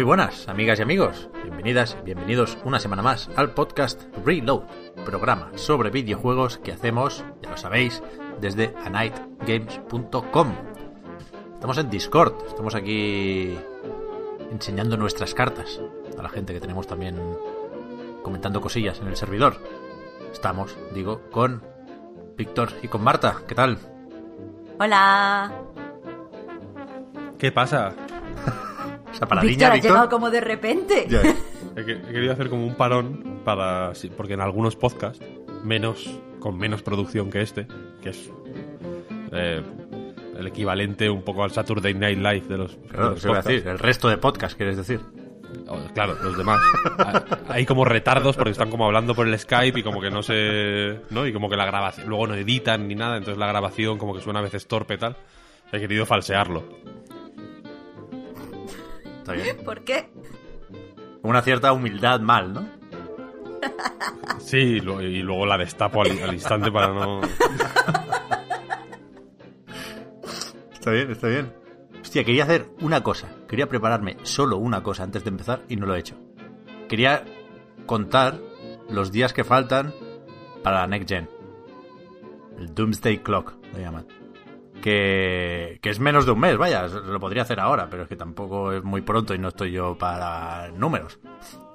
Muy 0.00 0.06
buenas, 0.06 0.48
amigas 0.48 0.78
y 0.78 0.82
amigos. 0.82 1.28
Bienvenidas 1.42 1.94
y 2.00 2.04
bienvenidos 2.06 2.56
una 2.64 2.80
semana 2.80 3.02
más 3.02 3.28
al 3.36 3.50
podcast 3.50 4.00
Reload, 4.24 4.62
programa 5.04 5.50
sobre 5.56 5.90
videojuegos 5.90 6.56
que 6.56 6.72
hacemos, 6.72 7.22
ya 7.42 7.50
lo 7.50 7.58
sabéis, 7.58 8.02
desde 8.40 8.74
anightgames.com. 8.86 10.54
Estamos 11.52 11.76
en 11.76 11.90
Discord, 11.90 12.32
estamos 12.48 12.74
aquí 12.74 13.54
enseñando 14.50 14.96
nuestras 14.96 15.34
cartas 15.34 15.82
a 16.18 16.22
la 16.22 16.30
gente 16.30 16.54
que 16.54 16.60
tenemos 16.60 16.86
también 16.86 17.16
comentando 18.22 18.62
cosillas 18.62 19.00
en 19.00 19.08
el 19.08 19.16
servidor. 19.16 19.58
Estamos, 20.32 20.78
digo, 20.94 21.28
con 21.30 21.62
Víctor 22.38 22.70
y 22.82 22.88
con 22.88 23.04
Marta. 23.04 23.42
¿Qué 23.46 23.54
tal? 23.54 23.76
Hola. 24.78 25.52
¿Qué 27.36 27.52
pasa? 27.52 27.92
Esa 29.12 29.26
paradilla, 29.26 29.50
Víctor, 29.52 29.70
ha 29.70 29.74
Víctor. 29.74 29.90
llegado 29.90 30.08
como 30.08 30.30
de 30.30 30.40
repente. 30.40 31.06
Ya, 31.08 31.22
he, 31.76 31.84
que- 31.84 31.92
he 31.92 32.12
querido 32.12 32.32
hacer 32.32 32.48
como 32.48 32.66
un 32.66 32.74
parón 32.74 33.40
para. 33.44 33.92
porque 34.16 34.34
en 34.34 34.40
algunos 34.40 34.76
podcasts, 34.76 35.24
menos 35.64 36.08
con 36.38 36.56
menos 36.58 36.82
producción 36.82 37.30
que 37.30 37.42
este, 37.42 37.66
que 38.02 38.10
es 38.10 38.30
eh, 39.32 39.62
el 40.38 40.46
equivalente 40.46 41.10
un 41.10 41.22
poco 41.22 41.44
al 41.44 41.50
Saturday 41.50 41.92
Night 41.94 42.18
Live 42.18 42.46
de 42.48 42.56
los, 42.58 42.80
de 42.80 42.88
Claro, 42.88 43.10
los 43.10 43.22
podcasts. 43.24 43.48
decir, 43.50 43.68
el 43.68 43.78
resto 43.78 44.08
de 44.08 44.16
podcast, 44.16 44.56
quieres 44.56 44.76
decir. 44.76 45.00
Oh, 45.68 45.78
Claro, 45.94 46.16
los 46.22 46.36
demás. 46.38 46.60
Hay 47.48 47.66
como 47.66 47.84
retardos 47.84 48.36
porque 48.36 48.50
están 48.52 48.70
como 48.70 48.86
hablando 48.86 49.14
por 49.14 49.26
el 49.26 49.36
Skype 49.38 49.80
y 49.80 49.82
como 49.82 50.00
que 50.00 50.10
no 50.10 50.22
se. 50.22 51.00
¿No? 51.10 51.26
Y 51.26 51.32
como 51.32 51.50
que 51.50 51.56
la 51.56 51.66
grabación. 51.66 52.08
Luego 52.08 52.26
no 52.28 52.34
editan 52.34 52.86
ni 52.88 52.94
nada, 52.94 53.16
entonces 53.16 53.38
la 53.38 53.46
grabación 53.48 53.98
como 53.98 54.14
que 54.14 54.20
suena 54.20 54.38
a 54.38 54.42
veces 54.42 54.66
torpe 54.66 54.94
y 54.94 54.98
tal. 54.98 55.16
He 55.72 55.78
querido 55.80 56.06
falsearlo. 56.06 56.64
Está 59.32 59.52
bien. 59.52 59.64
¿Por 59.64 59.84
qué? 59.84 60.10
Una 61.22 61.42
cierta 61.42 61.72
humildad 61.72 62.20
mal, 62.20 62.52
¿no? 62.52 62.68
Sí, 64.38 64.56
y 64.56 64.80
luego 64.80 65.46
la 65.46 65.58
destapo 65.58 66.02
al, 66.02 66.22
al 66.22 66.34
instante 66.34 66.72
para 66.72 66.88
no. 66.88 67.20
Está 70.72 70.92
bien, 70.92 71.10
está 71.10 71.28
bien. 71.28 71.52
Hostia, 72.00 72.24
quería 72.24 72.44
hacer 72.44 72.70
una 72.80 73.02
cosa. 73.02 73.28
Quería 73.46 73.68
prepararme 73.68 74.16
solo 74.22 74.56
una 74.56 74.82
cosa 74.82 75.02
antes 75.04 75.22
de 75.24 75.30
empezar 75.30 75.62
y 75.68 75.76
no 75.76 75.86
lo 75.86 75.94
he 75.94 76.00
hecho. 76.00 76.16
Quería 76.88 77.24
contar 77.86 78.38
los 78.88 79.12
días 79.12 79.32
que 79.32 79.44
faltan 79.44 79.92
para 80.62 80.80
la 80.80 80.86
Next 80.86 81.08
Gen. 81.08 81.28
El 82.58 82.74
Doomsday 82.74 83.18
Clock, 83.18 83.54
lo 83.72 83.78
llaman. 83.78 84.06
Que, 84.82 85.78
que 85.82 85.90
es 85.90 86.00
menos 86.00 86.24
de 86.26 86.32
un 86.32 86.40
mes, 86.40 86.56
vaya, 86.56 86.86
lo 86.86 87.20
podría 87.20 87.42
hacer 87.42 87.60
ahora, 87.60 87.88
pero 87.90 88.04
es 88.04 88.08
que 88.08 88.16
tampoco 88.16 88.72
es 88.72 88.82
muy 88.82 89.02
pronto 89.02 89.34
y 89.34 89.38
no 89.38 89.48
estoy 89.48 89.72
yo 89.72 89.96
para 89.98 90.70
números. 90.74 91.18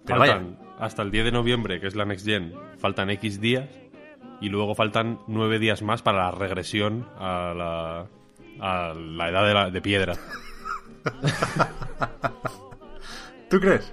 Pero 0.05 0.19
vaya, 0.19 0.33
Faltan 0.37 0.57
hasta 0.79 1.01
el 1.03 1.11
10 1.11 1.25
de 1.25 1.31
noviembre, 1.31 1.79
que 1.79 1.87
es 1.87 1.95
la 1.95 2.05
Next 2.05 2.25
Gen, 2.25 2.53
faltan 2.79 3.09
X 3.11 3.39
días. 3.39 3.69
Y 4.41 4.49
luego 4.49 4.75
faltan 4.75 5.19
9 5.27 5.59
días 5.59 5.81
más 5.81 6.01
para 6.01 6.23
la 6.25 6.31
regresión 6.31 7.07
a 7.17 7.53
la, 7.55 8.07
a 8.59 8.93
la 8.93 9.29
edad 9.29 9.47
de, 9.47 9.53
la- 9.53 9.69
de 9.69 9.81
piedra. 9.81 10.15
¿tú 13.49 13.59
crees? 13.59 13.91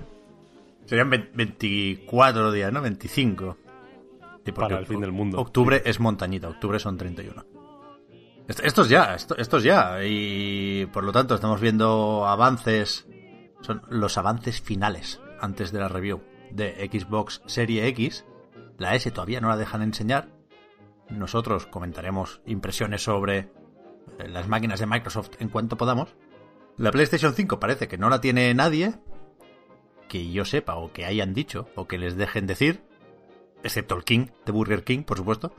Serían 0.86 1.10
ve- 1.10 1.30
24 1.34 2.52
días, 2.52 2.72
¿no? 2.72 2.82
25. 2.82 3.56
Sí, 4.44 4.52
Para 4.52 4.78
el 4.78 4.86
fin 4.86 5.00
del 5.00 5.12
mundo. 5.12 5.38
Octubre 5.40 5.82
es 5.84 6.00
montañita, 6.00 6.48
octubre 6.48 6.78
son 6.78 6.96
31. 6.96 7.44
Esto, 8.48 8.82
es 8.82 8.88
ya, 8.88 9.14
esto, 9.14 9.36
esto 9.36 9.58
es 9.58 9.64
ya. 9.64 10.04
Y 10.04 10.86
por 10.86 11.04
lo 11.04 11.12
tanto 11.12 11.34
estamos 11.34 11.60
viendo 11.60 12.26
avances. 12.26 13.06
Son 13.60 13.82
los 13.88 14.18
avances 14.18 14.60
finales 14.60 15.20
antes 15.40 15.72
de 15.72 15.78
la 15.80 15.88
review 15.88 16.22
de 16.50 16.88
Xbox 16.90 17.42
Serie 17.46 17.86
X. 17.88 18.24
La 18.78 18.94
S 18.94 19.10
todavía 19.10 19.40
no 19.40 19.48
la 19.48 19.56
dejan 19.56 19.82
enseñar. 19.82 20.28
Nosotros 21.08 21.66
comentaremos 21.66 22.40
impresiones 22.46 23.02
sobre 23.02 23.38
eh, 24.18 24.28
las 24.28 24.48
máquinas 24.48 24.80
de 24.80 24.86
Microsoft 24.86 25.30
en 25.38 25.48
cuanto 25.48 25.76
podamos. 25.76 26.14
La 26.76 26.90
PlayStation 26.90 27.34
5 27.34 27.60
parece 27.60 27.86
que 27.86 27.98
no 27.98 28.08
la 28.08 28.20
tiene 28.20 28.52
nadie. 28.54 28.94
Que 30.08 30.30
yo 30.30 30.44
sepa, 30.44 30.76
o 30.76 30.92
que 30.92 31.04
hayan 31.04 31.32
dicho, 31.32 31.68
o 31.76 31.86
que 31.86 31.98
les 31.98 32.16
dejen 32.16 32.46
decir. 32.46 32.82
Excepto 33.62 33.94
el 33.94 34.04
King, 34.04 34.26
de 34.44 34.52
Burger 34.52 34.84
King, 34.84 35.04
por 35.04 35.16
supuesto. 35.16 35.54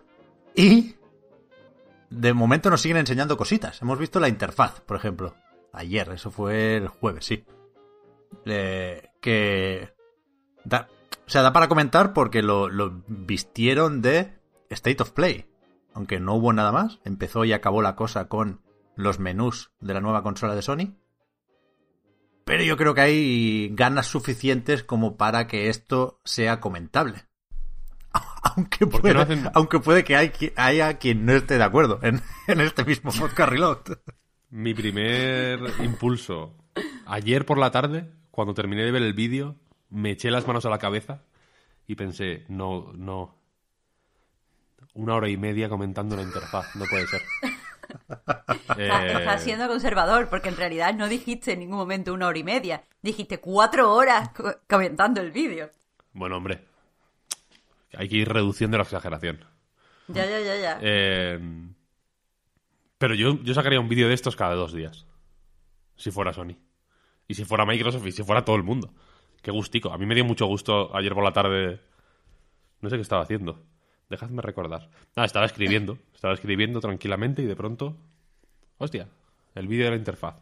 Y 0.56 0.96
de 2.13 2.34
momento 2.34 2.69
nos 2.69 2.81
siguen 2.81 2.97
enseñando 2.97 3.38
cositas. 3.38 3.81
Hemos 3.81 4.00
visto 4.00 4.19
la 4.19 4.29
interfaz, 4.29 4.81
por 4.81 4.97
ejemplo. 4.97 5.35
Ayer, 5.72 6.09
eso 6.09 6.31
fue 6.31 6.78
el 6.78 6.88
jueves, 6.88 7.25
sí. 7.25 7.46
Que... 8.44 9.94
Da, 10.63 10.88
o 11.25 11.29
sea, 11.29 11.41
da 11.41 11.53
para 11.53 11.68
comentar 11.68 12.13
porque 12.13 12.41
lo, 12.41 12.69
lo 12.69 13.03
vistieron 13.07 14.01
de 14.01 14.40
State 14.69 15.01
of 15.01 15.12
Play. 15.12 15.46
Aunque 15.94 16.19
no 16.19 16.35
hubo 16.35 16.53
nada 16.53 16.72
más. 16.72 17.00
Empezó 17.03 17.46
y 17.46 17.53
acabó 17.53 17.81
la 17.81 17.96
cosa 17.96 18.28
con 18.28 18.62
los 18.95 19.19
menús 19.19 19.72
de 19.80 19.94
la 19.94 20.01
nueva 20.01 20.24
consola 20.24 20.56
de 20.56 20.62
Sony. 20.62 20.95
Pero 22.45 22.63
yo 22.63 22.78
creo 22.78 22.94
que 22.94 23.01
hay 23.01 23.69
ganas 23.74 24.07
suficientes 24.07 24.84
como 24.84 25.16
para 25.18 25.47
que 25.47 25.69
esto 25.69 26.19
sea 26.24 26.59
comentable. 26.59 27.25
Aunque 28.56 28.85
¿Por 28.85 29.01
qué 29.01 29.01
puede, 29.01 29.13
no 29.13 29.22
hacen- 29.22 29.51
aunque 29.53 29.79
puede 29.79 30.03
que 30.03 30.16
hay, 30.16 30.31
haya 30.56 30.97
quien 31.00 31.25
no 31.25 31.34
esté 31.34 31.57
de 31.57 31.63
acuerdo 31.63 32.00
en, 32.03 32.22
en 32.47 32.62
este 32.62 32.84
mismo 32.85 33.12
podcast 33.12 33.50
reload. 33.50 33.79
Mi 34.50 34.74
primer 34.74 35.59
impulso. 35.84 36.56
Ayer 37.07 37.46
por 37.46 37.57
la 37.57 37.72
tarde, 37.72 38.12
cuando 38.31 38.53
terminé 38.53 38.84
de 38.84 38.91
ver 38.91 39.01
el 39.01 39.13
vídeo, 39.13 39.56
me 39.90 40.12
eché 40.12 40.29
las 40.29 40.46
manos 40.46 40.66
a 40.66 40.69
la 40.69 40.78
cabeza 40.78 41.22
y 41.88 41.96
pensé, 41.96 42.46
no, 42.50 42.91
no. 42.94 43.35
Una 44.94 45.16
hora 45.16 45.28
y 45.30 45.38
media 45.38 45.69
comentando 45.69 46.16
la 46.16 46.22
interfaz, 46.22 46.75
no 46.75 46.85
puede 46.85 47.07
ser. 47.07 47.22
Está- 47.41 48.44
Eh, 48.78 49.13
Estás 49.19 49.44
siendo 49.44 49.68
conservador, 49.68 50.30
porque 50.30 50.50
en 50.50 50.56
realidad 50.57 50.94
no 50.95 51.07
dijiste 51.07 51.53
en 51.53 51.59
ningún 51.59 51.78
momento 51.78 52.13
una 52.13 52.28
hora 52.28 52.38
y 52.40 52.44
media. 52.44 52.84
Dijiste 53.01 53.40
cuatro 53.40 53.94
horas 53.94 54.30
co- 54.30 54.56
comentando 54.69 55.19
el 55.22 55.31
vídeo. 55.31 55.69
Bueno, 56.13 56.38
hombre. 56.38 56.63
Hay 57.98 58.09
que 58.09 58.18
ir 58.18 58.30
reduciendo 58.30 58.78
la 58.78 58.84
exageración. 58.84 59.46
Ya, 60.08 60.26
ya, 60.26 60.40
ya, 60.40 60.58
ya. 60.58 60.80
Eh, 60.81 61.40
pero 62.98 63.16
yo, 63.16 63.42
yo 63.44 63.54
sacaría 63.54 63.80
un 63.80 63.90
vídeo 63.90 64.08
de 64.08 64.14
estos 64.14 64.36
cada 64.36 64.56
dos 64.56 64.74
días. 64.74 65.06
Si 65.96 66.12
fuera 66.12 66.34
Sony. 66.34 66.56
Y 67.28 67.36
si 67.36 67.45
fuera 67.45 67.66
Microsoft 67.66 68.06
y 68.07 68.12
si 68.12 68.24
fuera 68.24 68.45
todo 68.45 68.56
el 68.56 68.63
mundo. 68.63 68.94
Qué 69.42 69.51
gustico. 69.51 69.92
A 69.92 69.98
mí 69.98 70.06
me 70.06 70.16
dio 70.16 70.25
mucho 70.25 70.45
gusto 70.45 70.95
ayer 70.95 71.13
por 71.13 71.24
la 71.24 71.34
tarde. 71.34 71.81
No 72.81 72.90
sé 72.90 72.95
qué 72.95 73.01
estaba 73.01 73.24
haciendo. 73.24 73.62
Dejadme 74.10 74.42
recordar. 74.42 74.90
Ah, 75.16 75.25
estaba 75.25 75.45
escribiendo. 75.45 75.98
Estaba 76.13 76.34
escribiendo 76.36 76.80
tranquilamente 76.80 77.42
y 77.42 77.45
de 77.45 77.56
pronto. 77.56 77.98
Hostia, 78.78 79.10
el 79.56 79.68
vídeo 79.68 79.84
de 79.86 79.92
la 79.92 79.98
interfaz. 79.98 80.36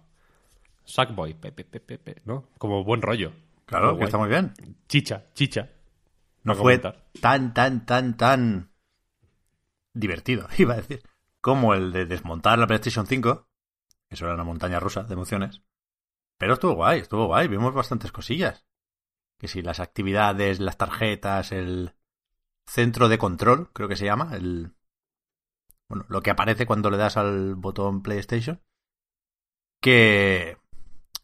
Sackboy, 0.85 1.33
pe, 1.33 1.51
pe, 1.51 1.63
pe, 1.63 1.79
pe, 1.97 2.21
¿no? 2.25 2.49
Como 2.59 2.83
buen 2.83 3.01
rollo. 3.01 3.31
Claro, 3.65 3.97
que 3.97 4.03
está 4.03 4.19
muy 4.19 4.29
bien. 4.29 4.53
Chicha, 4.87 5.23
chicha. 5.33 5.69
No 6.43 6.55
fue 6.55 6.81
comentar. 6.81 7.09
tan, 7.21 7.53
tan, 7.53 7.85
tan, 7.85 8.17
tan 8.17 8.71
divertido, 9.93 10.47
iba 10.57 10.73
a 10.73 10.77
decir, 10.77 11.03
como 11.39 11.73
el 11.73 11.91
de 11.91 12.05
desmontar 12.05 12.59
la 12.59 12.67
PlayStation 12.67 13.05
5. 13.05 13.47
Eso 14.09 14.25
era 14.25 14.33
una 14.33 14.43
montaña 14.43 14.79
rusa 14.79 15.03
de 15.03 15.13
emociones. 15.13 15.61
Pero 16.37 16.53
estuvo 16.53 16.73
guay, 16.73 16.99
estuvo 16.99 17.27
guay, 17.27 17.47
vimos 17.47 17.73
bastantes 17.73 18.11
cosillas. 18.11 18.65
Que 19.37 19.47
si 19.47 19.61
las 19.61 19.79
actividades, 19.79 20.59
las 20.59 20.77
tarjetas, 20.77 21.51
el 21.51 21.95
centro 22.65 23.09
de 23.09 23.17
control, 23.17 23.71
creo 23.73 23.87
que 23.87 23.95
se 23.95 24.05
llama, 24.05 24.35
el 24.35 24.73
bueno, 25.91 26.05
lo 26.07 26.21
que 26.21 26.31
aparece 26.31 26.65
cuando 26.65 26.89
le 26.89 26.95
das 26.95 27.17
al 27.17 27.55
botón 27.55 28.01
PlayStation. 28.01 28.61
Que 29.81 30.57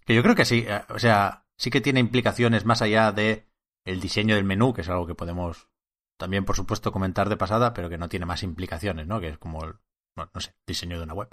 Que 0.06 0.16
yo 0.16 0.24
creo 0.24 0.36
que 0.36 0.46
sí, 0.46 0.66
eh, 0.68 0.84
o 0.90 1.00
sea, 1.00 1.46
sí 1.58 1.70
que 1.70 1.82
tiene 1.82 2.02
implicaciones 2.02 2.66
más 2.66 2.82
allá 2.82 3.12
de 3.14 3.47
el 3.88 4.02
diseño 4.02 4.36
del 4.36 4.44
menú, 4.44 4.74
que 4.74 4.82
es 4.82 4.90
algo 4.90 5.08
que 5.08 5.16
podemos 5.16 5.70
también, 6.18 6.46
por 6.46 6.56
supuesto, 6.56 6.92
comentar 6.92 7.30
de 7.30 7.38
pasada, 7.38 7.74
pero 7.74 7.90
que 7.90 7.98
no 7.98 8.10
tiene 8.10 8.26
más 8.26 8.44
implicaciones, 8.44 9.08
¿no? 9.08 9.20
Que 9.20 9.30
es 9.30 9.38
como, 9.38 9.64
el, 9.64 9.76
no 10.16 10.42
sé, 10.42 10.56
diseño 10.66 10.98
de 10.98 11.04
una 11.04 11.14
web. 11.14 11.30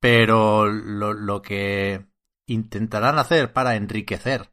Pero 0.00 0.66
lo, 0.66 1.14
lo 1.14 1.42
que 1.42 2.06
intentarán 2.46 3.18
hacer 3.18 3.52
para 3.52 3.76
enriquecer 3.76 4.52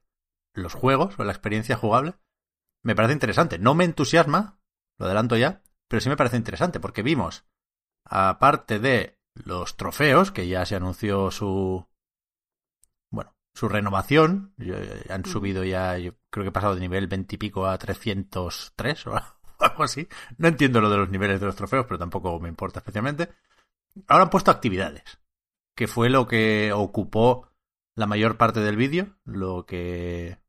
los 0.56 0.74
juegos 0.74 1.20
o 1.20 1.24
la 1.24 1.32
experiencia 1.32 1.76
jugable 1.76 2.16
me 2.84 2.96
parece 2.96 3.14
interesante. 3.14 3.60
No 3.60 3.74
me 3.76 3.86
entusiasma, 3.86 4.60
lo 5.00 5.08
adelanto 5.08 5.36
ya, 5.36 5.62
pero 5.90 6.02
sí 6.02 6.10
me 6.10 6.18
parece 6.18 6.38
interesante 6.38 6.80
porque 6.80 7.04
vimos, 7.04 7.46
aparte 8.06 8.80
de 8.80 9.18
los 9.34 9.76
trofeos, 9.76 10.32
que 10.32 10.48
ya 10.48 10.66
se 10.66 10.76
anunció 10.76 11.32
su, 11.32 11.88
su 13.54 13.70
renovación, 13.70 14.54
han 15.10 15.26
subido 15.26 15.64
ya, 15.64 15.98
yo 15.98 16.14
creo 16.30 16.44
que 16.44 16.50
he 16.50 16.54
pasado 16.54 16.76
de 16.76 16.82
nivel 16.82 17.08
20 17.08 17.36
y 17.36 17.38
pico 17.38 17.68
a 17.68 17.78
303 17.78 19.08
o 19.08 19.16
algo 19.60 19.84
así. 19.84 20.08
No 20.38 20.48
entiendo 20.48 20.82
lo 20.82 20.90
de 20.90 20.98
los 20.98 21.10
niveles 21.10 21.40
de 21.40 21.46
los 21.46 21.56
trofeos, 21.56 21.86
pero 21.86 22.00
tampoco 22.00 22.40
me 22.40 22.50
importa 22.50 22.80
especialmente. 22.80 23.30
Ahora 24.08 24.24
han 24.24 24.30
puesto 24.30 24.50
actividades, 24.50 25.04
que 25.76 25.88
fue 25.88 26.10
lo 26.10 26.28
que 26.28 26.72
ocupó 26.74 27.50
la 27.96 28.08
mayor 28.08 28.38
parte 28.38 28.60
del 28.60 28.76
vídeo, 28.76 29.18
lo 29.24 29.66
que 29.68 30.40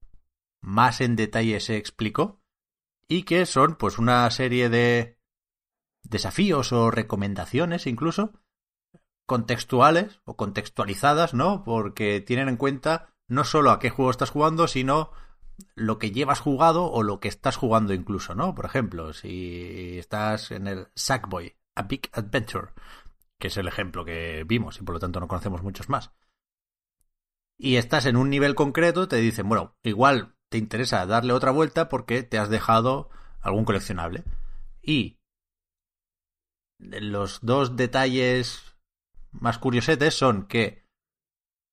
más 0.63 1.03
en 1.03 1.15
detalle 1.15 1.61
se 1.61 1.77
explicó, 1.77 2.43
y 3.07 3.25
que 3.25 3.45
son 3.45 3.77
pues 3.77 3.99
una 3.99 4.31
serie 4.31 4.71
de 4.71 5.19
desafíos 6.03 6.73
o 6.73 6.91
recomendaciones 6.91 7.87
incluso 7.87 8.33
contextuales 9.27 10.21
o 10.25 10.37
contextualizadas, 10.37 11.35
¿no? 11.35 11.65
Porque 11.65 12.21
tienen 12.21 12.49
en 12.49 12.57
cuenta 12.57 13.15
no 13.27 13.45
solo 13.45 13.71
a 13.71 13.79
qué 13.79 13.91
juego 13.91 14.11
estás 14.11 14.31
jugando, 14.31 14.69
sino 14.69 15.11
lo 15.75 15.99
que 15.99 16.11
llevas 16.11 16.41
jugado 16.41 16.91
o 16.91 17.03
lo 17.03 17.21
que 17.21 17.29
estás 17.29 17.57
jugando 17.57 17.95
incluso, 17.95 18.35
¿no? 18.35 18.55
Por 18.55 18.67
ejemplo, 18.67 19.13
si 19.13 19.99
estás 19.99 20.51
en 20.51 20.67
el 20.67 20.89
Sackboy, 20.95 21.57
A 21.75 21.83
Big 21.83 22.11
Adventure, 22.13 22.73
que 23.39 23.49
es 23.49 23.57
el 23.57 23.69
ejemplo 23.69 24.05
que 24.05 24.45
vimos 24.47 24.79
y 24.79 24.85
por 24.85 24.95
lo 24.95 25.01
tanto 25.01 25.21
no 25.21 25.29
conocemos 25.29 25.63
muchos 25.63 25.89
más. 25.89 26.13
Y 27.57 27.77
estás 27.77 28.07
en 28.07 28.17
un 28.17 28.31
nivel 28.31 28.55
concreto, 28.55 29.07
te 29.09 29.17
dicen, 29.17 29.49
bueno, 29.49 29.77
igual 29.83 30.35
te 30.49 30.59
interesa 30.59 31.07
darle 31.07 31.33
otra 31.33 31.51
vuelta 31.51 31.89
porque 31.89 32.23
te 32.23 32.39
has 32.39 32.49
dejado 32.49 33.11
algún 33.41 33.65
coleccionable. 33.65 34.25
Y 34.83 35.19
los 36.79 37.41
dos 37.43 37.77
detalles 37.77 38.74
más 39.41 39.59
curiosetes 39.59 40.15
son 40.15 40.47
que 40.47 40.85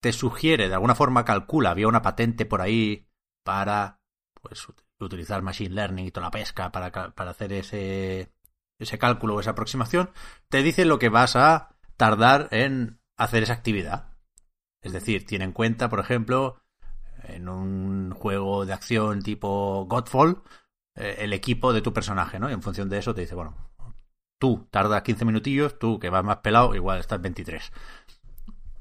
te 0.02 0.14
sugiere, 0.14 0.68
de 0.68 0.74
alguna 0.74 0.96
forma 0.96 1.26
calcula, 1.26 1.72
había 1.72 1.88
una 1.88 2.02
patente 2.02 2.46
por 2.46 2.62
ahí 2.62 3.08
para 3.44 4.02
pues 4.42 4.68
utilizar 5.00 5.42
machine 5.42 5.76
learning 5.76 6.08
y 6.08 6.12
toda 6.12 6.28
la 6.28 6.32
pesca 6.32 6.72
para, 6.72 6.92
para 6.92 7.32
hacer 7.32 7.54
ese, 7.54 8.32
ese 8.80 8.98
cálculo 8.98 9.36
o 9.36 9.40
esa 9.40 9.52
aproximación, 9.52 10.12
te 10.50 10.64
dice 10.64 10.86
lo 10.86 11.00
que 11.00 11.10
vas 11.10 11.36
a 11.36 11.76
tardar 11.98 12.48
en 12.52 13.00
hacer 13.18 13.44
esa 13.44 13.54
actividad. 13.54 14.12
Es 14.82 14.94
decir, 14.94 15.26
tiene 15.26 15.46
en 15.46 15.52
cuenta, 15.52 15.90
por 15.90 16.00
ejemplo, 16.00 16.62
en 17.24 17.48
un 17.48 18.12
juego 18.12 18.66
de 18.66 18.74
acción 18.74 19.22
tipo 19.22 19.86
Godfall, 19.88 20.42
eh, 20.96 21.18
el 21.20 21.34
equipo 21.34 21.74
de 21.74 21.82
tu 21.82 21.94
personaje, 21.94 22.40
¿no? 22.40 22.50
Y 22.50 22.54
en 22.54 22.64
función 22.64 22.90
de 22.90 22.98
eso 22.98 23.14
te 23.14 23.22
dice, 23.22 23.36
bueno, 23.36 23.56
tú 24.42 24.68
tardas 24.72 25.04
15 25.04 25.24
minutillos, 25.24 25.78
tú 25.78 26.00
que 26.00 26.10
vas 26.10 26.24
más 26.24 26.38
pelado, 26.38 26.74
igual 26.74 27.00
estás 27.00 27.22
23. 27.22 27.72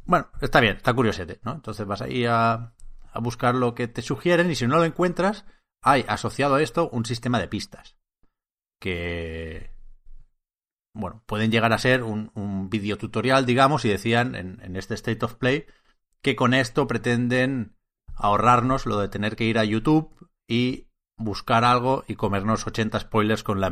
Bueno, 0.06 0.28
está 0.40 0.58
bien, 0.60 0.78
está 0.78 0.94
curiosete, 0.94 1.38
¿no? 1.44 1.52
Entonces 1.52 1.86
vas 1.86 2.00
ahí 2.00 2.24
a, 2.24 2.72
a 3.12 3.20
buscar 3.20 3.54
lo 3.54 3.74
que 3.74 3.86
te 3.86 4.00
sugieren 4.00 4.50
y 4.50 4.54
si 4.54 4.66
no 4.66 4.78
lo 4.78 4.84
encuentras, 4.84 5.44
hay 5.82 6.06
asociado 6.08 6.54
a 6.54 6.62
esto 6.62 6.88
un 6.88 7.04
sistema 7.04 7.38
de 7.38 7.48
pistas 7.48 7.98
que 8.80 9.70
bueno, 10.94 11.22
pueden 11.26 11.50
llegar 11.50 11.74
a 11.74 11.78
ser 11.78 12.02
un, 12.02 12.32
un 12.34 12.70
tutorial, 12.98 13.44
digamos, 13.44 13.84
y 13.84 13.90
decían 13.90 14.34
en, 14.34 14.60
en, 14.62 14.76
este 14.76 14.94
State 14.94 15.24
of 15.24 15.34
Play 15.34 15.66
que 16.22 16.34
con 16.34 16.54
esto 16.54 16.86
pretenden 16.86 17.76
ahorrarnos 18.14 18.86
lo 18.86 18.98
de 18.98 19.08
tener 19.08 19.36
que 19.36 19.44
ir 19.44 19.58
a 19.58 19.64
YouTube 19.64 20.30
y 20.48 20.88
buscar 21.20 21.64
algo 21.64 22.04
y 22.08 22.16
comernos 22.16 22.66
80 22.66 22.98
spoilers 23.00 23.42
con, 23.42 23.60
la 23.60 23.70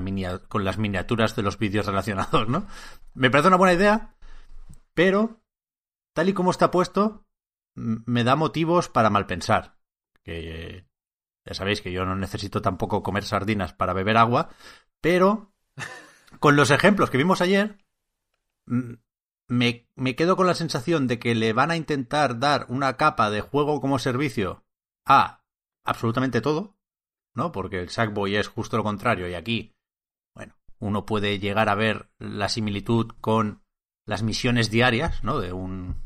con 0.48 0.64
las 0.64 0.78
miniaturas 0.78 1.34
de 1.34 1.42
los 1.42 1.58
vídeos 1.58 1.86
relacionados, 1.86 2.48
¿no? 2.48 2.66
Me 3.14 3.30
parece 3.30 3.48
una 3.48 3.56
buena 3.56 3.72
idea, 3.72 4.14
pero 4.94 5.40
tal 6.12 6.28
y 6.28 6.34
como 6.34 6.50
está 6.50 6.70
puesto, 6.70 7.24
me 7.74 8.22
da 8.22 8.36
motivos 8.36 8.88
para 8.88 9.10
malpensar. 9.10 9.78
Que 10.22 10.86
ya 11.44 11.54
sabéis 11.54 11.80
que 11.80 11.92
yo 11.92 12.04
no 12.04 12.14
necesito 12.16 12.60
tampoco 12.60 13.02
comer 13.02 13.24
sardinas 13.24 13.72
para 13.72 13.94
beber 13.94 14.18
agua, 14.18 14.50
pero 15.00 15.52
con 16.38 16.54
los 16.54 16.70
ejemplos 16.70 17.08
que 17.08 17.18
vimos 17.18 17.40
ayer, 17.40 17.78
me, 18.66 19.88
me 19.94 20.16
quedo 20.16 20.36
con 20.36 20.46
la 20.46 20.54
sensación 20.54 21.06
de 21.06 21.18
que 21.18 21.34
le 21.34 21.54
van 21.54 21.70
a 21.70 21.76
intentar 21.76 22.38
dar 22.38 22.66
una 22.68 22.98
capa 22.98 23.30
de 23.30 23.40
juego 23.40 23.80
como 23.80 23.98
servicio 23.98 24.64
a 25.06 25.42
absolutamente 25.84 26.42
todo, 26.42 26.77
¿no? 27.38 27.52
Porque 27.52 27.81
el 27.81 27.88
Sackboy 27.88 28.37
es 28.37 28.49
justo 28.49 28.76
lo 28.76 28.82
contrario 28.82 29.29
y 29.29 29.35
aquí, 29.35 29.73
bueno, 30.35 30.55
uno 30.81 31.06
puede 31.06 31.38
llegar 31.38 31.70
a 31.70 31.75
ver 31.75 32.11
la 32.19 32.50
similitud 32.50 33.12
con 33.20 33.62
las 34.05 34.23
misiones 34.23 34.70
diarias, 34.70 35.23
¿no? 35.23 35.38
De 35.38 35.52
un 35.52 36.02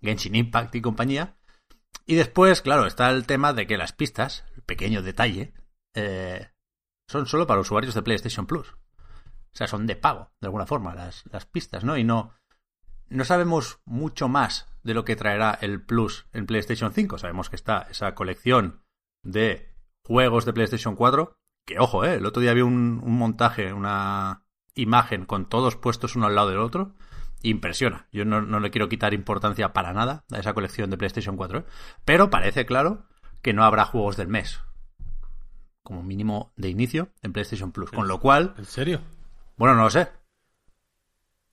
Genshin 0.00 0.36
Impact 0.36 0.74
y 0.76 0.80
compañía. 0.80 1.36
Y 2.06 2.14
después, 2.14 2.62
claro, 2.62 2.86
está 2.86 3.10
el 3.10 3.26
tema 3.26 3.52
de 3.52 3.66
que 3.66 3.76
las 3.76 3.92
pistas, 3.92 4.44
el 4.54 4.62
pequeño 4.62 5.02
detalle, 5.02 5.52
eh, 5.94 6.50
son 7.08 7.26
solo 7.26 7.46
para 7.46 7.60
usuarios 7.60 7.94
de 7.94 8.02
PlayStation 8.02 8.46
Plus. 8.46 8.68
O 8.68 9.56
sea, 9.56 9.66
son 9.66 9.86
de 9.86 9.96
pago, 9.96 10.30
de 10.40 10.46
alguna 10.46 10.66
forma, 10.66 10.94
las, 10.94 11.24
las 11.32 11.46
pistas, 11.46 11.82
¿no? 11.82 11.96
Y 11.96 12.04
no, 12.04 12.32
no 13.08 13.24
sabemos 13.24 13.80
mucho 13.84 14.28
más 14.28 14.68
de 14.84 14.94
lo 14.94 15.04
que 15.04 15.16
traerá 15.16 15.58
el 15.60 15.82
Plus 15.82 16.26
en 16.32 16.46
PlayStation 16.46 16.92
5. 16.92 17.18
Sabemos 17.18 17.50
que 17.50 17.56
está 17.56 17.88
esa 17.90 18.14
colección 18.14 18.84
de 19.24 19.75
juegos 20.06 20.44
de 20.44 20.52
PlayStation 20.52 20.96
4. 20.96 21.36
Que 21.64 21.78
ojo, 21.78 22.04
¿eh? 22.04 22.14
El 22.14 22.26
otro 22.26 22.40
día 22.40 22.54
vi 22.54 22.60
un, 22.60 23.00
un 23.02 23.18
montaje, 23.18 23.72
una 23.72 24.44
imagen 24.74 25.26
con 25.26 25.48
todos 25.48 25.76
puestos 25.76 26.14
uno 26.16 26.26
al 26.26 26.34
lado 26.34 26.50
del 26.50 26.58
otro 26.58 26.94
impresiona. 27.42 28.08
Yo 28.12 28.24
no, 28.24 28.42
no, 28.42 28.60
le 28.60 28.70
quiero 28.70 28.88
quitar 28.88 29.14
importancia 29.14 29.72
para 29.72 29.92
nada 29.92 30.24
a 30.32 30.38
esa 30.38 30.54
colección 30.54 30.90
de 30.90 30.96
PlayStation 30.96 31.36
4, 31.36 31.60
¿eh? 31.60 31.64
pero 32.04 32.30
parece 32.30 32.66
claro 32.66 33.06
que 33.42 33.52
no 33.52 33.64
habrá 33.64 33.84
juegos 33.84 34.16
del 34.16 34.28
mes. 34.28 34.60
Como 35.82 36.02
mínimo 36.02 36.52
de 36.56 36.68
inicio 36.68 37.10
en 37.22 37.32
PlayStation 37.32 37.70
Plus. 37.70 37.90
Con 37.90 38.08
lo 38.08 38.18
cual. 38.18 38.54
¿En 38.58 38.64
serio? 38.64 39.00
Bueno, 39.56 39.76
no 39.76 39.84
lo 39.84 39.90
sé. 39.90 40.08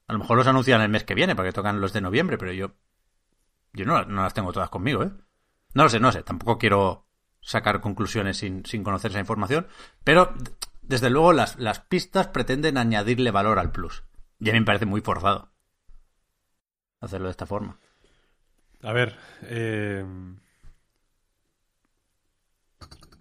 A 0.07 0.13
lo 0.13 0.19
mejor 0.19 0.37
los 0.37 0.47
anuncian 0.47 0.81
el 0.81 0.89
mes 0.89 1.03
que 1.03 1.13
viene, 1.13 1.35
porque 1.35 1.51
tocan 1.51 1.79
los 1.79 1.93
de 1.93 2.01
noviembre, 2.01 2.37
pero 2.37 2.51
yo. 2.51 2.71
Yo 3.73 3.85
no, 3.85 4.03
no 4.05 4.23
las 4.23 4.33
tengo 4.33 4.51
todas 4.51 4.69
conmigo, 4.69 5.03
¿eh? 5.03 5.11
No 5.75 5.83
lo 5.83 5.89
sé, 5.89 5.99
no 5.99 6.07
lo 6.07 6.11
sé. 6.11 6.23
Tampoco 6.23 6.57
quiero 6.57 7.07
sacar 7.43 7.81
conclusiones 7.81 8.37
sin, 8.37 8.65
sin 8.65 8.83
conocer 8.83 9.11
esa 9.11 9.19
información. 9.19 9.67
Pero, 10.03 10.33
desde 10.81 11.09
luego, 11.09 11.33
las, 11.33 11.59
las 11.59 11.79
pistas 11.79 12.27
pretenden 12.27 12.77
añadirle 12.77 13.31
valor 13.31 13.59
al 13.59 13.71
Plus. 13.71 14.03
Y 14.39 14.49
a 14.49 14.53
mí 14.53 14.59
me 14.59 14.65
parece 14.65 14.85
muy 14.85 15.01
forzado 15.01 15.53
hacerlo 17.03 17.27
de 17.27 17.31
esta 17.31 17.45
forma. 17.45 17.77
A 18.81 18.93
ver, 18.93 19.15
eh... 19.43 20.05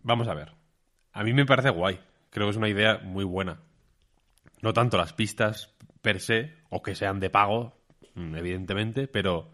vamos 0.02 0.28
a 0.28 0.34
ver. 0.34 0.52
A 1.12 1.22
mí 1.24 1.32
me 1.32 1.46
parece 1.46 1.70
guay. 1.70 2.00
Creo 2.30 2.46
que 2.46 2.52
es 2.52 2.56
una 2.56 2.68
idea 2.68 2.98
muy 3.02 3.24
buena. 3.24 3.60
No 4.62 4.72
tanto 4.72 4.96
las 4.96 5.12
pistas 5.12 5.74
per 6.00 6.20
se, 6.20 6.54
o 6.70 6.82
que 6.82 6.94
sean 6.94 7.20
de 7.20 7.30
pago, 7.30 7.76
mm, 8.14 8.36
evidentemente, 8.36 9.08
pero 9.08 9.50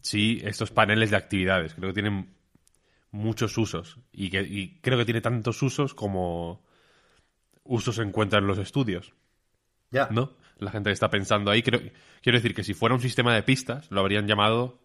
sí 0.00 0.40
estos 0.42 0.70
paneles 0.70 1.10
de 1.10 1.16
actividades. 1.16 1.74
Creo 1.74 1.90
que 1.90 1.94
tienen 1.94 2.34
muchos 3.12 3.56
usos. 3.56 3.98
Y, 4.12 4.28
que, 4.30 4.40
y 4.42 4.80
creo 4.80 4.98
que 4.98 5.04
tiene 5.04 5.20
tantos 5.20 5.62
usos 5.62 5.94
como 5.94 6.64
usos 7.64 7.94
se 7.96 8.02
encuentran 8.02 8.42
en 8.42 8.48
los 8.48 8.58
estudios. 8.58 9.14
Ya. 9.90 10.08
¿No? 10.10 10.32
La 10.58 10.70
gente 10.70 10.90
está 10.90 11.08
pensando 11.10 11.50
ahí. 11.50 11.62
Creo, 11.62 11.80
quiero 12.22 12.38
decir 12.38 12.54
que 12.54 12.64
si 12.64 12.74
fuera 12.74 12.94
un 12.94 13.00
sistema 13.00 13.34
de 13.34 13.42
pistas, 13.42 13.90
lo 13.90 14.00
habrían 14.00 14.26
llamado 14.26 14.80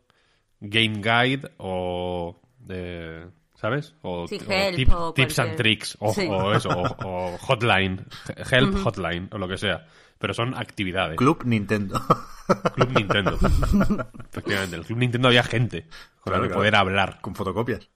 Game 0.59 1.01
Guide 1.01 1.51
o. 1.57 2.39
Eh, 2.69 3.25
¿Sabes? 3.55 3.95
O, 4.03 4.27
Sí, 4.27 4.37
o 4.47 4.51
help 4.51 4.75
tip- 4.77 4.93
o 4.93 5.13
Tips 5.13 5.39
and 5.39 5.55
Tricks. 5.55 5.97
O, 5.99 6.13
Sí. 6.13 6.27
o 6.29 6.53
eso. 6.53 6.69
O, 6.69 6.95
o 7.33 7.37
Hotline. 7.41 8.05
Help 8.51 8.75
Hotline. 8.83 9.29
O 9.31 9.37
lo 9.39 9.47
que 9.47 9.57
sea. 9.57 9.87
Pero 10.19 10.33
son 10.33 10.53
actividades. 10.55 11.17
Club 11.17 11.43
Nintendo. 11.45 11.99
Club 12.75 12.89
Nintendo. 12.95 13.37
Efectivamente. 14.31 14.75
En 14.75 14.81
el 14.81 14.85
Club 14.85 14.97
Nintendo 14.99 15.27
había 15.29 15.43
gente 15.43 15.83
con 16.19 16.33
la 16.33 16.37
Claro, 16.39 16.41
que 16.43 16.47
claro. 16.49 16.59
poder 16.59 16.75
hablar. 16.75 17.21
Con 17.21 17.33
fotocopias. 17.35 17.89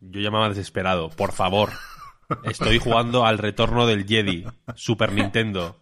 Yo 0.00 0.20
llamaba 0.20 0.48
desesperado. 0.48 1.10
Por 1.10 1.32
favor. 1.32 1.70
Estoy 2.44 2.78
jugando 2.78 3.26
al 3.26 3.38
retorno 3.38 3.86
del 3.86 4.06
Jedi. 4.06 4.46
Super 4.74 5.12
Nintendo. 5.12 5.76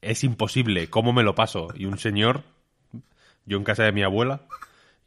Es 0.00 0.22
imposible. 0.24 0.88
¿Cómo 0.90 1.12
me 1.12 1.22
lo 1.22 1.34
paso? 1.34 1.68
Y 1.74 1.86
un 1.86 1.98
señor, 1.98 2.44
yo 3.46 3.56
en 3.56 3.64
casa 3.64 3.84
de 3.84 3.92
mi 3.92 4.02
abuela, 4.02 4.46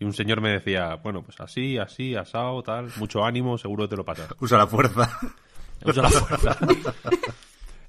Y 0.02 0.04
un 0.04 0.14
señor 0.14 0.42
me 0.42 0.50
decía, 0.50 0.96
bueno, 0.96 1.22
pues 1.22 1.40
así, 1.42 1.78
así, 1.78 2.16
asado, 2.16 2.64
tal, 2.64 2.90
mucho 2.98 3.24
ánimo, 3.24 3.60
seguro 3.60 3.88
te 3.88 3.96
lo 3.96 4.04
pasas. 4.04 4.34
Usa 4.40 4.58
la 4.58 4.66
fuerza. 4.66 5.20
Usa 5.86 6.02
la 6.02 6.10
fuerza. 6.10 6.58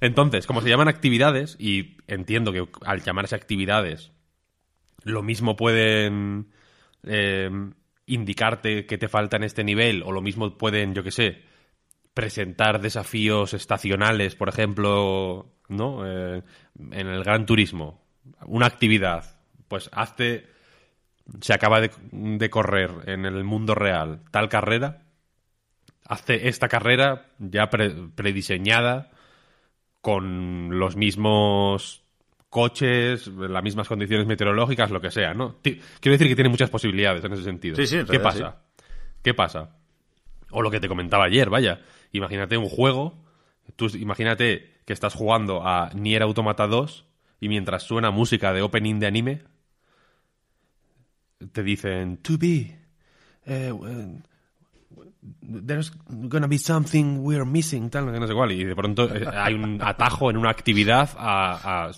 Entonces, 0.02 0.46
como 0.46 0.60
se 0.60 0.68
llaman 0.68 0.88
actividades, 0.88 1.56
y 1.58 1.96
entiendo 2.08 2.52
que 2.52 2.68
al 2.84 3.02
llamarse 3.02 3.34
actividades, 3.34 4.12
lo 5.04 5.22
mismo 5.22 5.56
pueden 5.56 6.52
eh, 7.04 7.50
indicarte 8.14 8.86
que 8.86 8.98
te 8.98 9.08
falta 9.08 9.36
en 9.36 9.44
este 9.44 9.64
nivel, 9.64 10.02
o 10.02 10.12
lo 10.12 10.20
mismo 10.20 10.56
pueden, 10.56 10.94
yo 10.94 11.02
qué 11.02 11.10
sé, 11.10 11.42
presentar 12.14 12.80
desafíos 12.80 13.54
estacionales, 13.54 14.34
por 14.34 14.48
ejemplo, 14.48 15.54
¿no? 15.68 16.06
Eh, 16.06 16.42
en 16.90 17.06
el 17.06 17.24
Gran 17.24 17.46
Turismo, 17.46 18.02
una 18.46 18.66
actividad, 18.66 19.40
pues 19.68 19.88
hazte, 19.92 20.46
se 21.40 21.54
acaba 21.54 21.80
de, 21.80 22.50
correr 22.50 22.90
en 23.06 23.24
el 23.24 23.44
mundo 23.44 23.74
real 23.74 24.22
tal 24.30 24.48
carrera, 24.48 25.04
hazte 26.04 26.48
esta 26.48 26.68
carrera 26.68 27.30
ya 27.38 27.70
pre- 27.70 28.08
prediseñada 28.14 29.10
con 30.00 30.78
los 30.78 30.96
mismos 30.96 32.01
coches, 32.52 33.28
las 33.28 33.62
mismas 33.64 33.88
condiciones 33.88 34.26
meteorológicas, 34.26 34.90
lo 34.90 35.00
que 35.00 35.10
sea, 35.10 35.32
¿no? 35.32 35.56
Quiero 35.62 35.80
decir 36.02 36.28
que 36.28 36.34
tiene 36.34 36.50
muchas 36.50 36.68
posibilidades 36.68 37.24
en 37.24 37.32
ese 37.32 37.44
sentido. 37.44 37.76
Sí, 37.76 37.86
sí, 37.86 37.96
¿Qué 38.08 38.20
pasa? 38.20 38.58
¿Qué 39.22 39.32
pasa? 39.32 39.70
O 40.50 40.60
lo 40.60 40.70
que 40.70 40.78
te 40.78 40.86
comentaba 40.86 41.24
ayer, 41.24 41.48
vaya. 41.48 41.80
Imagínate 42.12 42.58
un 42.58 42.68
juego, 42.68 43.14
tú 43.74 43.86
imagínate 43.96 44.70
que 44.84 44.92
estás 44.92 45.14
jugando 45.14 45.66
a 45.66 45.88
Nier 45.94 46.22
Automata 46.22 46.66
2 46.66 47.06
y 47.40 47.48
mientras 47.48 47.84
suena 47.84 48.10
música 48.10 48.52
de 48.52 48.60
opening 48.60 48.98
de 49.00 49.06
anime, 49.06 49.42
te 51.52 51.62
dicen, 51.62 52.18
to 52.18 52.36
be, 52.38 52.76
eh, 53.46 53.72
there's 55.66 55.90
gonna 56.06 56.46
be 56.48 56.58
something 56.58 57.20
we're 57.20 57.46
missing, 57.46 57.88
tal, 57.88 58.12
que 58.12 58.20
no 58.20 58.26
sé 58.26 58.34
cuál, 58.34 58.52
y 58.52 58.62
de 58.62 58.76
pronto 58.76 59.08
eh, 59.14 59.24
hay 59.32 59.54
un 59.54 59.80
atajo 59.82 60.28
en 60.30 60.36
una 60.36 60.50
actividad 60.50 61.08
a, 61.16 61.86
a- 61.86 61.92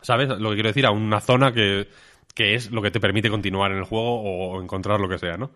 ¿sabes? 0.00 0.28
Lo 0.28 0.50
que 0.50 0.56
quiero 0.56 0.68
decir, 0.70 0.86
a 0.86 0.90
una 0.90 1.20
zona 1.20 1.52
que, 1.52 1.88
que 2.34 2.54
es 2.54 2.70
lo 2.70 2.82
que 2.82 2.90
te 2.90 3.00
permite 3.00 3.30
continuar 3.30 3.72
en 3.72 3.78
el 3.78 3.84
juego 3.84 4.20
o 4.22 4.62
encontrar 4.62 5.00
lo 5.00 5.08
que 5.08 5.18
sea, 5.18 5.36
¿no? 5.36 5.50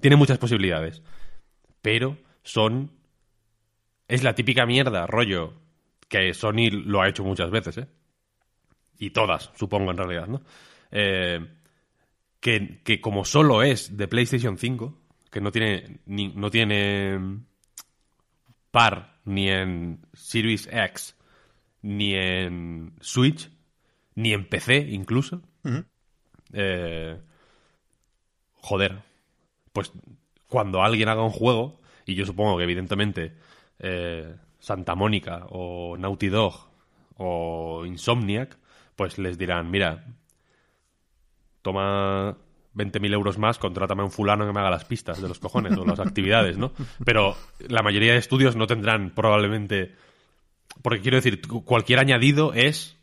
Tiene 0.00 0.16
muchas 0.16 0.38
posibilidades, 0.38 1.02
pero 1.82 2.16
son... 2.42 2.90
Es 4.08 4.22
la 4.22 4.34
típica 4.34 4.66
mierda, 4.66 5.06
rollo, 5.06 5.54
que 6.08 6.34
Sony 6.34 6.70
lo 6.70 7.00
ha 7.00 7.08
hecho 7.08 7.24
muchas 7.24 7.50
veces, 7.50 7.78
¿eh? 7.78 7.88
Y 8.98 9.10
todas, 9.10 9.50
supongo, 9.56 9.90
en 9.90 9.96
realidad, 9.96 10.26
¿no? 10.28 10.42
Eh, 10.90 11.40
que, 12.40 12.80
que 12.84 13.00
como 13.00 13.24
solo 13.24 13.62
es 13.62 13.96
de 13.96 14.06
PlayStation 14.08 14.58
5, 14.58 15.00
que 15.30 15.40
no 15.40 15.50
tiene, 15.50 16.00
ni- 16.06 16.28
no 16.34 16.50
tiene 16.50 17.18
par 18.70 19.20
ni 19.24 19.48
en 19.48 20.00
Series 20.12 20.68
X, 20.70 21.16
ni 21.82 22.14
en 22.14 22.92
Switch, 23.00 23.50
ni 24.14 24.32
en 24.32 24.48
PC 24.48 24.78
incluso, 24.90 25.42
eh, 26.52 27.20
joder, 28.52 29.02
pues 29.72 29.92
cuando 30.48 30.82
alguien 30.82 31.08
haga 31.08 31.22
un 31.22 31.30
juego, 31.30 31.80
y 32.06 32.14
yo 32.14 32.26
supongo 32.26 32.56
que 32.56 32.64
evidentemente 32.64 33.36
eh, 33.78 34.36
Santa 34.58 34.94
Mónica 34.94 35.46
o 35.50 35.96
Naughty 35.96 36.28
Dog 36.28 36.68
o 37.16 37.84
Insomniac, 37.86 38.56
pues 38.96 39.18
les 39.18 39.36
dirán, 39.38 39.70
mira, 39.70 40.04
toma 41.62 42.36
20.000 42.74 43.12
euros 43.12 43.38
más, 43.38 43.58
contrátame 43.58 44.02
a 44.02 44.04
un 44.04 44.10
fulano 44.10 44.46
que 44.46 44.52
me 44.52 44.60
haga 44.60 44.70
las 44.70 44.84
pistas 44.84 45.20
de 45.20 45.28
los 45.28 45.38
cojones 45.38 45.76
o 45.76 45.84
las 45.84 46.00
actividades, 46.00 46.58
¿no? 46.58 46.72
Pero 47.04 47.36
la 47.68 47.82
mayoría 47.82 48.12
de 48.12 48.18
estudios 48.18 48.56
no 48.56 48.66
tendrán 48.66 49.10
probablemente... 49.10 49.94
Porque 50.82 51.00
quiero 51.00 51.16
decir, 51.16 51.40
cualquier 51.64 52.00
añadido 52.00 52.52
es... 52.52 52.96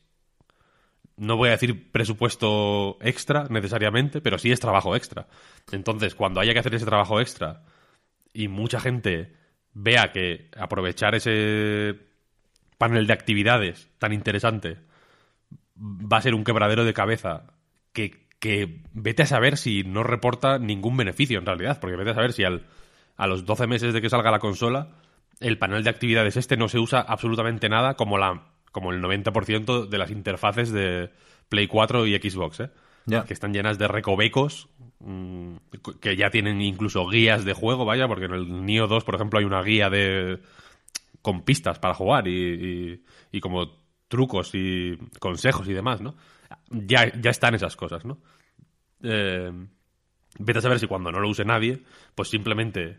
No 1.22 1.38
voy 1.38 1.50
a 1.50 1.52
decir 1.52 1.92
presupuesto 1.92 2.98
extra 3.00 3.46
necesariamente, 3.48 4.22
pero 4.22 4.40
sí 4.40 4.52
es 4.52 4.60
trabajo 4.60 4.96
extra. 4.96 5.28
Entonces, 5.72 6.16
cuando 6.16 6.40
haya 6.40 6.52
que 6.52 6.58
hacer 6.58 6.74
ese 6.74 6.88
trabajo 6.88 7.22
extra 7.22 7.62
y 8.34 8.48
mucha 8.48 8.80
gente 8.80 9.36
vea 9.72 10.12
que 10.12 10.50
aprovechar 10.58 11.14
ese 11.14 11.96
panel 12.80 13.06
de 13.06 13.14
actividades 13.14 13.88
tan 14.00 14.14
interesante 14.14 14.80
va 15.78 16.18
a 16.18 16.22
ser 16.24 16.34
un 16.34 16.44
quebradero 16.44 16.86
de 16.86 16.94
cabeza 16.96 17.54
que, 17.94 18.26
que 18.40 18.82
vete 18.94 19.22
a 19.22 19.28
saber 19.28 19.58
si 19.58 19.84
no 19.84 20.02
reporta 20.02 20.58
ningún 20.58 20.98
beneficio 20.98 21.38
en 21.38 21.46
realidad, 21.46 21.80
porque 21.80 21.98
vete 21.98 22.10
a 22.10 22.16
saber 22.16 22.34
si 22.34 22.46
al, 22.46 22.66
a 23.16 23.28
los 23.28 23.46
12 23.46 23.68
meses 23.68 23.94
de 23.94 24.02
que 24.02 24.10
salga 24.10 24.32
la 24.32 24.40
consola 24.40 24.98
el 25.40 25.60
panel 25.60 25.84
de 25.84 25.92
actividades 25.92 26.36
este 26.36 26.58
no 26.58 26.68
se 26.68 26.80
usa 26.80 27.00
absolutamente 27.00 27.70
nada 27.70 27.94
como 27.94 28.18
la 28.18 28.51
como 28.72 28.92
el 28.92 29.02
90% 29.02 29.86
de 29.88 29.98
las 29.98 30.12
interfaces 30.12 30.72
de 30.72 31.10
Play 31.50 31.68
4 31.68 32.06
y 32.08 32.16
Xbox, 32.18 32.60
¿eh? 32.62 32.70
Que 33.24 33.34
están 33.34 33.54
llenas 33.54 33.78
de 33.80 33.88
recovecos 33.88 34.70
mm, 35.00 35.56
que 36.00 36.16
ya 36.16 36.30
tienen 36.30 36.62
incluso 36.62 37.08
guías 37.08 37.44
de 37.46 37.54
juego, 37.54 37.84
vaya, 37.86 38.08
porque 38.08 38.26
en 38.26 38.34
el 38.34 38.66
Neo 38.66 38.88
2, 38.88 39.04
por 39.04 39.16
ejemplo, 39.16 39.40
hay 39.40 39.46
una 39.46 39.62
guía 39.64 39.90
de 39.90 40.40
con 41.22 41.42
pistas 41.44 41.80
para 41.80 41.94
jugar 41.94 42.28
y, 42.28 42.32
y- 42.32 43.04
y 43.32 43.40
como 43.42 43.72
trucos 44.08 44.52
y 44.54 44.98
consejos 45.20 45.68
y 45.68 45.74
demás, 45.74 46.02
¿no? 46.02 46.16
Ya, 46.70 47.12
ya 47.20 47.30
están 47.32 47.56
esas 47.56 47.76
cosas, 47.76 48.06
¿no? 48.06 48.20
Eh, 49.04 49.52
vete 50.40 50.60
a 50.60 50.62
saber 50.62 50.80
si 50.80 50.88
cuando 50.88 51.12
no 51.12 51.20
lo 51.20 51.30
use 51.30 51.46
nadie, 51.46 51.82
pues 52.16 52.30
simplemente 52.30 52.98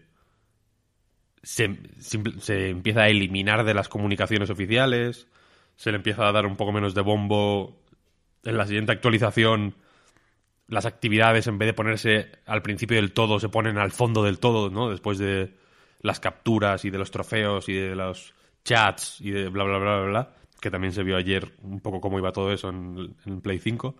se, 1.43 1.69
simple- 2.01 2.41
se 2.41 2.71
empieza 2.71 3.03
a 3.03 3.09
eliminar 3.09 3.65
de 3.65 3.75
las 3.75 3.89
comunicaciones 3.89 4.51
oficiales, 4.51 5.27
se 5.83 5.91
le 5.91 5.97
empieza 5.97 6.29
a 6.29 6.31
dar 6.31 6.47
un 6.47 6.55
poco 6.55 6.71
menos 6.71 6.95
de 6.95 7.01
bombo 7.01 7.83
en 8.45 8.57
la 8.57 8.69
siguiente 8.69 8.93
actualización. 8.93 9.75
Las 10.69 10.87
actividades, 10.87 11.49
en 11.49 11.59
vez 11.59 11.67
de 11.67 11.75
ponerse 11.75 12.31
al 12.47 12.63
principio 12.63 12.99
del 12.99 13.13
todo, 13.13 13.41
se 13.41 13.49
ponen 13.49 13.79
al 13.79 13.91
fondo 13.91 14.23
del 14.23 14.39
todo, 14.39 14.71
¿no? 14.71 14.91
Después 14.91 15.19
de 15.19 15.57
las 16.01 16.21
capturas 16.21 16.85
y 16.85 16.91
de 16.91 16.99
los 16.99 17.11
trofeos 17.11 17.69
y 17.69 17.73
de 17.73 17.97
los 17.97 18.33
chats 18.65 19.21
y 19.21 19.33
de 19.33 19.49
bla, 19.49 19.65
bla, 19.65 19.79
bla, 19.79 19.97
bla, 19.97 20.07
bla, 20.07 20.35
que 20.61 20.71
también 20.71 20.93
se 20.93 21.03
vio 21.03 21.17
ayer 21.17 21.51
un 21.63 21.81
poco 21.81 22.01
cómo 22.01 22.17
iba 22.17 22.31
todo 22.31 22.53
eso 22.53 22.69
en, 22.69 23.17
en 23.27 23.41
Play 23.41 23.59
5, 23.59 23.97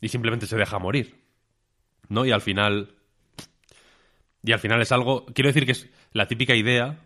y 0.00 0.08
simplemente 0.08 0.48
se 0.48 0.56
deja 0.56 0.80
morir, 0.80 1.14
¿no? 2.08 2.26
Y 2.26 2.32
al 2.32 2.40
final... 2.40 2.96
Y 4.42 4.50
al 4.50 4.58
final 4.58 4.82
es 4.82 4.90
algo... 4.90 5.26
Quiero 5.26 5.50
decir 5.50 5.64
que 5.64 5.72
es 5.72 5.88
la 6.12 6.26
típica 6.26 6.56
idea 6.56 6.98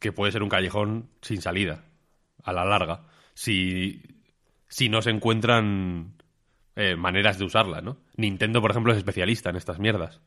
que 0.00 0.10
puede 0.10 0.32
ser 0.32 0.42
un 0.42 0.48
callejón 0.48 1.10
sin 1.22 1.40
salida, 1.40 1.84
a 2.42 2.52
la 2.52 2.64
larga, 2.64 3.04
si, 3.36 4.00
si 4.66 4.88
no 4.88 5.02
se 5.02 5.10
encuentran 5.10 6.14
eh, 6.74 6.96
maneras 6.96 7.38
de 7.38 7.44
usarla, 7.44 7.82
¿no? 7.82 7.98
Nintendo, 8.16 8.62
por 8.62 8.70
ejemplo, 8.70 8.92
es 8.92 8.98
especialista 8.98 9.50
en 9.50 9.56
estas 9.56 9.78
mierdas. 9.78 10.22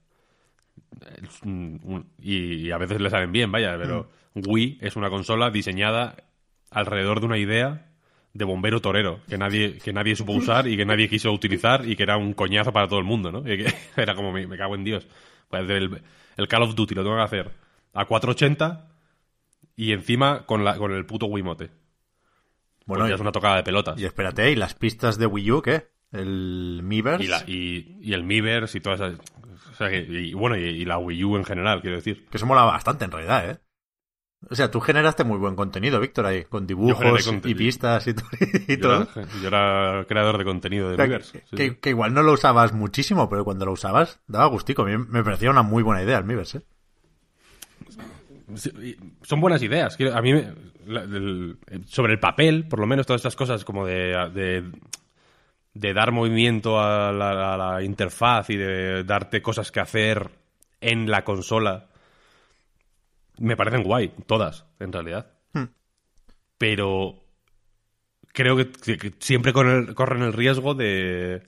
Y, 2.20 2.70
a 2.70 2.78
veces 2.78 3.02
le 3.02 3.10
salen 3.10 3.32
bien, 3.32 3.52
vaya, 3.52 3.76
pero 3.80 4.10
Wii 4.36 4.78
es 4.82 4.96
una 4.96 5.10
consola 5.10 5.50
diseñada 5.50 6.18
alrededor 6.70 7.20
de 7.20 7.26
una 7.26 7.40
idea 7.40 7.88
de 8.34 8.46
bombero 8.46 8.80
torero 8.80 9.22
que 9.28 9.40
nadie 9.40 9.80
que 9.80 9.92
nadie 9.92 10.16
supo 10.16 10.34
usar 10.34 10.68
y 10.68 10.78
que 10.78 10.86
nadie 10.86 11.10
quiso 11.10 11.32
utilizar 11.32 11.90
y 11.90 11.96
que 11.96 12.04
era 12.04 12.16
un 12.16 12.34
coñazo 12.34 12.72
para 12.72 12.88
todo 12.88 13.00
el 13.00 13.06
mundo, 13.06 13.32
¿no? 13.32 13.40
Y 13.40 13.58
que 13.58 13.74
era 13.98 14.14
como 14.14 14.32
me, 14.32 14.46
me 14.46 14.58
cago 14.58 14.76
en 14.76 14.84
Dios. 14.84 15.08
Hacer 15.50 15.72
el, 15.72 16.02
el 16.38 16.48
Call 16.48 16.62
of 16.62 16.76
Duty 16.76 16.94
lo 16.94 17.02
tengo 17.02 17.16
que 17.16 17.24
hacer 17.24 17.52
a 17.94 18.06
480 18.06 18.88
y 19.76 19.94
encima 19.94 20.46
con 20.46 20.64
la 20.64 20.78
con 20.78 20.92
el 20.92 21.08
puto 21.08 21.26
Wiimote. 21.26 21.79
Bueno, 22.90 23.04
Pues 23.04 23.10
ya 23.10 23.14
y, 23.14 23.16
es 23.16 23.22
una 23.22 23.32
tocada 23.32 23.56
de 23.58 23.64
pelotas. 23.64 24.00
y 24.00 24.06
espérate, 24.06 24.52
¿y 24.52 24.56
las 24.56 24.74
pistas 24.74 25.18
de 25.18 25.28
Wii 25.28 25.52
U 25.52 25.62
qué? 25.62 25.88
¿El 26.12 26.82
Miiverse? 26.84 27.24
Y, 27.24 27.28
la- 27.28 27.44
y, 27.48 27.98
y 28.02 28.14
el 28.14 28.24
Miiverse 28.24 28.78
y 28.80 28.82
todas 28.82 29.00
esas... 29.00 29.20
O 29.72 29.76
sea, 29.76 29.90
que- 29.90 30.00
y, 30.10 30.34
bueno, 30.34 30.58
y, 30.58 30.62
y 30.64 30.86
la 30.86 30.98
Wii 30.98 31.24
U 31.24 31.36
en 31.38 31.46
general, 31.46 31.82
quiero 31.82 31.96
decir. 31.98 32.26
Que 32.30 32.38
eso 32.38 32.46
mola 32.48 32.64
bastante 32.64 33.06
en 33.06 33.12
realidad, 33.12 33.50
¿eh? 33.50 33.60
O 34.50 34.56
sea, 34.56 34.72
tú 34.72 34.80
generaste 34.80 35.24
muy 35.26 35.38
buen 35.38 35.56
contenido, 35.56 36.00
Víctor, 36.00 36.26
ahí, 36.26 36.46
con 36.46 36.66
dibujos 36.66 37.30
y 37.44 37.54
pistas 37.56 38.08
y, 38.08 38.12
y 38.70 38.78
Yo 38.78 38.80
todo. 38.82 39.08
era, 39.16 39.28
yo 39.42 39.48
era 39.50 40.06
creador 40.08 40.38
de 40.38 40.46
contenido 40.46 40.88
de 40.88 40.94
O 40.94 40.96
sea, 40.96 41.06
Miiverse. 41.06 41.32
que, 41.42 41.46
sí, 41.48 41.56
que- 41.58 41.70
sí. 41.70 41.76
que 41.76 41.90
igual 41.90 42.14
no 42.14 42.24
lo 42.24 42.32
usabas 42.34 42.74
muchísimo, 42.74 43.30
pero 43.30 43.44
cuando 43.46 43.66
lo 43.66 43.74
usabas 43.74 44.20
daba 44.28 44.46
gustico. 44.48 44.82
A 44.82 44.86
mí 44.86 44.98
me 44.98 45.24
parecía 45.24 45.52
una 45.52 45.62
muy 45.62 45.84
buena 45.84 46.02
idea 46.04 46.18
el 46.18 46.24
Miiverse, 46.24 46.60
¿eh? 46.60 46.62
Son 49.22 49.42
buenas 49.42 49.62
ideas. 49.62 49.98
A 50.14 50.22
mí, 50.22 50.32
el- 50.32 51.58
sobre 51.86 52.14
el 52.14 52.20
papel, 52.20 52.68
por 52.68 52.80
lo 52.80 52.88
menos, 52.88 53.06
todas 53.06 53.20
estas 53.20 53.36
cosas 53.36 53.64
como 53.64 53.86
de, 53.86 54.16
de, 54.34 54.72
de 55.74 55.94
dar 55.94 56.12
movimiento 56.12 56.80
a 56.80 57.12
la, 57.12 57.54
a 57.54 57.58
la 57.58 57.84
interfaz 57.84 58.50
y 58.50 58.58
de 58.58 59.04
darte 59.04 59.42
cosas 59.42 59.72
que 59.72 59.80
hacer 59.80 60.30
en 60.82 61.10
la 61.10 61.24
consola, 61.24 61.88
me 63.38 63.56
parecen 63.56 63.84
guay, 63.84 64.14
todas, 64.26 64.66
en 64.80 64.92
realidad. 64.92 65.32
Pero 66.58 67.24
creo 68.34 68.56
que, 68.58 68.70
siempre 69.20 69.52
el- 69.52 69.94
corren 69.96 70.24
el 70.24 70.34
riesgo 70.34 70.74
de, 70.74 71.44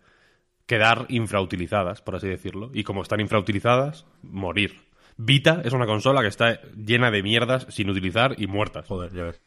quedar 0.72 1.05
infrautilizadas, 1.10 2.01
por 2.01 2.15
así 2.15 2.29
decirlo. 2.29 2.72
Y 2.74 2.86
como 2.86 3.01
están 3.01 3.20
infrautilizadas, 3.20 4.05
morir. 4.22 4.79
Vita 5.24 5.62
es 5.63 5.74
una 5.74 5.86
consola 5.86 6.22
que 6.22 6.28
está 6.28 6.62
llena 6.75 7.12
de 7.12 7.22
mierdas 7.22 7.68
sin 7.70 7.90
utilizar 7.92 8.34
y 8.40 8.48
muertas. 8.48 8.88
Joder, 8.88 9.13
ya 9.13 9.24
ves. 9.25 9.42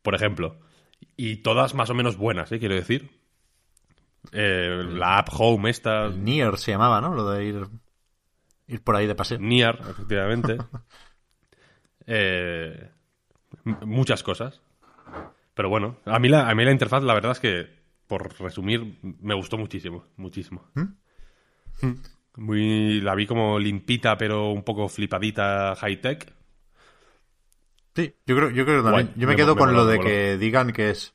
Por 0.00 0.14
ejemplo. 0.14 0.56
Y 1.16 1.36
todas 1.36 1.74
más 1.74 1.90
o 1.90 1.94
menos 1.94 2.16
buenas, 2.16 2.50
¿eh? 2.50 2.58
quiero 2.58 2.74
decir. 2.74 3.10
Eh, 4.32 4.82
la 4.88 5.18
app 5.18 5.28
Home 5.32 5.68
esta, 5.68 6.06
El 6.06 6.24
Nier 6.24 6.56
se 6.56 6.70
llamaba, 6.70 7.02
¿no? 7.02 7.14
Lo 7.14 7.30
de 7.30 7.44
ir, 7.44 7.66
ir 8.68 8.82
por 8.82 8.96
ahí 8.96 9.06
de 9.06 9.14
paseo. 9.14 9.38
Niar, 9.38 9.78
efectivamente. 9.90 10.58
Eh, 12.04 12.90
muchas 13.62 14.24
cosas. 14.24 14.60
Pero 15.54 15.68
bueno, 15.68 15.98
a 16.04 16.18
mí, 16.18 16.28
la, 16.28 16.50
a 16.50 16.54
mí 16.56 16.64
la 16.64 16.72
interfaz, 16.72 17.04
la 17.04 17.14
verdad 17.14 17.30
es 17.30 17.38
que, 17.38 17.68
por 18.08 18.40
resumir, 18.40 18.98
me 19.02 19.34
gustó 19.36 19.56
muchísimo. 19.56 20.06
Muchísimo. 20.16 20.68
Muy, 22.36 23.00
la 23.00 23.14
vi 23.14 23.26
como 23.26 23.58
limpita, 23.58 24.16
pero 24.18 24.50
un 24.52 24.62
poco 24.64 24.88
flipadita 24.88 25.74
high-tech. 25.76 26.32
Sí, 27.94 28.14
yo 28.26 28.36
creo, 28.36 28.50
yo 28.50 28.64
creo 28.64 28.82
que 28.82 28.84
también. 28.90 29.06
Guay, 29.06 29.20
yo 29.20 29.26
me, 29.26 29.32
me 29.32 29.36
quedo 29.36 29.54
me 29.54 29.60
con 29.60 29.74
lo 29.74 29.86
de 29.86 29.98
que 30.00 30.38
digan 30.38 30.72
que 30.72 30.90
es. 30.90 31.14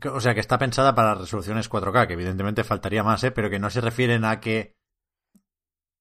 que- 0.00 0.08
o 0.18 0.20
sea, 0.20 0.34
que 0.34 0.40
está 0.44 0.58
pensada 0.64 0.94
para 0.94 1.14
resoluciones 1.22 1.68
4K, 1.68 2.06
que 2.06 2.14
evidentemente 2.14 2.64
faltaría 2.64 3.02
más, 3.02 3.22
¿eh? 3.24 3.30
Pero 3.30 3.50
que 3.50 3.58
no 3.58 3.70
se 3.70 3.80
refieren 3.80 4.24
a 4.24 4.40
que 4.40 4.76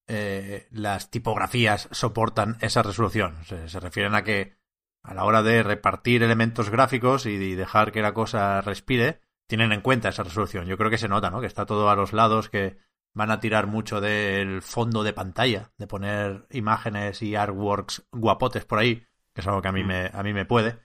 eh, 0.07 0.67
las 0.71 1.09
tipografías 1.09 1.87
soportan 1.91 2.57
esa 2.61 2.83
resolución. 2.83 3.43
Se, 3.45 3.67
se 3.69 3.79
refieren 3.79 4.15
a 4.15 4.23
que 4.23 4.57
a 5.03 5.13
la 5.13 5.23
hora 5.25 5.43
de 5.43 5.63
repartir 5.63 6.23
elementos 6.23 6.69
gráficos 6.69 7.25
y, 7.25 7.31
y 7.31 7.55
dejar 7.55 7.91
que 7.91 8.01
la 8.01 8.13
cosa 8.13 8.61
respire, 8.61 9.21
tienen 9.47 9.71
en 9.71 9.81
cuenta 9.81 10.09
esa 10.09 10.23
resolución. 10.23 10.65
Yo 10.67 10.77
creo 10.77 10.89
que 10.89 10.97
se 10.97 11.07
nota, 11.07 11.29
¿no? 11.29 11.41
Que 11.41 11.47
está 11.47 11.65
todo 11.65 11.89
a 11.89 11.95
los 11.95 12.13
lados, 12.13 12.49
que 12.49 12.77
van 13.15 13.31
a 13.31 13.39
tirar 13.39 13.65
mucho 13.65 14.01
del 14.01 14.61
fondo 14.61 15.03
de 15.03 15.13
pantalla, 15.13 15.71
de 15.77 15.87
poner 15.87 16.45
imágenes 16.51 17.21
y 17.21 17.35
artworks 17.35 18.05
guapotes 18.11 18.65
por 18.65 18.79
ahí, 18.79 19.07
que 19.33 19.41
es 19.41 19.47
algo 19.47 19.61
que 19.61 19.69
a 19.69 19.71
mí 19.71 19.83
me, 19.83 20.11
a 20.13 20.21
mí 20.21 20.33
me 20.33 20.45
puede. 20.45 20.77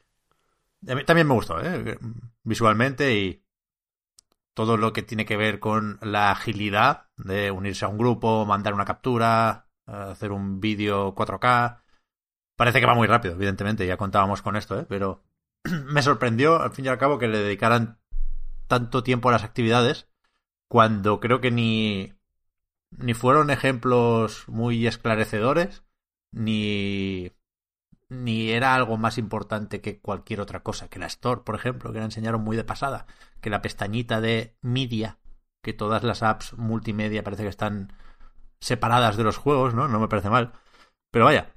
A 0.88 0.94
mí 0.94 1.04
también 1.04 1.26
me 1.26 1.34
gustó, 1.34 1.60
¿eh? 1.60 1.98
Visualmente 2.44 3.14
y 3.14 3.44
todo 4.54 4.76
lo 4.76 4.92
que 4.92 5.02
tiene 5.02 5.26
que 5.26 5.36
ver 5.36 5.58
con 5.58 5.98
la 6.02 6.30
agilidad 6.30 7.08
de 7.16 7.50
unirse 7.50 7.84
a 7.84 7.88
un 7.88 7.98
grupo, 7.98 8.46
mandar 8.46 8.74
una 8.74 8.84
captura, 8.84 9.66
hacer 9.86 10.30
un 10.30 10.60
vídeo 10.60 11.14
4K. 11.14 11.82
Parece 12.56 12.80
que 12.80 12.86
va 12.86 12.94
muy 12.94 13.08
rápido, 13.08 13.34
evidentemente, 13.34 13.86
ya 13.86 13.96
contábamos 13.96 14.40
con 14.40 14.54
esto, 14.54 14.78
¿eh? 14.78 14.86
Pero 14.88 15.24
me 15.64 16.02
sorprendió, 16.02 16.62
al 16.62 16.70
fin 16.70 16.84
y 16.84 16.88
al 16.88 16.98
cabo, 16.98 17.18
que 17.18 17.26
le 17.26 17.38
dedicaran 17.38 17.98
tanto 18.68 19.02
tiempo 19.02 19.28
a 19.28 19.32
las 19.32 19.42
actividades 19.42 20.08
cuando 20.68 21.18
creo 21.18 21.40
que 21.40 21.50
ni, 21.50 22.14
ni 22.90 23.14
fueron 23.14 23.50
ejemplos 23.50 24.48
muy 24.48 24.86
esclarecedores, 24.86 25.84
ni, 26.32 27.32
ni 28.08 28.50
era 28.50 28.74
algo 28.74 28.96
más 28.96 29.18
importante 29.18 29.80
que 29.80 30.00
cualquier 30.00 30.40
otra 30.40 30.62
cosa, 30.62 30.88
que 30.88 30.98
la 30.98 31.06
Store, 31.06 31.42
por 31.44 31.54
ejemplo, 31.54 31.92
que 31.92 31.98
la 31.98 32.04
enseñaron 32.04 32.42
muy 32.42 32.56
de 32.56 32.64
pasada, 32.64 33.06
que 33.40 33.50
la 33.50 33.62
pestañita 33.62 34.20
de 34.20 34.56
media, 34.60 35.18
que 35.62 35.72
todas 35.72 36.02
las 36.02 36.22
apps 36.22 36.54
multimedia 36.54 37.22
parece 37.22 37.44
que 37.44 37.48
están 37.48 37.92
separadas 38.60 39.16
de 39.16 39.24
los 39.24 39.36
juegos, 39.36 39.74
¿no? 39.74 39.88
No 39.88 40.00
me 40.00 40.08
parece 40.08 40.30
mal. 40.30 40.52
Pero 41.10 41.24
vaya, 41.24 41.54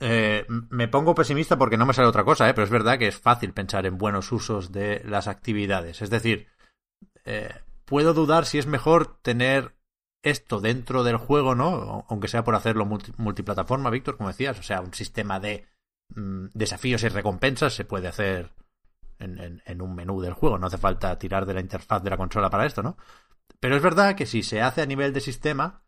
eh, 0.00 0.44
me 0.48 0.88
pongo 0.88 1.14
pesimista 1.14 1.56
porque 1.56 1.78
no 1.78 1.86
me 1.86 1.94
sale 1.94 2.08
otra 2.08 2.24
cosa, 2.24 2.48
¿eh? 2.48 2.54
pero 2.54 2.64
es 2.64 2.70
verdad 2.70 2.98
que 2.98 3.08
es 3.08 3.18
fácil 3.18 3.52
pensar 3.52 3.86
en 3.86 3.98
buenos 3.98 4.30
usos 4.32 4.72
de 4.72 5.02
las 5.04 5.26
actividades. 5.28 6.02
Es 6.02 6.10
decir, 6.10 6.48
eh, 7.24 7.54
puedo 7.84 8.12
dudar 8.12 8.44
si 8.44 8.58
es 8.58 8.66
mejor 8.66 9.18
tener 9.22 9.76
esto 10.30 10.60
dentro 10.60 11.04
del 11.04 11.16
juego, 11.16 11.54
¿no? 11.54 12.04
Aunque 12.08 12.28
sea 12.28 12.44
por 12.44 12.54
hacerlo 12.54 12.84
multi- 12.84 13.12
multiplataforma, 13.16 13.90
Víctor, 13.90 14.16
como 14.16 14.28
decías. 14.28 14.58
O 14.58 14.62
sea, 14.62 14.80
un 14.80 14.92
sistema 14.92 15.38
de 15.40 15.66
mm, 16.14 16.46
desafíos 16.54 17.02
y 17.02 17.08
recompensas 17.08 17.74
se 17.74 17.84
puede 17.84 18.08
hacer 18.08 18.52
en, 19.18 19.80
un 19.80 19.94
menú 19.94 20.20
del 20.20 20.34
juego. 20.34 20.58
No 20.58 20.66
hace 20.66 20.78
falta 20.78 21.18
tirar 21.18 21.46
de 21.46 21.54
la 21.54 21.60
interfaz 21.60 22.02
de 22.02 22.10
la 22.10 22.16
consola 22.16 22.50
para 22.50 22.66
esto, 22.66 22.82
¿no? 22.82 22.96
Pero 23.60 23.76
es 23.76 23.82
verdad 23.82 24.14
que 24.16 24.26
si 24.26 24.42
se 24.42 24.60
hace 24.60 24.82
a 24.82 24.86
nivel 24.86 25.12
de 25.12 25.20
sistema, 25.20 25.82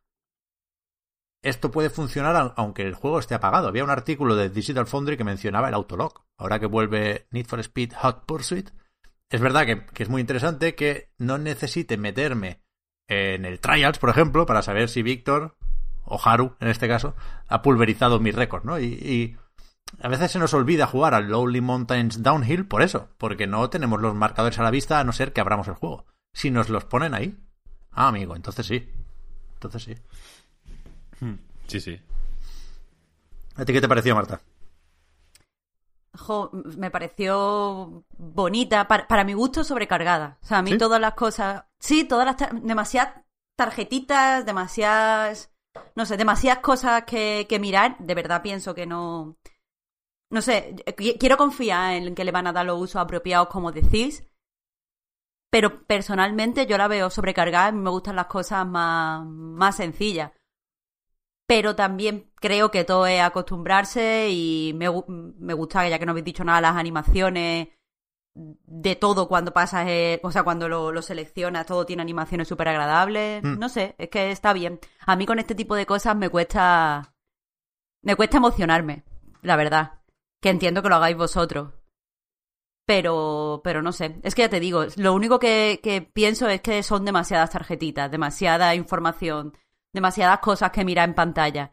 esto 1.43 1.71
puede 1.71 1.91
funcionar 1.91 2.37
au- 2.37 2.55
aunque 2.57 2.83
el 2.83 2.95
juego 2.95 3.19
esté 3.19 3.35
apagado. 3.35 3.69
Había 3.69 3.85
un 3.85 3.91
artículo 3.91 4.35
de 4.37 4.51
Digital 4.51 4.87
Foundry 4.87 5.17
que 5.17 5.25
mencionaba 5.25 5.69
el 5.69 5.75
autolog. 5.75 6.25
Ahora 6.37 6.59
que 6.59 6.67
vuelve 6.67 7.27
Need 7.31 7.47
for 7.47 7.61
Speed 7.61 7.93
Hot 8.03 8.25
Pursuit, 8.27 8.71
es 9.31 9.41
verdad 9.41 9.67
que 9.67 10.03
es 10.03 10.09
muy 10.09 10.21
interesante 10.21 10.75
que 10.75 11.13
no 11.19 11.39
necesite 11.39 11.97
meterme 11.97 12.63
en 13.09 13.45
el 13.45 13.61
Trials, 13.61 13.99
por 13.99 14.11
ejemplo, 14.11 14.47
para 14.47 14.63
saber 14.63 14.89
si 14.89 15.03
Víctor, 15.03 15.57
o 16.05 16.21
Haru 16.23 16.55
en 16.61 16.69
este 16.69 16.89
caso, 16.89 17.15
ha 17.49 17.63
pulverizado 17.63 18.21
mi 18.21 18.31
récord, 18.31 18.65
¿no? 18.65 18.79
Y, 18.79 18.85
y 18.85 19.37
a 20.01 20.09
veces 20.09 20.31
se 20.31 20.39
nos 20.39 20.55
olvida 20.55 20.87
jugar 20.87 21.15
al 21.15 21.29
Lonely 21.29 21.61
Mountains 21.61 22.23
Downhill 22.23 22.67
por 22.67 22.83
eso, 22.83 23.09
porque 23.19 23.47
no 23.47 23.69
tenemos 23.71 24.01
los 24.01 24.15
marcadores 24.15 24.59
a 24.59 24.63
la 24.63 24.71
vista 24.71 25.01
a 25.01 25.05
no 25.05 25.13
ser 25.13 25.33
que 25.33 25.41
abramos 25.41 25.69
el 25.69 25.75
juego. 25.75 26.07
Si 26.33 26.51
nos 26.51 26.69
los 26.69 26.85
ponen 26.85 27.15
ahí, 27.15 27.37
ah, 27.93 28.09
amigo, 28.09 28.37
entonces 28.37 28.67
sí. 28.67 28.89
Entonces 29.55 29.83
sí. 29.83 29.95
Sí, 31.67 31.81
sí. 31.81 32.01
¿A 33.57 33.65
ti 33.65 33.73
qué 33.73 33.81
te 33.81 33.89
pareció, 33.89 34.15
Marta? 34.15 34.41
Jo, 36.15 36.51
me 36.53 36.91
pareció 36.91 38.05
bonita, 38.17 38.89
para, 38.89 39.07
para 39.07 39.25
mi 39.25 39.35
gusto 39.35 39.65
sobrecargada. 39.65 40.39
O 40.43 40.47
sea, 40.47 40.59
a 40.59 40.63
mí 40.63 40.73
¿Sí? 40.73 40.79
todas 40.79 41.01
las 41.01 41.15
cosas, 41.15 41.65
sí, 41.79 42.05
todas 42.05 42.27
las, 42.27 42.37
tar- 42.37 42.61
demasiadas 42.61 43.15
tarjetitas, 43.57 44.47
demasiadas, 44.47 45.53
no 45.95 46.07
sé, 46.07 46.17
demasiadas 46.17 46.61
cosas 46.63 47.05
que, 47.05 47.47
que 47.49 47.59
mirar, 47.59 47.97
de 47.99 48.15
verdad 48.15 48.43
pienso 48.43 48.75
que 48.75 48.87
no, 48.87 49.37
no 50.31 50.43
sé, 50.43 50.77
qui- 50.97 51.19
quiero 51.19 51.37
confiar 51.37 51.95
en 51.95 52.15
que 52.15 52.25
le 52.25 52.33
van 52.33 52.47
a 52.47 52.53
dar 52.53 52.67
los 52.67 52.81
usos 52.81 52.97
apropiados 53.03 53.49
como 53.49 53.73
decís, 53.73 54.25
pero 55.51 55.85
personalmente 55.87 56.67
yo 56.67 56.77
la 56.79 56.89
veo 56.89 57.11
sobrecargada, 57.11 57.69
a 57.69 57.73
mí 57.73 57.81
me 57.81 57.91
gustan 57.91 58.17
las 58.17 58.27
cosas 58.27 58.67
más, 58.67 59.25
más 59.27 59.77
sencillas 59.77 60.31
pero 61.49 61.75
también 61.75 62.31
creo 62.35 62.71
que 62.71 62.85
todo 62.85 63.07
es 63.07 63.23
acostumbrarse 63.23 64.29
y 64.31 64.75
me, 64.77 64.87
me 65.09 65.55
gusta, 65.55 65.89
ya 65.89 65.99
que 65.99 66.05
no 66.05 66.11
habéis 66.11 66.27
dicho 66.27 66.45
nada, 66.45 66.61
las 66.61 66.77
animaciones 66.77 67.69
de 68.35 68.97
todo 68.97 69.29
cuando 69.29 69.55
pasas, 69.55 69.87
eh, 69.89 70.21
o 70.23 70.31
sea, 70.31 70.43
cuando 70.43 70.69
lo, 70.69 70.93
lo 70.93 71.01
seleccionas, 71.01 71.65
todo 71.65 71.87
tiene 71.87 72.03
animaciones 72.03 72.49
súper 72.49 72.69
agradables. 72.69 73.43
Mm. 73.43 73.59
No 73.59 73.71
sé, 73.71 73.95
es 73.97 74.11
que 74.11 74.31
está 74.31 74.53
bien. 74.53 74.79
A 75.07 75.17
mí 75.17 75.25
con 75.25 75.39
este 75.39 75.55
tipo 75.55 75.75
de 75.75 75.87
cosas 75.87 76.15
me 76.17 76.29
cuesta. 76.29 77.15
Me 78.03 78.15
cuesta 78.15 78.37
emocionarme, 78.37 79.05
la 79.41 79.57
verdad. 79.57 80.01
Que 80.43 80.51
entiendo 80.51 80.83
que 80.83 80.91
lo 80.91 80.97
hagáis 80.97 81.17
vosotros. 81.17 81.73
Pero, 82.87 83.63
pero 83.65 83.81
no 83.81 83.93
sé. 83.93 84.21
Es 84.23 84.35
que 84.35 84.43
ya 84.43 84.51
te 84.51 84.61
digo, 84.61 84.85
lo 84.97 85.15
único 85.15 85.39
que, 85.39 85.81
que 85.83 86.03
pienso 86.03 86.47
es 86.49 86.61
que 86.61 86.83
son 86.83 87.07
demasiadas 87.07 87.51
tarjetitas, 87.51 88.11
demasiada 88.11 88.75
información, 88.75 89.55
demasiadas 89.93 90.39
cosas 90.41 90.71
que 90.71 90.85
mirar 90.85 91.09
en 91.09 91.15
pantalla. 91.15 91.73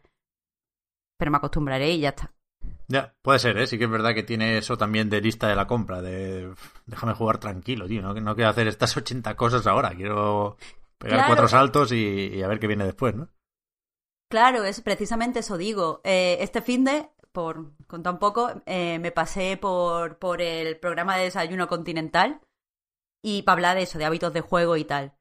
Pero 1.18 1.30
me 1.30 1.36
acostumbraré 1.38 1.90
y 1.92 2.00
ya 2.00 2.10
está. 2.10 2.32
Ya, 2.88 3.14
puede 3.22 3.38
ser, 3.40 3.58
¿eh? 3.58 3.66
Sí 3.66 3.78
que 3.78 3.84
es 3.84 3.90
verdad 3.90 4.14
que 4.14 4.22
tiene 4.22 4.58
eso 4.58 4.78
también 4.78 5.10
de 5.10 5.20
lista 5.20 5.48
de 5.48 5.56
la 5.56 5.66
compra, 5.66 6.02
de 6.02 6.48
"Uf, 6.48 6.78
déjame 6.86 7.14
jugar 7.14 7.38
tranquilo, 7.38 7.86
tío, 7.88 8.00
no, 8.02 8.14
no 8.14 8.34
quiero 8.36 8.50
hacer 8.50 8.68
estas 8.68 8.96
80 8.96 9.34
cosas 9.36 9.66
ahora, 9.66 9.94
quiero 9.94 10.56
pegar 10.98 11.18
Claro. 11.18 11.26
cuatro 11.26 11.48
saltos 11.48 11.92
y, 11.92 11.96
y 12.34 12.42
a 12.42 12.48
ver 12.48 12.58
qué 12.60 12.66
viene 12.68 12.84
después, 12.84 13.14
¿no? 13.14 13.28
Claro, 14.30 14.64
es 14.64 14.80
precisamente 14.80 15.40
eso 15.40 15.56
digo. 15.56 16.00
Eh, 16.04 16.38
este 16.40 16.60
fin 16.62 16.84
de, 16.84 17.10
por 17.32 17.76
contar 17.86 18.14
un 18.14 18.18
poco, 18.18 18.50
eh, 18.66 18.98
me 18.98 19.12
pasé 19.12 19.56
por, 19.56 20.18
por 20.18 20.40
el 20.42 20.78
programa 20.78 21.16
de 21.16 21.24
desayuno 21.24 21.68
continental 21.68 22.40
y 23.22 23.42
para 23.42 23.54
hablar 23.54 23.76
de 23.76 23.84
eso, 23.84 23.98
de 23.98 24.04
hábitos 24.04 24.32
de 24.32 24.40
juego 24.42 24.76
y 24.76 24.84
tal. 24.84 25.15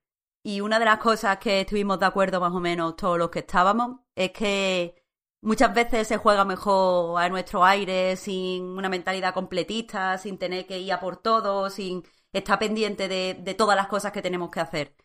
Y 0.46 0.62
una 0.62 0.80
de 0.80 0.86
las 0.86 1.00
cosas 1.00 1.38
que 1.40 1.62
estuvimos 1.62 2.00
de 2.00 2.06
acuerdo 2.06 2.40
más 2.40 2.54
o 2.54 2.60
menos 2.60 2.96
todos 2.96 3.18
los 3.18 3.30
que 3.32 3.40
estábamos 3.40 4.00
es 4.16 4.32
que 4.32 4.96
muchas 5.42 5.74
veces 5.74 6.08
se 6.08 6.18
juega 6.18 6.46
mejor 6.46 7.20
a 7.22 7.28
nuestro 7.30 7.66
aire, 7.66 8.16
sin 8.16 8.64
una 8.78 8.88
mentalidad 8.90 9.34
completista, 9.34 10.18
sin 10.20 10.38
tener 10.38 10.66
que 10.68 10.80
ir 10.80 10.94
a 10.94 11.00
por 11.00 11.18
todo, 11.18 11.70
sin 11.70 12.04
estar 12.32 12.60
pendiente 12.60 13.08
de, 13.08 13.34
de 13.40 13.54
todas 13.56 13.76
las 13.76 13.88
cosas 13.88 14.12
que 14.12 14.22
tenemos 14.22 14.52
que 14.52 14.60
hacer. 14.62 14.96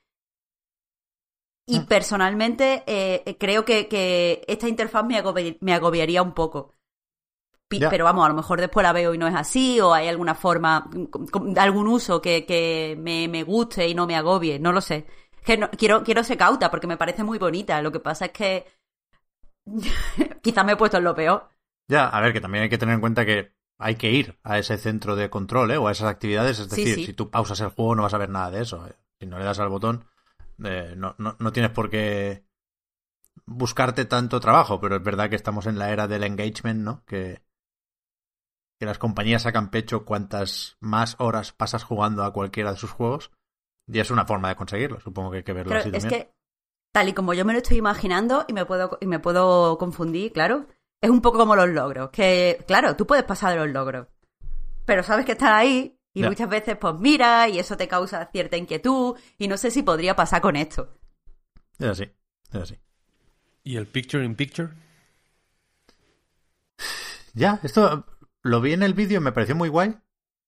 Y 1.66 1.80
Mm. 1.80 1.86
personalmente 1.86 2.82
eh, 2.86 3.36
creo 3.38 3.64
que, 3.64 3.88
que 3.88 4.44
esta 4.48 4.68
interfaz 4.68 5.04
me, 5.06 5.16
agobi- 5.22 5.56
me 5.62 5.72
agobiaría 5.74 6.22
un 6.22 6.34
poco. 6.34 6.74
Pero 7.88 8.04
vamos, 8.04 8.24
a 8.26 8.28
lo 8.28 8.34
mejor 8.34 8.60
después 8.60 8.82
la 8.84 8.92
veo 8.92 9.14
y 9.14 9.18
no 9.18 9.26
es 9.28 9.34
así, 9.34 9.80
o 9.80 9.94
hay 9.94 10.08
alguna 10.08 10.34
forma, 10.34 10.90
algún 11.56 11.86
uso 11.88 12.20
que, 12.20 12.44
que 12.46 12.96
me, 12.98 13.28
me 13.28 13.42
guste 13.44 13.86
y 13.88 13.94
no 13.94 14.06
me 14.06 14.16
agobie, 14.16 14.58
no 14.58 14.72
lo 14.72 14.80
sé. 14.80 15.06
Que 15.44 15.56
no- 15.56 15.70
quiero, 15.70 16.02
quiero 16.04 16.22
ser 16.24 16.38
cauta 16.38 16.70
porque 16.70 16.86
me 16.86 16.96
parece 16.96 17.24
muy 17.24 17.38
bonita. 17.38 17.80
Lo 17.82 17.92
que 17.92 18.00
pasa 18.00 18.26
es 18.26 18.32
que 18.32 18.66
quizás 20.42 20.64
me 20.64 20.72
he 20.72 20.76
puesto 20.76 20.98
en 20.98 21.04
lo 21.04 21.14
peor. 21.14 21.48
Ya, 21.88 22.08
a 22.08 22.20
ver, 22.20 22.32
que 22.32 22.40
también 22.40 22.62
hay 22.64 22.70
que 22.70 22.78
tener 22.78 22.94
en 22.94 23.00
cuenta 23.00 23.24
que 23.26 23.52
hay 23.78 23.96
que 23.96 24.10
ir 24.10 24.38
a 24.42 24.58
ese 24.58 24.76
centro 24.78 25.16
de 25.16 25.30
control, 25.30 25.70
¿eh? 25.70 25.76
O 25.76 25.88
a 25.88 25.92
esas 25.92 26.08
actividades, 26.08 26.58
es 26.58 26.68
Sí, 26.68 26.84
decir, 26.84 26.94
sí. 26.96 27.06
si 27.06 27.12
tú 27.14 27.30
pausas 27.30 27.60
el 27.60 27.70
juego 27.70 27.94
no 27.94 28.02
vas 28.02 28.14
a 28.14 28.18
ver 28.18 28.28
nada 28.28 28.50
de 28.50 28.62
eso, 28.62 28.86
¿eh? 28.86 28.94
Si 29.18 29.26
no 29.26 29.38
le 29.38 29.44
das 29.44 29.58
al 29.58 29.68
botón. 29.68 30.04
Eh, 30.62 30.94
no, 30.96 31.14
no, 31.18 31.36
no 31.38 31.52
tienes 31.52 31.72
por 31.72 31.88
qué 31.90 32.44
buscarte 33.46 34.04
tanto 34.04 34.38
trabajo, 34.40 34.80
pero 34.80 34.96
es 34.96 35.02
verdad 35.02 35.30
que 35.30 35.36
estamos 35.36 35.66
en 35.66 35.78
la 35.78 35.90
era 35.90 36.06
del 36.06 36.24
engagement, 36.24 36.80
¿no? 36.82 37.04
Que, 37.06 37.42
que 38.78 38.86
las 38.86 38.98
compañías 38.98 39.42
sacan 39.42 39.70
pecho 39.70 40.04
cuantas 40.04 40.76
más 40.80 41.16
horas 41.18 41.52
pasas 41.52 41.82
jugando 41.84 42.22
a 42.24 42.32
cualquiera 42.32 42.72
de 42.72 42.76
sus 42.78 42.90
juegos. 42.90 43.30
Y 43.92 43.98
es 43.98 44.10
una 44.10 44.24
forma 44.24 44.48
de 44.48 44.56
conseguirlo, 44.56 45.00
supongo 45.00 45.30
que 45.30 45.38
hay 45.38 45.42
que 45.42 45.52
verlo 45.52 45.70
Pero 45.70 45.80
así 45.80 45.90
es 45.92 46.02
también. 46.02 46.22
que, 46.22 46.34
tal 46.92 47.08
y 47.08 47.12
como 47.12 47.34
yo 47.34 47.44
me 47.44 47.52
lo 47.52 47.58
estoy 47.58 47.78
imaginando, 47.78 48.44
y 48.46 48.52
me 48.52 48.64
puedo, 48.64 48.98
y 49.00 49.06
me 49.06 49.18
puedo 49.18 49.78
confundir, 49.78 50.32
claro, 50.32 50.66
es 51.00 51.10
un 51.10 51.20
poco 51.20 51.38
como 51.38 51.56
los 51.56 51.68
logros. 51.68 52.10
Que, 52.10 52.62
claro, 52.66 52.94
tú 52.96 53.06
puedes 53.06 53.24
pasar 53.24 53.52
de 53.52 53.58
los 53.58 53.70
logros, 53.70 54.06
pero 54.84 55.02
sabes 55.02 55.26
que 55.26 55.32
estás 55.32 55.50
ahí, 55.50 55.98
y 56.12 56.22
muchas 56.22 56.48
veces, 56.48 56.76
pues 56.76 56.94
mira, 56.98 57.48
y 57.48 57.58
eso 57.58 57.76
te 57.76 57.88
causa 57.88 58.28
cierta 58.32 58.56
inquietud, 58.56 59.16
y 59.38 59.48
no 59.48 59.56
sé 59.56 59.70
si 59.70 59.82
podría 59.82 60.14
pasar 60.14 60.40
con 60.40 60.56
esto. 60.56 60.96
Es 61.78 61.88
así, 61.88 62.04
es 62.52 62.60
así. 62.60 62.78
¿Y 63.62 63.76
el 63.76 63.86
picture 63.86 64.24
in 64.24 64.36
picture? 64.36 64.70
Ya, 67.34 67.60
esto 67.62 68.06
lo 68.42 68.60
vi 68.60 68.72
en 68.72 68.82
el 68.82 68.94
vídeo 68.94 69.20
y 69.20 69.22
me 69.22 69.32
pareció 69.32 69.54
muy 69.54 69.68
guay. 69.68 69.96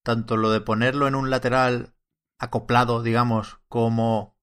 Tanto 0.03 0.37
lo 0.37 0.51
de 0.51 0.61
ponerlo 0.61 1.07
en 1.07 1.15
un 1.15 1.31
lateral 1.31 1.95
acoplado, 2.43 3.03
digamos, 3.03 3.61
como 3.69 4.37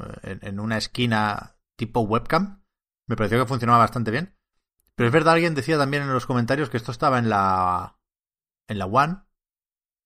eh, 0.00 0.38
en, 0.40 0.58
una 0.60 0.78
esquina 0.78 1.56
tipo 1.76 2.00
webcam. 2.00 2.62
Me 3.06 3.16
pareció 3.16 3.38
que 3.38 3.46
funcionaba 3.46 3.78
bastante 3.78 4.10
bien. 4.10 4.34
Pero 4.94 5.08
es 5.08 5.12
verdad, 5.12 5.34
alguien 5.34 5.54
decía 5.54 5.76
también 5.76 6.02
en 6.02 6.12
los 6.12 6.26
comentarios 6.26 6.70
que 6.70 6.78
esto 6.78 6.90
estaba 6.90 7.18
en 7.18 7.28
la 7.28 7.98
en 8.68 8.78
la 8.78 8.86
One 8.86 9.18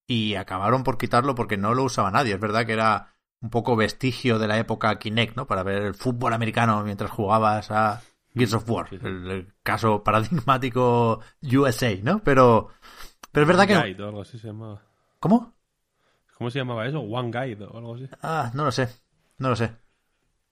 y 0.09 0.35
acabaron 0.35 0.83
por 0.83 0.99
quitarlo 0.99 1.35
porque 1.37 1.57
no 1.57 1.75
lo 1.75 1.85
usaba 1.85 2.11
nadie. 2.11 2.35
Es 2.35 2.41
verdad 2.41 2.67
que 2.67 2.73
era 2.73 3.15
un 3.41 3.51
poco 3.51 3.77
vestigio 3.77 4.41
de 4.41 4.49
la 4.49 4.59
época 4.59 4.99
Kinect, 4.99 5.37
¿no? 5.37 5.47
Para 5.47 5.63
ver 5.63 5.83
el 5.83 5.95
fútbol 5.95 6.33
americano 6.33 6.83
mientras 6.83 7.11
jugabas 7.11 7.71
a 7.71 8.03
Gears 8.35 8.55
of 8.55 8.69
War. 8.69 8.89
El, 8.91 9.31
el 9.31 9.55
caso 9.63 10.03
paradigmático 10.03 11.21
USA, 11.43 11.95
¿no? 12.03 12.23
Pero, 12.25 12.71
pero 13.31 13.43
es 13.43 13.49
verdad 13.49 13.67
que... 13.69 13.77
Guide 13.77 14.03
o 14.03 14.09
algo 14.09 14.23
así 14.23 14.39
se 14.39 14.49
llamaba. 14.49 14.83
¿Cómo? 15.21 15.56
¿Cómo 16.37 16.51
se 16.51 16.59
llamaba 16.59 16.87
eso? 16.87 17.01
One 17.01 17.31
Guide 17.31 17.65
o 17.65 17.77
algo 17.79 17.95
así. 17.95 18.09
Ah, 18.23 18.51
no 18.55 18.65
lo 18.65 18.73
sé. 18.73 18.89
No 19.39 19.49
lo 19.49 19.57
sé. 19.57 19.73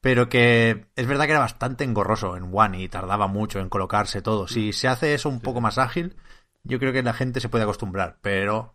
Pero 0.01 0.29
que 0.29 0.87
es 0.97 1.07
verdad 1.07 1.25
que 1.25 1.31
era 1.33 1.41
bastante 1.41 1.85
engorroso 1.85 2.37
en 2.37 2.51
One 2.53 2.81
y 2.83 2.89
tardaba 2.89 3.27
mucho 3.27 3.61
en 3.61 3.69
colocarse 3.69 4.21
todo. 4.23 4.47
Si 4.49 4.73
se 4.73 4.89
hace 4.89 5.15
eso 5.15 5.29
un 5.29 5.41
poco 5.41 5.61
más 5.61 5.79
ágil, 5.79 6.17
yo 6.63 6.79
creo 6.79 6.93
que 6.93 7.03
la 7.03 7.15
gente 7.15 7.41
se 7.41 7.49
puede 7.49 7.65
acostumbrar. 7.65 8.19
Pero... 8.21 8.75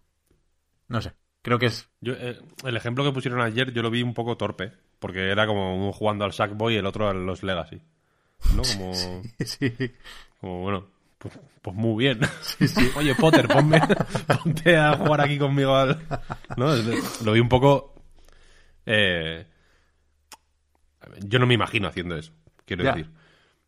No 0.87 1.01
sé. 1.01 1.13
Creo 1.41 1.59
que 1.59 1.67
es... 1.67 1.89
Yo, 2.01 2.13
eh, 2.13 2.39
el 2.63 2.75
ejemplo 2.77 3.03
que 3.03 3.11
pusieron 3.11 3.41
ayer 3.41 3.71
yo 3.71 3.81
lo 3.81 3.91
vi 3.91 4.01
un 4.03 4.13
poco 4.13 4.37
torpe, 4.37 4.73
porque 4.99 5.29
era 5.29 5.45
como 5.47 5.75
uno 5.77 5.93
jugando 5.93 6.25
al 6.25 6.33
Sackboy 6.33 6.73
y 6.73 6.77
el 6.77 6.85
otro 6.85 7.07
a 7.07 7.13
los 7.13 7.43
Legacy. 7.43 7.81
¿No? 8.55 8.61
Como, 8.77 8.93
Sí. 9.45 9.73
como 10.41 10.61
bueno, 10.61 10.87
pues, 11.19 11.39
pues 11.61 11.75
muy 11.75 12.03
bien. 12.05 12.19
Oye, 12.95 13.13
Potter, 13.15 13.47
ponme, 13.47 13.79
ponte 14.43 14.75
a 14.75 14.97
jugar 14.97 15.21
aquí 15.21 15.37
conmigo 15.37 15.75
al... 15.75 15.99
¿No? 16.57 16.75
Lo 17.23 17.33
vi 17.33 17.39
un 17.39 17.49
poco... 17.49 17.93
eh, 18.87 19.45
yo 21.23 21.39
no 21.39 21.45
me 21.47 21.53
imagino 21.53 21.87
haciendo 21.87 22.15
eso, 22.17 22.31
quiero 22.65 22.83
Ya. 22.83 22.93
decir. 22.93 23.11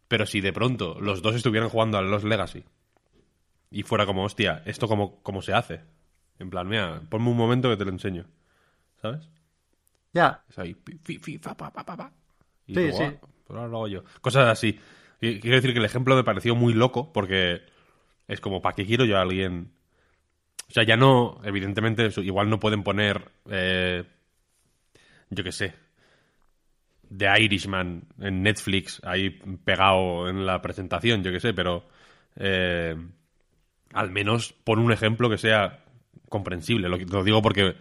Pero 0.08 0.26
si 0.26 0.42
de 0.42 0.52
pronto 0.54 1.00
los 1.00 1.22
dos 1.22 1.36
estuvieran 1.36 1.70
jugando 1.70 1.98
a 1.98 2.02
los 2.02 2.24
Legacy 2.24 2.64
y 3.70 3.84
fuera 3.84 4.06
como, 4.06 4.24
hostia, 4.26 4.62
¿esto 4.66 4.88
cómo, 4.88 5.22
cómo 5.24 5.42
se 5.42 5.54
hace? 5.54 5.82
En 6.40 6.50
plan, 6.50 6.68
mira, 6.68 7.02
ponme 7.10 7.30
un 7.30 7.38
momento 7.38 7.70
que 7.70 7.78
te 7.78 7.86
lo 7.86 7.92
enseño. 7.92 8.26
¿Sabes? 9.02 9.30
Ya. 10.14 10.44
Es 10.50 10.60
ahí, 10.60 10.76
fi, 11.04 11.18
fi, 11.18 11.38
fa, 11.38 11.56
pa, 11.56 11.72
pa, 11.72 11.86
pa, 11.86 11.96
pa. 11.96 12.12
Y 12.68 12.74
Sí, 12.74 12.80
luego, 12.82 12.98
sí. 12.98 13.04
ah, 13.06 13.14
pues 13.48 13.58
ahora 13.58 13.68
lo 13.70 13.78
hago 13.78 13.88
yo. 13.88 14.04
Cosas 14.20 14.48
así. 14.50 14.78
Quiero 15.22 15.56
decir 15.56 15.72
que 15.72 15.80
el 15.80 15.86
ejemplo 15.86 16.16
me 16.16 16.24
pareció 16.24 16.56
muy 16.56 16.74
loco 16.74 17.14
porque 17.14 17.62
es 18.28 18.42
como, 18.42 18.60
¿para 18.60 18.76
qué 18.76 18.88
quiero 18.88 19.06
yo 19.06 19.18
a 19.18 19.22
alguien? 19.22 19.72
O 20.68 20.74
sea, 20.74 20.84
ya 20.84 20.98
no, 20.98 21.40
evidentemente, 21.44 22.10
igual 22.24 22.50
no 22.50 22.60
pueden 22.60 22.82
poner, 22.82 23.30
eh, 23.50 24.04
yo 25.30 25.44
qué 25.44 25.52
sé, 25.52 25.76
The 27.16 27.40
Irishman 27.40 28.04
en 28.20 28.42
Netflix 28.42 29.00
ahí 29.04 29.30
pegado 29.64 30.28
en 30.28 30.46
la 30.46 30.60
presentación, 30.60 31.24
yo 31.24 31.32
qué 31.32 31.40
sé, 31.40 31.54
pero 31.54 31.86
eh, 32.38 32.96
al 33.94 34.10
menos 34.10 34.54
pon 34.64 34.80
un 34.80 34.92
ejemplo 34.92 35.30
que 35.30 35.38
sea 35.38 35.84
comprensible. 36.30 36.90
Lo, 36.90 37.24
digo 37.24 37.44
porque 37.44 37.76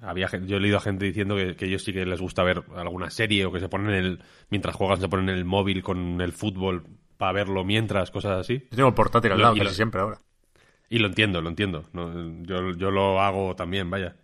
había 0.00 0.28
gen- 0.28 0.46
yo 0.46 0.56
he 0.56 0.60
leído 0.60 0.78
a 0.78 0.80
gente 0.80 1.04
diciendo 1.04 1.36
que, 1.36 1.56
que 1.56 1.66
ellos 1.66 1.84
sí 1.84 1.92
que 1.92 2.04
les 2.06 2.20
gusta 2.20 2.42
ver 2.42 2.64
alguna 2.76 3.10
serie 3.10 3.44
o 3.46 3.52
que 3.52 3.60
se 3.60 3.68
ponen 3.68 3.90
el 3.94 4.20
mientras 4.50 4.74
juegan 4.76 5.00
se 5.00 5.08
ponen 5.08 5.28
el 5.28 5.44
móvil 5.44 5.82
con 5.82 6.20
el 6.20 6.32
fútbol 6.32 6.84
para 7.16 7.32
verlo 7.32 7.64
mientras 7.64 8.10
cosas 8.10 8.38
así 8.40 8.58
Yo 8.70 8.76
tengo 8.76 8.88
el 8.88 8.94
portátil 8.94 9.32
al 9.32 9.42
lado 9.42 9.54
y 9.56 9.58
casi 9.60 9.70
lo- 9.70 9.76
siempre 9.76 10.00
ahora. 10.00 10.20
y 10.90 10.98
lo 10.98 11.06
entiendo 11.08 11.40
lo 11.42 11.48
entiendo 11.48 11.84
¿no? 11.92 12.42
yo, 12.42 12.72
yo 12.72 12.90
lo 12.90 13.20
hago 13.20 13.54
también 13.56 13.90
vaya 13.90 14.16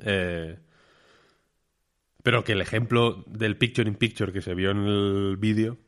Eh, 0.00 0.58
pero 2.22 2.44
que 2.44 2.52
el 2.52 2.60
ejemplo 2.60 3.24
del 3.26 3.56
picture 3.56 3.88
in 3.88 3.94
picture 3.94 4.32
que 4.32 4.42
se 4.42 4.54
vio 4.54 4.70
en 4.70 4.78
el 4.78 5.36
vídeo 5.36 5.78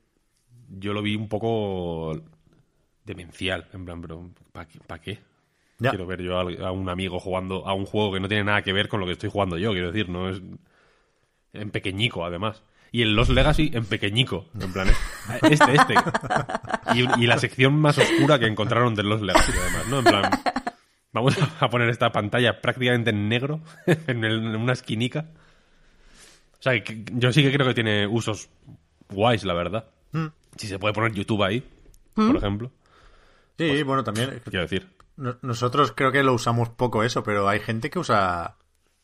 yo 0.69 0.93
lo 0.93 1.03
vi 1.03 1.17
un 1.17 1.29
poco 1.29 2.21
demencial 3.05 3.69
en 3.73 3.85
plan 3.85 4.01
pero 4.03 4.31
¿para 4.53 5.01
qué? 5.01 5.19
Ya. 5.79 5.91
Quiero 5.91 6.07
ver 6.07 6.21
yo 6.23 6.39
a, 6.39 6.73
un 6.73 6.89
amigo 6.89 7.21
jugando 7.21 7.67
a 7.67 7.73
un 7.73 7.87
juego 7.87 8.13
que 8.13 8.21
no 8.21 8.27
tiene 8.29 8.45
nada 8.45 8.63
que 8.63 8.73
ver 8.73 8.89
con 8.89 8.99
lo 9.01 9.07
que 9.07 9.13
estoy 9.13 9.31
jugando 9.31 9.59
yo, 9.59 9.71
quiero 9.73 9.93
decir, 9.93 10.09
no 10.09 10.29
es 10.29 10.41
en 11.53 11.71
pequeñico 11.71 12.25
además. 12.25 12.63
Y 12.91 13.03
en 13.03 13.15
Los 13.15 13.29
Legacy 13.29 13.71
en 13.75 13.85
pequeñico, 13.85 14.47
en 14.61 14.73
plan, 14.73 14.89
este, 15.51 15.75
este. 15.75 15.95
Y, 16.95 17.23
y 17.23 17.27
la 17.27 17.39
sección 17.39 17.75
más 17.79 17.99
oscura 17.99 18.39
que 18.39 18.47
encontraron 18.47 18.95
de 18.95 19.03
Los 19.05 19.21
Legacy 19.23 19.53
además, 19.53 19.87
¿no? 19.89 19.99
En 19.99 20.05
plan, 20.05 20.31
vamos 21.13 21.37
a 21.61 21.69
poner 21.69 21.91
esta 21.91 22.11
pantalla 22.11 22.61
prácticamente 22.61 23.11
en 23.11 23.29
negro, 23.29 23.61
en, 23.87 24.25
el- 24.25 24.39
en 24.47 24.57
una 24.57 24.73
esquinica. 24.73 25.27
O 26.59 26.63
sea, 26.63 26.83
que 26.83 27.05
yo 27.13 27.33
sí 27.33 27.43
que 27.43 27.53
creo 27.53 27.67
que 27.69 27.75
tiene 27.75 28.07
usos 28.07 28.49
guays, 29.11 29.45
la 29.45 29.55
verdad. 29.55 29.85
Si 30.57 30.67
se 30.67 30.79
puede 30.81 30.93
poner 30.95 31.13
YouTube 31.13 31.43
ahí, 31.45 31.63
por 32.15 32.37
ejemplo, 32.37 32.73
Sí, 33.59 33.83
bueno, 33.85 34.03
también. 34.03 34.41
quiero 34.45 34.63
decir. 34.63 34.89
No- 35.19 35.39
Nosotros 35.43 35.93
creo 35.97 36.13
que 36.13 36.23
lo 36.23 36.33
usamos 36.35 36.71
poco 36.71 37.03
eso, 37.03 37.23
pero 37.23 37.49
hay 37.49 37.61
gente 37.61 37.91
que 37.91 37.99
usa. 37.99 38.57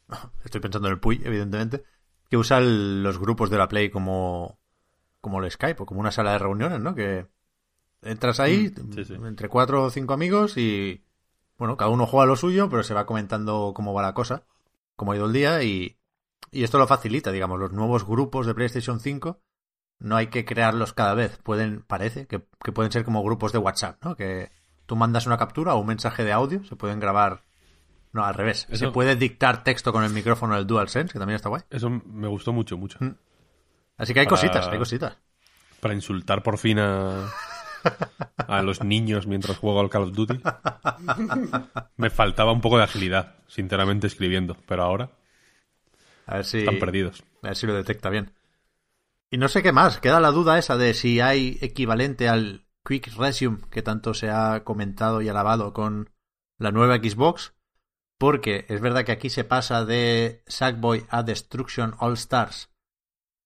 Estoy 0.44 0.60
pensando 0.60 0.88
en 0.88 0.94
el 0.94 1.00
Puy, 1.00 1.20
evidentemente. 1.24 1.84
Que 2.28 2.36
usa 2.36 2.58
el- 2.58 3.02
los 3.02 3.18
grupos 3.18 3.50
de 3.50 3.58
la 3.58 3.68
Play 3.68 3.90
como. 3.90 4.58
Como 5.20 5.42
el 5.42 5.50
Skype 5.50 5.82
o 5.82 5.86
como 5.86 6.00
una 6.00 6.12
sala 6.12 6.32
de 6.32 6.38
reuniones, 6.38 6.80
¿no? 6.80 6.94
Que 6.94 7.26
entras 8.02 8.40
ahí 8.40 8.68
sí, 8.94 9.04
sí. 9.04 9.14
entre 9.14 9.48
cuatro 9.48 9.84
o 9.84 9.90
cinco 9.90 10.14
amigos 10.14 10.56
y. 10.58 11.04
Bueno, 11.58 11.76
cada 11.76 11.90
uno 11.90 12.06
juega 12.06 12.26
lo 12.26 12.36
suyo, 12.36 12.70
pero 12.70 12.82
se 12.84 12.94
va 12.94 13.06
comentando 13.06 13.72
cómo 13.76 13.94
va 13.94 14.02
la 14.02 14.14
cosa, 14.14 14.44
cómo 14.96 15.12
ha 15.12 15.16
ido 15.16 15.26
el 15.26 15.32
día 15.34 15.62
y. 15.62 15.98
Y 16.52 16.64
esto 16.64 16.78
lo 16.78 16.86
facilita, 16.88 17.32
digamos, 17.32 17.58
los 17.60 17.72
nuevos 17.72 18.06
grupos 18.06 18.46
de 18.46 18.54
PlayStation 18.54 19.00
5 19.00 19.40
no 19.98 20.16
hay 20.16 20.28
que 20.28 20.44
crearlos 20.44 20.92
cada 20.92 21.14
vez. 21.14 21.38
Pueden, 21.42 21.82
parece, 21.82 22.26
que, 22.26 22.46
que 22.62 22.72
pueden 22.72 22.92
ser 22.92 23.04
como 23.04 23.22
grupos 23.24 23.52
de 23.52 23.58
WhatsApp, 23.58 24.02
¿no? 24.04 24.16
Que 24.16 24.50
tú 24.86 24.96
mandas 24.96 25.26
una 25.26 25.36
captura 25.38 25.74
o 25.74 25.78
un 25.80 25.86
mensaje 25.86 26.24
de 26.24 26.32
audio, 26.32 26.64
se 26.64 26.76
pueden 26.76 27.00
grabar. 27.00 27.44
No, 28.12 28.24
al 28.24 28.34
revés. 28.34 28.68
Se 28.72 28.88
puede 28.90 29.16
dictar 29.16 29.64
texto 29.64 29.92
con 29.92 30.04
el 30.04 30.12
micrófono 30.12 30.54
del 30.54 30.66
DualSense, 30.66 31.12
que 31.12 31.18
también 31.18 31.34
está 31.36 31.48
guay. 31.48 31.62
Eso 31.70 31.90
me 31.90 32.28
gustó 32.28 32.52
mucho, 32.52 32.76
mucho. 32.78 32.98
Así 33.96 34.14
que 34.14 34.20
hay 34.20 34.26
Para- 34.26 34.36
cositas, 34.36 34.68
hay 34.68 34.78
cositas. 34.78 35.18
para 35.80 35.94
insultar 35.94 36.42
por 36.42 36.56
fin 36.58 36.78
a, 36.78 37.28
a 38.46 38.62
los 38.62 38.84
niños 38.84 39.26
mientras 39.26 39.58
juego 39.58 39.80
al 39.80 39.90
Call 39.90 40.04
of 40.04 40.12
Duty. 40.12 40.40
Me 41.96 42.10
faltaba 42.10 42.52
un 42.52 42.60
poco 42.60 42.78
de 42.78 42.84
agilidad, 42.84 43.34
sinceramente, 43.48 44.06
escribiendo, 44.06 44.56
pero 44.66 44.84
ahora 44.84 45.10
A 46.26 46.36
ver 46.36 46.44
si. 46.44 46.58
están 46.58 46.78
perdidos. 46.78 47.22
A 47.42 47.48
ver 47.48 47.56
si 47.56 47.66
lo 47.66 47.74
detecta 47.74 48.10
bien. 48.10 48.32
Y 49.30 49.38
no 49.38 49.48
sé 49.48 49.62
qué 49.62 49.72
más. 49.72 49.98
Queda 49.98 50.20
la 50.20 50.30
duda 50.30 50.58
esa 50.58 50.76
de 50.76 50.94
si 50.94 51.20
hay 51.20 51.58
equivalente 51.60 52.28
al 52.28 52.63
Quick 52.86 53.14
Resume 53.16 53.58
que 53.70 53.82
tanto 53.82 54.14
se 54.14 54.30
ha 54.30 54.62
comentado 54.64 55.22
y 55.22 55.28
alabado 55.28 55.72
con 55.72 56.10
la 56.58 56.70
nueva 56.70 56.96
Xbox. 56.96 57.54
Porque 58.18 58.64
es 58.68 58.80
verdad 58.80 59.04
que 59.04 59.12
aquí 59.12 59.28
se 59.30 59.44
pasa 59.44 59.84
de 59.84 60.42
Sackboy 60.46 61.04
a 61.10 61.22
Destruction 61.22 61.94
All 61.98 62.14
Stars. 62.14 62.70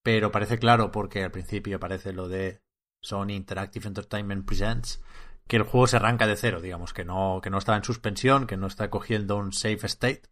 Pero 0.03 0.31
parece 0.31 0.59
claro 0.59 0.91
porque 0.93 1.25
al 1.25 1.31
principio 1.31 1.77
aparece 1.77 2.13
lo 2.13 2.29
de 2.29 2.61
Sony 3.03 3.31
Interactive 3.31 3.89
Entertainment 3.89 4.47
Presents. 4.47 5.03
Que 5.47 5.57
el 5.57 5.63
juego 5.63 5.87
se 5.87 5.97
arranca 5.97 6.27
de 6.27 6.37
cero, 6.37 6.61
digamos, 6.61 6.93
que 6.93 7.05
no, 7.07 7.41
que 7.43 7.49
no 7.49 7.57
está 7.59 7.75
en 7.77 7.85
suspensión, 7.85 8.47
que 8.47 8.59
no 8.59 8.67
está 8.67 8.91
cogiendo 8.91 9.37
un 9.39 9.53
safe 9.53 9.87
state. 9.87 10.23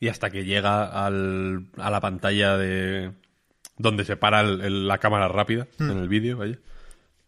Y 0.00 0.08
hasta 0.08 0.30
que 0.30 0.44
llega 0.44 1.06
al, 1.06 1.70
a 1.76 1.90
la 1.90 2.00
pantalla 2.00 2.56
de 2.56 3.12
donde 3.78 4.04
se 4.04 4.16
para 4.16 4.40
el- 4.40 4.60
el- 4.60 4.88
la 4.88 4.98
cámara 4.98 5.28
rápida 5.28 5.68
en 5.78 5.96
el 5.98 6.08
vídeo, 6.08 6.38
vaya. 6.38 6.58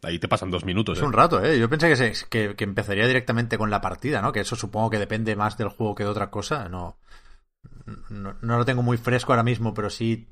Ahí 0.04 0.18
te 0.18 0.28
pasan 0.28 0.50
dos 0.50 0.64
minutos. 0.64 0.98
Es 0.98 1.02
¿eh? 1.02 1.06
un 1.06 1.12
rato, 1.12 1.42
¿eh? 1.42 1.58
Yo 1.58 1.68
pensé 1.68 1.88
que, 1.88 1.96
se- 1.96 2.28
que, 2.28 2.54
que 2.56 2.64
empezaría 2.64 3.06
directamente 3.06 3.58
con 3.58 3.70
la 3.70 3.80
partida, 3.80 4.20
¿no? 4.22 4.32
Que 4.32 4.40
eso 4.40 4.56
supongo 4.56 4.90
que 4.90 4.98
depende 4.98 5.36
más 5.36 5.56
del 5.56 5.68
juego 5.68 5.94
que 5.94 6.04
de 6.04 6.10
otra 6.10 6.30
cosa. 6.30 6.68
No, 6.68 6.98
no, 8.08 8.36
no 8.40 8.58
lo 8.58 8.64
tengo 8.64 8.82
muy 8.82 8.96
fresco 8.96 9.32
ahora 9.32 9.42
mismo, 9.42 9.74
pero 9.74 9.90
sí 9.90 10.28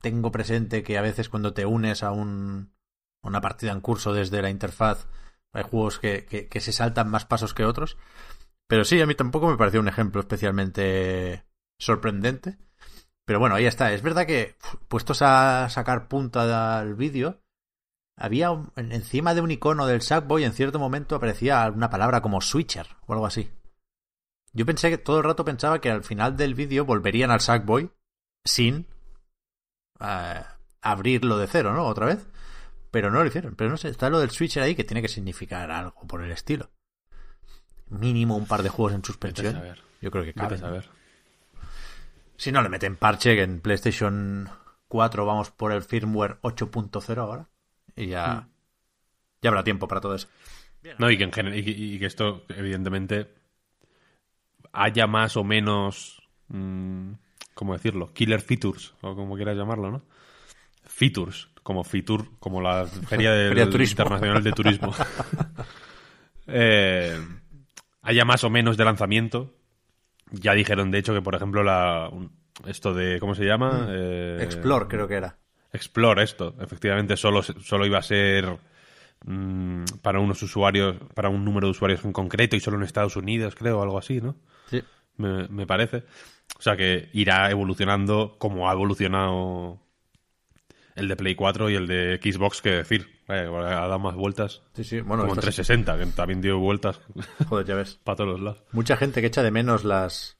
tengo 0.00 0.32
presente 0.32 0.82
que 0.82 0.98
a 0.98 1.02
veces 1.02 1.28
cuando 1.28 1.52
te 1.54 1.66
unes 1.66 2.02
a 2.02 2.12
un, 2.12 2.72
una 3.22 3.40
partida 3.40 3.72
en 3.72 3.80
curso 3.80 4.12
desde 4.12 4.42
la 4.42 4.50
interfaz, 4.50 5.06
hay 5.52 5.62
juegos 5.64 5.98
que, 5.98 6.24
que, 6.24 6.48
que 6.48 6.60
se 6.60 6.72
saltan 6.72 7.10
más 7.10 7.24
pasos 7.24 7.54
que 7.54 7.64
otros. 7.64 7.96
Pero 8.66 8.84
sí, 8.84 9.00
a 9.00 9.06
mí 9.06 9.14
tampoco 9.14 9.48
me 9.48 9.56
pareció 9.58 9.80
un 9.80 9.88
ejemplo 9.88 10.20
especialmente 10.20 11.44
sorprendente. 11.78 12.58
Pero 13.24 13.38
bueno, 13.38 13.54
ahí 13.54 13.66
está. 13.66 13.92
Es 13.92 14.02
verdad 14.02 14.26
que, 14.26 14.56
puestos 14.88 15.22
a 15.22 15.68
sacar 15.68 16.08
punta 16.08 16.78
al 16.80 16.94
vídeo, 16.94 17.41
había 18.22 18.50
un- 18.52 18.70
encima 18.76 19.34
de 19.34 19.40
un 19.40 19.50
icono 19.50 19.86
del 19.86 20.00
Sackboy 20.02 20.44
en 20.44 20.52
cierto 20.52 20.78
momento 20.78 21.16
aparecía 21.16 21.68
una 21.70 21.90
palabra 21.90 22.20
como 22.22 22.40
switcher 22.40 22.86
o 23.06 23.12
algo 23.12 23.26
así. 23.26 23.50
Yo 24.52 24.64
pensé 24.66 24.90
que 24.90 24.98
todo 24.98 25.18
el 25.18 25.24
rato 25.24 25.44
pensaba 25.44 25.80
que 25.80 25.90
al 25.90 26.04
final 26.04 26.36
del 26.36 26.54
vídeo 26.54 26.84
volverían 26.84 27.30
al 27.30 27.40
Sackboy 27.40 27.90
sin 28.44 28.86
eh, 30.00 30.42
abrirlo 30.82 31.38
de 31.38 31.46
cero, 31.46 31.72
¿no? 31.72 31.86
Otra 31.86 32.06
vez. 32.06 32.26
Pero 32.90 33.10
no 33.10 33.20
lo 33.22 33.26
hicieron. 33.26 33.54
Pero 33.56 33.70
no 33.70 33.76
sé, 33.76 33.88
está 33.88 34.10
lo 34.10 34.20
del 34.20 34.30
switcher 34.30 34.62
ahí 34.62 34.74
que 34.74 34.84
tiene 34.84 35.00
que 35.02 35.08
significar 35.08 35.70
algo 35.70 36.06
por 36.06 36.22
el 36.22 36.30
estilo. 36.30 36.70
Mínimo 37.88 38.36
un 38.36 38.46
par 38.46 38.62
de 38.62 38.68
juegos 38.68 38.92
en 38.94 39.04
suspensión. 39.04 39.54
saber. 39.54 39.82
Yo 40.00 40.10
creo 40.10 40.24
que 40.24 40.34
cabe. 40.34 40.58
saber. 40.58 40.88
Si 42.36 42.52
no 42.52 42.60
le 42.62 42.68
meten 42.68 42.96
parche, 42.96 43.34
que 43.34 43.42
en 43.42 43.60
PlayStation 43.60 44.48
4 44.88 45.24
vamos 45.24 45.50
por 45.50 45.72
el 45.72 45.82
firmware 45.82 46.38
8.0 46.42 47.18
ahora. 47.22 47.48
Y 47.96 48.06
ya, 48.06 48.48
ya 49.42 49.48
habrá 49.50 49.62
tiempo 49.64 49.86
para 49.88 50.00
todo 50.00 50.14
eso. 50.14 50.28
No, 50.98 51.10
y 51.10 51.16
que, 51.18 51.24
en 51.24 51.32
general, 51.32 51.58
y, 51.58 51.64
que- 51.64 51.70
y 51.70 51.98
que 51.98 52.06
esto, 52.06 52.44
evidentemente, 52.48 53.34
haya 54.72 55.06
más 55.06 55.36
o 55.36 55.44
menos. 55.44 56.20
mm, 56.48 57.12
¿Cómo 57.54 57.74
decirlo? 57.74 58.12
Killer 58.14 58.40
features, 58.40 58.94
o 59.02 59.14
como 59.14 59.36
quieras 59.36 59.56
llamarlo, 59.56 59.90
¿no? 59.90 60.02
Features, 60.84 61.48
como 61.62 61.84
Fitur, 61.84 62.38
como 62.38 62.60
la 62.60 62.86
Feria, 63.08 63.30
Feria 63.48 63.66
de 63.66 63.70
Turismo. 63.70 64.02
Internacional 64.04 64.42
de 64.44 64.52
Turismo. 64.52 64.92
Eh, 66.48 67.16
haya 68.02 68.24
más 68.24 68.42
o 68.42 68.50
menos 68.50 68.76
de 68.76 68.84
lanzamiento. 68.84 69.54
Ya 70.32 70.54
dijeron, 70.54 70.90
de 70.90 70.98
hecho, 70.98 71.14
que 71.14 71.22
por 71.22 71.36
ejemplo, 71.36 71.62
la, 71.62 72.10
esto 72.66 72.92
de. 72.94 73.20
¿Cómo 73.20 73.34
se 73.36 73.44
llama? 73.44 73.86
Eh, 73.90 74.40
Explore, 74.42 74.86
creo 74.88 75.06
que 75.06 75.14
era. 75.14 75.38
Explore 75.72 76.22
esto. 76.22 76.54
Efectivamente, 76.60 77.16
solo, 77.16 77.42
solo 77.42 77.86
iba 77.86 77.98
a 77.98 78.02
ser 78.02 78.58
mm, 79.24 79.84
para 80.02 80.20
unos 80.20 80.42
usuarios, 80.42 80.96
para 81.14 81.28
un 81.28 81.44
número 81.44 81.66
de 81.66 81.70
usuarios 81.72 82.04
en 82.04 82.12
concreto 82.12 82.56
y 82.56 82.60
solo 82.60 82.76
en 82.76 82.82
Estados 82.82 83.16
Unidos, 83.16 83.54
creo, 83.54 83.78
o 83.78 83.82
algo 83.82 83.98
así, 83.98 84.20
¿no? 84.20 84.36
Sí. 84.70 84.82
Me, 85.16 85.48
me 85.48 85.66
parece. 85.66 86.04
O 86.58 86.62
sea 86.62 86.76
que 86.76 87.08
irá 87.12 87.50
evolucionando 87.50 88.36
como 88.38 88.68
ha 88.68 88.72
evolucionado 88.72 89.80
el 90.94 91.08
de 91.08 91.16
Play 91.16 91.34
4 91.34 91.70
y 91.70 91.74
el 91.74 91.86
de 91.86 92.20
Xbox, 92.22 92.60
que 92.60 92.70
decir. 92.70 93.08
Eh, 93.28 93.48
ha 93.48 93.86
dado 93.88 93.98
más 93.98 94.14
vueltas. 94.14 94.62
Sí, 94.74 94.84
sí. 94.84 95.00
Bueno, 95.00 95.22
como 95.22 95.32
en 95.34 95.38
estas- 95.38 95.54
360, 95.56 95.96
que 95.98 96.06
también 96.16 96.40
dio 96.42 96.58
vueltas 96.58 97.00
joder, 97.48 97.64
ya 97.66 97.74
ves. 97.76 97.98
para 98.04 98.16
todos 98.16 98.30
los 98.30 98.40
lados. 98.40 98.62
Mucha 98.72 98.96
gente 98.98 99.20
que 99.22 99.28
echa 99.28 99.42
de 99.42 99.50
menos 99.50 99.84
las, 99.84 100.36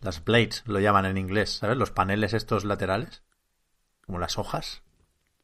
las 0.00 0.24
blades, 0.24 0.64
lo 0.66 0.80
llaman 0.80 1.04
en 1.06 1.18
inglés, 1.18 1.50
¿sabes? 1.58 1.76
Los 1.76 1.90
paneles 1.92 2.32
estos 2.32 2.64
laterales. 2.64 3.22
Como 4.06 4.18
las 4.18 4.38
hojas. 4.38 4.82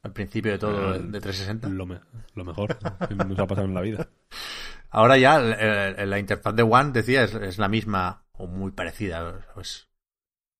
Al 0.02 0.12
principio 0.12 0.52
de 0.52 0.58
todo 0.58 0.94
Eh, 0.94 0.98
de 1.00 1.20
360. 1.20 1.68
Lo, 1.68 1.86
me- 1.86 2.00
lo 2.34 2.44
mejor 2.44 2.76
que 3.08 3.14
nos 3.14 3.38
ha 3.38 3.46
pasado 3.46 3.66
en 3.66 3.74
la 3.74 3.80
vida. 3.80 4.08
Ahora 4.90 5.16
ya 5.16 5.40
eh, 5.40 6.06
la 6.06 6.18
interfaz 6.18 6.54
de 6.54 6.62
One, 6.62 6.92
decía, 6.92 7.24
es, 7.24 7.34
es 7.34 7.58
la 7.58 7.68
misma 7.68 8.24
o 8.32 8.46
muy 8.46 8.72
parecida, 8.72 9.46
pues 9.54 9.88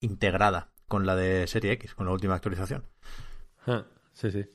integrada 0.01 0.71
con 0.89 1.07
la 1.07 1.17
de 1.17 1.47
Serie 1.47 1.73
X, 1.73 1.95
con 1.95 2.07
la 2.07 2.13
última 2.13 2.35
actualización. 2.35 2.85
Ah, 3.67 3.85
sí, 4.15 4.31
sí. 4.31 4.47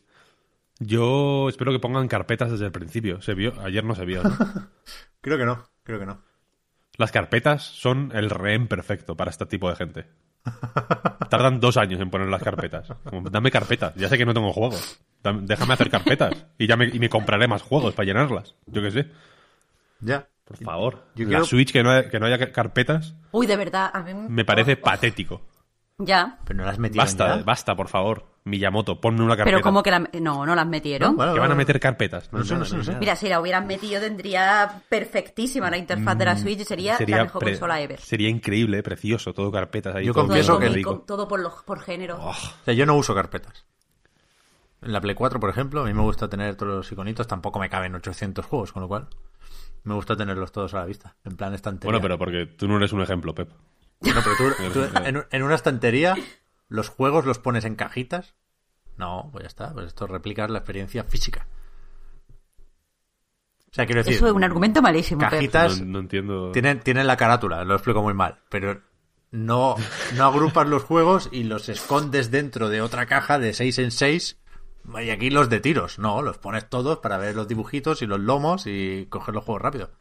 Yo 0.80 1.48
espero 1.50 1.72
que 1.72 1.80
pongan 1.80 2.08
carpetas 2.08 2.52
desde 2.52 2.66
el 2.66 2.72
principio. 2.72 3.22
Se 3.22 3.34
vio, 3.34 3.60
ayer 3.62 3.84
no 3.84 3.96
se 3.96 4.06
vio. 4.06 4.24
¿no? 4.24 4.30
Creo 5.22 5.38
que 5.38 5.46
no, 5.46 5.68
creo 5.84 6.00
que 6.00 6.06
no. 6.06 6.22
Las 6.98 7.12
carpetas 7.12 7.64
son 7.64 8.12
el 8.16 8.30
rehén 8.30 8.68
perfecto 8.68 9.16
para 9.18 9.30
este 9.32 9.46
tipo 9.46 9.70
de 9.70 9.76
gente. 9.76 10.06
Tardan 11.30 11.60
dos 11.60 11.78
años 11.78 12.00
en 12.00 12.10
poner 12.10 12.28
las 12.30 12.42
carpetas. 12.42 12.88
Como, 13.04 13.30
dame 13.30 13.52
carpetas. 13.52 13.94
Ya 13.96 14.08
sé 14.10 14.18
que 14.18 14.26
no 14.26 14.34
tengo 14.34 14.52
juegos. 14.54 15.00
Dame- 15.24 15.42
déjame 15.44 15.74
hacer 15.74 15.90
carpetas. 15.90 16.46
Y 16.58 16.68
ya 16.68 16.76
me, 16.78 16.86
y 16.88 17.00
me 17.00 17.10
compraré 17.10 17.48
más 17.48 17.62
juegos 17.62 17.94
para 17.94 18.06
llenarlas. 18.06 18.56
Yo 18.68 18.82
qué 18.82 18.92
sé. 18.92 19.12
Ya. 20.00 20.28
Por 20.46 20.58
favor. 20.58 21.04
Yo 21.16 21.26
la 21.26 21.30
quiero- 21.30 21.46
Switch 21.46 21.72
que 21.74 21.84
no, 21.84 21.92
haya, 21.92 22.10
que 22.10 22.20
no 22.20 22.26
haya 22.26 22.52
carpetas 22.52 23.16
Uy, 23.32 23.48
de 23.48 23.58
verdad, 23.58 23.92
a 23.94 24.02
mí 24.02 24.14
me 24.14 24.46
parece 24.46 24.78
patético. 24.78 25.42
Ya. 25.98 26.38
Pero 26.46 26.60
no 26.60 26.66
las 26.66 26.78
metieron 26.80 27.06
Basta, 27.06 27.38
ya. 27.38 27.44
basta, 27.44 27.76
por 27.76 27.88
favor. 27.90 28.26
Miyamoto, 28.48 29.00
ponme 29.02 29.22
una 29.24 29.36
carpeta. 29.36 29.56
Pero 29.58 29.62
como 29.64 29.84
que 29.84 29.92
la... 29.92 30.00
No, 30.20 30.46
no 30.46 30.56
las 30.56 30.66
metieron. 30.68 31.12
No, 31.12 31.16
bueno, 31.18 31.34
Que 31.34 31.40
van 31.40 31.52
a 31.52 31.56
meter 31.56 31.80
carpetas. 31.80 32.32
No 32.32 32.44
sé, 32.44 32.56
no 32.56 32.66
sé, 32.66 32.78
no 32.78 32.84
sé. 32.84 32.96
Mira, 32.96 33.16
si 33.16 33.28
la 33.30 33.40
hubieran 33.42 33.68
metido 33.68 34.00
tendría 34.02 34.82
perfectísima 34.90 35.70
la 35.70 35.78
interfaz 35.78 36.18
de 36.18 36.26
la 36.26 36.38
Switch 36.38 36.60
y 36.62 36.66
sería, 36.66 36.98
la 37.00 37.24
mejor 37.24 37.42
Mm, 37.42 37.46
pre- 37.46 37.52
consola 37.54 37.82
ever. 37.82 38.00
Sería 38.00 38.30
increíble, 38.30 38.82
precioso, 38.84 39.34
todo 39.34 39.52
carpetas 39.52 39.96
ahí. 39.96 40.06
Yo 40.06 40.14
todo 40.14 40.26
confieso 40.28 40.54
todo, 40.54 40.60
que- 40.62 40.70
rico. 40.70 40.90
con- 40.98 41.06
todo 41.06 41.28
por, 41.28 41.40
los, 41.40 41.54
por 41.64 41.80
género. 41.82 42.18
O 42.22 42.34
sea, 42.66 42.74
yo 42.74 42.86
no 42.86 42.96
uso 42.96 43.14
carpetas. 43.14 43.66
En 44.82 44.94
la 44.94 45.02
Play 45.02 45.16
4, 45.16 45.40
por 45.40 45.50
ejemplo, 45.50 45.82
a 45.82 45.86
mí 45.86 45.94
me 45.94 46.02
gusta 46.02 46.30
tener 46.30 46.56
todos 46.56 46.72
los 46.76 46.92
iconitos, 46.92 47.28
tampoco 47.28 47.60
me 47.60 47.70
caben 47.70 47.96
800 47.96 48.46
juegos, 48.46 48.72
con 48.72 48.84
lo 48.84 48.88
cual 48.88 49.08
me 49.84 49.96
gusta 49.96 50.16
tenerlos 50.16 50.52
todos 50.52 50.74
a 50.74 50.80
la 50.80 50.86
vista, 50.86 51.16
en 51.26 51.36
plan 51.36 51.54
estantería. 51.54 51.92
Bueno, 51.92 52.02
pero 52.02 52.18
porque 52.20 52.46
tú 52.46 52.68
no 52.68 52.78
eres 52.78 52.94
un 52.94 53.02
ejemplo, 53.02 53.34
Pep. 53.34 53.50
Bueno, 54.02 54.22
pero 54.24 54.36
tú, 54.38 54.64
tú 54.74 55.00
en, 55.04 55.26
en 55.32 55.44
una 55.44 55.56
estantería 55.56 56.16
los 56.70 56.90
juegos 56.90 57.26
los 57.26 57.40
pones 57.40 57.66
en 57.66 57.76
cajitas. 57.76 58.36
No, 58.98 59.30
pues 59.32 59.44
ya 59.44 59.48
está, 59.48 59.74
pues 59.74 59.88
esto 59.88 60.08
replicas 60.08 60.50
la 60.50 60.60
experiencia 60.60 61.04
física. 61.04 61.48
O 63.70 63.74
sea, 63.74 63.86
quiero 63.86 64.00
decir, 64.00 64.16
Eso 64.16 64.28
es 64.28 64.34
un 64.34 64.44
argumento 64.44 64.82
malísimo, 64.82 65.22
cajitas 65.22 65.82
No, 65.82 65.86
no 65.86 66.00
entiendo. 66.00 66.52
tienen, 66.52 66.80
tienen 66.80 67.06
la 67.06 67.18
carátula, 67.18 67.64
lo 67.64 67.76
explico 67.76 68.02
muy 68.02 68.14
mal, 68.14 68.40
pero 68.50 68.82
no, 69.32 69.76
no 70.16 70.26
agrupas 70.26 70.68
los 70.68 70.84
juegos 70.84 71.30
y 71.32 71.44
los 71.44 71.70
escondes 71.70 72.32
dentro 72.32 72.70
de 72.70 72.82
otra 72.82 73.06
caja 73.06 73.40
de 73.40 73.54
6 73.54 73.80
en 73.80 73.92
6 73.92 74.38
y 75.04 75.10
aquí 75.10 75.30
los 75.30 75.50
de 75.50 75.60
tiros, 75.60 76.00
no, 76.00 76.22
los 76.22 76.38
pones 76.38 76.70
todos 76.70 77.00
para 77.00 77.18
ver 77.18 77.36
los 77.36 77.48
dibujitos 77.48 78.02
y 78.02 78.08
los 78.08 78.20
lomos 78.20 78.66
y 78.68 79.06
coger 79.10 79.36
los 79.36 79.44
juegos 79.44 79.62
rápido. 79.62 79.92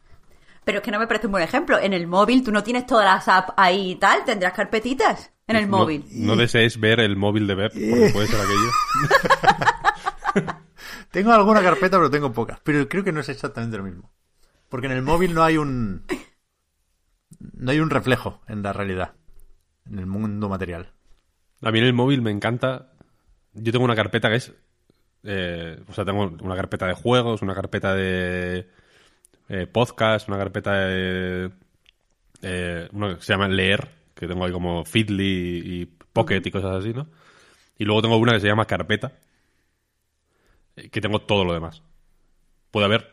Pero 0.64 0.78
es 0.78 0.84
que 0.84 0.90
no 0.92 0.98
me 0.98 1.06
parece 1.06 1.26
un 1.26 1.32
buen 1.32 1.44
ejemplo. 1.44 1.78
En 1.78 1.92
el 1.92 2.06
móvil 2.06 2.42
tú 2.42 2.50
no 2.50 2.62
tienes 2.62 2.86
todas 2.86 3.04
las 3.04 3.28
apps 3.28 3.52
ahí 3.56 3.92
y 3.92 3.96
tal, 3.96 4.24
tendrás 4.24 4.52
carpetitas 4.52 5.32
en 5.48 5.56
el 5.56 5.70
No- 5.70 5.78
móvil. 5.78 6.04
No, 6.12 6.36
desees 6.36 6.78
ver 6.80 7.00
el 7.00 7.16
móvil 7.16 7.46
de 7.46 7.56
Pep, 7.56 7.72
porque 7.72 8.10
puede 8.12 8.26
ser 8.26 8.40
aquello. 8.40 8.70
Tengo 11.10 11.32
alguna 11.32 11.62
carpeta, 11.62 11.96
pero 11.96 12.10
tengo 12.10 12.32
pocas. 12.32 12.60
Pero 12.62 12.88
creo 12.88 13.02
que 13.04 13.12
no 13.12 13.20
es 13.20 13.28
exactamente 13.28 13.76
lo 13.78 13.84
mismo. 13.84 14.10
Porque 14.68 14.86
en 14.86 14.92
el 14.92 15.02
móvil 15.02 15.32
no 15.34 15.42
hay 15.42 15.56
un. 15.56 16.04
No 17.38 17.70
hay 17.70 17.80
un 17.80 17.90
reflejo 17.90 18.42
en 18.48 18.62
la 18.62 18.72
realidad. 18.72 19.14
En 19.90 19.98
el 19.98 20.06
mundo 20.06 20.48
material. 20.48 20.92
A 21.62 21.70
mí 21.70 21.78
en 21.78 21.86
el 21.86 21.92
móvil 21.94 22.20
me 22.22 22.30
encanta. 22.30 22.92
Yo 23.54 23.72
tengo 23.72 23.84
una 23.84 23.94
carpeta 23.96 24.28
que 24.28 24.36
es. 24.36 24.52
eh, 25.22 25.80
o 25.88 25.92
sea, 25.94 26.04
tengo 26.04 26.24
una 26.42 26.56
carpeta 26.56 26.86
de 26.86 26.94
juegos, 26.94 27.40
una 27.40 27.54
carpeta 27.54 27.94
de 27.94 28.68
eh, 29.48 29.66
podcast, 29.66 30.28
una 30.28 30.36
carpeta 30.38 30.72
de. 30.74 31.50
eh, 32.42 32.88
una 32.92 33.14
que 33.16 33.22
se 33.22 33.32
llama 33.32 33.48
Leer, 33.48 33.88
que 34.16 34.26
tengo 34.26 34.44
ahí 34.44 34.50
como 34.52 34.84
Feedly 34.84 35.62
y 35.64 35.86
Pocket 36.12 36.42
y 36.44 36.50
cosas 36.50 36.76
así, 36.76 36.92
¿no? 36.92 37.06
Y 37.78 37.84
luego 37.84 38.02
tengo 38.02 38.16
una 38.16 38.32
que 38.32 38.40
se 38.40 38.48
llama 38.48 38.64
Carpeta, 38.64 39.12
eh, 40.76 40.88
que 40.90 41.00
tengo 41.00 41.20
todo 41.20 41.44
lo 41.44 41.52
demás. 41.52 41.82
Puede 42.70 42.86
haber 42.86 43.10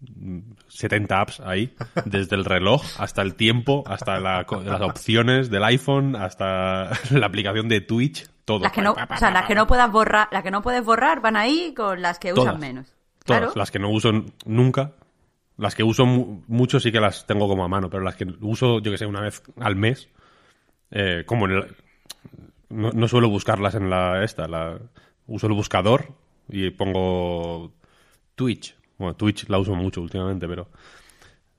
mm, 0.00 0.38
70 0.68 1.20
apps 1.20 1.40
ahí, 1.40 1.74
desde 2.04 2.36
el 2.36 2.44
reloj 2.44 2.82
hasta 2.98 3.22
el 3.22 3.34
tiempo, 3.34 3.84
hasta 3.86 4.18
la 4.20 4.46
las 4.64 4.80
opciones 4.80 5.50
del 5.50 5.64
iPhone, 5.64 6.16
hasta 6.16 6.90
la 7.10 7.26
aplicación 7.26 7.68
de 7.68 7.80
Twitch, 7.80 8.26
todo. 8.44 8.60
Las 8.60 8.72
que 8.72 8.82
no, 8.82 8.92
o 8.92 9.16
sea, 9.18 9.30
las 9.30 9.46
que 9.46 9.54
no 9.54 9.66
puedas 9.66 9.90
borrar, 9.92 10.28
las 10.32 10.42
que 10.42 10.50
no 10.50 10.62
puedes 10.62 10.84
borrar 10.84 11.20
van 11.20 11.36
ahí 11.36 11.74
con 11.76 12.00
las 12.02 12.18
que 12.18 12.32
Todas. 12.32 12.54
usan 12.54 12.60
menos. 12.60 12.86
Todas, 13.24 13.40
Claro. 13.42 13.52
las 13.54 13.70
que 13.70 13.78
no 13.78 13.90
uso 13.90 14.10
nunca. 14.46 14.92
Las 15.58 15.74
que 15.74 15.82
uso 15.84 16.06
mu- 16.06 16.42
mucho 16.48 16.80
sí 16.80 16.90
que 16.90 17.00
las 17.00 17.26
tengo 17.26 17.46
como 17.46 17.62
a 17.62 17.68
mano, 17.68 17.90
pero 17.90 18.02
las 18.02 18.16
que 18.16 18.24
uso, 18.40 18.80
yo 18.80 18.90
que 18.90 18.96
sé, 18.96 19.04
una 19.04 19.20
vez 19.20 19.42
al 19.60 19.76
mes, 19.76 20.08
eh, 20.90 21.24
como 21.26 21.46
en 21.46 21.52
el... 21.52 21.76
No, 22.68 22.92
no 22.92 23.08
suelo 23.08 23.28
buscarlas 23.28 23.74
en 23.74 23.90
la 23.90 24.22
esta, 24.22 24.46
la, 24.46 24.78
uso 25.26 25.46
el 25.46 25.54
buscador 25.54 26.12
y 26.48 26.70
pongo 26.70 27.72
Twitch. 28.34 28.76
Bueno, 28.98 29.14
Twitch 29.16 29.48
la 29.48 29.58
uso 29.58 29.74
mucho 29.74 30.00
últimamente, 30.02 30.46
pero 30.46 30.68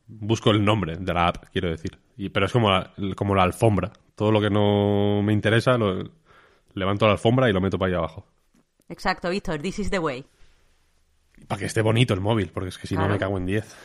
busco 0.07 0.51
el 0.51 0.63
nombre 0.63 0.97
de 0.97 1.13
la 1.13 1.27
app, 1.27 1.45
quiero 1.51 1.69
decir. 1.69 1.97
Y, 2.17 2.29
pero 2.29 2.45
es 2.45 2.51
como 2.51 2.69
la, 2.69 2.93
como 3.15 3.35
la 3.35 3.43
alfombra. 3.43 3.91
Todo 4.15 4.31
lo 4.31 4.41
que 4.41 4.49
no 4.49 5.21
me 5.23 5.33
interesa, 5.33 5.77
lo, 5.77 6.03
levanto 6.73 7.05
la 7.05 7.13
alfombra 7.13 7.49
y 7.49 7.53
lo 7.53 7.61
meto 7.61 7.79
para 7.79 7.89
allá 7.89 7.97
abajo. 7.99 8.25
Exacto, 8.89 9.29
Víctor, 9.29 9.61
this 9.61 9.79
is 9.79 9.89
the 9.89 9.99
way. 9.99 10.25
Para 11.47 11.59
que 11.59 11.65
esté 11.65 11.81
bonito 11.81 12.13
el 12.13 12.19
móvil, 12.19 12.49
porque 12.53 12.69
es 12.69 12.77
que 12.77 12.87
si 12.87 12.95
no 12.95 13.07
me 13.07 13.17
cago 13.17 13.37
en 13.37 13.45
10. 13.45 13.75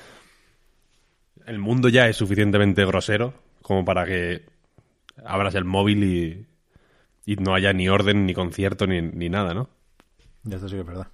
El 1.46 1.58
mundo 1.58 1.88
ya 1.88 2.08
es 2.08 2.16
suficientemente 2.16 2.84
grosero 2.84 3.32
como 3.62 3.84
para 3.84 4.04
que 4.04 4.44
abras 5.24 5.54
el 5.54 5.64
móvil 5.64 6.04
y, 6.04 6.46
y 7.24 7.36
no 7.36 7.54
haya 7.54 7.72
ni 7.72 7.88
orden, 7.88 8.26
ni 8.26 8.34
concierto, 8.34 8.86
ni, 8.86 9.02
ni 9.02 9.28
nada, 9.28 9.54
¿no? 9.54 9.68
Ya 10.44 10.56
esto 10.56 10.68
sí 10.68 10.74
que 10.74 10.80
es 10.80 10.86
verdad. 10.86 11.08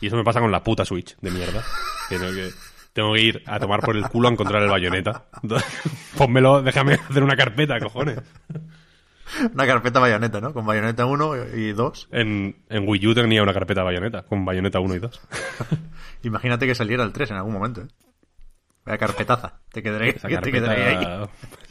Y 0.00 0.06
eso 0.06 0.16
me 0.16 0.24
pasa 0.24 0.40
con 0.40 0.50
la 0.50 0.62
puta 0.62 0.84
Switch 0.84 1.16
de 1.20 1.30
mierda. 1.30 1.62
Tengo 2.08 2.26
que, 2.32 2.50
tengo 2.92 3.14
que 3.14 3.20
ir 3.20 3.42
a 3.46 3.60
tomar 3.60 3.80
por 3.80 3.96
el 3.96 4.08
culo 4.08 4.28
a 4.28 4.32
encontrar 4.32 4.62
el 4.62 4.68
bayoneta. 4.68 5.26
Pónmelo, 6.18 6.60
déjame 6.60 6.94
hacer 6.94 7.22
una 7.22 7.36
carpeta, 7.36 7.78
cojones. 7.78 8.18
Una 9.54 9.64
carpeta 9.64 10.00
bayoneta, 10.00 10.40
¿no? 10.40 10.52
Con 10.52 10.66
bayoneta 10.66 11.06
1 11.06 11.54
y 11.54 11.72
2. 11.72 12.08
En, 12.10 12.56
en 12.68 12.88
Wii 12.88 13.06
U 13.06 13.14
tenía 13.14 13.44
una 13.44 13.54
carpeta 13.54 13.84
bayoneta, 13.84 14.22
con 14.22 14.44
bayoneta 14.44 14.80
1 14.80 14.96
y 14.96 14.98
2. 14.98 15.20
Imagínate 16.24 16.66
que 16.66 16.74
saliera 16.74 17.04
el 17.04 17.12
3 17.12 17.30
en 17.30 17.36
algún 17.36 17.52
momento, 17.52 17.82
¿eh? 17.82 17.86
Vaya 18.84 18.98
carpetaza. 18.98 19.60
Te 19.70 19.82
quedaré, 19.82 20.14
te 20.14 20.50
quedaré 20.50 20.96
ahí. 20.96 21.28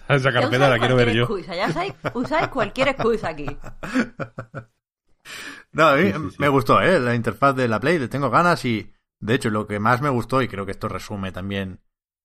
esa 0.15 0.31
carpeta 0.33 0.69
la 0.69 0.77
usáis 0.77 0.79
quiero 0.79 0.95
ver 0.95 1.11
cualquier 1.11 1.15
yo. 1.15 1.23
excusa, 1.25 1.55
ya 1.55 1.67
usáis, 1.69 1.93
usáis 2.13 2.47
cualquier 2.49 2.87
excusa 2.89 3.29
aquí. 3.29 3.45
No, 5.71 5.87
a 5.89 5.95
mí 5.97 6.11
Sí, 6.11 6.13
sí, 6.13 6.29
sí. 6.31 6.37
me 6.39 6.47
gustó, 6.49 6.81
¿eh? 6.81 6.99
La 6.99 7.13
interfaz 7.13 7.55
de 7.55 7.67
la 7.67 7.79
Play, 7.79 7.99
le 7.99 8.07
tengo 8.07 8.29
ganas 8.31 8.65
y, 8.65 8.91
de 9.19 9.35
hecho, 9.35 9.51
lo 9.51 9.67
que 9.67 9.79
más 9.79 10.01
me 10.01 10.09
gustó, 10.09 10.41
y 10.41 10.47
creo 10.47 10.65
que 10.65 10.71
esto 10.71 10.87
resume 10.87 11.31
también 11.31 11.81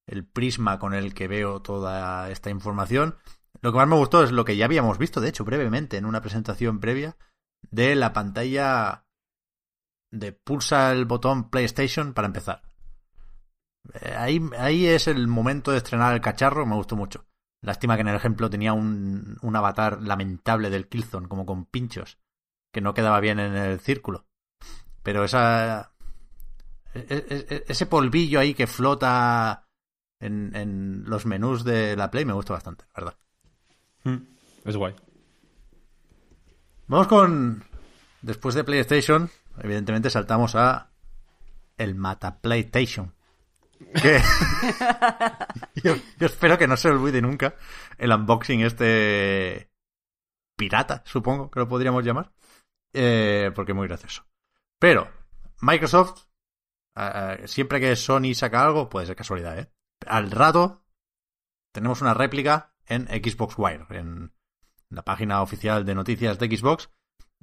el 0.06 0.24
prisma 0.26 0.78
con 0.78 0.94
el 0.94 1.12
que 1.12 1.28
veo 1.28 1.60
toda 1.60 2.30
esta 2.30 2.48
información, 2.50 3.16
lo 3.60 3.72
que 3.72 3.78
más 3.78 3.88
me 3.88 3.96
gustó 3.96 4.24
es 4.24 4.32
lo 4.32 4.44
que 4.46 4.56
ya 4.56 4.64
habíamos 4.64 4.96
visto, 4.96 5.20
de 5.20 5.28
hecho, 5.28 5.44
brevemente, 5.44 5.98
en 5.98 6.06
una 6.06 6.22
presentación 6.22 6.80
previa, 6.80 7.16
de 7.70 7.94
la 7.94 8.12
pantalla 8.14 9.04
de 10.10 10.32
pulsa 10.32 10.92
el 10.92 11.04
botón 11.04 11.50
PlayStation 11.50 12.14
para 12.14 12.26
empezar. 12.28 12.62
Eh, 14.00 14.14
Ahí, 14.16 14.40
ahí 14.58 14.86
es 14.86 15.06
el 15.08 15.26
momento 15.28 15.70
de 15.72 15.78
estrenar 15.78 16.14
el 16.14 16.20
cacharro, 16.22 16.64
me 16.64 16.76
gustó 16.76 16.96
mucho. 16.96 17.26
Lástima 17.64 17.94
que 17.96 18.02
en 18.02 18.08
el 18.08 18.16
ejemplo 18.16 18.50
tenía 18.50 18.74
un, 18.74 19.38
un 19.40 19.56
avatar 19.56 20.02
lamentable 20.02 20.68
del 20.68 20.86
Killzone, 20.86 21.28
como 21.28 21.46
con 21.46 21.64
pinchos 21.64 22.18
que 22.70 22.80
no 22.82 22.92
quedaba 22.92 23.20
bien 23.20 23.38
en 23.40 23.56
el 23.56 23.80
círculo. 23.80 24.26
Pero 25.02 25.24
esa. 25.24 25.92
e- 26.92 27.06
e- 27.08 27.46
e- 27.48 27.64
Ese 27.68 27.86
polvillo 27.86 28.38
ahí 28.38 28.52
que 28.52 28.66
flota 28.66 29.66
en, 30.20 30.54
en 30.54 31.04
los 31.06 31.24
menús 31.24 31.64
de 31.64 31.96
la 31.96 32.10
Play 32.10 32.24
me 32.26 32.32
gusta 32.34 32.52
bastante, 32.52 32.84
la 32.94 33.04
verdad. 33.04 33.18
Mm, 34.04 34.68
Es 34.68 34.76
guay. 34.76 34.94
Vamos 36.86 37.06
con. 37.06 37.64
Después 38.20 38.54
de 38.54 38.64
PlayStation, 38.64 39.30
evidentemente 39.58 40.10
saltamos 40.10 40.54
a. 40.54 40.90
El 41.78 41.94
Mata 41.94 42.40
PlayStation. 42.40 43.13
Yo, 45.82 45.94
espero 46.20 46.58
que 46.58 46.66
no 46.66 46.76
se 46.76 46.88
olvide 46.88 47.20
nunca 47.20 47.54
el 47.98 48.12
unboxing 48.12 48.60
este. 48.62 49.70
Pirata, 50.56 51.02
supongo 51.04 51.50
que 51.50 51.60
lo 51.60 51.68
podríamos 51.68 52.04
llamar. 52.04 52.32
Eh, 52.92 53.50
porque 53.54 53.72
es 53.72 53.76
muy 53.76 53.88
gracioso. 53.88 54.24
Pero, 54.78 55.10
Microsoft, 55.60 56.26
eh, 56.96 57.42
siempre 57.46 57.80
que 57.80 57.96
Sony 57.96 58.34
saca 58.34 58.64
algo, 58.64 58.88
puede 58.88 59.06
ser 59.06 59.16
casualidad, 59.16 59.58
¿eh? 59.58 59.70
Al 60.06 60.30
rato, 60.30 60.84
tenemos 61.72 62.02
una 62.02 62.14
réplica 62.14 62.72
en 62.86 63.06
Xbox 63.08 63.54
Wire, 63.58 63.86
en 63.90 64.32
la 64.90 65.02
página 65.04 65.42
oficial 65.42 65.84
de 65.84 65.94
noticias 65.94 66.38
de 66.38 66.56
Xbox. 66.56 66.90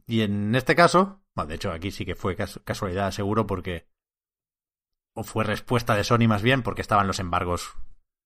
Y 0.08 0.22
en 0.22 0.56
este 0.56 0.76
caso, 0.76 1.22
bueno, 1.36 1.50
de 1.50 1.56
hecho, 1.56 1.72
aquí 1.72 1.92
sí 1.92 2.06
que 2.06 2.16
fue 2.16 2.36
cas- 2.36 2.62
casualidad, 2.64 3.12
seguro, 3.12 3.46
porque. 3.46 3.88
O 5.14 5.24
fue 5.24 5.44
respuesta 5.44 5.96
de 5.96 6.04
Sony 6.04 6.28
más 6.28 6.42
bien, 6.42 6.64
porque 6.64 6.82
estaban 6.82 7.08
los 7.08 7.20
embargos 7.20 7.74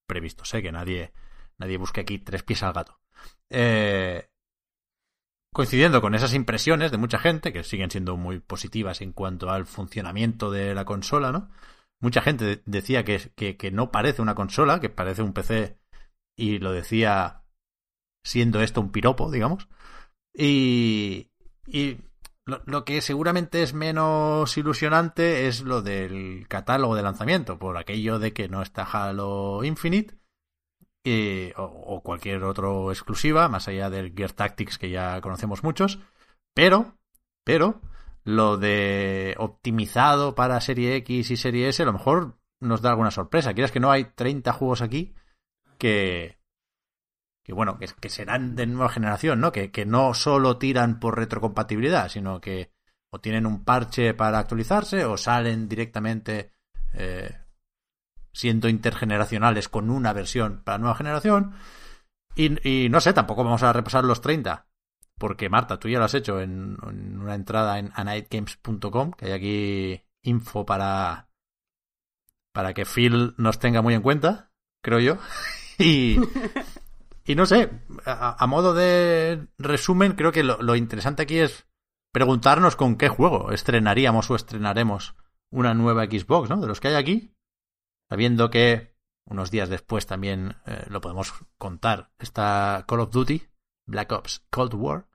previstos, 0.07 0.53
¿eh? 0.53 0.61
Que 0.61 0.71
nadie, 0.71 1.13
nadie 1.57 1.77
busque 1.77 2.01
aquí 2.01 2.19
tres 2.19 2.43
pies 2.43 2.63
al 2.63 2.73
gato. 2.73 2.99
Eh, 3.49 4.29
coincidiendo 5.53 6.01
con 6.01 6.15
esas 6.15 6.33
impresiones 6.33 6.91
de 6.91 6.97
mucha 6.97 7.17
gente, 7.19 7.53
que 7.53 7.63
siguen 7.63 7.89
siendo 7.91 8.17
muy 8.17 8.39
positivas 8.39 9.01
en 9.01 9.13
cuanto 9.13 9.49
al 9.49 9.65
funcionamiento 9.65 10.51
de 10.51 10.75
la 10.75 10.85
consola, 10.85 11.31
¿no? 11.31 11.49
Mucha 12.01 12.21
gente 12.21 12.45
de- 12.45 12.61
decía 12.65 13.03
que, 13.05 13.31
que, 13.35 13.55
que 13.57 13.71
no 13.71 13.89
parece 13.91 14.21
una 14.21 14.35
consola, 14.35 14.79
que 14.79 14.89
parece 14.89 15.21
un 15.21 15.33
PC, 15.33 15.79
y 16.37 16.59
lo 16.59 16.71
decía 16.73 17.43
siendo 18.25 18.61
esto 18.61 18.81
un 18.81 18.91
piropo, 18.91 19.31
digamos. 19.31 19.69
Y, 20.33 21.29
y 21.67 21.97
lo, 22.45 22.85
que 22.85 23.01
seguramente 23.01 23.63
es 23.63 23.73
menos 23.73 24.57
ilusionante 24.57 25.47
es 25.47 25.61
lo 25.61 25.81
del 25.81 26.47
catálogo 26.47 26.95
de 26.95 27.03
lanzamiento, 27.03 27.57
por 27.57 27.77
aquello 27.77 28.19
de 28.19 28.33
que 28.33 28.47
no 28.47 28.61
está 28.61 28.83
Halo 28.83 29.63
Infinite 29.63 30.15
o, 31.57 31.63
o 31.63 32.01
cualquier 32.01 32.43
otro 32.43 32.91
exclusiva, 32.91 33.49
más 33.49 33.67
allá 33.67 33.89
del 33.89 34.13
Gear 34.15 34.31
Tactics 34.31 34.77
que 34.77 34.89
ya 34.89 35.21
conocemos 35.21 35.63
muchos. 35.63 35.99
Pero, 36.53 36.97
pero, 37.43 37.81
lo 38.23 38.57
de 38.57 39.35
optimizado 39.37 40.35
para 40.35 40.61
Serie 40.61 40.95
X 40.97 41.31
y 41.31 41.37
Serie 41.37 41.69
S 41.69 41.83
a 41.83 41.85
lo 41.85 41.93
mejor 41.93 42.37
nos 42.59 42.81
da 42.81 42.89
alguna 42.89 43.11
sorpresa. 43.11 43.53
Quieras 43.53 43.71
que 43.71 43.79
no 43.79 43.91
hay 43.91 44.05
30 44.05 44.51
juegos 44.53 44.81
aquí 44.81 45.13
que, 45.77 46.37
que 47.45 47.53
bueno, 47.53 47.77
que, 47.77 48.09
serán 48.09 48.55
de 48.55 48.65
nueva 48.65 48.89
generación, 48.89 49.39
¿no? 49.39 49.51
Que, 49.51 49.69
que 49.69 49.85
no 49.85 50.15
solo 50.15 50.57
tiran 50.57 50.99
por 50.99 51.15
retrocompatibilidad, 51.15 52.09
sino 52.09 52.41
que 52.41 52.71
o 53.11 53.19
tienen 53.19 53.45
un 53.45 53.63
parche 53.63 54.15
para 54.15 54.39
actualizarse 54.39 55.05
o 55.05 55.15
salen 55.15 55.69
directamente 55.69 56.53
eh, 56.93 57.37
siendo 58.33 58.67
intergeneracionales 58.67 59.69
con 59.69 59.91
una 59.91 60.11
versión 60.11 60.63
para 60.63 60.79
nueva 60.79 60.95
generación. 60.95 61.53
Y, 62.35 62.67
y 62.67 62.89
no 62.89 62.99
sé, 62.99 63.13
tampoco 63.13 63.43
vamos 63.43 63.61
a 63.61 63.71
repasar 63.71 64.03
los 64.05 64.21
30, 64.21 64.65
porque 65.19 65.47
Marta, 65.47 65.79
tú 65.79 65.87
ya 65.87 65.99
lo 65.99 66.05
has 66.05 66.15
hecho 66.15 66.41
en, 66.41 66.77
en 66.81 67.21
una 67.21 67.35
entrada 67.35 67.77
en 67.77 67.91
anightgames.com, 67.93 69.11
que 69.11 69.27
hay 69.27 69.31
aquí 69.33 70.01
info 70.23 70.65
para, 70.65 71.29
para 72.51 72.73
que 72.73 72.85
Phil 72.85 73.35
nos 73.37 73.59
tenga 73.59 73.83
muy 73.83 73.93
en 73.93 74.01
cuenta, 74.01 74.51
creo 74.81 74.99
yo. 74.99 75.17
y, 75.77 76.17
y 77.25 77.35
no 77.35 77.45
sé, 77.45 77.71
a, 78.05 78.45
modo 78.47 78.73
de 78.73 79.47
resumen, 79.57 80.13
creo 80.13 80.31
que 80.31 80.43
lo, 80.43 80.75
interesante 80.75 81.23
aquí 81.23 81.39
es 81.39 81.65
preguntarnos 82.11 82.75
con 82.75 82.97
qué 82.97 83.09
juego 83.09 83.51
estrenaríamos 83.51 84.29
o 84.29 84.35
estrenaremos 84.35 85.15
una 85.49 85.73
nueva 85.73 86.05
Xbox, 86.05 86.49
¿no? 86.49 86.61
De 86.61 86.67
los 86.67 86.79
que 86.79 86.89
hay 86.89 86.95
aquí, 86.95 87.35
sabiendo 88.09 88.49
que 88.51 88.95
unos 89.25 89.49
días 89.49 89.69
después 89.69 90.05
también 90.05 90.55
eh, 90.67 90.85
lo 90.87 91.01
podemos 91.01 91.33
contar, 91.57 92.11
está 92.19 92.85
Call 92.87 92.99
of 92.99 93.11
Duty, 93.11 93.41
Black 93.87 94.11
Ops 94.11 94.45
Cold 94.51 94.75
War, 94.75 95.07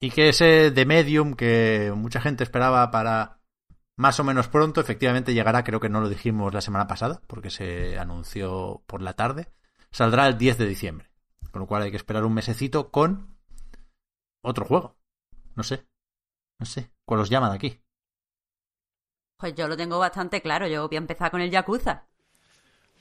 y 0.00 0.10
que 0.10 0.30
ese 0.30 0.70
de 0.70 0.86
Medium 0.86 1.34
que 1.34 1.92
mucha 1.94 2.20
gente 2.20 2.44
esperaba 2.44 2.90
para 2.90 3.42
más 3.96 4.18
o 4.18 4.24
menos 4.24 4.48
pronto, 4.48 4.80
efectivamente 4.80 5.34
llegará, 5.34 5.64
creo 5.64 5.80
que 5.80 5.90
no 5.90 6.00
lo 6.00 6.08
dijimos 6.08 6.54
la 6.54 6.62
semana 6.62 6.86
pasada, 6.86 7.20
porque 7.26 7.50
se 7.50 7.98
anunció 7.98 8.82
por 8.86 9.02
la 9.02 9.12
tarde, 9.12 9.48
saldrá 9.90 10.26
el 10.26 10.38
10 10.38 10.58
de 10.58 10.66
diciembre, 10.66 11.11
con 11.52 11.60
lo 11.60 11.66
cual 11.68 11.82
hay 11.82 11.90
que 11.90 11.96
esperar 11.96 12.24
un 12.24 12.34
mesecito 12.34 12.90
con 12.90 13.36
otro 14.42 14.64
juego. 14.64 14.96
No 15.54 15.62
sé, 15.62 15.86
no 16.58 16.66
sé, 16.66 16.90
¿cuál 17.04 17.20
os 17.20 17.30
llama 17.30 17.50
de 17.50 17.56
aquí? 17.56 17.80
Pues 19.36 19.54
yo 19.54 19.68
lo 19.68 19.76
tengo 19.76 19.98
bastante 19.98 20.40
claro, 20.40 20.66
yo 20.66 20.88
voy 20.88 20.96
a 20.96 20.98
empezar 20.98 21.30
con 21.30 21.40
el 21.40 21.50
Yakuza. 21.50 22.06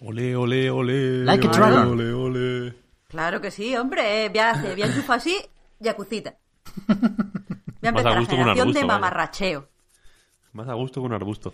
Ole, 0.01 0.35
ole, 0.35 0.69
ole. 0.69 1.23
Like 1.23 1.47
a 1.47 1.49
ole, 1.49 1.57
dragon. 1.57 1.87
Ole, 1.89 2.13
ole. 2.13 2.75
Claro 3.07 3.39
que 3.41 3.51
sí, 3.51 3.75
hombre, 3.75 4.25
eh, 4.25 4.29
voy 4.29 4.39
a 4.39 4.51
hacer, 4.51 4.73
voy 4.73 4.81
a 4.83 4.85
enchufar 4.87 5.17
así, 5.17 5.37
Yakucita. 5.79 6.37
Voy 6.87 7.89
a 7.89 7.91
Más 7.91 8.05
a 8.05 8.09
empezar 8.09 8.13
la 8.13 8.19
gusto 8.19 8.35
que 8.35 8.41
un 8.43 8.47
generación 8.47 8.73
de 8.73 8.79
arbusto, 8.79 8.87
vaya. 8.87 8.99
mamarracheo. 8.99 9.69
Más 10.53 10.67
a 10.67 10.73
gusto 10.73 11.01
que 11.01 11.05
un 11.05 11.13
arbusto. 11.13 11.53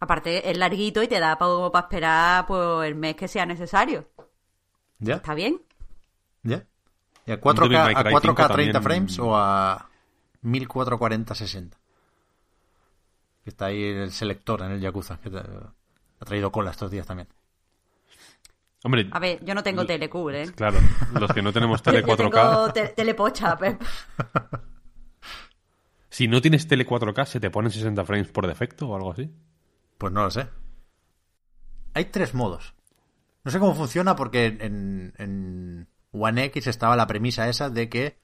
Aparte, 0.00 0.50
es 0.50 0.56
larguito 0.56 1.02
y 1.02 1.08
te 1.08 1.20
da 1.20 1.36
para 1.38 1.78
esperar 1.80 2.46
pues, 2.46 2.88
el 2.88 2.94
mes 2.94 3.16
que 3.16 3.28
sea 3.28 3.46
necesario. 3.46 4.08
¿Ya? 5.00 5.16
¿Está 5.16 5.34
bien? 5.34 5.60
¿Ya? 6.42 6.64
¿Y 7.26 7.32
a 7.32 7.36
Devil 7.36 7.42
4K, 7.42 7.84
May 7.84 7.94
a 7.96 8.02
Cry 8.04 8.12
4K 8.12 8.20
5 8.20 8.34
30 8.34 8.52
también- 8.54 8.82
frames 8.82 9.18
o 9.18 9.36
a 9.36 9.88
1440 10.42 11.34
60? 11.34 11.78
Que 13.44 13.50
está 13.50 13.66
ahí 13.66 13.82
el 13.82 14.12
selector 14.12 14.62
en 14.62 14.72
el 14.72 14.80
Yakuza, 14.80 15.18
que 15.20 15.30
te- 15.30 15.38
ha 15.38 16.24
traído 16.24 16.52
cola 16.52 16.70
estos 16.70 16.90
días 16.90 17.06
también. 17.06 17.28
Hombre, 18.82 19.08
A 19.12 19.18
ver, 19.18 19.44
yo 19.44 19.54
no 19.54 19.62
tengo 19.62 19.84
TeleQ, 19.84 20.14
¿eh? 20.32 20.52
claro, 20.54 20.78
los 21.18 21.32
que 21.32 21.42
no 21.42 21.52
tenemos 21.52 21.82
tele 21.82 22.00
Yo 22.00 22.06
4K. 22.06 22.30
tengo 22.50 22.72
te- 22.72 22.88
telepocha, 22.88 23.56
Pep. 23.58 23.80
Si 26.10 26.26
no 26.28 26.40
tienes 26.42 26.66
tele 26.66 26.86
4K, 26.86 27.24
¿se 27.24 27.40
te 27.40 27.50
ponen 27.50 27.70
60 27.70 28.04
frames 28.04 28.28
por 28.28 28.46
defecto 28.46 28.88
o 28.88 28.96
algo 28.96 29.12
así? 29.12 29.30
Pues 29.96 30.12
no 30.12 30.22
lo 30.24 30.30
sé. 30.30 30.48
Hay 31.94 32.06
tres 32.06 32.34
modos. 32.34 32.74
No 33.44 33.50
sé 33.50 33.58
cómo 33.58 33.74
funciona 33.74 34.16
porque 34.16 34.58
en, 34.60 35.88
One 36.12 36.44
X 36.46 36.66
estaba 36.66 36.96
la 36.96 37.06
premisa 37.06 37.48
esa 37.48 37.70
de 37.70 37.88
que 37.88 38.18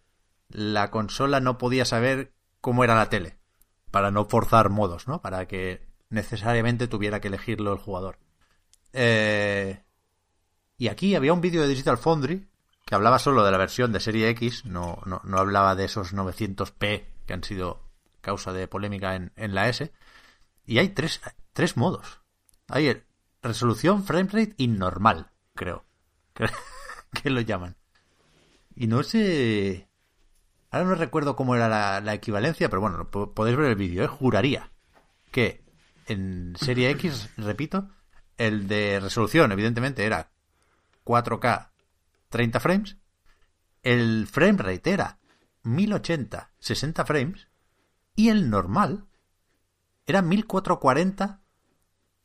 la 0.48 0.90
consola 0.90 1.40
no 1.40 1.58
podía 1.58 1.84
saber 1.84 2.32
cómo 2.60 2.84
era 2.84 2.94
la 2.94 3.08
tele. 3.08 3.38
Para 3.90 4.10
no 4.10 4.24
forzar 4.26 4.68
modos, 4.68 5.08
¿no? 5.08 5.22
Para 5.22 5.46
que 5.46 5.86
necesariamente 6.10 6.88
tuviera 6.88 7.20
que 7.20 7.28
elegirlo 7.28 7.72
el 7.72 7.78
jugador. 7.78 8.18
Eh, 8.92 9.82
y 10.76 10.88
aquí 10.88 11.14
había 11.14 11.32
un 11.32 11.40
vídeo 11.40 11.62
de 11.62 11.68
Digital 11.68 11.98
Foundry 11.98 12.48
que 12.84 12.94
hablaba 12.94 13.18
solo 13.18 13.44
de 13.44 13.50
la 13.50 13.58
versión 13.58 13.92
de 13.92 14.00
serie 14.00 14.28
X, 14.30 14.64
no, 14.64 15.00
no, 15.06 15.20
no 15.24 15.38
hablaba 15.38 15.74
de 15.74 15.86
esos 15.86 16.14
900p 16.14 17.04
que 17.26 17.32
han 17.32 17.42
sido 17.42 17.82
causa 18.20 18.52
de 18.52 18.68
polémica 18.68 19.16
en, 19.16 19.32
en 19.36 19.54
la 19.54 19.68
S. 19.68 19.92
Y 20.64 20.78
hay 20.78 20.90
tres, 20.90 21.20
tres 21.52 21.76
modos. 21.76 22.20
Hay 22.68 22.88
el 22.88 23.05
resolución, 23.46 24.04
framerate 24.04 24.54
y 24.56 24.68
normal, 24.68 25.30
creo. 25.54 25.84
Que, 27.22 27.30
lo 27.30 27.40
llaman. 27.40 27.76
Y 28.74 28.88
no 28.88 29.02
sé... 29.02 29.88
Ahora 30.70 30.86
no 30.86 30.94
recuerdo 30.96 31.34
cómo 31.34 31.54
era 31.54 32.00
la, 32.00 32.14
equivalencia, 32.14 32.68
pero 32.68 32.82
bueno, 32.82 33.10
po- 33.10 33.32
podéis 33.32 33.56
ver 33.56 33.70
el 33.70 33.76
vídeo, 33.76 34.04
¿eh? 34.04 34.08
Juraría 34.08 34.70
que 35.30 35.64
en 36.06 36.54
serie 36.60 36.90
X, 36.90 37.30
repito, 37.36 37.88
el 38.36 38.68
de 38.68 39.00
resolución, 39.00 39.50
evidentemente, 39.52 40.04
era 40.04 40.30
4K 41.04 41.70
30 42.28 42.60
frames. 42.60 42.96
El 43.82 44.26
frame 44.26 44.58
rate 44.58 44.90
era 44.92 45.18
1080 45.62 46.52
60 46.58 47.04
frames. 47.06 47.48
Y 48.14 48.28
el 48.28 48.50
normal 48.50 49.06
era 50.06 50.22
1440 50.22 51.40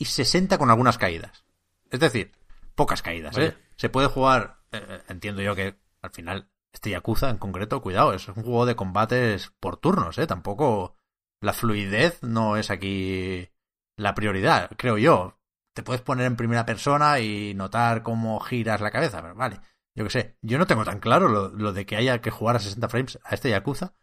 y 0.01 0.05
60 0.05 0.57
con 0.57 0.71
algunas 0.71 0.97
caídas. 0.97 1.45
Es 1.91 1.99
decir, 1.99 2.31
pocas 2.73 3.03
caídas, 3.03 3.37
¿eh? 3.37 3.55
Se 3.75 3.89
puede 3.89 4.07
jugar, 4.07 4.57
eh, 4.71 4.83
eh, 4.83 5.01
entiendo 5.09 5.43
yo 5.43 5.53
que 5.53 5.75
al 6.01 6.09
final 6.09 6.49
este 6.73 6.89
Yakuza 6.89 7.29
en 7.29 7.37
concreto, 7.37 7.83
cuidado, 7.83 8.11
es 8.11 8.27
un 8.27 8.33
juego 8.33 8.65
de 8.65 8.75
combates 8.75 9.53
por 9.59 9.77
turnos, 9.77 10.17
¿eh? 10.17 10.25
Tampoco 10.25 10.95
la 11.39 11.53
fluidez 11.53 12.23
no 12.23 12.57
es 12.57 12.71
aquí 12.71 13.49
la 13.95 14.15
prioridad, 14.15 14.71
creo 14.75 14.97
yo. 14.97 15.37
Te 15.73 15.83
puedes 15.83 16.01
poner 16.01 16.25
en 16.25 16.35
primera 16.35 16.65
persona 16.65 17.19
y 17.19 17.53
notar 17.53 18.01
cómo 18.01 18.39
giras 18.39 18.81
la 18.81 18.89
cabeza, 18.89 19.21
pero 19.21 19.35
vale. 19.35 19.59
Yo 19.93 20.03
qué 20.05 20.09
sé, 20.09 20.37
yo 20.41 20.57
no 20.57 20.65
tengo 20.65 20.83
tan 20.83 20.99
claro 20.99 21.27
lo, 21.27 21.49
lo 21.49 21.73
de 21.73 21.85
que 21.85 21.95
haya 21.95 22.21
que 22.21 22.31
jugar 22.31 22.55
a 22.55 22.59
60 22.59 22.89
frames 22.89 23.19
a 23.23 23.35
este 23.35 23.51
Yakuza, 23.51 23.93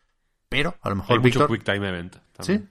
pero 0.48 0.76
a 0.80 0.90
lo 0.90 0.94
mejor 0.94 1.16
Hay 1.16 1.24
mucho. 1.24 1.48
Quick 1.48 1.64
Time 1.64 1.88
Event. 1.88 2.18
¿Sí? 2.38 2.64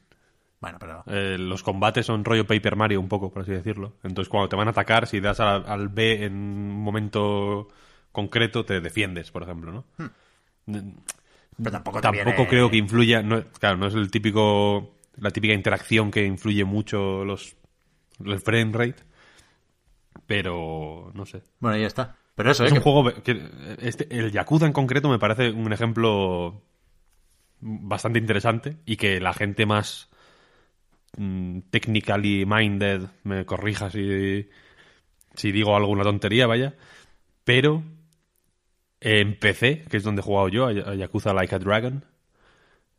Bueno, 0.60 0.78
pero... 0.80 1.04
Eh, 1.08 1.38
los 1.40 1.62
combates 1.64 2.06
son 2.06 2.26
rollo 2.26 2.48
Paper 2.48 2.76
Mario 2.76 3.00
un 3.00 3.08
poco, 3.08 3.32
por 3.32 3.44
así 3.44 3.52
decirlo. 3.52 3.94
Entonces 4.04 4.30
cuando 4.30 4.50
te 4.50 4.56
van 4.56 4.68
a 4.68 4.72
atacar, 4.72 5.06
si 5.08 5.20
das 5.20 5.40
al, 5.40 5.66
al 5.68 5.90
B 5.90 6.26
en 6.26 6.34
un 6.34 6.82
momento 6.82 7.68
concreto, 8.12 8.66
te 8.66 8.82
defiendes, 8.82 9.30
por 9.32 9.44
ejemplo, 9.44 9.72
¿no? 9.72 9.86
Pero 10.66 11.72
tampoco, 11.72 12.02
Tampoco 12.02 12.32
viene- 12.36 12.48
creo 12.48 12.70
que 12.70 12.78
influya, 12.78 13.22
no, 13.22 13.44
claro, 13.60 13.78
no 13.78 13.88
es 13.88 13.96
el 13.96 14.12
típico, 14.12 14.96
la 15.18 15.32
típica 15.32 15.54
interacción 15.54 16.12
que 16.12 16.26
influye 16.26 16.64
mucho 16.66 17.24
los 17.26 17.56
el 18.26 18.40
frame 18.40 18.72
rate, 18.74 19.04
pero 20.26 21.12
no 21.14 21.26
sé. 21.26 21.42
Bueno, 21.60 21.76
ahí 21.78 21.84
está. 21.84 22.16
Pero 22.36 22.52
eso, 22.52 22.64
Es 22.66 22.72
¿eh? 22.72 22.74
un 22.74 22.80
que- 22.80 22.84
juego 22.84 23.14
que 23.24 23.50
este, 23.82 24.08
el 24.16 24.32
Yakuza 24.32 24.66
en 24.66 24.74
concreto 24.74 25.10
me 25.10 25.20
parece 25.20 25.50
un 25.52 25.72
ejemplo 25.74 26.62
bastante 27.60 28.20
interesante 28.20 28.78
y 28.86 28.98
que 28.98 29.20
la 29.20 29.34
gente 29.34 29.66
más 29.66 30.10
mm, 31.18 31.60
technically 31.70 32.46
minded 32.46 33.02
me 33.24 33.46
corrija 33.46 33.90
si 33.92 34.50
si 35.36 35.52
digo 35.52 35.76
alguna 35.76 36.04
tontería, 36.04 36.48
vaya, 36.48 36.74
pero 37.44 37.84
en 39.00 39.38
PC, 39.38 39.86
que 39.90 39.98
es 39.98 40.04
donde 40.04 40.22
he 40.22 40.24
jugado 40.24 40.50
yo, 40.50 40.66
a 40.66 40.96
Yakuza 40.96 41.34
Like 41.34 41.54
a 41.54 41.60
Dragon, 41.60 42.04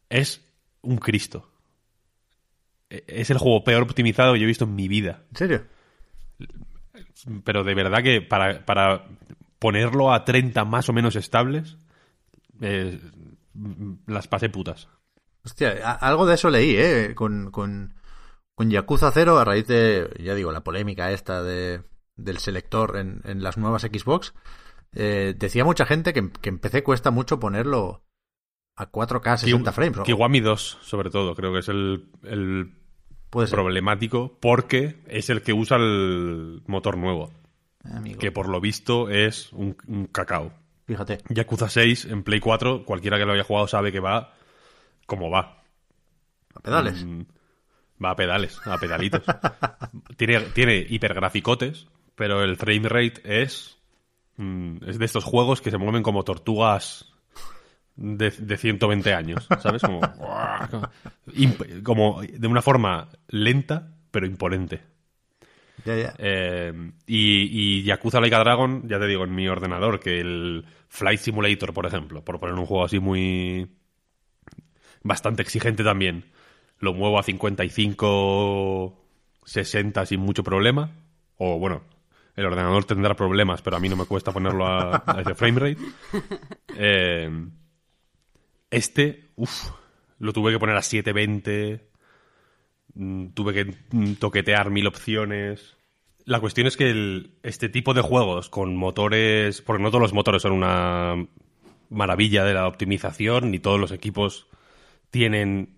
es 0.09 0.41
un 0.83 0.99
Cristo. 0.99 1.51
E- 2.91 3.05
Es 3.09 3.31
el 3.31 3.39
juego 3.39 3.65
peor 3.65 3.83
optimizado 3.83 4.33
que 4.35 4.39
yo 4.39 4.45
he 4.45 4.47
visto 4.47 4.65
en 4.67 4.77
mi 4.77 4.87
vida. 4.87 5.25
¿En 5.31 5.37
serio? 5.37 5.65
Pero 7.45 7.65
de 7.65 7.75
verdad 7.75 8.03
que 8.03 8.21
para, 8.23 8.65
para 8.65 9.05
ponerlo 9.59 10.13
a 10.13 10.25
30 10.25 10.65
más 10.65 10.89
o 10.89 10.93
menos 10.93 11.17
estables, 11.17 11.77
eh, 12.61 13.01
las 14.07 14.29
pasé 14.29 14.49
putas. 14.49 14.89
Hostia, 15.45 15.93
algo 15.95 16.27
de 16.27 16.35
eso 16.35 16.51
leí, 16.51 16.77
¿eh? 16.77 17.15
Con, 17.15 17.51
con, 17.51 17.95
con 18.59 18.71
Yakuza 18.71 19.13
0 19.13 19.39
a 19.39 19.45
raíz 19.45 19.69
de, 19.69 20.11
ya 20.19 20.35
digo, 20.35 20.51
la 20.51 20.65
polémica 20.65 21.13
esta 21.13 21.45
de, 21.45 21.83
del 22.17 22.39
selector 22.39 22.97
en, 22.97 23.21
en 23.23 23.41
las 23.41 23.57
nuevas 23.57 23.83
Xbox. 23.83 24.35
eh, 24.95 25.33
decía 25.39 25.65
mucha 25.65 25.87
gente 25.87 26.13
que, 26.13 26.29
que 26.33 26.49
en 26.49 26.59
PC 26.59 26.83
cuesta 26.83 27.13
mucho 27.13 27.39
ponerlo 27.39 28.03
a 28.75 28.91
4K 28.91 29.37
60 29.37 29.71
frames. 29.71 29.99
¿no? 29.99 30.03
Kiwami 30.03 30.41
2, 30.41 30.79
sobre 30.83 31.09
todo, 31.09 31.37
creo 31.37 31.53
que 31.53 31.61
es 31.61 31.69
el, 31.69 32.11
el 32.25 32.73
Puede 33.31 33.47
problemático 33.47 34.37
porque 34.41 35.05
es 35.07 35.31
el 35.31 35.43
que 35.43 35.53
usa 35.53 35.77
el 35.77 36.65
motor 36.67 36.99
nuevo, 36.99 37.31
Amigo. 37.85 38.19
que 38.19 38.33
por 38.33 38.49
lo 38.49 38.61
visto 38.61 39.09
es 39.09 39.53
un, 39.53 39.77
un 39.87 40.07
cacao. 40.07 40.53
Fíjate. 40.85 41.19
Yakuza 41.29 41.69
6 41.69 42.07
en 42.07 42.25
Play 42.25 42.41
4, 42.41 42.85
cualquiera 42.85 43.19
que 43.19 43.25
lo 43.25 43.35
haya 43.35 43.45
jugado 43.45 43.69
sabe 43.69 43.93
que 43.93 44.01
va 44.01 44.35
como 45.07 45.31
va. 45.31 45.63
A 46.57 46.61
pedales. 46.61 47.05
Mm, 47.05 47.21
Va 48.03 48.11
a 48.11 48.17
pedales, 48.17 48.61
a 48.65 48.77
pedalitos. 48.79 49.25
tiene, 50.17 50.41
tiene 50.55 50.87
hipergraficotes, 50.89 51.87
pero 52.15 52.43
el 52.43 52.57
frame 52.57 52.89
rate 52.89 53.21
es. 53.43 53.79
mm, 54.37 54.77
es 54.87 54.99
de 54.99 55.05
estos 55.05 55.25
juegos 55.25 55.61
que 55.61 55.71
se 55.71 55.79
mueven 55.79 56.03
como 56.03 56.23
tortugas 56.25 57.13
de, 57.97 58.31
de 58.31 58.57
120 58.57 59.13
años, 59.15 59.49
¿sabes? 59.61 59.83
Como, 59.83 60.01
imp- 61.35 61.83
como 61.83 62.23
de 62.23 62.47
una 62.47 62.63
forma 62.63 63.09
lenta, 63.29 63.93
pero 64.11 64.27
imponente. 64.27 64.81
Ya, 65.85 65.97
ya. 65.97 66.15
Eh, 66.19 66.73
y, 67.07 67.79
y 67.79 67.83
Yakuza 67.85 68.21
Like 68.21 68.35
a 68.37 68.41
Dragon, 68.41 68.89
ya 68.89 68.99
te 68.99 69.07
digo, 69.07 69.25
en 69.25 69.35
mi 69.35 69.49
ordenador, 69.49 69.99
que 70.01 70.21
el 70.21 70.65
Flight 70.89 71.21
Simulator, 71.21 71.73
por 71.73 71.87
ejemplo, 71.87 72.25
por 72.25 72.39
poner 72.39 72.55
un 72.57 72.67
juego 72.67 72.85
así 72.85 72.99
muy. 73.01 73.69
bastante 75.03 75.43
exigente 75.43 75.85
también, 75.85 76.25
lo 76.81 76.95
muevo 76.95 77.19
a 77.19 77.23
55, 77.23 78.95
60 79.45 80.07
sin 80.07 80.21
mucho 80.21 80.43
problema. 80.45 80.91
O 81.37 81.59
bueno, 81.59 81.83
el 82.37 82.47
ordenador 82.47 82.85
tendrá 82.85 83.15
problemas, 83.15 83.63
pero 83.63 83.77
a 83.77 83.81
mí 83.81 83.89
no 83.89 83.97
me 83.97 84.05
cuesta 84.05 84.33
ponerlo 84.33 84.67
a, 84.67 85.03
a 85.07 85.21
ese 85.21 85.35
frame 85.35 85.61
rate. 85.61 85.79
Eh, 86.81 87.29
este, 88.71 89.31
uff, 89.37 89.71
lo 90.19 90.33
tuve 90.33 90.53
que 90.53 90.59
poner 90.59 90.77
a 90.77 90.83
720. 90.83 91.89
Mm, 92.95 93.27
Tuve 93.29 93.53
que 93.55 93.75
mm, 93.91 94.13
toquetear 94.15 94.71
mil 94.71 94.87
opciones. 94.87 95.77
La 96.25 96.41
cuestión 96.41 96.67
es 96.67 96.77
que 96.77 96.91
el- 96.91 97.33
este 97.43 97.69
tipo 97.69 97.95
de 97.95 98.03
juegos 98.03 98.49
con 98.51 98.77
motores, 98.77 99.63
porque 99.63 99.83
no 99.83 99.91
todos 99.91 100.03
los 100.03 100.13
motores 100.13 100.43
son 100.43 100.53
una 100.53 101.27
maravilla 101.91 102.45
de 102.45 102.55
la 102.55 102.67
optimización, 102.69 103.51
ni 103.51 103.59
todos 103.59 103.81
los 103.81 103.93
equipos 103.93 104.47
tienen 105.11 105.78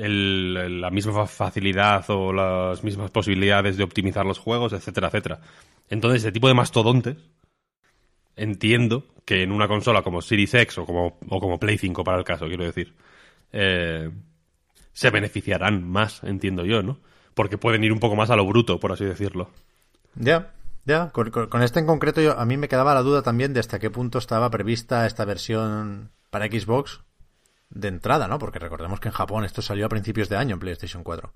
el- 0.00 0.80
la 0.80 0.90
misma 0.90 1.12
fa- 1.12 1.26
facilidad 1.26 2.04
o 2.08 2.32
las 2.32 2.82
mismas 2.84 3.10
posibilidades 3.10 3.76
de 3.76 3.84
optimizar 3.84 4.24
los 4.26 4.38
juegos, 4.38 4.72
etcétera, 4.72 5.08
etcétera. 5.08 5.40
Entonces, 5.88 6.20
este 6.22 6.32
tipo 6.32 6.48
de 6.48 6.54
mastodontes, 6.54 7.16
entiendo 8.36 9.04
que 9.24 9.42
en 9.42 9.52
una 9.52 9.68
consola 9.68 10.02
como 10.02 10.22
Series 10.22 10.54
X 10.54 10.78
o 10.78 10.86
como, 10.86 11.18
o 11.28 11.40
como 11.40 11.58
Play 11.58 11.78
5 11.78 12.04
para 12.04 12.18
el 12.18 12.24
caso, 12.24 12.46
quiero 12.46 12.64
decir, 12.64 12.94
eh, 13.52 14.10
se 14.92 15.10
beneficiarán 15.10 15.88
más, 15.88 16.22
entiendo 16.24 16.64
yo, 16.64 16.82
¿no? 16.82 16.98
Porque 17.34 17.58
pueden 17.58 17.84
ir 17.84 17.92
un 17.92 18.00
poco 18.00 18.16
más 18.16 18.30
a 18.30 18.36
lo 18.36 18.46
bruto, 18.46 18.80
por 18.80 18.92
así 18.92 19.04
decirlo. 19.04 19.50
Ya, 20.14 20.52
ya. 20.84 21.10
Con, 21.10 21.30
con- 21.30 21.46
con 21.48 21.62
este 21.62 21.78
en 21.80 21.86
concreto, 21.86 22.20
yo, 22.20 22.38
a 22.38 22.44
mí 22.44 22.56
me 22.56 22.68
quedaba 22.68 22.94
la 22.94 23.02
duda 23.02 23.22
también 23.22 23.52
de 23.54 23.60
hasta 23.60 23.78
qué 23.78 23.90
punto 23.90 24.18
estaba 24.18 24.50
prevista 24.50 25.06
esta 25.06 25.24
versión 25.24 26.10
para 26.30 26.46
Xbox 26.46 27.00
de 27.70 27.88
entrada, 27.88 28.28
¿no? 28.28 28.38
Porque 28.38 28.58
recordemos 28.58 29.00
que 29.00 29.08
en 29.08 29.14
Japón 29.14 29.44
esto 29.44 29.62
salió 29.62 29.86
a 29.86 29.88
principios 29.88 30.28
de 30.28 30.36
año 30.36 30.54
en 30.54 30.60
PlayStation 30.60 31.02
4. 31.02 31.32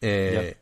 Eh, 0.00 0.56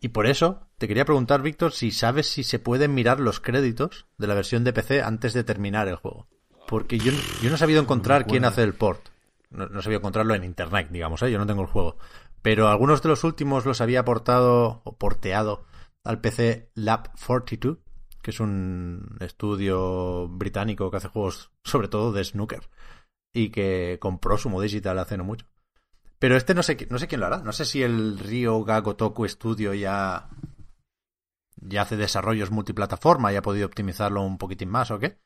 y 0.00 0.08
por 0.08 0.26
eso 0.26 0.68
te 0.78 0.88
quería 0.88 1.04
preguntar, 1.04 1.42
Víctor, 1.42 1.72
si 1.72 1.90
sabes 1.90 2.28
si 2.28 2.44
se 2.44 2.58
pueden 2.58 2.94
mirar 2.94 3.20
los 3.20 3.40
créditos 3.40 4.06
de 4.18 4.26
la 4.26 4.34
versión 4.34 4.64
de 4.64 4.72
PC 4.72 5.02
antes 5.02 5.34
de 5.34 5.44
terminar 5.44 5.88
el 5.88 5.96
juego. 5.96 6.28
Porque 6.68 6.98
yo, 6.98 7.12
yo 7.42 7.48
no 7.48 7.56
he 7.56 7.58
sabido 7.58 7.80
encontrar 7.80 8.26
quién 8.26 8.44
hace 8.44 8.62
el 8.62 8.74
port. 8.74 9.08
No, 9.50 9.66
no 9.66 9.80
he 9.80 9.82
sabido 9.82 10.00
encontrarlo 10.00 10.34
en 10.34 10.44
internet, 10.44 10.88
digamos, 10.90 11.22
¿eh? 11.22 11.30
yo 11.30 11.38
no 11.38 11.46
tengo 11.46 11.62
el 11.62 11.68
juego. 11.68 11.96
Pero 12.42 12.68
algunos 12.68 13.02
de 13.02 13.08
los 13.08 13.24
últimos 13.24 13.64
los 13.64 13.80
había 13.80 14.04
portado 14.04 14.82
o 14.84 14.96
porteado 14.96 15.64
al 16.04 16.20
PC 16.20 16.70
Lab 16.74 17.10
42, 17.24 17.78
que 18.22 18.30
es 18.30 18.40
un 18.40 19.16
estudio 19.20 20.28
británico 20.28 20.90
que 20.90 20.96
hace 20.98 21.08
juegos 21.08 21.52
sobre 21.64 21.88
todo 21.88 22.12
de 22.12 22.24
snooker 22.24 22.68
y 23.36 23.50
que 23.50 23.98
compró 24.00 24.38
Sumo 24.38 24.62
Digital 24.62 24.98
hace 24.98 25.18
no 25.18 25.24
mucho. 25.24 25.46
Pero 26.18 26.36
este 26.36 26.54
no 26.54 26.62
sé, 26.62 26.86
no 26.88 26.98
sé 26.98 27.06
quién 27.06 27.20
lo 27.20 27.26
hará. 27.26 27.42
No 27.42 27.52
sé 27.52 27.66
si 27.66 27.82
el 27.82 28.18
Ryo 28.18 28.64
Gagotoku 28.64 29.28
Studio 29.28 29.74
ya, 29.74 30.30
ya 31.56 31.82
hace 31.82 31.98
desarrollos 31.98 32.50
multiplataforma 32.50 33.30
y 33.30 33.36
ha 33.36 33.42
podido 33.42 33.66
optimizarlo 33.66 34.22
un 34.22 34.38
poquitín 34.38 34.70
más 34.70 34.90
o 34.90 34.98
qué. 34.98 35.18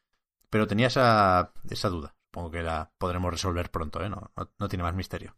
Pero 0.50 0.66
tenía 0.66 0.88
esa, 0.88 1.52
esa 1.70 1.88
duda. 1.88 2.16
Supongo 2.26 2.50
que 2.50 2.64
la 2.64 2.90
podremos 2.98 3.30
resolver 3.30 3.70
pronto, 3.70 4.02
¿eh? 4.02 4.08
No, 4.08 4.32
no, 4.36 4.50
no 4.58 4.68
tiene 4.68 4.82
más 4.82 4.96
misterio. 4.96 5.36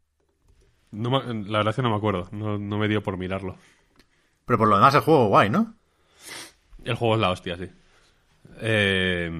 No 0.92 1.10
la 1.10 1.58
verdad 1.58 1.70
es 1.70 1.76
que 1.76 1.82
no 1.82 1.90
me 1.90 1.96
acuerdo, 1.96 2.28
no, 2.32 2.58
no 2.58 2.78
me 2.78 2.88
dio 2.88 3.02
por 3.02 3.18
mirarlo. 3.18 3.56
Pero 4.46 4.58
por 4.58 4.68
lo 4.68 4.76
demás 4.76 4.94
el 4.94 5.02
juego 5.02 5.28
guay, 5.28 5.50
¿no? 5.50 5.74
El 6.84 6.94
juego 6.94 7.16
es 7.16 7.20
la 7.20 7.30
hostia, 7.30 7.58
sí. 7.58 7.70
Eh, 8.60 9.30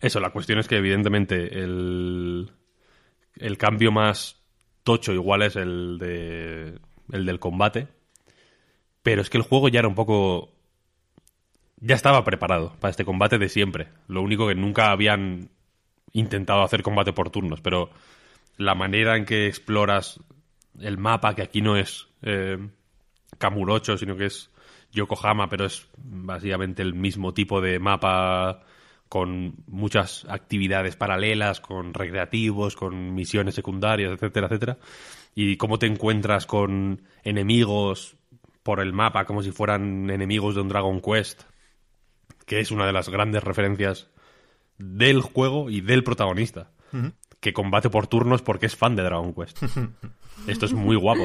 Eso, 0.00 0.20
la 0.20 0.30
cuestión 0.30 0.58
es 0.58 0.68
que 0.68 0.76
evidentemente 0.76 1.58
el, 1.58 2.50
el 3.36 3.58
cambio 3.58 3.90
más 3.90 4.40
tocho 4.84 5.12
igual 5.12 5.42
es 5.42 5.56
el, 5.56 5.98
de, 5.98 6.78
el 7.12 7.26
del 7.26 7.40
combate, 7.40 7.88
pero 9.02 9.22
es 9.22 9.30
que 9.30 9.38
el 9.38 9.44
juego 9.44 9.68
ya 9.68 9.80
era 9.80 9.88
un 9.88 9.94
poco... 9.94 10.54
Ya 11.80 11.94
estaba 11.94 12.24
preparado 12.24 12.74
para 12.80 12.90
este 12.90 13.04
combate 13.04 13.38
de 13.38 13.48
siempre. 13.48 13.88
Lo 14.08 14.22
único 14.22 14.48
que 14.48 14.54
nunca 14.54 14.90
habían 14.90 15.50
intentado 16.12 16.62
hacer 16.62 16.82
combate 16.82 17.12
por 17.12 17.30
turnos, 17.30 17.60
pero 17.60 17.90
la 18.56 18.74
manera 18.74 19.16
en 19.16 19.24
que 19.24 19.46
exploras 19.46 20.20
el 20.80 20.98
mapa, 20.98 21.34
que 21.34 21.42
aquí 21.42 21.60
no 21.60 21.76
es 21.76 22.08
eh, 22.22 22.58
Kamurocho, 23.38 23.96
sino 23.96 24.16
que 24.16 24.26
es 24.26 24.50
Yokohama, 24.92 25.48
pero 25.48 25.66
es 25.66 25.88
básicamente 25.96 26.82
el 26.82 26.94
mismo 26.94 27.34
tipo 27.34 27.60
de 27.60 27.78
mapa 27.78 28.64
con 29.08 29.54
muchas 29.66 30.26
actividades 30.28 30.96
paralelas, 30.96 31.60
con 31.60 31.94
recreativos, 31.94 32.76
con 32.76 33.14
misiones 33.14 33.54
secundarias, 33.54 34.12
etcétera, 34.12 34.46
etcétera. 34.46 34.78
Y 35.34 35.56
cómo 35.56 35.78
te 35.78 35.86
encuentras 35.86 36.46
con 36.46 37.02
enemigos 37.22 38.16
por 38.62 38.80
el 38.80 38.92
mapa 38.92 39.24
como 39.24 39.42
si 39.42 39.50
fueran 39.50 40.10
enemigos 40.10 40.54
de 40.54 40.60
un 40.60 40.68
Dragon 40.68 41.00
Quest, 41.00 41.42
que 42.44 42.60
es 42.60 42.70
una 42.70 42.86
de 42.86 42.92
las 42.92 43.08
grandes 43.08 43.42
referencias 43.42 44.10
del 44.76 45.20
juego 45.22 45.70
y 45.70 45.80
del 45.80 46.04
protagonista, 46.04 46.70
que 47.40 47.52
combate 47.52 47.88
por 47.90 48.06
turnos 48.06 48.42
porque 48.42 48.66
es 48.66 48.76
fan 48.76 48.94
de 48.96 49.02
Dragon 49.04 49.32
Quest. 49.32 49.62
Esto 50.46 50.66
es 50.66 50.72
muy 50.72 50.96
guapo. 50.96 51.24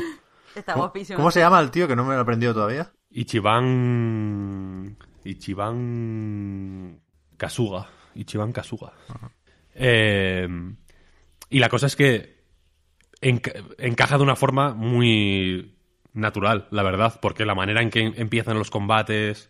Está 0.55 0.73
¿Cómo, 0.73 0.85
guapísimo. 0.85 1.17
cómo 1.17 1.31
se 1.31 1.39
llama 1.39 1.59
el 1.59 1.71
tío 1.71 1.87
que 1.87 1.95
no 1.95 2.03
me 2.03 2.13
lo 2.13 2.19
he 2.19 2.21
aprendido 2.21 2.53
todavía? 2.53 2.91
Ichiban. 3.09 4.97
Ichiban. 5.23 6.99
Kasuga. 7.37 7.87
Ichiban 8.15 8.51
Kasuga. 8.51 8.93
Eh, 9.75 10.47
y 11.49 11.59
la 11.59 11.69
cosa 11.69 11.87
es 11.87 11.95
que 11.95 12.37
enca- 13.21 13.53
encaja 13.79 14.17
de 14.17 14.23
una 14.23 14.35
forma 14.35 14.73
muy 14.73 15.75
natural, 16.13 16.67
la 16.71 16.83
verdad, 16.83 17.19
porque 17.21 17.45
la 17.45 17.55
manera 17.55 17.81
en 17.81 17.89
que 17.89 18.01
empiezan 18.01 18.57
los 18.57 18.69
combates, 18.69 19.49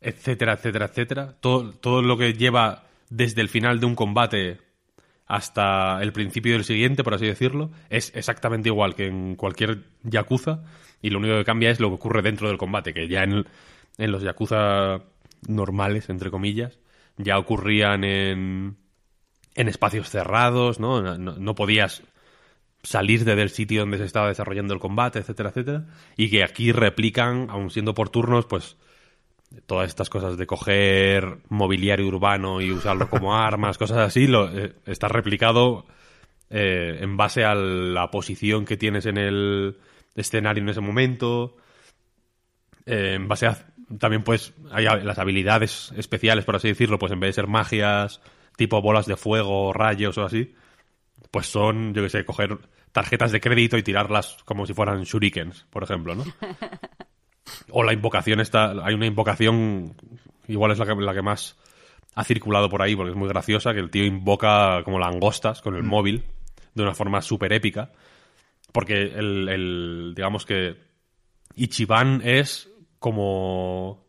etcétera, 0.00 0.54
etcétera, 0.54 0.86
etcétera, 0.86 1.36
todo, 1.40 1.72
todo 1.72 2.02
lo 2.02 2.16
que 2.16 2.32
lleva 2.32 2.84
desde 3.10 3.40
el 3.42 3.48
final 3.48 3.78
de 3.80 3.86
un 3.86 3.94
combate 3.94 4.58
hasta 5.26 6.00
el 6.02 6.12
principio 6.12 6.52
del 6.54 6.64
siguiente, 6.64 7.02
por 7.04 7.14
así 7.14 7.26
decirlo, 7.26 7.70
es 7.90 8.12
exactamente 8.14 8.68
igual 8.68 8.94
que 8.94 9.06
en 9.06 9.34
cualquier 9.36 9.82
Yakuza 10.04 10.62
y 11.02 11.10
lo 11.10 11.18
único 11.18 11.36
que 11.36 11.44
cambia 11.44 11.70
es 11.70 11.80
lo 11.80 11.88
que 11.88 11.94
ocurre 11.96 12.22
dentro 12.22 12.48
del 12.48 12.58
combate, 12.58 12.94
que 12.94 13.08
ya 13.08 13.24
en, 13.24 13.44
en 13.98 14.12
los 14.12 14.22
Yakuza 14.22 15.00
normales, 15.48 16.08
entre 16.10 16.30
comillas, 16.30 16.78
ya 17.18 17.38
ocurrían 17.38 18.04
en, 18.04 18.76
en 19.54 19.68
espacios 19.68 20.10
cerrados, 20.10 20.80
¿no? 20.80 21.02
No, 21.02 21.18
no- 21.18 21.36
no 21.38 21.54
podías 21.54 22.02
salir 22.82 23.24
de 23.24 23.34
del 23.36 23.50
sitio 23.50 23.80
donde 23.80 23.98
se 23.98 24.04
estaba 24.04 24.28
desarrollando 24.28 24.74
el 24.74 24.80
combate, 24.80 25.18
etcétera, 25.20 25.50
etcétera, 25.50 25.86
y 26.16 26.30
que 26.30 26.44
aquí 26.44 26.72
replican, 26.72 27.48
aun 27.50 27.70
siendo 27.70 27.94
por 27.94 28.10
turnos, 28.10 28.46
pues 28.46 28.76
todas 29.66 29.88
estas 29.88 30.10
cosas 30.10 30.36
de 30.36 30.46
coger 30.46 31.38
mobiliario 31.48 32.06
urbano 32.08 32.60
y 32.60 32.72
usarlo 32.72 33.08
como 33.10 33.36
armas, 33.38 33.78
cosas 33.78 33.98
así, 33.98 34.26
lo, 34.26 34.50
eh, 34.56 34.74
está 34.86 35.08
replicado 35.08 35.86
eh, 36.50 36.98
en 37.00 37.16
base 37.16 37.44
a 37.44 37.54
la 37.54 38.10
posición 38.10 38.64
que 38.64 38.76
tienes 38.76 39.06
en 39.06 39.16
el 39.18 39.78
escenario 40.14 40.62
en 40.62 40.68
ese 40.70 40.80
momento, 40.80 41.56
eh, 42.86 43.14
en 43.14 43.28
base 43.28 43.46
a 43.46 43.66
también 43.98 44.22
pues 44.22 44.52
hay 44.72 44.84
las 44.84 45.18
habilidades 45.18 45.92
especiales, 45.96 46.44
por 46.44 46.56
así 46.56 46.68
decirlo, 46.68 46.98
pues 46.98 47.12
en 47.12 47.20
vez 47.20 47.28
de 47.30 47.32
ser 47.42 47.46
magias 47.46 48.20
tipo 48.56 48.80
bolas 48.82 49.06
de 49.06 49.16
fuego, 49.16 49.72
rayos 49.72 50.16
o 50.18 50.24
así, 50.24 50.54
pues 51.30 51.46
son, 51.46 51.92
yo 51.94 52.02
que 52.02 52.08
sé, 52.10 52.24
coger 52.24 52.58
tarjetas 52.92 53.30
de 53.32 53.40
crédito 53.40 53.76
y 53.76 53.82
tirarlas 53.82 54.38
como 54.44 54.64
si 54.66 54.72
fueran 54.74 55.02
shurikens, 55.04 55.66
por 55.70 55.82
ejemplo, 55.82 56.14
¿no? 56.14 56.24
O 57.70 57.82
la 57.84 57.92
invocación 57.92 58.40
está, 58.40 58.72
hay 58.84 58.94
una 58.94 59.06
invocación, 59.06 59.94
igual 60.48 60.72
es 60.72 60.78
la 60.78 60.86
que, 60.86 60.94
la 60.96 61.14
que 61.14 61.22
más 61.22 61.56
ha 62.14 62.24
circulado 62.24 62.68
por 62.68 62.82
ahí, 62.82 62.96
porque 62.96 63.10
es 63.10 63.16
muy 63.16 63.28
graciosa, 63.28 63.72
que 63.72 63.78
el 63.80 63.90
tío 63.90 64.04
invoca 64.04 64.82
como 64.84 64.98
langostas 64.98 65.62
con 65.62 65.76
el 65.76 65.82
móvil, 65.84 66.24
de 66.74 66.82
una 66.82 66.94
forma 66.94 67.22
súper 67.22 67.52
épica, 67.52 67.92
porque 68.72 69.02
el, 69.02 69.48
el- 69.48 70.12
digamos 70.16 70.44
que 70.44 70.76
Ichiban 71.54 72.20
es 72.24 72.68
como... 73.06 74.04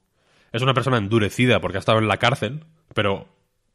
Es 0.52 0.64
una 0.64 0.74
persona 0.74 0.98
endurecida 0.98 1.60
porque 1.60 1.78
ha 1.78 1.80
estado 1.80 2.00
en 2.00 2.08
la 2.08 2.18
cárcel, 2.18 2.66
pero 2.96 3.28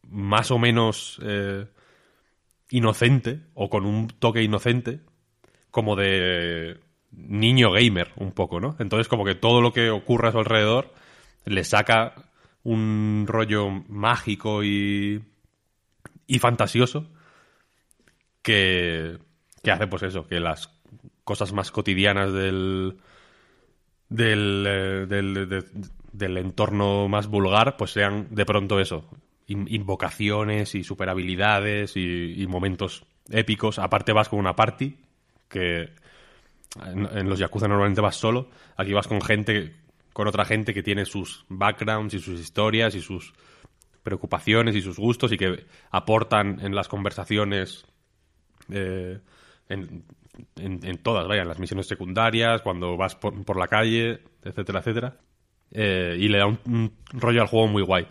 más 0.03 0.51
o 0.51 0.59
menos 0.59 1.20
eh, 1.23 1.64
inocente, 2.70 3.39
o 3.55 3.70
con 3.70 3.87
un 3.87 4.09
toque 4.09 4.43
inocente, 4.43 4.99
como 5.70 5.95
de 5.95 6.81
niño 7.12 7.70
gamer, 7.70 8.11
un 8.16 8.33
poco, 8.33 8.59
¿no? 8.59 8.75
Entonces 8.81 9.07
como 9.07 9.25
que 9.25 9.37
todo 9.37 9.61
lo 9.61 9.73
que 9.73 9.91
ocurre 9.91 10.27
a 10.27 10.33
su 10.33 10.41
alrededor 10.41 10.93
le 11.45 11.62
saca 11.62 12.14
un 12.64 13.27
rollo 13.29 13.70
mágico 13.70 14.64
y, 14.64 15.23
y 16.27 16.39
fantasioso 16.41 17.07
que, 18.43 19.18
que 19.62 19.70
hace 19.70 19.87
pues 19.87 20.03
eso, 20.03 20.27
que 20.27 20.41
las 20.41 20.68
cosas 21.23 21.53
más 21.53 21.70
cotidianas 21.70 22.33
del, 22.33 22.97
del, 24.15 24.65
eh, 24.67 25.07
del, 25.07 25.49
de- 25.49 25.65
del 26.13 26.37
entorno 26.37 27.09
más 27.09 27.27
vulgar, 27.27 27.77
pues 27.77 27.93
sean 27.93 28.29
de 28.31 28.45
pronto 28.45 28.79
eso, 28.81 29.09
in- 29.47 29.67
invocaciones 29.71 30.75
y 30.75 30.85
super 30.85 31.09
habilidades 31.09 31.97
y, 31.97 32.35
y 32.43 32.47
momentos 32.47 33.05
épicos. 33.31 33.79
Aparte 33.79 34.13
vas 34.13 34.29
con 34.29 34.39
una 34.39 34.55
party, 34.55 34.97
que 35.49 35.91
en, 36.85 37.07
en 37.17 37.29
los 37.29 37.39
Yakuza 37.39 37.69
normalmente 37.69 38.01
vas 38.01 38.17
solo, 38.17 38.49
aquí 38.77 38.93
vas 38.93 39.09
con 39.09 39.21
gente, 39.23 39.75
con 40.13 40.29
otra 40.29 40.45
gente 40.45 40.75
que 40.75 40.83
tiene 40.83 41.05
sus 41.07 41.45
backgrounds 41.49 42.15
y 42.15 42.19
sus 42.19 42.41
historias 42.41 42.95
y 42.95 43.01
sus 43.01 43.33
preocupaciones 44.03 44.75
y 44.75 44.83
sus 44.83 44.99
gustos 44.99 45.33
y 45.33 45.39
que 45.39 45.65
aportan 45.91 46.59
en 46.61 46.75
las 46.75 46.89
conversaciones 46.89 47.85
eh, 48.71 49.21
en, 49.73 50.99
todas, 50.99 51.27
vaya, 51.29 51.43
en 51.43 51.49
las 51.49 51.59
misiones 51.59 51.87
secundarias, 51.87 52.62
cuando 52.62 52.97
vas 52.97 53.14
por, 53.16 53.57
la 53.59 53.68
calle, 53.68 54.20
etcétera, 54.43 54.81
etcétera. 54.81 55.16
Eh, 55.70 56.16
y 56.18 56.29
le 56.29 56.39
da 56.39 56.47
un, 56.47 56.59
un 56.66 56.93
rollo 57.12 57.41
al 57.43 57.49
juego 57.49 57.68
muy 57.68 57.83
guay. 57.83 58.07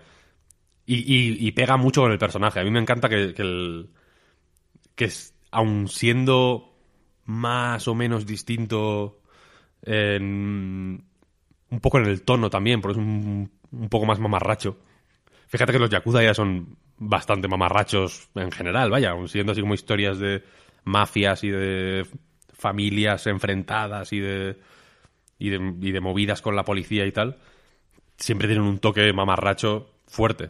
Y, 0.85 0.95
y- 0.97 1.47
y 1.47 1.51
pega 1.51 1.77
mucho 1.77 2.01
con 2.01 2.11
el 2.11 2.17
personaje. 2.17 2.59
A 2.59 2.63
mí 2.63 2.71
me 2.71 2.79
encanta 2.79 3.07
que, 3.09 3.33
que 3.33 3.41
el. 3.41 3.89
que 4.95 5.05
es, 5.05 5.33
aun 5.51 5.87
siendo 5.87 6.73
más 7.25 7.87
o 7.87 7.95
menos 7.95 8.25
distinto 8.25 9.21
en- 9.83 11.03
un 11.69 11.79
poco 11.79 11.99
en 11.99 12.05
el 12.05 12.23
tono 12.23 12.49
también, 12.49 12.81
porque 12.81 12.99
es 12.99 13.05
un, 13.05 13.51
un 13.71 13.89
poco 13.89 14.05
más 14.05 14.19
mamarracho. 14.19 14.77
Fíjate 15.47 15.71
que 15.73 15.79
los 15.79 15.89
Yakuza 15.89 16.23
ya 16.23 16.33
son 16.33 16.77
bastante 16.97 17.47
mamarrachos 17.47 18.29
en 18.35 18.51
general, 18.51 18.89
vaya, 18.91 19.11
aun 19.11 19.27
siendo 19.27 19.51
así 19.53 19.61
como 19.61 19.73
historias 19.73 20.19
de 20.19 20.43
mafias 20.83 21.43
y 21.43 21.49
de 21.49 22.05
familias 22.53 23.27
enfrentadas 23.27 24.13
y 24.13 24.19
de, 24.19 24.57
y 25.39 25.49
de, 25.49 25.73
y 25.81 25.91
de 25.91 26.01
movidas 26.01 26.41
con 26.41 26.55
la 26.55 26.63
policía 26.65 27.05
y 27.05 27.11
tal, 27.11 27.37
siempre 28.17 28.47
tienen 28.47 28.65
un 28.65 28.79
toque 28.79 29.11
mamarracho 29.13 29.89
fuerte. 30.07 30.49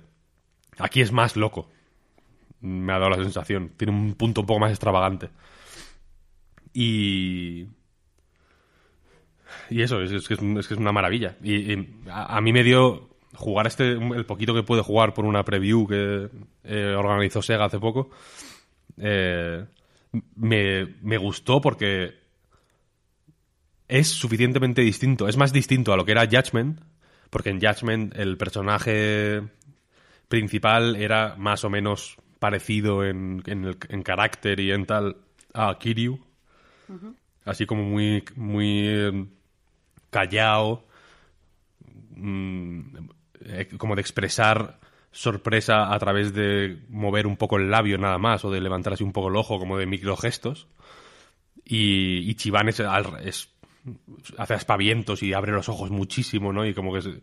Aquí 0.78 1.02
es 1.02 1.12
más 1.12 1.36
loco, 1.36 1.70
me 2.62 2.94
ha 2.94 3.00
dado 3.00 3.12
la 3.12 3.24
sensación. 3.24 3.72
Tiene 3.78 3.94
un 3.94 4.16
punto 4.16 4.42
un 4.42 4.48
poco 4.48 4.60
más 4.60 4.72
extravagante. 4.72 5.30
Y. 6.74 7.68
Y 9.70 9.82
eso, 9.82 10.02
es, 10.02 10.28
que, 10.28 10.34
es, 10.36 10.40
que 10.68 10.74
es 10.74 10.80
una 10.80 10.92
maravilla. 10.92 11.36
Y, 11.44 11.74
y 11.74 11.88
a, 12.10 12.38
a 12.38 12.42
mí 12.42 12.54
me 12.54 12.64
dio 12.64 13.10
jugar 13.36 13.68
este, 13.68 13.92
el 13.92 14.26
poquito 14.26 14.54
que 14.54 14.64
pude 14.64 14.82
jugar 14.82 15.14
por 15.14 15.26
una 15.26 15.44
preview 15.44 15.88
que 15.88 16.30
eh, 16.64 16.96
organizó 16.98 17.42
Sega 17.42 17.66
hace 17.66 17.80
poco. 17.80 18.10
eh, 18.98 19.66
me, 20.36 20.96
me 21.02 21.18
gustó 21.18 21.62
porque 21.62 22.16
es 23.88 24.08
suficientemente 24.08 24.82
distinto. 24.82 25.28
Es 25.28 25.38
más 25.38 25.54
distinto 25.54 25.94
a 25.94 25.98
lo 25.98 26.06
que 26.06 26.14
era 26.14 26.26
Judgment, 26.28 26.80
porque 27.30 27.50
en 27.50 27.60
Judgment 27.62 28.16
el 28.18 28.38
personaje 28.38 29.44
principal 30.28 30.96
era 30.96 31.36
más 31.38 31.64
o 31.64 31.70
menos 31.70 32.18
parecido 32.40 33.04
en, 33.06 33.44
en, 33.46 33.66
el- 33.66 33.78
en 33.90 34.04
carácter 34.04 34.60
y 34.60 34.72
en 34.72 34.86
tal 34.86 35.18
a 35.54 35.78
Kiryu. 35.78 36.20
Así 37.46 37.66
como 37.66 37.84
muy, 37.84 38.24
muy 38.36 38.88
eh, 38.88 39.26
callado, 40.10 40.86
mm, 42.16 42.82
eh, 43.46 43.70
como 43.78 43.96
de 43.96 44.02
expresar 44.02 44.80
sorpresa 45.12 45.94
a 45.94 46.00
través 46.00 46.34
de 46.34 46.80
mover 46.90 47.28
un 47.28 47.38
poco 47.38 47.58
el 47.58 47.70
labio 47.72 47.98
nada 47.98 48.18
más, 48.18 48.46
o 48.46 48.52
de 48.52 48.62
levantar 48.62 48.94
así 48.94 49.04
un 49.04 49.12
poco 49.14 49.30
el 49.30 49.36
ojo, 49.36 49.60
como 49.60 49.78
de 49.78 49.86
microgestos. 49.86 50.68
Y, 51.66 52.30
y 52.30 52.36
Chiván 52.36 52.70
es, 52.70 52.80
es- 53.24 53.50
hace 54.38 54.54
aspavientos 54.54 55.24
y 55.24 55.34
abre 55.34 55.52
los 55.52 55.70
ojos 55.70 55.90
muchísimo, 55.92 56.54
¿no? 56.54 56.66
Y 56.66 56.74
como 56.74 56.94
que 56.94 57.02
se, 57.02 57.22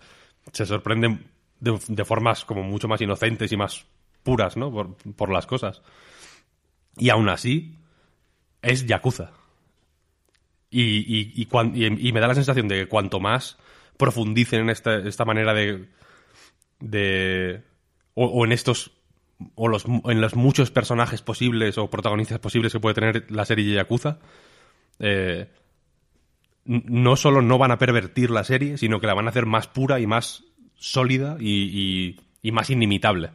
se 0.53 0.67
sorprende 0.67 1.19
de, 1.61 2.05
formas 2.05 2.45
como 2.45 2.63
mucho 2.63 2.89
más 2.89 3.01
inocentes 3.01 3.53
y 3.53 3.57
más 3.57 3.87
puras, 4.23 4.57
¿no? 4.57 4.71
Por, 4.73 4.97
por 5.15 5.31
las 5.31 5.47
cosas. 5.47 5.83
Y 6.97 7.11
aún 7.11 7.29
así, 7.29 7.77
es 8.63 8.87
Yakuza. 8.87 9.33
Y, 10.71 10.83
y, 10.99 11.33
y, 11.35 11.47
cuan- 11.47 11.73
y 11.77 12.13
me 12.13 12.21
da 12.21 12.29
la 12.29 12.35
sensación 12.35 12.69
de 12.69 12.81
que 12.81 12.89
cuanto 12.89 13.21
más 13.21 13.57
profundicen 13.97 14.61
en 14.61 14.71
esta, 14.71 14.97
esta 14.99 15.25
manera 15.25 15.55
de. 15.55 15.89
de 16.81 17.63
o, 18.21 18.27
o 18.27 18.45
en 18.45 18.53
estos. 18.53 18.93
o 19.55 19.69
los, 19.69 19.85
en 19.87 20.21
los 20.21 20.35
muchos 20.35 20.71
personajes 20.71 21.23
posibles 21.23 21.79
o 21.79 21.89
protagonistas 21.89 22.39
posibles 22.41 22.73
que 22.73 22.81
puede 22.81 22.95
tener 22.95 23.31
la 23.31 23.45
serie 23.45 23.65
de 23.67 23.75
Yakuza. 23.75 24.19
eh, 24.99 25.47
no 26.65 27.17
solo 27.17 27.41
no 27.41 27.57
van 27.57 27.71
a 27.71 27.79
pervertir 27.79 28.31
la 28.31 28.45
serie, 28.45 28.77
sino 28.77 29.01
que 29.01 29.07
la 29.07 29.15
van 29.15 29.27
a 29.27 29.31
hacer 29.31 29.47
más 29.47 29.67
pura 29.69 30.01
y 30.01 30.07
más 30.07 30.45
sólida 30.77 31.37
y, 31.41 31.63
y- 31.63 32.21
y 32.43 32.53
más 32.53 32.69
inimitable. 32.71 33.31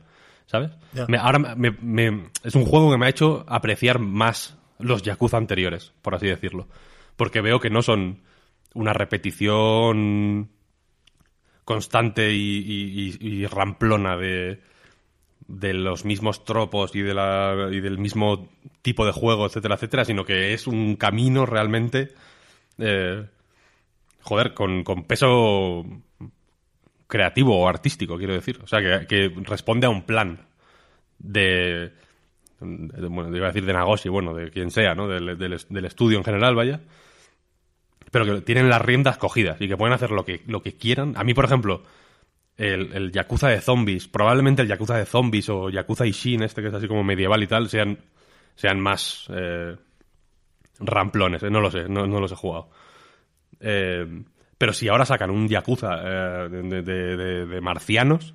¿Sabes? 0.45 0.71
Me- 1.07 1.17
ahora 1.17 1.39
me- 1.39 1.71
me- 1.71 2.29
es 2.43 2.53
un 2.53 2.65
juego 2.65 2.91
que 2.91 2.97
me 2.97 3.05
ha 3.07 3.09
hecho 3.09 3.43
apreciar 3.47 3.97
más 3.99 4.57
los 4.77 5.01
Yakuza 5.01 5.37
anteriores, 5.37 5.93
por 6.01 6.13
así 6.15 6.27
decirlo. 6.27 6.67
Porque 7.15 7.41
veo 7.41 7.59
que 7.59 7.69
no 7.71 7.81
son 7.81 8.19
una 8.75 8.93
repetición 8.93 10.49
constante 11.65 12.33
y 12.33 13.45
ramplona 13.47 14.15
de, 14.17 14.61
de 15.47 15.73
los 15.73 16.05
mismos 16.05 16.45
tropos 16.45 16.95
y, 16.95 17.01
de 17.01 17.13
la, 17.13 17.69
y 17.71 17.79
del 17.81 17.97
mismo 17.97 18.49
tipo 18.81 19.05
de 19.05 19.11
juego, 19.11 19.45
etcétera, 19.45 19.75
etcétera, 19.75 20.05
sino 20.05 20.25
que 20.25 20.53
es 20.53 20.67
un 20.67 20.95
camino 20.95 21.45
realmente, 21.45 22.13
eh, 22.77 23.25
joder, 24.21 24.53
con, 24.53 24.83
con 24.83 25.03
peso 25.03 25.85
creativo 27.07 27.59
o 27.59 27.67
artístico, 27.67 28.17
quiero 28.17 28.33
decir. 28.33 28.59
O 28.63 28.67
sea, 28.67 28.79
que, 28.81 29.05
que 29.07 29.33
responde 29.43 29.85
a 29.87 29.89
un 29.89 30.03
plan 30.03 30.39
de, 31.19 31.91
de- 32.59 33.07
bueno, 33.07 33.35
iba 33.35 33.47
a 33.47 33.51
decir 33.51 33.65
de 33.65 33.73
Nagoshi, 33.73 34.09
bueno, 34.09 34.33
de 34.33 34.49
quien 34.49 34.71
sea, 34.71 34.95
¿no? 34.95 35.07
Del, 35.07 35.37
del, 35.37 35.57
del 35.69 35.85
estudio 35.85 36.17
en 36.17 36.23
general, 36.23 36.55
vaya. 36.55 36.81
Pero 38.11 38.25
que 38.25 38.41
tienen 38.41 38.69
las 38.69 38.81
riendas 38.81 39.17
cogidas 39.17 39.59
y 39.61 39.67
que 39.67 39.77
pueden 39.77 39.93
hacer 39.93 40.11
lo 40.11 40.23
que, 40.25 40.41
lo 40.47 40.61
que 40.61 40.73
quieran. 40.75 41.13
A 41.17 41.23
mí, 41.23 41.33
por 41.33 41.45
ejemplo, 41.45 41.83
el, 42.57 42.91
el 42.93 43.11
Yakuza 43.11 43.49
de 43.49 43.61
zombies, 43.61 44.07
probablemente 44.07 44.61
el 44.61 44.67
Yakuza 44.67 44.97
de 44.97 45.05
zombies 45.05 45.49
o 45.49 45.69
Yakuza 45.69 46.05
Ishin, 46.05 46.43
este 46.43 46.61
que 46.61 46.67
es 46.67 46.73
así 46.73 46.87
como 46.87 47.03
medieval 47.03 47.41
y 47.43 47.47
tal, 47.47 47.69
sean, 47.69 47.97
sean 48.55 48.79
más 48.79 49.25
eh, 49.29 49.75
ramplones, 50.79 51.43
eh, 51.43 51.49
no 51.49 51.61
lo 51.61 51.71
sé, 51.71 51.87
no, 51.89 52.05
no 52.07 52.19
los 52.19 52.31
he 52.31 52.35
jugado. 52.35 52.69
Eh, 53.59 54.23
pero 54.57 54.73
si 54.73 54.87
ahora 54.87 55.05
sacan 55.05 55.29
un 55.31 55.47
Yakuza 55.47 55.89
eh, 56.03 56.49
de, 56.49 56.81
de- 56.83 57.61
marcianos, 57.61 58.33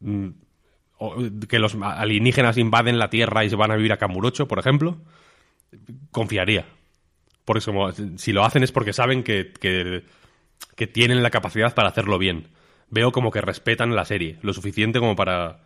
mm, 0.00 0.28
que 1.48 1.58
los 1.58 1.74
alienígenas 1.74 2.56
invaden 2.58 2.98
la 2.98 3.10
Tierra 3.10 3.44
y 3.44 3.50
se 3.50 3.56
van 3.56 3.70
a 3.70 3.76
vivir 3.76 3.92
a 3.92 3.98
Kamurocho, 3.98 4.48
por 4.48 4.58
ejemplo, 4.58 4.98
confiaría. 6.10 6.66
Porque 7.44 7.64
como, 7.64 7.92
si 7.92 8.32
lo 8.32 8.44
hacen 8.44 8.62
es 8.62 8.72
porque 8.72 8.92
saben 8.92 9.22
que, 9.22 9.52
que 10.74 10.86
tienen 10.86 11.22
la 11.22 11.30
capacidad 11.30 11.74
para 11.74 11.88
hacerlo 11.88 12.18
bien. 12.18 12.48
Veo 12.90 13.12
como 13.12 13.30
que 13.30 13.40
respetan 13.40 13.96
la 13.96 14.04
serie, 14.04 14.38
lo 14.42 14.52
suficiente 14.52 14.98
como 15.00 15.16
para 15.16 15.60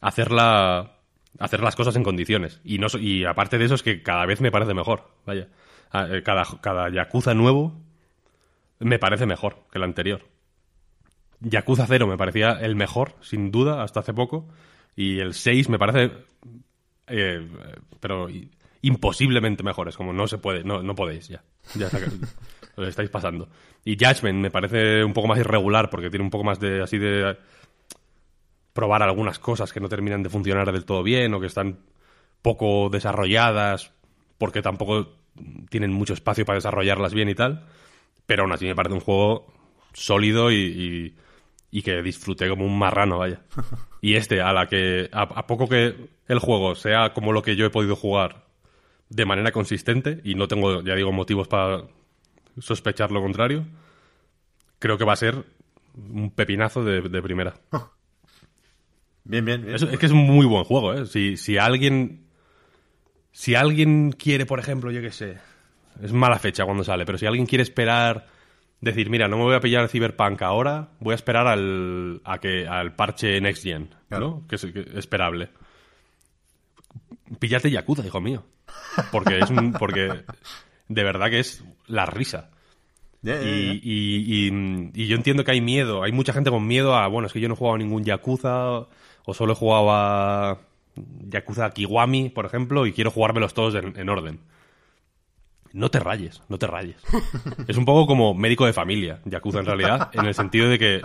hacerla 0.00 0.92
hacer 1.38 1.60
las 1.62 1.76
cosas 1.76 1.96
en 1.96 2.02
condiciones. 2.02 2.60
Y, 2.64 2.78
no, 2.78 2.88
y 2.98 3.24
aparte 3.24 3.58
de 3.58 3.64
eso 3.64 3.74
es 3.74 3.82
que 3.82 4.02
cada 4.02 4.26
vez 4.26 4.40
me 4.40 4.50
parece 4.50 4.74
mejor. 4.74 5.08
Vaya. 5.26 5.48
Ah, 5.90 6.06
eh, 6.10 6.22
Cada, 6.22 6.44
cada 6.60 6.90
Yakuza 6.90 7.34
nuevo 7.34 7.74
me 8.80 8.98
parece 8.98 9.26
mejor 9.26 9.64
que 9.70 9.78
el 9.78 9.84
anterior. 9.84 10.22
Yakuza 11.40 11.86
0 11.86 12.06
me 12.06 12.16
parecía 12.16 12.52
el 12.60 12.76
mejor, 12.76 13.16
sin 13.20 13.50
duda, 13.50 13.82
hasta 13.82 14.00
hace 14.00 14.14
poco. 14.14 14.48
Y 14.96 15.18
el 15.20 15.34
6 15.34 15.68
me 15.68 15.78
parece. 15.78 16.12
eh, 17.06 17.48
pero 18.00 18.28
imposiblemente 18.82 19.62
mejor. 19.62 19.88
Es 19.88 19.96
como 19.96 20.12
no 20.12 20.26
se 20.28 20.38
puede, 20.38 20.64
no, 20.64 20.82
no 20.82 20.94
podéis 20.94 21.28
ya. 21.28 21.42
Ya 21.74 21.88
os 22.76 22.88
estáis 22.88 23.10
pasando. 23.10 23.48
Y 23.84 23.96
Judgment 23.96 24.38
me 24.40 24.50
parece 24.50 25.02
un 25.04 25.12
poco 25.12 25.28
más 25.28 25.38
irregular 25.38 25.88
porque 25.90 26.10
tiene 26.10 26.24
un 26.24 26.30
poco 26.30 26.44
más 26.44 26.60
de 26.60 26.82
así 26.82 26.98
de 26.98 27.36
probar 28.72 29.02
algunas 29.02 29.38
cosas 29.38 29.72
que 29.72 29.80
no 29.80 29.88
terminan 29.88 30.22
de 30.22 30.30
funcionar 30.30 30.70
del 30.72 30.84
todo 30.84 31.02
bien 31.02 31.34
o 31.34 31.40
que 31.40 31.46
están 31.46 31.78
poco 32.40 32.88
desarrolladas 32.90 33.92
porque 34.38 34.62
tampoco 34.62 35.08
tienen 35.70 35.92
mucho 35.92 36.14
espacio 36.14 36.44
para 36.44 36.56
desarrollarlas 36.56 37.14
bien 37.14 37.28
y 37.28 37.34
tal. 37.34 37.66
Pero 38.26 38.42
aún 38.42 38.52
así 38.52 38.66
me 38.66 38.74
parece 38.74 38.94
un 38.94 39.00
juego 39.00 39.52
sólido 39.92 40.50
y, 40.50 40.56
y- 40.56 41.16
y 41.74 41.82
que 41.82 42.02
disfruté 42.02 42.48
como 42.48 42.66
un 42.66 42.78
marrano, 42.78 43.18
vaya. 43.18 43.40
Y 44.04 44.16
este, 44.16 44.40
a 44.42 44.52
la 44.52 44.66
que. 44.66 45.08
A, 45.12 45.22
a 45.22 45.46
poco 45.46 45.68
que 45.68 45.94
el 46.26 46.38
juego 46.40 46.74
sea 46.74 47.12
como 47.12 47.30
lo 47.32 47.40
que 47.42 47.54
yo 47.54 47.64
he 47.66 47.70
podido 47.70 47.94
jugar 47.94 48.46
de 49.14 49.26
manera 49.26 49.52
consistente, 49.52 50.20
y 50.24 50.34
no 50.34 50.48
tengo, 50.48 50.82
ya 50.82 50.94
digo, 50.94 51.12
motivos 51.12 51.46
para 51.48 51.84
sospechar 52.58 53.12
lo 53.12 53.20
contrario, 53.20 53.64
creo 54.78 54.96
que 54.96 55.04
va 55.04 55.12
a 55.12 55.16
ser 55.16 55.44
un 55.94 56.30
pepinazo 56.30 56.82
de, 56.82 57.02
de 57.02 57.22
primera. 57.22 57.54
Bien, 59.24 59.44
bien, 59.44 59.62
bien. 59.62 59.76
Es, 59.76 59.82
es 59.82 59.98
que 60.00 60.06
es 60.06 60.10
un 60.12 60.26
muy 60.26 60.46
buen 60.46 60.64
juego, 60.64 60.92
¿eh? 60.94 61.06
Si, 61.06 61.36
si 61.36 61.56
alguien. 61.56 62.26
Si 63.30 63.54
alguien 63.54 64.10
quiere, 64.10 64.46
por 64.46 64.58
ejemplo, 64.58 64.90
yo 64.90 65.00
qué 65.00 65.12
sé. 65.12 65.38
Es 66.02 66.12
mala 66.12 66.40
fecha 66.40 66.64
cuando 66.64 66.82
sale, 66.82 67.04
pero 67.06 67.18
si 67.18 67.26
alguien 67.26 67.46
quiere 67.46 67.62
esperar. 67.62 68.26
Decir, 68.80 69.10
mira, 69.10 69.28
no 69.28 69.36
me 69.36 69.44
voy 69.44 69.54
a 69.54 69.60
pillar 69.60 69.88
Cyberpunk 69.88 70.42
ahora, 70.42 70.88
voy 70.98 71.12
a 71.12 71.14
esperar 71.14 71.46
al, 71.46 72.20
a 72.24 72.38
que, 72.38 72.66
al 72.66 72.96
parche 72.96 73.40
Next 73.40 73.62
Gen, 73.62 73.94
Claro. 74.08 74.40
¿no? 74.40 74.46
Que 74.48 74.56
es 74.56 74.66
que 74.66 74.80
es 74.80 74.86
esperable. 74.96 75.50
Píllate 77.38 77.70
Yakuza, 77.70 78.04
hijo 78.04 78.20
mío. 78.20 78.44
Porque 79.10 79.38
es 79.38 79.50
un. 79.50 79.72
Porque 79.72 80.24
de 80.88 81.04
verdad 81.04 81.30
que 81.30 81.40
es 81.40 81.64
la 81.86 82.06
risa. 82.06 82.50
Y- 83.44 84.50
y 84.94 85.06
yo 85.06 85.16
entiendo 85.16 85.44
que 85.44 85.52
hay 85.52 85.60
miedo. 85.60 86.02
Hay 86.02 86.12
mucha 86.12 86.32
gente 86.32 86.50
con 86.50 86.66
miedo 86.66 86.94
a, 86.96 87.06
bueno, 87.08 87.26
es 87.26 87.32
que 87.32 87.40
yo 87.40 87.48
no 87.48 87.54
he 87.54 87.56
jugado 87.56 87.76
a 87.76 87.78
ningún 87.78 88.04
Yakuza 88.04 88.68
o 89.24 89.34
solo 89.34 89.52
he 89.52 89.56
jugado 89.56 89.90
a 89.92 90.58
Yakuza 91.28 91.70
Kiwami, 91.70 92.30
por 92.30 92.44
ejemplo, 92.46 92.86
y 92.86 92.92
quiero 92.92 93.10
jugármelos 93.10 93.54
todos 93.54 93.74
en, 93.76 93.96
en 93.98 94.08
orden. 94.08 94.40
No 95.72 95.90
te 95.90 96.00
rayes, 96.00 96.42
no 96.48 96.58
te 96.58 96.66
rayes. 96.66 96.96
es 97.68 97.76
un 97.78 97.84
poco 97.86 98.06
como 98.06 98.34
médico 98.34 98.66
de 98.66 98.72
familia, 98.74 99.20
Yakuza 99.24 99.60
en 99.60 99.66
realidad, 99.66 100.10
en 100.12 100.26
el 100.26 100.34
sentido 100.34 100.68
de 100.68 100.78
que 100.78 101.00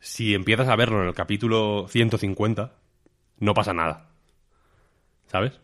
si 0.00 0.34
empiezas 0.34 0.68
a 0.68 0.76
verlo 0.76 1.02
en 1.02 1.08
el 1.08 1.14
capítulo 1.14 1.86
150, 1.88 2.72
no 3.38 3.54
pasa 3.54 3.72
nada. 3.72 4.08
¿Sabes? 5.26 5.60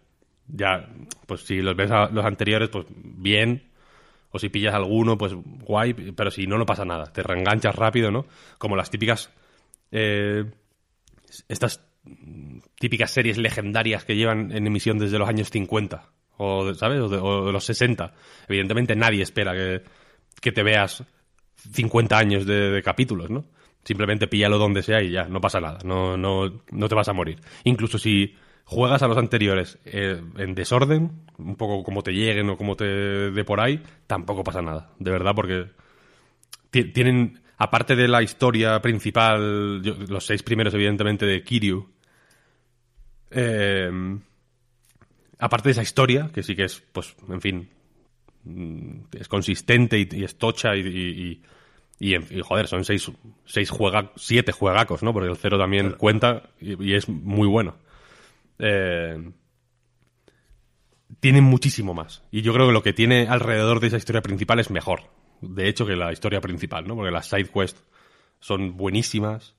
Ya, 0.53 0.89
pues 1.27 1.43
si 1.43 1.61
los 1.61 1.77
ves 1.77 1.91
a 1.91 2.09
los 2.11 2.25
anteriores, 2.25 2.69
pues 2.69 2.87
bien, 2.89 3.71
o 4.31 4.39
si 4.39 4.49
pillas 4.49 4.75
alguno, 4.75 5.19
pues 5.19 5.33
guay, 5.35 5.93
pero 5.93 6.31
si 6.31 6.47
no, 6.47 6.59
no 6.59 6.67
pasa 6.67 6.85
nada. 6.85 7.07
Te 7.13 7.23
reenganchas 7.23 7.75
rápido, 7.75 8.11
¿no? 8.11 8.27
Como 8.59 8.77
las 8.77 8.91
típicas. 8.91 9.31
eh, 9.91 10.45
estas 11.49 11.85
típicas 12.79 13.11
series 13.11 13.39
legendarias 13.39 14.05
que 14.05 14.17
llevan 14.17 14.53
en 14.53 14.67
emisión 14.67 14.99
desde 14.99 15.19
los 15.19 15.29
años 15.29 15.51
50, 15.51 16.11
o, 16.39 16.75
¿sabes? 16.75 17.01
O 17.01 17.09
de, 17.09 17.19
o 17.19 17.53
los 17.53 17.65
60. 17.65 18.13
Evidentemente 18.49 18.97
nadie 18.97 19.23
espera 19.23 19.53
que, 19.55 19.83
que 20.41 20.53
te 20.53 20.63
veas 20.63 21.05
50 21.73 22.17
años 22.19 22.47
de, 22.47 22.71
de 22.71 22.83
capítulos, 22.83 23.31
¿no? 23.31 23.45
Simplemente 23.85 24.29
píllalo 24.29 24.59
donde 24.59 24.83
sea 24.83 25.03
y 25.03 25.11
ya, 25.11 25.25
no 25.25 25.41
pasa 25.41 25.61
nada, 25.61 25.79
no, 25.85 26.17
no, 26.17 26.63
no 26.71 26.89
te 26.89 26.95
vas 26.95 27.09
a 27.09 27.13
morir. 27.13 27.39
Incluso 27.65 27.99
si 27.99 28.35
juegas 28.71 29.03
a 29.03 29.09
los 29.09 29.19
anteriores 29.19 29.79
eh, 29.85 30.23
en 30.39 30.55
desorden, 30.55 31.11
un 31.39 31.57
poco 31.57 31.83
como 31.83 32.03
te 32.05 32.13
lleguen 32.13 32.49
o 32.51 32.57
como 32.57 32.77
te 32.77 32.85
de 32.85 33.45
por 33.45 33.61
ahí, 33.61 33.83
tampoco 34.07 34.45
pasa 34.45 34.63
nada, 34.63 34.93
de 35.01 35.11
verdad, 35.11 35.35
porque 35.35 35.67
ti- 36.71 36.85
tienen, 36.93 37.41
aparte 37.59 37.97
de 37.97 38.07
la 38.07 38.23
historia 38.23 38.81
principal, 38.81 39.81
yo- 39.83 39.97
los 40.09 40.25
seis 40.25 40.43
primeros 40.45 40.73
evidentemente 40.75 41.27
de 41.27 41.43
Kiryu, 41.43 41.89
eh, 43.31 43.91
aparte 45.39 45.69
de 45.69 45.73
esa 45.73 45.83
historia, 45.83 46.31
que 46.33 46.43
sí 46.43 46.55
que 46.55 46.65
es, 46.65 46.81
pues, 46.93 47.17
en 47.29 47.41
fin, 47.41 47.69
es 49.19 49.29
consistente 49.29 49.99
y, 49.99 50.09
y 50.13 50.25
es 50.25 50.37
tocha 50.39 50.75
y, 50.77 50.81
y- 50.81 51.43
y- 52.15 52.41
joder, 52.41 52.67
son 52.67 52.85
seis, 52.85 53.11
seis 53.45 53.69
juega, 53.71 54.13
siete 54.17 54.53
juegacos, 54.53 55.03
¿no? 55.03 55.13
Porque 55.13 55.29
el 55.29 55.37
cero 55.37 55.59
también 55.59 55.93
cuenta 55.93 56.51
y 56.61 56.95
es 56.95 57.09
muy 57.09 57.47
bueno. 57.49 57.75
Eh, 58.61 59.33
tiene 61.21 61.41
muchísimo 61.41 61.95
más. 61.95 62.23
Y 62.31 62.43
yo 62.43 62.53
creo 62.53 62.67
que 62.69 62.73
lo 62.73 62.83
que 62.83 62.93
tiene 62.93 63.27
alrededor 63.29 63.81
de 63.81 63.89
esa 63.89 63.97
historia 63.97 64.23
principal 64.23 64.59
es 64.61 64.71
mejor. 64.71 65.11
De 65.41 65.69
hecho, 65.69 65.87
que 65.87 65.97
la 65.97 66.13
historia 66.13 66.41
principal, 66.41 66.87
¿no? 66.87 66.95
Porque 66.97 67.11
las 67.11 67.29
side 67.29 67.49
quests 67.49 67.83
son 68.41 68.77
buenísimas. 68.77 69.55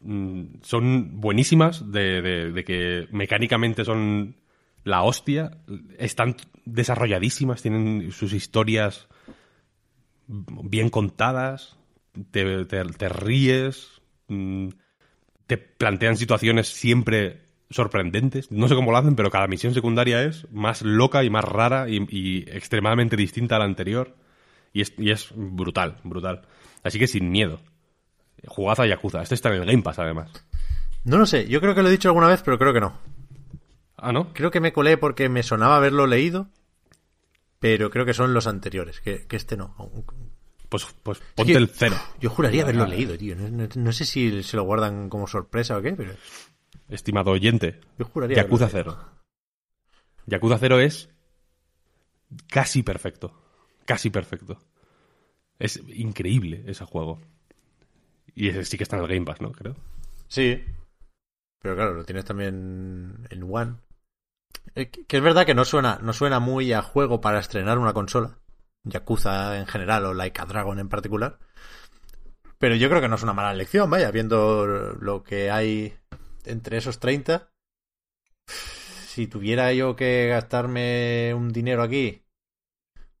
Mm, 0.00 0.60
Son 0.62 1.20
buenísimas 1.20 1.90
de, 1.90 2.22
de- 2.52 2.64
que 2.64 3.06
mecánicamente 3.12 3.84
son 3.84 4.36
la 4.84 5.02
hostia. 5.02 5.58
Están 5.98 6.36
desarrolladísimas, 6.64 7.62
tienen 7.62 8.10
sus 8.12 8.32
historias 8.32 9.08
bien 10.26 10.90
contadas. 10.90 11.76
Te, 12.30 12.64
te- 12.64 12.84
te 12.84 13.08
ríes. 13.08 14.00
mm, 14.28 14.68
te 15.46 15.58
plantean 15.58 16.16
situaciones 16.16 16.66
siempre 16.68 17.45
sorprendentes. 17.70 18.50
No 18.52 18.68
sé 18.68 18.74
cómo 18.74 18.90
lo 18.92 18.96
hacen, 18.98 19.16
pero 19.16 19.30
cada 19.30 19.46
misión 19.46 19.74
secundaria 19.74 20.22
es 20.22 20.46
más 20.52 20.82
loca 20.82 21.24
y 21.24 21.30
más 21.30 21.44
rara 21.44 21.88
y, 21.88 22.06
y 22.10 22.38
extremadamente 22.50 23.16
distinta 23.16 23.56
a 23.56 23.58
la 23.58 23.64
anterior. 23.64 24.14
Y 24.72 24.82
es, 24.82 24.92
y 24.98 25.10
es 25.10 25.28
brutal, 25.34 25.96
brutal. 26.04 26.42
Así 26.82 26.98
que 26.98 27.06
sin 27.06 27.30
miedo. 27.30 27.60
Jugad 28.46 28.80
a 28.80 28.86
Yakuza. 28.86 29.22
Este 29.22 29.34
está 29.34 29.48
en 29.48 29.62
el 29.62 29.66
Game 29.66 29.82
Pass, 29.82 29.98
además. 29.98 30.30
No 31.04 31.18
lo 31.18 31.26
sé, 31.26 31.48
yo 31.48 31.60
creo 31.60 31.74
que 31.74 31.82
lo 31.82 31.88
he 31.88 31.92
dicho 31.92 32.08
alguna 32.08 32.28
vez, 32.28 32.42
pero 32.44 32.58
creo 32.58 32.72
que 32.72 32.80
no. 32.80 32.98
Ah, 33.96 34.12
¿no? 34.12 34.32
Creo 34.34 34.50
que 34.50 34.60
me 34.60 34.72
colé 34.72 34.98
porque 34.98 35.28
me 35.28 35.42
sonaba 35.42 35.76
haberlo 35.78 36.06
leído, 36.06 36.48
pero 37.58 37.90
creo 37.90 38.04
que 38.04 38.12
son 38.14 38.34
los 38.34 38.46
anteriores, 38.46 39.00
que, 39.00 39.26
que 39.26 39.36
este 39.36 39.56
no. 39.56 39.74
Pues, 40.68 40.86
pues 41.02 41.20
ponte 41.34 41.52
que- 41.52 41.58
el 41.58 41.68
cero. 41.68 41.96
Yo 42.20 42.28
juraría 42.28 42.62
haberlo 42.64 42.84
Ah. 42.84 42.88
leído, 42.88 43.16
tío. 43.16 43.34
No, 43.36 43.48
no- 43.48 43.68
no 43.74 43.92
sé 43.92 44.04
si 44.04 44.42
se 44.42 44.56
lo 44.56 44.64
guardan 44.64 45.08
como 45.08 45.26
sorpresa 45.26 45.76
o 45.78 45.82
qué, 45.82 45.92
pero 45.92 46.12
Estimado 46.88 47.32
oyente, 47.32 47.80
yo 47.98 48.04
juraría. 48.04 48.36
Yakuza 48.36 48.68
Cero. 48.68 48.96
Yakuza 50.26 50.58
Cero 50.58 50.78
es 50.80 51.08
casi 52.48 52.82
perfecto. 52.82 53.32
Casi 53.84 54.10
perfecto. 54.10 54.58
Es 55.58 55.80
increíble 55.88 56.64
ese 56.66 56.84
juego. 56.84 57.20
Y 58.34 58.48
ese 58.48 58.64
sí 58.64 58.76
que 58.76 58.82
está 58.84 58.96
en 58.96 59.02
el 59.02 59.08
Game 59.08 59.24
Pass, 59.24 59.40
¿no? 59.40 59.52
Creo. 59.52 59.76
Sí. 60.28 60.62
Pero 61.60 61.74
claro, 61.74 61.94
lo 61.94 62.04
tienes 62.04 62.24
también 62.24 63.26
en 63.30 63.42
One. 63.42 63.76
Eh, 64.74 64.90
Que 64.90 65.06
que 65.06 65.16
es 65.16 65.22
verdad 65.22 65.46
que 65.46 65.54
no 65.54 65.64
suena, 65.64 65.98
no 66.02 66.12
suena 66.12 66.38
muy 66.40 66.72
a 66.72 66.82
juego 66.82 67.20
para 67.20 67.38
estrenar 67.38 67.78
una 67.78 67.92
consola. 67.94 68.38
Yakuza 68.84 69.58
en 69.58 69.66
general 69.66 70.04
o 70.04 70.14
Like 70.14 70.40
a 70.40 70.44
Dragon 70.44 70.78
en 70.78 70.88
particular. 70.88 71.38
Pero 72.58 72.74
yo 72.74 72.88
creo 72.88 73.00
que 73.00 73.08
no 73.08 73.16
es 73.16 73.22
una 73.22 73.32
mala 73.32 73.52
elección, 73.52 73.90
vaya, 73.90 74.10
viendo 74.10 74.66
lo 74.66 75.22
que 75.22 75.50
hay 75.50 75.96
entre 76.46 76.78
esos 76.78 76.98
30. 77.00 77.50
Si 78.48 79.26
tuviera 79.26 79.72
yo 79.72 79.96
que 79.96 80.28
gastarme 80.28 81.32
un 81.34 81.52
dinero 81.52 81.82
aquí, 81.82 82.24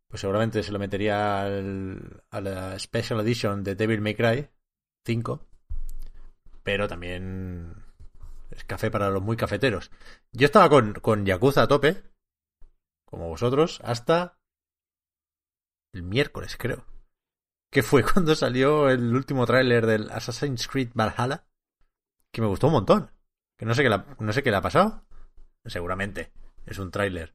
pues 0.08 0.20
seguramente 0.20 0.62
se 0.62 0.72
lo 0.72 0.78
metería 0.78 1.42
al- 1.42 2.22
a 2.30 2.40
la 2.40 2.78
Special 2.78 3.20
Edition 3.20 3.64
de 3.64 3.74
Devil 3.74 4.00
May 4.00 4.14
Cry 4.14 4.48
5. 5.06 5.46
Pero 6.62 6.88
también 6.88 7.84
es 8.50 8.64
café 8.64 8.90
para 8.90 9.10
los 9.10 9.22
muy 9.22 9.36
cafeteros. 9.36 9.90
Yo 10.32 10.46
estaba 10.46 10.68
con, 10.68 10.94
con 10.94 11.24
Yakuza 11.24 11.62
a 11.62 11.68
tope, 11.68 12.02
como 13.06 13.28
vosotros, 13.28 13.80
hasta 13.84 14.38
el 15.94 16.02
miércoles, 16.02 16.56
creo. 16.58 16.84
Que 17.72 17.82
fue 17.82 18.02
cuando 18.12 18.34
salió 18.34 18.90
el 18.90 19.14
último 19.14 19.46
tráiler 19.46 19.86
del 19.86 20.10
Assassin's 20.10 20.68
Creed 20.68 20.90
Valhalla, 20.94 21.46
que 22.32 22.42
me 22.42 22.48
gustó 22.48 22.66
un 22.66 22.74
montón. 22.74 23.10
Que 23.58 23.66
no 23.66 23.74
sé 23.74 23.82
qué, 23.82 23.88
la- 23.88 24.06
no 24.18 24.32
sé 24.32 24.42
qué 24.42 24.50
le 24.50 24.56
ha 24.56 24.62
pasado. 24.62 25.04
Seguramente 25.64 26.32
es 26.66 26.78
un 26.78 26.90
tráiler 26.90 27.34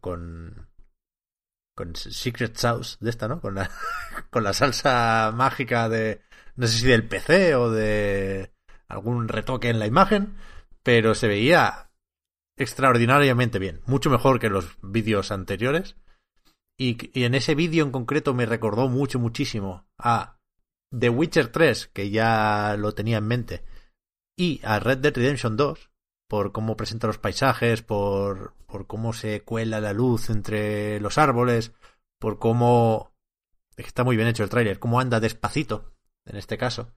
con 0.00 0.68
con 1.74 1.96
Secret 1.96 2.56
Sauce 2.56 2.96
de 3.00 3.10
esta, 3.10 3.26
¿no? 3.26 3.40
Con 3.40 3.54
la 3.54 3.70
con 4.30 4.44
la 4.44 4.52
salsa 4.52 5.32
mágica 5.34 5.88
de 5.88 6.20
no 6.56 6.66
sé 6.66 6.78
si 6.78 6.86
del 6.86 7.08
PC 7.08 7.54
o 7.54 7.70
de 7.70 8.52
algún 8.88 9.28
retoque 9.28 9.70
en 9.70 9.78
la 9.78 9.86
imagen, 9.86 10.36
pero 10.82 11.14
se 11.14 11.28
veía 11.28 11.90
extraordinariamente 12.58 13.58
bien, 13.58 13.80
mucho 13.86 14.10
mejor 14.10 14.38
que 14.38 14.50
los 14.50 14.76
vídeos 14.82 15.30
anteriores. 15.30 15.96
Y, 16.78 17.10
y 17.18 17.24
en 17.24 17.34
ese 17.34 17.54
vídeo 17.54 17.84
en 17.84 17.92
concreto 17.92 18.34
me 18.34 18.46
recordó 18.46 18.88
mucho, 18.88 19.18
muchísimo 19.18 19.86
a 19.98 20.38
The 20.98 21.08
Witcher 21.10 21.48
3, 21.48 21.88
que 21.88 22.10
ya 22.10 22.74
lo 22.78 22.92
tenía 22.92 23.18
en 23.18 23.26
mente, 23.26 23.64
y 24.40 24.60
a 24.64 24.78
Red 24.80 24.98
Dead 24.98 25.14
Redemption 25.14 25.56
2, 25.56 25.90
por 26.28 26.52
cómo 26.52 26.76
presenta 26.76 27.06
los 27.06 27.18
paisajes, 27.18 27.82
por, 27.82 28.54
por 28.66 28.86
cómo 28.86 29.12
se 29.12 29.42
cuela 29.42 29.80
la 29.80 29.92
luz 29.92 30.30
entre 30.30 30.98
los 31.00 31.18
árboles, 31.18 31.72
por 32.18 32.38
cómo... 32.38 33.12
es 33.76 33.84
que 33.84 33.88
Está 33.88 34.04
muy 34.04 34.16
bien 34.16 34.28
hecho 34.28 34.42
el 34.44 34.48
tráiler, 34.50 34.78
cómo 34.78 34.98
anda 35.00 35.20
despacito, 35.20 35.92
en 36.24 36.36
este 36.36 36.56
caso, 36.56 36.92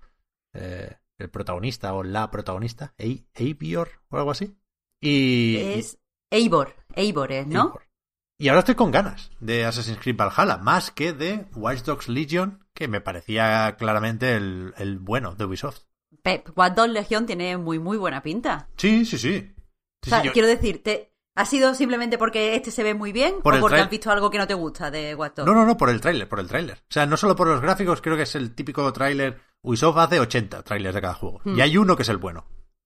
eh, 0.53 0.95
el 1.17 1.29
protagonista 1.29 1.93
o 1.93 2.03
la 2.03 2.31
protagonista, 2.31 2.93
Ei- 2.97 3.25
Eivor 3.33 3.89
o 4.09 4.17
algo 4.17 4.31
así. 4.31 4.55
Y, 5.01 5.57
Es 5.57 5.97
Eivor, 6.31 6.73
Eivor 6.95 7.31
es, 7.31 7.45
¿no? 7.47 7.63
Eivor. 7.65 7.83
Y 8.39 8.47
ahora 8.47 8.59
estoy 8.59 8.75
con 8.75 8.91
ganas 8.91 9.31
de 9.39 9.65
Assassin's 9.65 9.99
Creed 9.99 10.15
Valhalla, 10.17 10.57
más 10.57 10.91
que 10.91 11.13
de 11.13 11.45
Watch 11.55 11.81
Dogs 11.83 12.07
Legion, 12.07 12.65
que 12.73 12.87
me 12.87 13.01
parecía 13.01 13.75
claramente 13.77 14.35
el, 14.35 14.73
el 14.77 14.99
bueno 14.99 15.35
de 15.35 15.45
Ubisoft. 15.45 15.81
Pep, 16.23 16.49
Watch 16.57 16.73
Dogs 16.73 16.89
Legion 16.91 17.25
tiene 17.25 17.57
muy, 17.57 17.79
muy 17.79 17.97
buena 17.97 18.21
pinta. 18.23 18.69
Sí, 18.77 19.05
sí, 19.05 19.17
sí. 19.17 19.53
Sí, 20.01 20.07
o 20.07 20.09
sea, 20.09 20.21
sí, 20.21 20.27
yo- 20.27 20.33
quiero 20.33 20.47
decirte, 20.47 21.13
¿ha 21.35 21.45
sido 21.45 21.75
simplemente 21.75 22.17
porque 22.17 22.55
este 22.55 22.71
se 22.71 22.83
ve 22.83 22.93
muy 22.93 23.11
bien 23.11 23.35
Por 23.43 23.55
o 23.55 23.59
porque 23.59 23.79
has 23.81 23.89
visto 23.89 24.09
algo 24.11 24.29
que 24.29 24.37
no 24.37 24.47
te 24.47 24.53
gusta 24.53 24.89
de 24.89 25.13
Watch 25.15 25.35
Dogs? 25.35 25.47
No, 25.47 25.53
no, 25.53 25.65
no, 25.65 25.77
por 25.77 25.89
el 25.89 25.99
tráiler, 26.01 26.27
por 26.27 26.39
el 26.39 26.47
tráiler. 26.47 26.77
O 26.77 26.93
sea, 26.93 27.05
no 27.05 27.17
solo 27.17 27.35
por 27.35 27.47
los 27.47 27.61
gráficos, 27.61 28.01
creo 28.01 28.15
que 28.15 28.23
es 28.23 28.35
el 28.35 28.55
típico 28.55 28.91
tráiler. 28.93 29.39
Ubisoft 29.61 29.97
hace 29.97 30.19
80 30.19 30.63
trailers 30.63 30.95
de 30.95 31.01
cada 31.01 31.13
juego. 31.13 31.41
Hmm. 31.43 31.57
Y 31.57 31.61
hay 31.61 31.77
uno 31.77 31.95
que 31.95 32.03
es 32.03 32.09
el 32.09 32.17
bueno. 32.17 32.45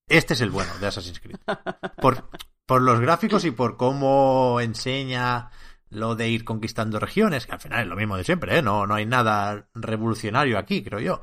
Este 0.10 0.34
es 0.34 0.42
el 0.42 0.52
bueno 0.52 0.72
de 0.80 0.88
Assassin's 0.88 1.20
Creed. 1.20 1.38
Por, 2.02 2.30
por 2.66 2.82
los 2.82 3.00
gráficos 3.00 3.44
y 3.46 3.52
por 3.52 3.78
cómo 3.78 4.60
enseña 4.62 5.50
lo 5.90 6.16
de 6.16 6.30
ir 6.30 6.44
conquistando 6.46 7.00
regiones, 7.00 7.46
que 7.46 7.54
al 7.54 7.60
final 7.60 7.82
es 7.82 7.88
lo 7.88 7.96
mismo 7.96 8.18
de 8.18 8.24
siempre, 8.24 8.58
¿eh? 8.58 8.62
No, 8.62 8.86
no 8.86 8.96
hay 8.96 9.06
nada 9.06 9.68
revolucionario 9.74 10.58
aquí, 10.60 10.84
creo 10.84 11.00
yo. 11.00 11.22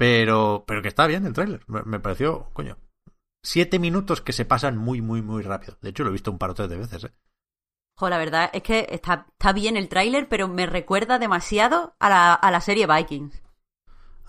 Pero, 0.00 0.64
pero 0.66 0.80
que 0.80 0.88
está 0.88 1.06
bien 1.06 1.26
el 1.26 1.34
tráiler. 1.34 1.62
Me, 1.66 1.82
me 1.82 2.00
pareció, 2.00 2.48
coño. 2.54 2.78
Siete 3.44 3.78
minutos 3.78 4.22
que 4.22 4.32
se 4.32 4.46
pasan 4.46 4.78
muy, 4.78 5.02
muy, 5.02 5.20
muy 5.20 5.42
rápido. 5.42 5.76
De 5.82 5.90
hecho, 5.90 6.04
lo 6.04 6.08
he 6.08 6.12
visto 6.14 6.30
un 6.30 6.38
par 6.38 6.48
o 6.50 6.54
tres 6.54 6.70
de 6.70 6.78
veces, 6.78 7.04
¿eh? 7.04 7.12
Jo, 7.98 8.08
la 8.08 8.16
verdad 8.16 8.48
es 8.54 8.62
que 8.62 8.86
está, 8.88 9.26
está 9.30 9.52
bien 9.52 9.76
el 9.76 9.90
tráiler, 9.90 10.26
pero 10.26 10.48
me 10.48 10.64
recuerda 10.64 11.18
demasiado 11.18 11.96
a 11.98 12.08
la, 12.08 12.32
a 12.32 12.50
la 12.50 12.62
serie 12.62 12.86
Vikings. 12.86 13.42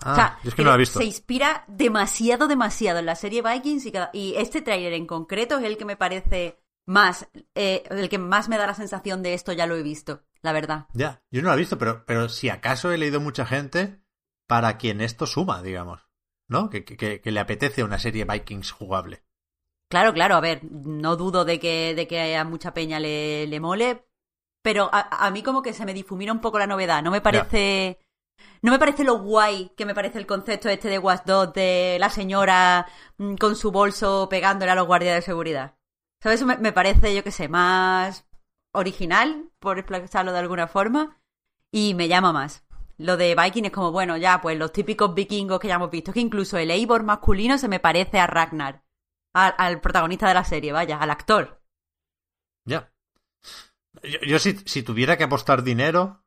Ah, 0.04 0.12
o 0.12 0.14
sea, 0.14 0.38
yo 0.42 0.48
es 0.50 0.54
que 0.54 0.62
no 0.62 0.68
lo 0.68 0.74
he 0.74 0.78
visto. 0.78 0.98
se 0.98 1.06
inspira 1.06 1.64
demasiado, 1.68 2.48
demasiado 2.48 2.98
en 2.98 3.06
la 3.06 3.14
serie 3.16 3.40
Vikings 3.40 3.86
y, 3.86 3.92
cada- 3.92 4.10
y 4.12 4.34
este 4.36 4.60
tráiler 4.60 4.92
en 4.92 5.06
concreto 5.06 5.56
es 5.56 5.64
el 5.64 5.78
que 5.78 5.86
me 5.86 5.96
parece 5.96 6.58
más, 6.86 7.28
eh, 7.54 7.84
el 7.88 8.10
que 8.10 8.18
más 8.18 8.50
me 8.50 8.58
da 8.58 8.66
la 8.66 8.74
sensación 8.74 9.22
de 9.22 9.32
esto 9.32 9.52
ya 9.52 9.66
lo 9.66 9.76
he 9.76 9.82
visto, 9.82 10.22
la 10.42 10.52
verdad. 10.52 10.86
Ya, 10.92 11.22
yo 11.30 11.40
no 11.40 11.48
lo 11.48 11.54
he 11.54 11.58
visto, 11.58 11.78
pero, 11.78 12.04
pero 12.04 12.28
si 12.28 12.50
acaso 12.50 12.92
he 12.92 12.98
leído 12.98 13.20
mucha 13.22 13.46
gente 13.46 14.01
para 14.52 14.76
quien 14.76 15.00
esto 15.00 15.24
suma, 15.24 15.62
digamos. 15.62 16.06
¿No? 16.46 16.68
Que, 16.68 16.84
que, 16.84 17.22
que 17.22 17.30
le 17.30 17.40
apetece 17.40 17.82
una 17.82 17.98
serie 17.98 18.26
Vikings 18.26 18.70
jugable. 18.70 19.24
Claro, 19.88 20.12
claro, 20.12 20.34
a 20.34 20.42
ver, 20.42 20.62
no 20.70 21.16
dudo 21.16 21.46
de 21.46 21.58
que, 21.58 21.94
de 21.94 22.06
que 22.06 22.36
a 22.36 22.44
mucha 22.44 22.74
peña 22.74 23.00
le, 23.00 23.46
le 23.46 23.60
mole, 23.60 24.04
pero 24.60 24.90
a, 24.92 25.26
a 25.26 25.30
mí 25.30 25.42
como 25.42 25.62
que 25.62 25.72
se 25.72 25.86
me 25.86 25.94
difumina 25.94 26.34
un 26.34 26.42
poco 26.42 26.58
la 26.58 26.66
novedad, 26.66 27.02
no 27.02 27.10
me 27.10 27.22
parece... 27.22 27.98
No 28.60 28.72
me 28.72 28.78
parece 28.78 29.04
lo 29.04 29.20
guay 29.20 29.70
que 29.74 29.86
me 29.86 29.94
parece 29.94 30.18
el 30.18 30.26
concepto 30.26 30.68
este 30.68 30.88
de 30.88 30.98
Watch 30.98 31.24
Dogs 31.24 31.54
de 31.54 31.96
la 31.98 32.10
señora 32.10 32.86
mm, 33.16 33.36
con 33.36 33.56
su 33.56 33.72
bolso 33.72 34.28
pegándole 34.28 34.70
a 34.72 34.74
los 34.74 34.86
guardias 34.86 35.14
de 35.14 35.22
seguridad. 35.22 35.78
¿Sabes? 36.22 36.40
Eso 36.40 36.46
me, 36.46 36.58
me 36.58 36.72
parece, 36.72 37.14
yo 37.14 37.24
qué 37.24 37.30
sé, 37.30 37.48
más 37.48 38.28
original, 38.74 39.50
por 39.60 39.78
expresarlo 39.78 40.32
de 40.32 40.40
alguna 40.40 40.68
forma, 40.68 41.22
y 41.70 41.94
me 41.94 42.08
llama 42.08 42.34
más. 42.34 42.61
Lo 42.98 43.16
de 43.16 43.34
Viking 43.34 43.64
es 43.64 43.72
como, 43.72 43.90
bueno, 43.92 44.16
ya, 44.16 44.40
pues 44.40 44.58
los 44.58 44.72
típicos 44.72 45.14
vikingos 45.14 45.58
que 45.60 45.68
ya 45.68 45.74
hemos 45.74 45.90
visto, 45.90 46.12
que 46.12 46.20
incluso 46.20 46.58
el 46.58 46.70
Eivor 46.70 47.02
masculino 47.02 47.58
se 47.58 47.68
me 47.68 47.80
parece 47.80 48.18
a 48.18 48.26
Ragnar, 48.26 48.84
al, 49.32 49.80
protagonista 49.80 50.28
de 50.28 50.34
la 50.34 50.44
serie, 50.44 50.72
vaya, 50.72 50.98
al 50.98 51.10
actor. 51.10 51.62
Ya. 52.64 52.92
Yo, 54.26 54.38
si, 54.38 54.56
si 54.64 54.82
tuviera 54.82 55.16
que 55.16 55.24
apostar 55.24 55.62
dinero, 55.62 56.24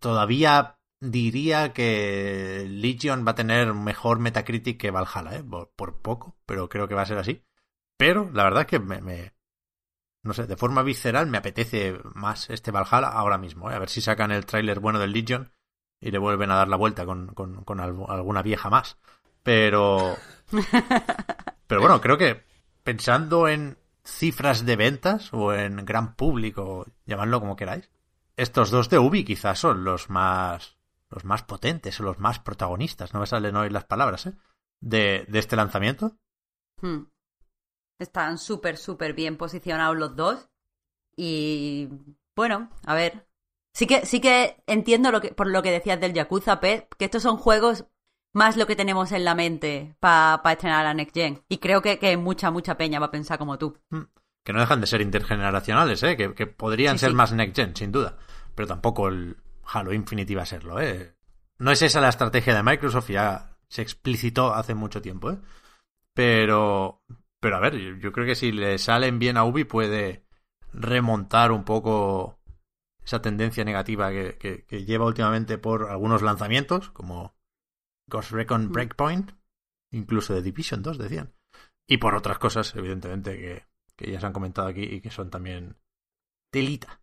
todavía 0.00 0.78
diría 1.00 1.72
que 1.72 2.66
Legion 2.68 3.26
va 3.26 3.32
a 3.32 3.34
tener 3.34 3.74
mejor 3.74 4.18
Metacritic 4.18 4.78
que 4.78 4.90
Valhalla, 4.90 5.36
¿eh? 5.36 5.44
Por, 5.44 6.00
poco, 6.00 6.36
pero 6.46 6.68
creo 6.68 6.88
que 6.88 6.94
va 6.94 7.02
a 7.02 7.06
ser 7.06 7.18
así. 7.18 7.42
Pero 7.96 8.30
la 8.32 8.44
verdad 8.44 8.62
es 8.62 8.66
que 8.66 8.78
me- 8.78 9.32
no 10.26 10.34
sé, 10.34 10.46
de 10.46 10.56
forma 10.56 10.82
visceral 10.82 11.26
me 11.26 11.38
apetece 11.38 11.98
más 12.14 12.50
este 12.50 12.70
Valhalla 12.70 13.08
ahora 13.08 13.38
mismo, 13.38 13.70
¿eh? 13.70 13.74
A 13.74 13.78
ver 13.78 13.88
si 13.88 14.00
sacan 14.00 14.30
el 14.32 14.46
tráiler 14.46 14.80
bueno 14.80 14.98
del 14.98 15.12
Legion 15.12 15.52
y 16.00 16.10
le 16.10 16.18
vuelven 16.18 16.50
a 16.50 16.56
dar 16.56 16.68
la 16.68 16.76
vuelta 16.76 17.06
con, 17.06 17.28
con, 17.28 17.64
con 17.64 17.78
algu- 17.78 18.10
alguna 18.10 18.42
vieja 18.42 18.68
más. 18.70 18.98
Pero... 19.42 20.16
Pero 21.66 21.80
bueno, 21.80 22.00
creo 22.00 22.18
que 22.18 22.44
pensando 22.84 23.48
en 23.48 23.78
cifras 24.04 24.64
de 24.64 24.76
ventas 24.76 25.32
o 25.32 25.52
en 25.52 25.84
gran 25.84 26.14
público, 26.14 26.86
llamadlo 27.06 27.40
como 27.40 27.56
queráis, 27.56 27.90
estos 28.36 28.70
dos 28.70 28.88
de 28.88 28.98
Ubi 28.98 29.24
quizás 29.24 29.58
son 29.58 29.84
los 29.84 30.10
más 30.10 30.76
los 31.08 31.24
más 31.24 31.42
potentes 31.44 31.98
o 32.00 32.02
los 32.02 32.18
más 32.18 32.40
protagonistas, 32.40 33.14
no 33.14 33.20
me 33.20 33.26
salen 33.26 33.54
hoy 33.56 33.70
las 33.70 33.84
palabras, 33.84 34.26
¿eh? 34.26 34.34
De, 34.80 35.24
de 35.28 35.38
este 35.38 35.56
lanzamiento. 35.56 36.16
Hmm. 36.80 37.04
Están 37.98 38.38
súper, 38.38 38.76
súper 38.76 39.14
bien 39.14 39.36
posicionados 39.36 39.96
los 39.96 40.16
dos. 40.16 40.48
Y 41.16 41.88
bueno, 42.34 42.70
a 42.84 42.94
ver. 42.94 43.26
Sí 43.72 43.86
que, 43.86 44.06
sí 44.06 44.20
que 44.20 44.62
entiendo 44.66 45.10
lo 45.10 45.20
que, 45.20 45.28
por 45.32 45.48
lo 45.48 45.62
que 45.62 45.70
decías 45.70 46.00
del 46.00 46.14
Yakuza, 46.14 46.60
Pep, 46.60 46.92
que 46.98 47.04
estos 47.06 47.22
son 47.22 47.36
juegos 47.36 47.84
más 48.32 48.56
lo 48.56 48.66
que 48.66 48.76
tenemos 48.76 49.12
en 49.12 49.24
la 49.24 49.34
mente 49.34 49.96
para 50.00 50.40
estrenar 50.52 50.84
la 50.84 50.94
Next 50.94 51.14
Gen. 51.14 51.42
Y 51.48 51.58
creo 51.58 51.82
que, 51.82 51.98
que 51.98 52.16
mucha, 52.16 52.50
mucha 52.50 52.76
peña 52.76 53.00
va 53.00 53.06
a 53.06 53.10
pensar 53.10 53.38
como 53.38 53.58
tú. 53.58 53.78
Que 54.44 54.52
no 54.52 54.60
dejan 54.60 54.80
de 54.80 54.86
ser 54.86 55.00
intergeneracionales, 55.02 56.02
¿eh? 56.02 56.16
Que, 56.16 56.34
que 56.34 56.46
podrían 56.46 56.96
Sí, 56.96 57.00
ser 57.00 57.10
sí. 57.10 57.16
más 57.16 57.32
next 57.32 57.56
gen, 57.56 57.74
sin 57.76 57.92
duda. 57.92 58.16
Pero 58.54 58.68
tampoco 58.68 59.08
el 59.08 59.36
Halo 59.64 59.92
Infinite 59.92 60.32
iba 60.32 60.42
a 60.42 60.46
serlo, 60.46 60.80
¿eh? 60.80 61.14
No 61.58 61.70
es 61.70 61.82
esa 61.82 62.00
la 62.00 62.08
estrategia 62.10 62.54
de 62.54 62.62
Microsoft, 62.62 63.10
ya 63.10 63.56
se 63.68 63.82
explicitó 63.82 64.54
hace 64.54 64.74
mucho 64.74 65.02
tiempo, 65.02 65.32
¿eh? 65.32 65.38
Pero, 66.14 67.02
pero 67.46 67.58
a 67.58 67.60
ver, 67.60 67.76
yo, 68.00 68.10
creo 68.10 68.26
que 68.26 68.34
si 68.34 68.50
le 68.50 68.76
salen 68.76 69.20
bien 69.20 69.36
a 69.36 69.44
Ubi 69.44 69.62
puede 69.62 70.24
remontar 70.72 71.52
un 71.52 71.62
poco 71.62 72.40
esa 73.04 73.22
tendencia 73.22 73.64
negativa 73.64 74.10
que, 74.10 74.36
que- 74.36 74.64
que 74.64 74.84
lleva 74.84 75.06
últimamente 75.06 75.56
por 75.56 75.88
algunos 75.88 76.22
lanzamientos, 76.22 76.90
como 76.90 77.36
Ghost 78.10 78.32
Recon 78.32 78.66
Mm. 78.66 78.72
Breakpoint, 78.72 79.30
incluso 79.92 80.34
de 80.34 80.42
Division 80.42 80.82
2, 80.82 80.98
decían. 80.98 81.34
Y 81.86 81.98
por 81.98 82.16
otras 82.16 82.40
cosas, 82.40 82.74
evidentemente, 82.74 83.38
que, 83.38 83.64
que 83.94 84.10
ya 84.10 84.18
se 84.18 84.26
han 84.26 84.32
comentado 84.32 84.66
aquí 84.66 84.82
y 84.82 85.00
que 85.00 85.12
son 85.12 85.30
también 85.30 85.76
telita. 86.50 87.00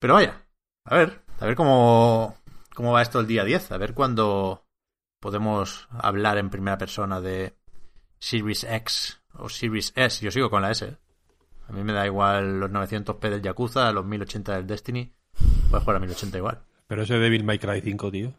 Pero 0.00 0.14
vaya, 0.14 0.44
a 0.86 0.96
ver, 0.96 1.22
a 1.38 1.46
ver 1.46 1.54
cómo, 1.54 2.36
cómo 2.74 2.90
va 2.90 3.02
esto 3.02 3.20
el 3.20 3.28
día 3.28 3.44
10, 3.44 3.70
a 3.70 3.78
ver 3.78 3.94
cuándo 3.94 4.66
podemos 5.20 5.86
hablar 5.92 6.36
en 6.38 6.50
primera 6.50 6.78
persona 6.78 7.20
de 7.20 7.56
Series 8.18 8.64
X 8.64 9.21
o 9.34 9.48
Series 9.48 9.92
S. 9.96 10.24
Yo 10.24 10.30
sigo 10.30 10.50
con 10.50 10.62
la 10.62 10.70
S. 10.70 10.96
A 11.68 11.72
mí 11.72 11.82
me 11.84 11.92
da 11.92 12.06
igual 12.06 12.60
los 12.60 12.70
900p 12.70 13.18
del 13.30 13.42
Yakuza, 13.42 13.92
los 13.92 14.04
1080 14.04 14.54
del 14.56 14.66
Destiny. 14.66 15.12
Voy 15.70 15.78
a 15.78 15.80
jugar 15.80 15.96
a 15.96 16.00
1080 16.00 16.38
igual. 16.38 16.62
Pero 16.86 17.02
ese 17.02 17.14
Devil 17.18 17.44
May 17.44 17.58
Cry 17.58 17.80
5, 17.80 18.10
tío. 18.10 18.32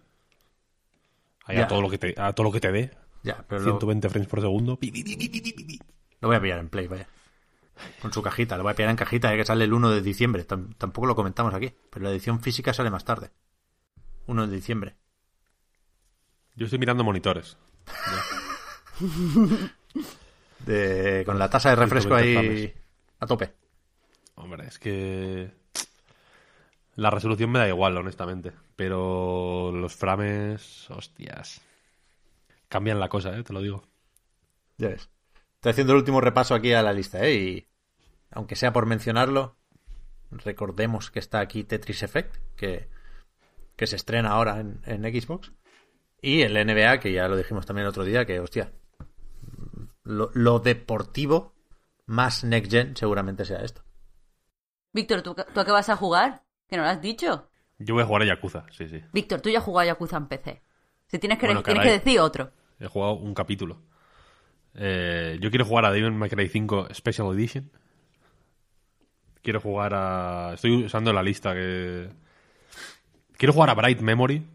Ahí 1.46 1.58
a 1.58 1.68
todo 1.68 1.82
lo 1.82 1.90
que 1.90 1.98
te, 1.98 2.14
a 2.18 2.34
todo 2.34 2.46
lo 2.46 2.52
que 2.52 2.60
te 2.62 2.72
dé. 2.72 2.92
Ya, 3.24 3.44
pero 3.48 3.62
lo, 3.62 3.72
120 3.72 4.10
frames 4.10 4.28
por 4.30 4.42
segundo. 4.42 4.78
Lo 6.22 6.28
voy 6.28 6.38
a 6.38 6.42
pillar 6.42 6.60
en 6.60 6.70
Play, 6.70 6.88
vaya. 6.88 7.08
Con 8.02 8.14
su 8.14 8.22
cajita, 8.22 8.56
lo 8.58 8.64
voy 8.64 8.74
a 8.74 8.76
pillar 8.76 8.92
en 8.92 8.96
cajita, 8.98 9.34
eh, 9.34 9.38
que 9.38 9.46
sale 9.46 9.64
el 9.66 9.74
1 9.74 9.90
de 9.92 10.02
diciembre. 10.02 10.46
Tam- 10.48 10.76
tampoco 10.78 11.08
lo 11.08 11.16
comentamos 11.16 11.54
aquí, 11.54 11.74
pero 11.90 12.04
la 12.04 12.12
edición 12.12 12.40
física 12.42 12.74
sale 12.74 12.90
más 12.92 13.04
tarde. 13.04 13.32
1 14.28 14.48
de 14.48 14.56
diciembre. 14.56 14.96
Yo 16.56 16.66
estoy 16.66 16.80
mirando 16.80 17.04
monitores. 17.04 17.58
De, 20.66 21.24
con 21.26 21.38
la 21.40 21.50
tasa 21.50 21.70
de 21.70 21.76
refresco 21.76 22.18
120 22.18 22.40
ahí 22.40 22.74
a 23.20 23.26
tope. 23.26 23.54
Hombre, 24.36 24.68
es 24.68 24.80
que. 24.80 25.52
La 26.96 27.10
resolución 27.10 27.52
me 27.52 27.60
da 27.60 27.68
igual, 27.68 27.98
honestamente. 27.98 28.52
Pero 28.76 29.72
los 29.72 29.96
frames. 29.96 30.90
Hostias. 30.90 31.62
Cambian 32.70 33.00
la 33.00 33.10
cosa, 33.10 33.38
¿eh? 33.38 33.44
Te 33.44 33.54
lo 33.54 33.62
digo. 33.62 33.88
Ya 34.78 34.90
ves. 34.90 35.10
Estoy 35.56 35.72
haciendo 35.72 35.94
el 35.94 36.00
último 36.00 36.22
repaso 36.22 36.56
aquí 36.56 36.74
a 36.74 36.82
la 36.82 36.94
lista, 36.94 37.24
¿eh? 37.26 37.34
Y 37.34 37.68
aunque 38.32 38.56
sea 38.56 38.74
por 38.74 38.86
mencionarlo, 38.86 39.56
recordemos 40.32 41.12
que 41.12 41.20
está 41.20 41.40
aquí 41.40 41.64
Tetris 41.64 42.04
Effect, 42.04 42.36
que, 42.56 42.90
que 43.76 43.88
se 43.88 43.96
estrena 43.96 44.32
ahora 44.32 44.60
en, 44.60 44.82
en 44.86 45.04
Xbox. 45.04 45.54
Y 46.22 46.42
el 46.42 46.54
NBA, 46.54 47.00
que 47.00 47.12
ya 47.12 47.28
lo 47.28 47.38
dijimos 47.38 47.66
también 47.66 47.84
el 47.84 47.90
otro 47.90 48.04
día, 48.04 48.26
que, 48.26 48.40
hostia, 48.40 48.72
lo, 50.04 50.32
lo 50.34 50.60
deportivo 50.60 51.54
más 52.06 52.44
next 52.44 52.72
gen 52.72 52.96
seguramente 52.96 53.46
sea 53.46 53.60
esto. 53.60 53.84
Víctor, 54.92 55.22
¿tú, 55.22 55.36
¿tú 55.36 55.60
a 55.60 55.66
qué 55.66 55.72
vas 55.72 55.90
a 55.90 55.96
jugar? 55.96 56.44
Que 56.68 56.78
no 56.78 56.84
lo 56.84 56.90
has 56.90 57.02
dicho. 57.02 57.50
Yo 57.80 57.96
voy 57.96 58.04
a 58.04 58.06
jugar 58.06 58.22
a 58.22 58.26
Yakuza, 58.26 58.66
sí, 58.72 58.88
sí. 58.88 59.02
Víctor, 59.12 59.42
tú 59.42 59.50
ya 59.50 59.60
has 59.60 59.64
jugado 59.64 59.90
a 59.90 59.94
Yakuza 59.94 60.18
en 60.18 60.28
PC. 60.28 60.62
Si 61.08 61.20
tienes 61.20 61.38
que, 61.38 61.48
Bueno, 61.48 61.64
tienes 61.64 61.84
que 61.84 61.92
decir 61.92 62.20
otro. 62.20 62.52
He 62.80 62.88
jugado 62.88 63.14
un 63.14 63.34
capítulo. 63.34 63.82
Eh, 64.76 65.38
yo 65.40 65.50
quiero 65.50 65.66
jugar 65.66 65.86
a 65.86 65.92
Devil 65.92 66.12
May 66.12 66.30
Cry 66.30 66.48
5 66.48 66.90
Special 66.94 67.34
Edition. 67.34 67.72
Quiero 69.42 69.60
jugar 69.60 69.94
a... 69.94 70.52
Estoy 70.54 70.86
usando 70.86 71.12
la 71.12 71.22
lista 71.22 71.54
que... 71.54 72.10
Quiero 73.38 73.54
jugar 73.54 73.70
a 73.70 73.74
Bright 73.76 74.00
Memory 74.00 74.46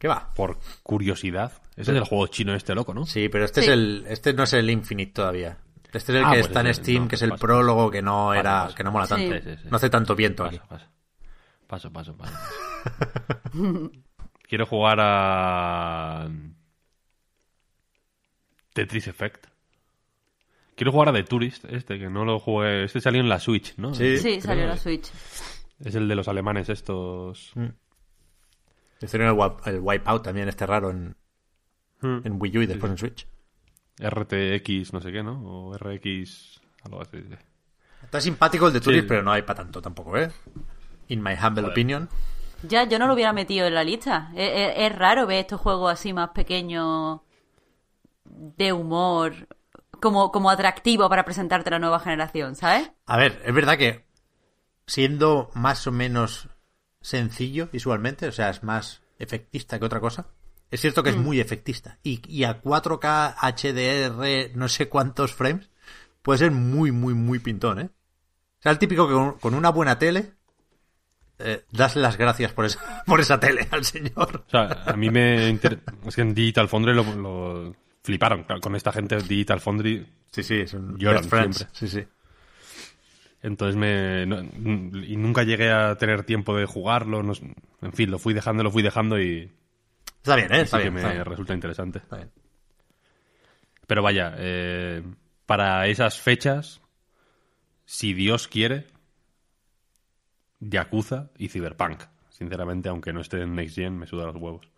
¿Qué 0.00 0.08
va? 0.08 0.30
por 0.34 0.58
curiosidad. 0.82 1.52
Ese 1.76 1.92
es 1.92 1.96
el 1.98 2.04
juego 2.04 2.26
chino 2.26 2.54
este 2.54 2.74
loco, 2.74 2.92
¿no? 2.94 3.04
Sí, 3.06 3.28
pero 3.28 3.44
este 3.44 3.60
Sí. 3.62 3.66
es 3.68 3.72
el, 3.74 4.04
este 4.08 4.32
no 4.32 4.42
es 4.42 4.52
el 4.54 4.68
Infinite 4.70 5.12
todavía. 5.12 5.58
Este 5.92 5.98
es 5.98 6.08
el 6.18 6.24
Ah, 6.24 6.30
que 6.30 6.36
pues 6.38 6.46
está 6.46 6.60
en 6.62 6.74
Steam, 6.74 7.02
no, 7.02 7.08
que 7.08 7.14
es 7.16 7.22
el 7.22 7.30
pasa. 7.30 7.40
prólogo 7.40 7.90
que 7.90 8.00
no 8.00 8.32
era, 8.34 8.62
pasa. 8.64 8.76
que 8.76 8.82
no 8.84 8.90
mola 8.92 9.06
tanto. 9.06 9.34
Sí. 9.36 9.56
No 9.70 9.76
hace 9.76 9.90
tanto 9.90 10.16
viento 10.16 10.44
aquí. 10.44 10.58
Paso, 11.66 11.92
paso. 11.92 12.16
Paso. 12.16 12.32
Quiero 14.48 14.66
jugar 14.66 14.98
a... 15.00 16.28
Tetris 18.72 19.06
Effect. 19.08 19.46
Quiero 20.76 20.92
jugar 20.92 21.10
a 21.10 21.12
The 21.12 21.24
Tourist, 21.24 21.64
este, 21.66 21.98
que 21.98 22.08
no 22.08 22.24
lo 22.24 22.38
jugué... 22.38 22.84
Este 22.84 23.00
salió 23.00 23.20
en 23.20 23.28
la 23.28 23.38
Switch, 23.38 23.74
¿no? 23.76 23.92
Sí. 23.94 24.16
Sí, 24.18 24.40
salió 24.40 24.62
que 24.64 24.68
la 24.68 24.76
Switch. 24.76 25.10
Es 25.84 25.94
el 25.94 26.08
de 26.08 26.14
los 26.14 26.26
alemanes 26.28 26.68
estos... 26.68 27.52
Hicieron 29.00 29.28
el, 29.28 29.72
el 29.74 29.80
Wipeout 29.80 30.22
también, 30.22 30.48
este 30.48 30.66
raro, 30.66 30.90
en, 30.90 31.16
Hmm. 32.02 32.20
en 32.24 32.36
Wii 32.40 32.58
U 32.58 32.62
y 32.62 32.66
después 32.66 32.90
en 32.92 32.98
Switch. 32.98 33.26
RTX, 33.98 34.92
no 34.94 35.00
sé 35.02 35.12
qué, 35.12 35.22
¿no? 35.22 35.42
O 35.44 35.76
RX... 35.76 36.60
Algo 36.84 37.02
así. 37.02 37.22
Está 38.02 38.20
simpático 38.22 38.68
el 38.68 38.72
de 38.72 38.80
Turis, 38.80 39.02
Sí. 39.02 39.06
pero 39.06 39.22
no 39.22 39.30
hay 39.32 39.42
para 39.42 39.58
tanto 39.62 39.82
tampoco, 39.82 40.16
¿eh? 40.16 40.30
In 41.08 41.22
my 41.22 41.32
humble 41.34 41.60
Joder. 41.62 41.70
opinion. 41.70 42.08
Ya, 42.62 42.84
yo 42.84 42.98
no 42.98 43.06
lo 43.06 43.12
hubiera 43.12 43.34
metido 43.34 43.66
en 43.66 43.74
la 43.74 43.84
lista. 43.84 44.30
Es, 44.34 44.50
es- 44.50 44.74
es 44.78 44.96
raro 44.98 45.26
ver 45.26 45.40
estos 45.40 45.60
juegos 45.60 45.92
así 45.92 46.14
más 46.14 46.30
pequeños 46.30 47.20
de 48.24 48.72
humor 48.72 49.34
como, 50.00 50.32
como 50.32 50.48
atractivo 50.50 51.08
para 51.10 51.24
presentarte 51.26 51.68
a 51.68 51.72
la 51.72 51.78
nueva 51.80 52.00
generación, 52.00 52.54
¿sabes? 52.56 52.90
A 53.06 53.18
ver, 53.18 53.42
es 53.44 53.52
verdad 53.54 53.76
que 53.76 54.06
siendo 54.86 55.50
más 55.54 55.86
o 55.86 55.92
menos 55.92 56.48
sencillo 57.00 57.68
visualmente, 57.72 58.26
o 58.28 58.32
sea, 58.32 58.50
es 58.50 58.62
más 58.62 59.02
efectista 59.18 59.78
que 59.78 59.84
otra 59.84 60.00
cosa. 60.00 60.26
Es 60.70 60.80
cierto 60.80 61.02
que 61.02 61.10
es 61.10 61.16
muy 61.16 61.40
efectista. 61.40 61.98
Y, 62.04 62.22
y 62.28 62.44
a 62.44 62.62
4K 62.62 63.34
HDR, 63.40 64.56
no 64.56 64.68
sé 64.68 64.88
cuántos 64.88 65.34
frames, 65.34 65.68
puede 66.22 66.38
ser 66.38 66.52
muy, 66.52 66.92
muy, 66.92 67.12
muy 67.14 67.40
pintón, 67.40 67.80
¿eh? 67.80 67.90
O 68.60 68.62
sea, 68.62 68.70
el 68.72 68.78
típico 68.78 69.08
que 69.08 69.14
con, 69.14 69.32
con 69.38 69.54
una 69.54 69.70
buena 69.70 69.98
tele, 69.98 70.32
eh, 71.38 71.64
das 71.72 71.96
las 71.96 72.16
gracias 72.16 72.52
por 72.52 72.66
esa, 72.66 73.02
por 73.06 73.18
esa 73.20 73.40
tele 73.40 73.66
al 73.70 73.84
señor. 73.84 74.44
O 74.46 74.50
sea, 74.50 74.84
a 74.86 74.92
mí 74.96 75.10
me... 75.10 75.48
inter- 75.48 75.80
Es 76.06 76.14
que 76.14 76.20
en 76.22 76.34
Digital 76.34 76.68
Foundry 76.68 76.94
lo, 76.94 77.02
lo 77.16 77.74
fliparon. 78.04 78.44
Claro, 78.44 78.60
Con 78.60 78.76
esta 78.76 78.92
gente 78.92 79.16
de 79.16 79.22
Digital 79.22 79.60
Foundry 79.60 80.06
Sí, 80.30 80.44
sí, 80.44 80.66
son 80.68 80.96
Lloran 80.96 81.22
best 81.22 81.30
friends. 81.30 81.56
siempre. 81.56 81.78
Sí, 81.78 81.88
sí. 81.88 82.06
Entonces 83.42 83.76
me... 83.76 84.26
no- 84.26 84.40
y 84.42 85.16
nunca 85.16 85.42
llegué 85.44 85.70
a 85.70 85.96
tener 85.96 86.24
tiempo 86.24 86.56
de 86.56 86.66
jugarlo. 86.66 87.22
no 87.22 87.32
en 87.82 87.92
fin, 87.92 88.10
lo 88.10 88.18
fui 88.18 88.34
dejando, 88.34 88.62
lo 88.62 88.70
fui 88.70 88.82
dejando 88.82 89.18
y, 89.20 89.50
Está 90.22 90.36
bien, 90.36 90.52
¿eh? 90.52 90.60
Está 90.62 90.82
que 90.82 90.90
me 90.90 91.00
está 91.00 91.12
bien. 91.12 91.24
resulta 91.24 91.54
interesante. 91.54 91.98
Está 92.00 92.16
bien. 92.16 92.30
Pero 93.86 94.02
vaya, 94.02 94.34
eh, 94.36 95.02
para 95.46 95.86
esas 95.86 96.20
fechas, 96.20 96.80
si 97.86 98.12
Dios 98.12 98.46
quiere, 98.46 98.86
Yakuza 100.60 101.30
y 101.38 101.48
Cyberpunk. 101.48 102.02
Sinceramente, 102.28 102.88
aunque 102.88 103.12
no 103.12 103.20
esté 103.20 103.40
en 103.42 103.54
Next 103.54 103.74
Gen, 103.76 103.98
me 103.98 104.06
suda 104.06 104.26
los 104.26 104.36
huevos. 104.36 104.68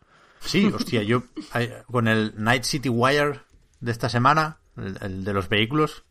Sí, 0.41 0.67
hostia, 0.67 1.03
yo 1.03 1.23
ay, 1.53 1.71
con 1.87 2.09
el 2.09 2.33
Night 2.37 2.65
City 2.65 2.89
Wire 2.89 3.41
de 3.81 3.93
esta 3.93 4.09
semana, 4.09 4.59
el, 4.77 4.97
el 5.01 5.25
de 5.25 5.33
los 5.33 5.49
vehículos, 5.49 6.05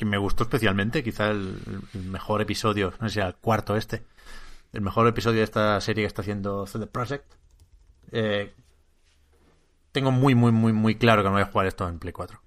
que 0.00 0.06
me 0.06 0.16
gustó 0.16 0.44
especialmente, 0.44 1.04
quizá 1.04 1.30
el, 1.30 1.58
el 1.92 2.04
mejor 2.04 2.40
episodio, 2.40 2.94
no 3.00 3.10
sé 3.10 3.16
si 3.16 3.20
el 3.20 3.34
cuarto 3.34 3.76
este, 3.76 4.02
el 4.72 4.80
mejor 4.80 5.06
episodio 5.06 5.40
de 5.40 5.44
esta 5.44 5.78
serie 5.82 6.04
que 6.04 6.06
está 6.06 6.22
haciendo 6.22 6.66
CD 6.66 6.86
Projekt. 6.86 7.34
Eh, 8.10 8.54
tengo 9.92 10.10
muy, 10.10 10.34
muy, 10.34 10.52
muy, 10.52 10.72
muy 10.72 10.94
claro 10.94 11.22
que 11.22 11.28
no 11.28 11.34
voy 11.34 11.42
a 11.42 11.52
jugar 11.52 11.66
esto 11.66 11.86
en 11.86 11.98
Play 11.98 12.14
4. 12.14 12.40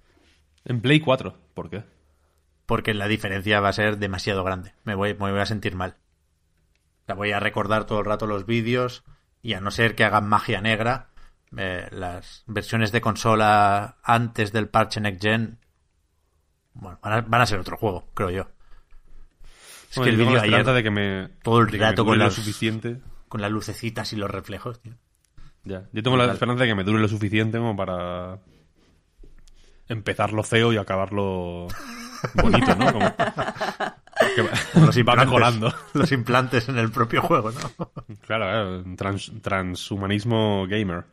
En 0.64 0.80
Play 0.80 0.98
4, 0.98 1.38
¿por 1.54 1.70
qué? 1.70 1.84
Porque 2.66 2.92
la 2.92 3.06
diferencia 3.06 3.60
va 3.60 3.68
a 3.68 3.72
ser 3.72 3.98
demasiado 3.98 4.42
grande. 4.42 4.74
Me 4.82 4.96
voy, 4.96 5.14
me 5.14 5.30
voy 5.30 5.38
a 5.38 5.46
sentir 5.46 5.76
mal. 5.76 5.94
Voy 7.06 7.30
a 7.30 7.38
recordar 7.38 7.84
todo 7.84 8.00
el 8.00 8.06
rato 8.06 8.26
los 8.26 8.46
vídeos 8.46 9.04
y 9.42 9.52
a 9.52 9.60
no 9.60 9.70
ser 9.70 9.94
que 9.94 10.02
hagan 10.02 10.28
magia 10.28 10.60
negra, 10.60 11.10
eh, 11.56 11.86
las 11.92 12.42
versiones 12.48 12.90
de 12.90 13.00
consola 13.00 13.98
antes 14.02 14.50
del 14.50 14.68
parche 14.68 15.00
Next 15.00 15.22
Gen 15.22 15.60
bueno, 16.74 16.98
van 17.02 17.12
a, 17.12 17.20
van 17.22 17.40
a 17.40 17.46
ser 17.46 17.58
otro 17.58 17.76
juego, 17.76 18.06
creo 18.14 18.30
yo. 18.30 18.46
Es 19.90 19.96
Bueno, 19.96 20.04
que 20.04 20.10
el 20.10 20.16
vídeo 20.16 20.40
ayer, 20.40 20.64
de 20.66 20.82
que 20.82 20.90
me, 20.90 21.28
todo 21.42 21.60
el 21.60 21.68
rato 21.78 22.04
con 22.04 22.18
lo 22.18 22.30
suficiente. 22.30 23.00
con 23.28 23.40
las 23.40 23.50
lucecitas 23.50 24.12
y 24.12 24.16
los 24.16 24.30
reflejos, 24.30 24.80
tío. 24.80 24.94
Ya. 25.64 25.84
Yo 25.92 26.02
tengo 26.02 26.16
la 26.16 26.30
esperanza 26.32 26.64
de 26.64 26.68
que 26.68 26.74
me 26.74 26.84
dure 26.84 27.00
lo 27.00 27.08
suficiente 27.08 27.58
como 27.58 27.74
para 27.76 28.38
empezarlo 29.88 30.42
feo 30.42 30.72
y 30.72 30.76
acabarlo 30.76 31.68
bonito, 32.34 32.74
¿no? 32.74 32.92
Como 32.92 33.12
va 35.06 35.16
mejorando. 35.24 35.72
los 35.94 36.12
implantes 36.12 36.68
en 36.68 36.78
el 36.78 36.90
propio 36.90 37.22
juego, 37.22 37.50
¿no? 37.50 37.90
Claro, 38.26 38.44
claro, 38.46 38.84
trans- 38.96 39.32
transhumanismo 39.42 40.66
gamer. 40.66 41.04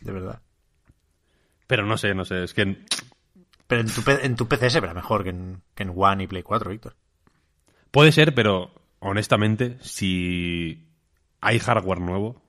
De 0.00 0.12
verdad. 0.12 0.40
Pero 1.66 1.86
no 1.86 1.96
sé, 1.96 2.14
no 2.14 2.24
sé, 2.24 2.42
es 2.44 2.54
que 2.54 2.78
Pero 3.70 3.82
en 3.82 3.86
tu, 3.86 4.02
en 4.10 4.34
tu 4.34 4.48
PC 4.48 4.68
se 4.68 4.80
verá 4.80 4.94
mejor 4.94 5.22
que 5.22 5.30
en, 5.30 5.62
que 5.76 5.84
en 5.84 5.92
One 5.94 6.24
y 6.24 6.26
Play 6.26 6.42
4, 6.42 6.70
Víctor. 6.72 6.96
puede 7.92 8.10
ser, 8.10 8.34
pero 8.34 8.72
honestamente, 8.98 9.78
si 9.80 10.88
hay 11.40 11.60
hardware 11.60 12.00
nuevo, 12.00 12.42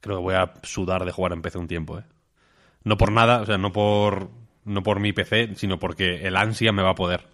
creo 0.00 0.16
que 0.16 0.22
voy 0.22 0.34
a 0.34 0.54
sudar 0.62 1.04
de 1.04 1.12
jugar 1.12 1.34
en 1.34 1.42
PC 1.42 1.58
un 1.58 1.68
tiempo, 1.68 1.98
¿eh? 1.98 2.04
No 2.82 2.96
por 2.96 3.12
nada, 3.12 3.42
o 3.42 3.44
sea, 3.44 3.58
no 3.58 3.74
por, 3.74 4.30
no 4.64 4.82
por 4.82 5.00
mi 5.00 5.12
PC, 5.12 5.54
sino 5.54 5.78
porque 5.78 6.26
el 6.26 6.38
ansia 6.38 6.72
me 6.72 6.82
va 6.82 6.92
a 6.92 6.94
poder. 6.94 7.26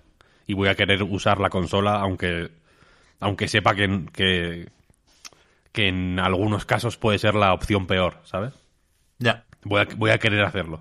Y 0.49 0.55
voy 0.55 0.69
a 0.69 0.75
querer 0.75 1.05
usar 1.05 1.39
la 1.39 1.51
consola, 1.51 2.01
aunque, 2.01 2.51
aunque 3.21 3.47
sepa 3.47 3.77
que, 3.77 4.07
que, 4.13 4.71
que 5.71 5.87
en 5.87 6.19
algunos 6.19 6.65
casos 6.65 6.97
puede 6.97 7.21
ser 7.21 7.37
la 7.37 7.55
opción 7.55 7.87
peor, 7.87 8.19
¿sabes? 8.25 8.55
Ya. 9.21 9.45
Voy 9.63 9.83
a, 9.83 9.89
voy 9.97 10.11
a 10.11 10.19
querer 10.19 10.43
hacerlo. 10.43 10.81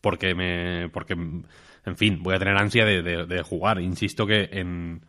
Porque 0.00 0.34
me. 0.34 0.88
Porque, 0.92 1.12
en 1.14 1.96
fin, 1.96 2.22
voy 2.22 2.34
a 2.34 2.38
tener 2.38 2.56
ansia 2.56 2.84
de, 2.84 3.02
de- 3.02 3.26
de 3.26 3.42
jugar. 3.42 3.80
Insisto 3.80 4.26
que 4.26 4.48
en. 4.52 5.04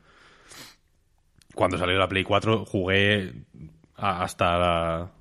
Cuando 1.55 1.77
salió 1.77 1.97
la 1.97 2.07
Play 2.07 2.23
4 2.23 2.65
jugué 2.65 3.33
a- 3.97 4.23
hasta 4.23 4.57
la- 4.57 5.11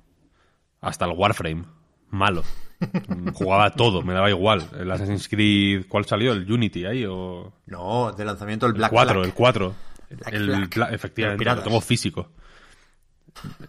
hasta 0.81 1.05
el 1.05 1.11
Warframe. 1.17 1.63
Malo. 2.09 2.43
Jugaba 3.33 3.69
todo, 3.71 4.01
me 4.01 4.13
daba 4.13 4.29
igual. 4.29 4.67
El 4.77 4.89
Assassin's 4.91 5.27
Creed. 5.29 5.85
¿Cuál 5.87 6.05
salió? 6.05 6.33
¿El 6.33 6.51
Unity 6.51 6.85
ahí? 6.85 7.05
O. 7.05 7.53
No, 7.67 8.11
de 8.11 8.25
lanzamiento 8.25 8.65
el 8.65 8.73
Black 8.73 8.91
4, 8.91 9.13
Flag. 9.13 9.25
el 9.25 9.33
4. 9.33 9.75
Black 10.09 10.33
El, 10.33 10.45
Flag. 10.47 10.69
Bla- 10.69 10.85
Los 10.87 10.93
efectivamente, 10.95 11.45
lo 11.45 11.63
tengo 11.63 11.81
físico. 11.81 12.29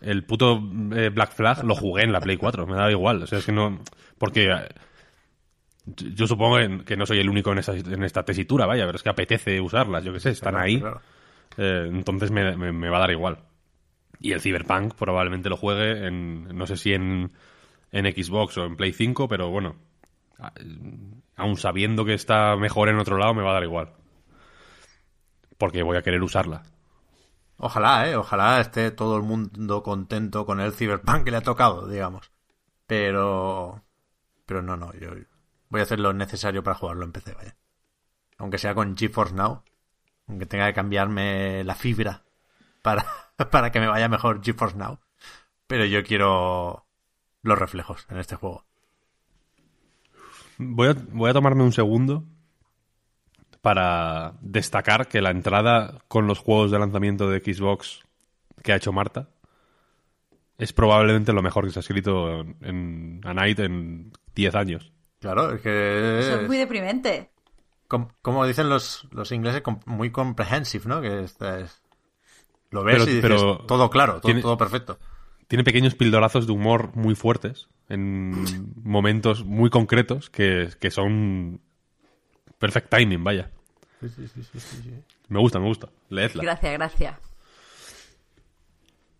El 0.00 0.24
puto 0.24 0.60
eh, 0.96 1.10
Black 1.10 1.32
Flag 1.34 1.62
lo 1.64 1.74
jugué 1.76 2.02
en 2.02 2.12
la 2.12 2.20
Play 2.20 2.36
4, 2.36 2.66
me 2.66 2.74
daba 2.74 2.90
igual. 2.90 3.22
O 3.22 3.26
sea, 3.26 3.38
es 3.38 3.44
que 3.46 3.52
no. 3.52 3.80
Porque. 4.18 4.48
Yo 5.84 6.26
supongo 6.26 6.84
que- 6.84 6.96
no 6.96 7.06
soy 7.06 7.18
el 7.18 7.28
único 7.28 7.50
en, 7.52 7.58
esa- 7.58 7.74
en 7.76 8.04
esta 8.04 8.24
tesitura, 8.24 8.66
vaya, 8.66 8.86
pero 8.86 8.96
es 8.96 9.02
que 9.02 9.08
apetece 9.10 9.60
usarlas, 9.60 10.04
yo 10.04 10.12
qué 10.12 10.20
sé, 10.20 10.30
están 10.30 10.54
Claro, 10.54 10.64
ahí. 10.64 10.78
claro. 10.78 11.00
eh, 11.58 11.88
entonces 11.90 12.30
me, 12.30 12.56
me- 12.56 12.72
me 12.72 12.88
va 12.90 12.98
a 12.98 13.00
dar 13.00 13.10
igual. 13.12 13.38
Y 14.20 14.32
el 14.32 14.40
Cyberpunk 14.40 14.94
probablemente 14.94 15.50
lo 15.50 15.56
juegue 15.58 16.06
en. 16.08 16.56
No 16.56 16.66
sé 16.66 16.76
si 16.78 16.92
en, 16.94 17.32
en 17.92 18.06
Xbox 18.06 18.58
o 18.58 18.66
en 18.66 18.76
Play 18.76 18.92
5, 18.92 19.28
pero 19.28 19.50
bueno. 19.50 19.76
Aún 21.36 21.56
sabiendo 21.58 22.04
que 22.06 22.14
está 22.14 22.56
mejor 22.56 22.88
en 22.88 22.98
otro 22.98 23.18
lado, 23.18 23.34
me 23.34 23.42
va 23.42 23.50
a 23.50 23.54
dar 23.54 23.64
igual. 23.64 23.88
Porque 25.56 25.82
voy 25.82 25.96
a 25.96 26.02
querer 26.02 26.22
usarla. 26.22 26.62
Ojalá, 27.56 28.08
¿eh? 28.10 28.16
Ojalá 28.16 28.60
esté 28.60 28.90
todo 28.90 29.16
el 29.16 29.22
mundo 29.22 29.82
contento 29.82 30.44
con 30.44 30.60
el 30.60 30.72
Cyberpunk 30.72 31.24
que 31.24 31.30
le 31.30 31.36
ha 31.38 31.42
tocado, 31.42 31.86
digamos. 31.88 32.30
Pero... 32.86 33.84
Pero 34.46 34.62
no, 34.62 34.76
no, 34.76 34.92
yo 34.94 35.10
voy 35.72 35.80
a 35.80 35.84
hacer 35.84 35.98
lo 36.00 36.12
necesario 36.12 36.62
para 36.62 36.76
jugarlo 36.76 37.06
en 37.06 37.12
PC, 37.12 37.32
vaya. 37.32 37.56
Aunque 38.36 38.58
sea 38.58 38.74
con 38.74 38.94
GeForce 38.94 39.34
Now. 39.34 39.62
Aunque 40.28 40.44
tenga 40.44 40.66
que 40.66 40.74
cambiarme 40.74 41.64
la 41.64 41.74
fibra 41.74 42.24
para, 42.82 43.06
para 43.50 43.72
que 43.72 43.80
me 43.80 43.86
vaya 43.88 44.06
mejor 44.06 44.44
GeForce 44.44 44.76
Now. 44.76 44.98
Pero 45.66 45.86
yo 45.86 46.04
quiero 46.04 46.84
los 47.40 47.58
reflejos 47.58 48.06
en 48.10 48.18
este 48.18 48.36
juego. 48.36 48.66
Voy 50.58 50.88
a, 50.88 50.96
voy 51.10 51.30
a 51.30 51.32
tomarme 51.32 51.64
un 51.64 51.72
segundo 51.72 52.24
para 53.62 54.34
destacar 54.42 55.08
que 55.08 55.22
la 55.22 55.30
entrada 55.30 56.02
con 56.06 56.26
los 56.26 56.38
juegos 56.38 56.70
de 56.70 56.78
lanzamiento 56.80 57.30
de 57.30 57.40
Xbox 57.40 58.02
que 58.62 58.74
ha 58.74 58.76
hecho 58.76 58.92
Marta 58.92 59.30
es 60.58 60.74
probablemente 60.74 61.32
lo 61.32 61.42
mejor 61.42 61.64
que 61.64 61.70
se 61.70 61.78
ha 61.78 61.80
escrito 61.80 62.40
en 62.60 63.22
A 63.24 63.32
Night 63.32 63.58
en 63.60 64.12
10 64.34 64.54
años. 64.54 64.92
Claro, 65.22 65.54
es 65.54 65.62
que... 65.62 66.18
Eso 66.20 66.40
es 66.42 66.48
muy 66.48 66.58
deprimente. 66.58 67.30
com- 67.88 68.08
como 68.20 68.44
dicen 68.46 68.68
los, 68.68 69.08
los 69.12 69.32
ingleses, 69.32 69.62
com- 69.62 69.80
muy 69.86 70.10
comprehensive, 70.10 70.84
¿no? 70.86 71.00
Que 71.00 71.22
esta 71.24 71.60
es... 71.60 71.80
Lo 72.70 72.82
ves 72.84 72.96
Pero- 72.96 73.04
y 73.04 73.14
dices, 73.14 73.22
pero 73.22 73.58
todo 73.66 73.88
claro, 73.88 74.14
todo, 74.14 74.22
tiene- 74.22 74.42
todo 74.42 74.58
perfecto. 74.58 74.98
Tiene 75.48 75.64
pequeños 75.64 75.94
pildorazos 75.94 76.46
de 76.46 76.52
humor 76.52 76.90
muy 76.94 77.14
fuertes 77.14 77.68
en 77.88 78.72
momentos 78.82 79.44
muy 79.44 79.68
concretos 79.70 80.28
que, 80.30 80.70
que 80.80 80.90
son 80.90 81.60
perfect 82.58 82.88
timing, 82.90 83.22
vaya. 83.22 83.50
Me 85.28 85.38
gusta, 85.38 85.58
me 85.60 85.66
gusta. 85.66 85.88
Leedla. 86.08 86.42
Gracias, 86.42 86.72
gracias. 86.72 87.18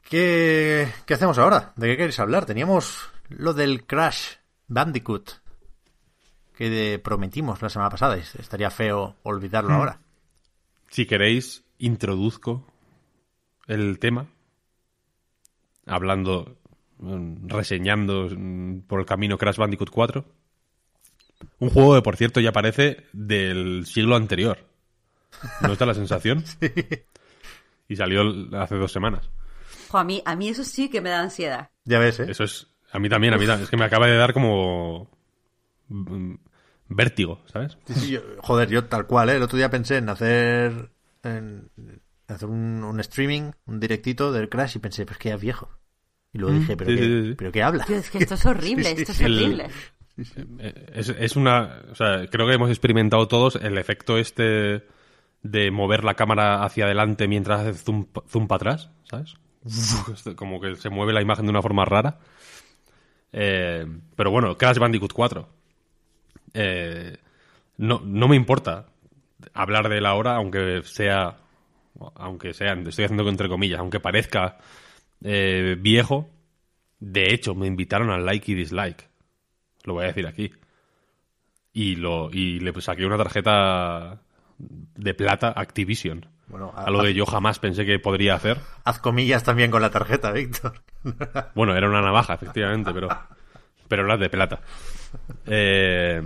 ¿Qué, 0.09 0.89
¿Qué 1.07 1.15
hacemos 1.15 1.39
ahora? 1.39 1.73
¿De 1.77 1.89
qué 1.89 1.97
queréis 1.97 2.19
hablar? 2.21 2.45
Teníamos 2.47 3.09
lo 3.29 3.55
del 3.55 3.85
Crash 3.87 4.37
Bandicoot 4.69 5.42
que 6.57 6.71
de- 6.71 6.99
prometimos 6.99 7.61
la 7.63 7.69
semana 7.69 7.91
pasada. 7.91 8.17
y 8.17 8.21
Estaría 8.21 8.71
feo 8.71 9.17
olvidarlo 9.23 9.73
ahora. 9.75 10.01
Si 10.91 11.07
queréis, 11.07 11.65
introduzco 11.79 12.67
el 13.67 13.99
tema, 13.99 14.27
hablando, 15.87 16.57
mm, 16.99 17.49
reseñando 17.49 18.29
mm, 18.31 18.81
por 18.87 19.01
el 19.01 19.07
camino 19.07 19.39
Crash 19.39 19.57
Bandicoot 19.57 19.91
4. 19.91 20.25
Un 21.59 21.71
juego 21.71 21.95
que, 21.95 22.03
por 22.03 22.17
cierto, 22.17 22.41
ya 22.41 22.53
parece 22.53 23.07
del 23.13 23.85
siglo 23.87 24.15
anterior. 24.17 24.59
¿No 25.63 25.73
está 25.73 25.87
la 25.87 25.95
sensación? 25.95 26.45
Y 27.89 27.97
salió 27.97 28.23
hace 28.59 28.77
dos 28.77 28.91
semanas. 28.91 29.29
Jo, 29.91 29.99
a, 29.99 30.05
mí, 30.05 30.23
a 30.25 30.35
mí 30.35 30.49
eso 30.49 30.65
sí 30.65 30.89
que 30.89 31.03
me 31.03 31.11
da 31.11 31.21
ansiedad. 31.21 31.69
Ya 31.85 31.99
ves, 31.99 32.21
¿eh? 32.21 32.27
Eso 32.31 32.45
es, 32.45 32.69
a 32.91 32.99
mí 32.99 33.11
también, 33.11 33.35
a 33.35 33.37
mí 33.37 33.45
también. 33.45 33.65
Es 33.65 33.69
que 33.71 33.77
me 33.77 33.85
acaba 33.85 34.07
de 34.07 34.17
dar 34.17 34.33
como 34.33 35.11
vértigo, 36.89 37.41
¿sabes? 37.53 37.79
Sí, 37.87 37.95
sí, 37.95 38.11
yo- 38.11 38.21
joder, 38.39 38.69
yo 38.69 38.85
tal 38.87 39.07
cual, 39.07 39.31
¿eh? 39.31 39.37
El 39.37 39.43
otro 39.43 39.57
día 39.57 39.71
pensé 39.71 39.97
en 39.99 40.09
hacer, 40.09 40.91
en 41.23 41.71
hacer 42.29 42.49
un, 42.49 42.85
un 42.85 43.01
streaming, 43.01 43.53
un 43.67 43.81
directito 43.81 44.33
del 44.33 44.49
Crash 44.49 44.77
y 44.77 44.79
pensé, 44.81 45.07
pues 45.07 45.19
que 45.19 45.31
ya 45.31 45.37
es 45.37 45.41
viejo. 45.41 45.71
Y 46.33 46.39
luego 46.39 46.59
dije, 46.59 46.77
¿pero, 46.77 46.91
sí, 46.91 46.97
qué, 46.97 47.03
sí, 47.05 47.29
sí. 47.29 47.35
¿pero 47.35 47.53
qué 47.53 47.63
habla? 47.63 47.85
Tío, 47.85 47.97
es 47.97 48.11
que 48.11 48.19
esto 48.19 48.35
es 48.35 48.47
horrible, 48.47 48.85
Sí, 48.97 48.97
sí, 48.97 49.03
esto 49.03 49.13
es. 49.13 49.21
El- 49.21 49.45
horrible. 49.45 49.69
Eh, 50.59 50.87
Es, 50.95 51.09
es 51.09 51.37
una. 51.37 51.83
O 51.91 51.95
sea, 51.95 52.27
creo 52.29 52.47
que 52.47 52.55
hemos 52.55 52.69
experimentado 52.71 53.29
todos 53.29 53.57
el 53.57 53.79
efecto 53.79 54.19
este 54.19 54.85
de 55.43 55.71
mover 55.71 56.05
la 56.05 56.15
cámara 56.15 56.63
hacia 56.65 56.85
adelante 56.85 57.27
mientras 57.29 57.61
hace 57.61 57.75
zoom, 57.75 58.07
zoom 58.29 58.47
para 58.47 58.57
atrás, 58.73 58.91
¿sabes? 59.05 59.35
Como 60.37 60.61
que 60.61 60.77
se 60.77 60.91
mueve 60.91 61.13
la 61.13 61.23
imagen 61.23 61.47
de 61.47 61.51
una 61.51 61.63
forma 61.63 61.85
rara. 61.85 62.19
Eh, 63.33 63.87
pero 64.17 64.31
bueno, 64.31 64.57
Crash 64.59 64.79
Bandicoot 64.79 65.13
4. 65.13 65.49
Eh, 66.55 67.17
no, 67.79 68.01
no 68.05 68.29
me 68.29 68.37
importa 68.37 68.87
hablar 69.55 69.89
de 69.89 69.99
él 69.99 70.07
ahora, 70.07 70.37
aunque 70.37 70.83
sea. 70.85 71.39
Aunque 72.17 72.55
sea, 72.55 72.73
estoy 72.73 73.05
haciendo 73.05 73.29
entre 73.29 73.49
comillas, 73.49 73.79
aunque 73.81 74.01
parezca 74.01 74.59
eh, 75.23 75.77
viejo. 75.79 76.29
De 76.99 77.33
hecho, 77.35 77.55
me 77.55 77.67
invitaron 77.67 78.11
al 78.11 78.25
like 78.25 78.51
y 78.51 78.55
dislike. 78.55 79.09
Lo 79.85 79.95
voy 79.95 80.05
a 80.05 80.07
decir 80.09 80.27
aquí. 80.27 80.53
Y, 81.73 81.97
lo, 81.97 82.31
y 82.33 82.61
le 82.61 82.73
saqué 82.81 83.07
una 83.07 83.17
tarjeta 83.17 84.21
de 84.59 85.15
plata 85.15 85.53
Activision. 85.57 86.27
Bueno, 86.49 86.73
a- 86.77 86.85
Algo 86.85 87.01
a- 87.01 87.05
que 87.05 87.15
yo 87.15 87.25
jamás 87.27 87.59
pensé 87.59 87.85
que 87.87 87.99
podría 87.99 88.35
hacer. 88.35 88.59
Haz 88.85 88.99
comillas 88.99 89.43
también 89.43 89.71
con 89.71 89.81
la 89.83 89.91
tarjeta, 89.91 90.33
Víctor. 90.33 90.83
Bueno, 91.55 91.75
era 91.77 91.89
una 91.89 92.03
navaja, 92.03 92.35
efectivamente, 92.35 92.93
pero, 92.93 93.09
pero 93.89 94.05
era 94.05 94.17
de 94.17 94.29
plata. 94.31 94.61
Eh, 95.47 96.23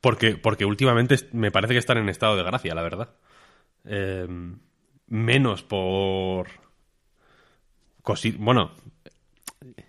porque, 0.00 0.36
porque 0.36 0.64
últimamente 0.64 1.16
me 1.32 1.50
parece 1.50 1.74
que 1.74 1.78
están 1.78 1.98
en 1.98 2.08
estado 2.08 2.36
de 2.36 2.42
gracia, 2.42 2.74
la 2.74 2.82
verdad. 2.82 3.14
Eh, 3.84 4.26
menos 5.06 5.62
por... 5.62 6.48
bueno, 8.38 8.72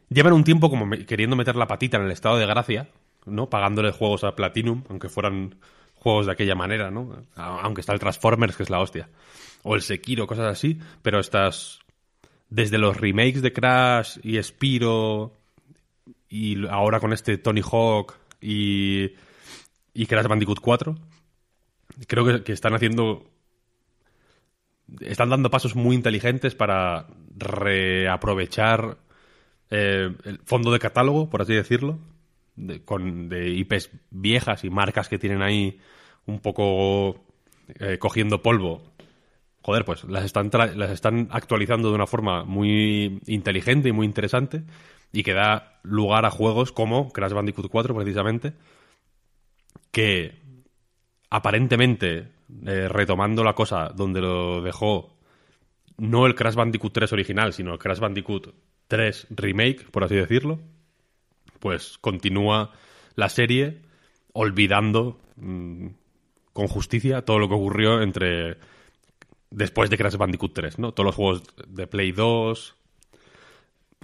llevan 0.09 0.33
un 0.33 0.43
tiempo 0.43 0.69
como 0.69 0.89
queriendo 1.05 1.35
meter 1.35 1.55
la 1.55 1.67
patita 1.67 1.97
en 1.97 2.03
el 2.03 2.11
estado 2.11 2.37
de 2.37 2.45
gracia, 2.45 2.89
¿no? 3.25 3.49
Pagándole 3.49 3.91
juegos 3.91 4.23
a 4.23 4.35
Platinum, 4.35 4.83
aunque 4.89 5.09
fueran 5.09 5.55
juegos 5.95 6.27
de 6.27 6.33
aquella 6.33 6.55
manera, 6.55 6.91
¿no? 6.91 7.25
Aunque 7.35 7.81
está 7.81 7.93
el 7.93 7.99
Transformers, 7.99 8.55
que 8.55 8.63
es 8.63 8.69
la 8.69 8.79
hostia. 8.79 9.09
O 9.63 9.75
el 9.75 9.81
Sekiro, 9.81 10.27
cosas 10.27 10.51
así, 10.51 10.79
pero 11.01 11.19
estas 11.19 11.79
desde 12.49 12.77
los 12.77 12.95
remakes 12.95 13.41
de 13.41 13.51
Crash 13.51 14.19
y 14.23 14.41
Spiro 14.41 15.33
y 16.29 16.67
ahora 16.67 16.99
con 16.99 17.13
este 17.13 17.37
Tony 17.37 17.61
Hawk 17.61 18.15
y, 18.41 19.11
y 19.93 20.05
Crash 20.05 20.27
Bandicoot 20.27 20.59
4, 20.59 20.95
creo 22.07 22.25
que, 22.25 22.43
que 22.43 22.53
están 22.53 22.73
haciendo... 22.73 23.29
Están 25.01 25.29
dando 25.29 25.49
pasos 25.49 25.75
muy 25.75 25.95
inteligentes 25.95 26.53
para 26.53 27.07
reaprovechar 27.35 28.97
eh, 29.71 30.13
el 30.25 30.39
fondo 30.45 30.71
de 30.71 30.79
catálogo, 30.79 31.29
por 31.29 31.41
así 31.41 31.53
decirlo, 31.53 31.97
de, 32.55 32.83
con, 32.83 33.29
de 33.29 33.49
IPs 33.49 33.89
viejas 34.11 34.63
y 34.63 34.69
marcas 34.69 35.09
que 35.09 35.17
tienen 35.17 35.41
ahí 35.41 35.79
un 36.27 36.39
poco 36.39 37.25
eh, 37.79 37.97
cogiendo 37.97 38.43
polvo. 38.43 38.83
Joder, 39.61 39.85
pues 39.85 40.03
las 40.03 40.23
están, 40.23 40.51
las 40.75 40.91
están 40.91 41.29
actualizando 41.31 41.89
de 41.89 41.95
una 41.95 42.05
forma 42.05 42.43
muy 42.43 43.19
inteligente 43.25 43.89
y 43.89 43.91
muy 43.91 44.05
interesante 44.05 44.63
y 45.15 45.23
que 45.23 45.33
da 45.33 45.79
lugar 45.83 46.25
a 46.25 46.29
juegos 46.29 46.71
como 46.71 47.11
Crash 47.11 47.31
Bandicoot 47.31 47.69
4, 47.69 47.95
precisamente, 47.95 48.53
que 49.91 50.41
aparentemente, 51.29 52.31
eh, 52.65 52.89
retomando 52.89 53.43
la 53.43 53.53
cosa 53.53 53.91
donde 53.95 54.19
lo 54.19 54.61
dejó 54.61 55.15
no 55.97 56.25
el 56.25 56.35
Crash 56.35 56.55
Bandicoot 56.55 56.93
3 56.93 57.13
original, 57.13 57.53
sino 57.53 57.71
el 57.71 57.79
Crash 57.79 57.99
Bandicoot 57.99 58.53
3 58.89 59.27
Remake, 59.29 59.89
por 59.89 60.03
así 60.03 60.15
decirlo, 60.15 60.59
pues 61.59 61.97
continúa 61.99 62.73
la 63.15 63.29
serie 63.29 63.81
olvidando 64.33 65.21
mm, 65.37 65.87
con 66.51 66.67
justicia 66.67 67.23
todo 67.23 67.39
lo 67.39 67.47
que 67.47 67.55
ocurrió 67.55 68.01
entre 68.01 68.57
después 69.49 69.89
de 69.89 69.97
Crash 69.97 70.17
Bandicoot 70.17 70.53
3, 70.53 70.79
¿no? 70.79 70.91
Todos 70.91 71.05
los 71.05 71.15
juegos 71.15 71.43
de 71.67 71.87
Play 71.87 72.11
2, 72.11 72.74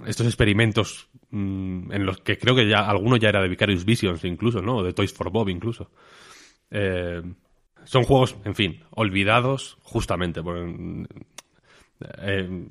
estos 0.06 0.26
experimentos 0.26 1.08
mm, 1.30 1.92
en 1.92 2.06
los 2.06 2.18
que 2.18 2.38
creo 2.38 2.54
que 2.54 2.68
ya 2.68 2.88
alguno 2.88 3.16
ya 3.16 3.28
era 3.28 3.42
de 3.42 3.48
Vicarious 3.48 3.84
Visions 3.84 4.24
incluso, 4.24 4.60
¿no? 4.60 4.78
O 4.78 4.82
de 4.82 4.92
Toys 4.92 5.12
for 5.12 5.30
Bob 5.30 5.48
incluso. 5.48 5.90
Eh, 6.70 7.22
son 7.84 8.04
juegos, 8.04 8.36
en 8.44 8.54
fin, 8.54 8.80
olvidados 8.90 9.78
justamente. 9.82 10.42
Por, 10.42 10.58
eh, 12.18 12.68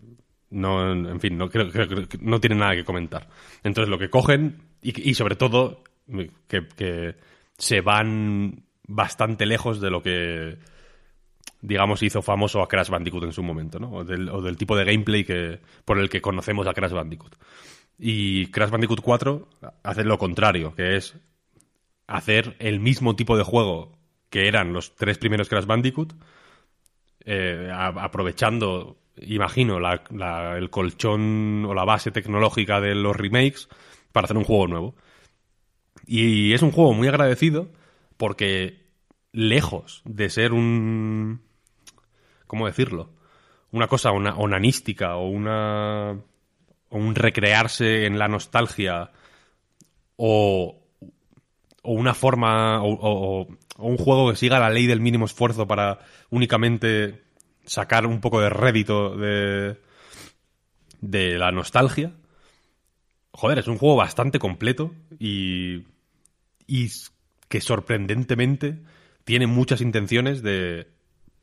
no, 0.51 0.91
en 0.91 1.19
fin, 1.19 1.37
no 1.37 1.49
creo, 1.49 1.69
que 1.69 2.19
no 2.19 2.39
tiene 2.39 2.55
nada 2.55 2.75
que 2.75 2.83
comentar. 2.83 3.27
Entonces 3.63 3.89
lo 3.89 3.97
que 3.97 4.09
cogen 4.09 4.57
y, 4.81 5.13
sobre 5.13 5.35
todo 5.35 5.83
que, 6.47 7.15
se 7.57 7.81
van 7.81 8.63
bastante 8.87 9.45
lejos 9.45 9.79
de 9.79 9.89
lo 9.91 10.01
que 10.01 10.57
digamos 11.61 12.03
hizo 12.03 12.21
famoso 12.21 12.61
a 12.61 12.67
Crash 12.67 12.89
Bandicoot 12.89 13.23
en 13.23 13.33
su 13.33 13.43
momento, 13.43 13.79
¿no? 13.79 13.91
O 13.91 14.03
del, 14.03 14.57
tipo 14.57 14.75
de 14.75 14.85
gameplay 14.85 15.23
que 15.23 15.59
por 15.85 15.99
el 15.99 16.09
que 16.09 16.21
conocemos 16.21 16.67
a 16.67 16.73
Crash 16.73 16.91
Bandicoot. 16.91 17.35
Y 17.97 18.47
Crash 18.47 18.69
Bandicoot 18.69 19.01
4 19.01 19.47
hace 19.83 20.03
lo 20.03 20.17
contrario, 20.17 20.73
que 20.75 20.97
es 20.97 21.15
hacer 22.07 22.55
el 22.59 22.79
mismo 22.79 23.15
tipo 23.15 23.37
de 23.37 23.43
juego 23.43 23.97
que 24.29 24.47
eran 24.47 24.73
los 24.73 24.95
tres 24.95 25.17
primeros 25.17 25.49
Crash 25.49 25.65
Bandicoot, 25.65 26.13
eh, 27.25 27.69
aprovechando 27.71 28.97
imagino, 29.17 29.77
el 29.77 30.69
colchón 30.69 31.65
o 31.65 31.73
la 31.73 31.85
base 31.85 32.11
tecnológica 32.11 32.79
de 32.81 32.95
los 32.95 33.15
remakes 33.15 33.67
para 34.11 34.25
hacer 34.25 34.37
un 34.37 34.43
juego 34.43 34.67
nuevo. 34.67 34.95
Y 36.05 36.53
es 36.53 36.61
un 36.61 36.71
juego 36.71 36.93
muy 36.93 37.07
agradecido 37.07 37.69
porque 38.17 38.81
lejos 39.31 40.01
de 40.05 40.29
ser 40.29 40.53
un... 40.53 41.41
¿Cómo 42.51 42.67
decirlo? 42.67 43.13
Una 43.71 43.87
cosa 43.87 44.11
onanística 44.11 45.15
o 45.15 45.29
una... 45.29 46.11
o 46.89 46.97
un 46.97 47.15
recrearse 47.15 48.05
en 48.05 48.19
la 48.19 48.27
nostalgia 48.27 49.11
o, 50.17 50.77
o 51.81 51.91
una 51.93 52.13
forma 52.13 52.83
o, 52.83 53.47
o 53.47 53.47
un 53.77 53.95
juego 53.95 54.29
que 54.29 54.35
siga 54.35 54.59
la 54.59 54.69
ley 54.69 54.85
del 54.85 54.99
mínimo 54.99 55.23
esfuerzo 55.23 55.65
para 55.65 55.99
únicamente 56.29 57.23
sacar 57.63 58.05
un 58.05 58.19
poco 58.19 58.41
de 58.41 58.49
rédito 58.49 59.15
de, 59.15 59.77
de 60.99 61.37
la 61.37 61.53
nostalgia. 61.53 62.11
Joder, 63.31 63.59
es 63.59 63.67
un 63.67 63.77
juego 63.77 63.95
bastante 63.95 64.39
completo 64.39 64.93
y, 65.19 65.85
y 66.67 66.89
que 67.47 67.61
sorprendentemente 67.61 68.81
tiene 69.23 69.47
muchas 69.47 69.79
intenciones 69.79 70.43
de 70.43 70.89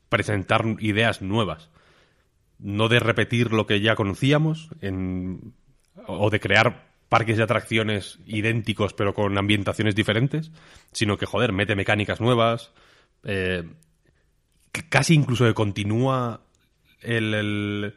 presentar 0.09 0.63
ideas 0.79 1.21
nuevas. 1.21 1.69
No 2.57 2.89
de 2.89 2.99
repetir 2.99 3.53
lo 3.53 3.65
que 3.65 3.79
ya 3.79 3.95
conocíamos 3.95 4.69
en, 4.81 5.53
o 6.07 6.29
de 6.29 6.39
crear 6.39 6.89
parques 7.07 7.37
de 7.37 7.43
atracciones 7.43 8.19
idénticos 8.25 8.93
pero 8.93 9.13
con 9.13 9.37
ambientaciones 9.37 9.95
diferentes, 9.95 10.51
sino 10.91 11.17
que, 11.17 11.25
joder, 11.25 11.53
mete 11.53 11.75
mecánicas 11.75 12.21
nuevas, 12.21 12.71
eh, 13.23 13.63
casi 14.89 15.13
incluso 15.15 15.45
que 15.45 15.53
continúa 15.53 16.41
el, 17.01 17.95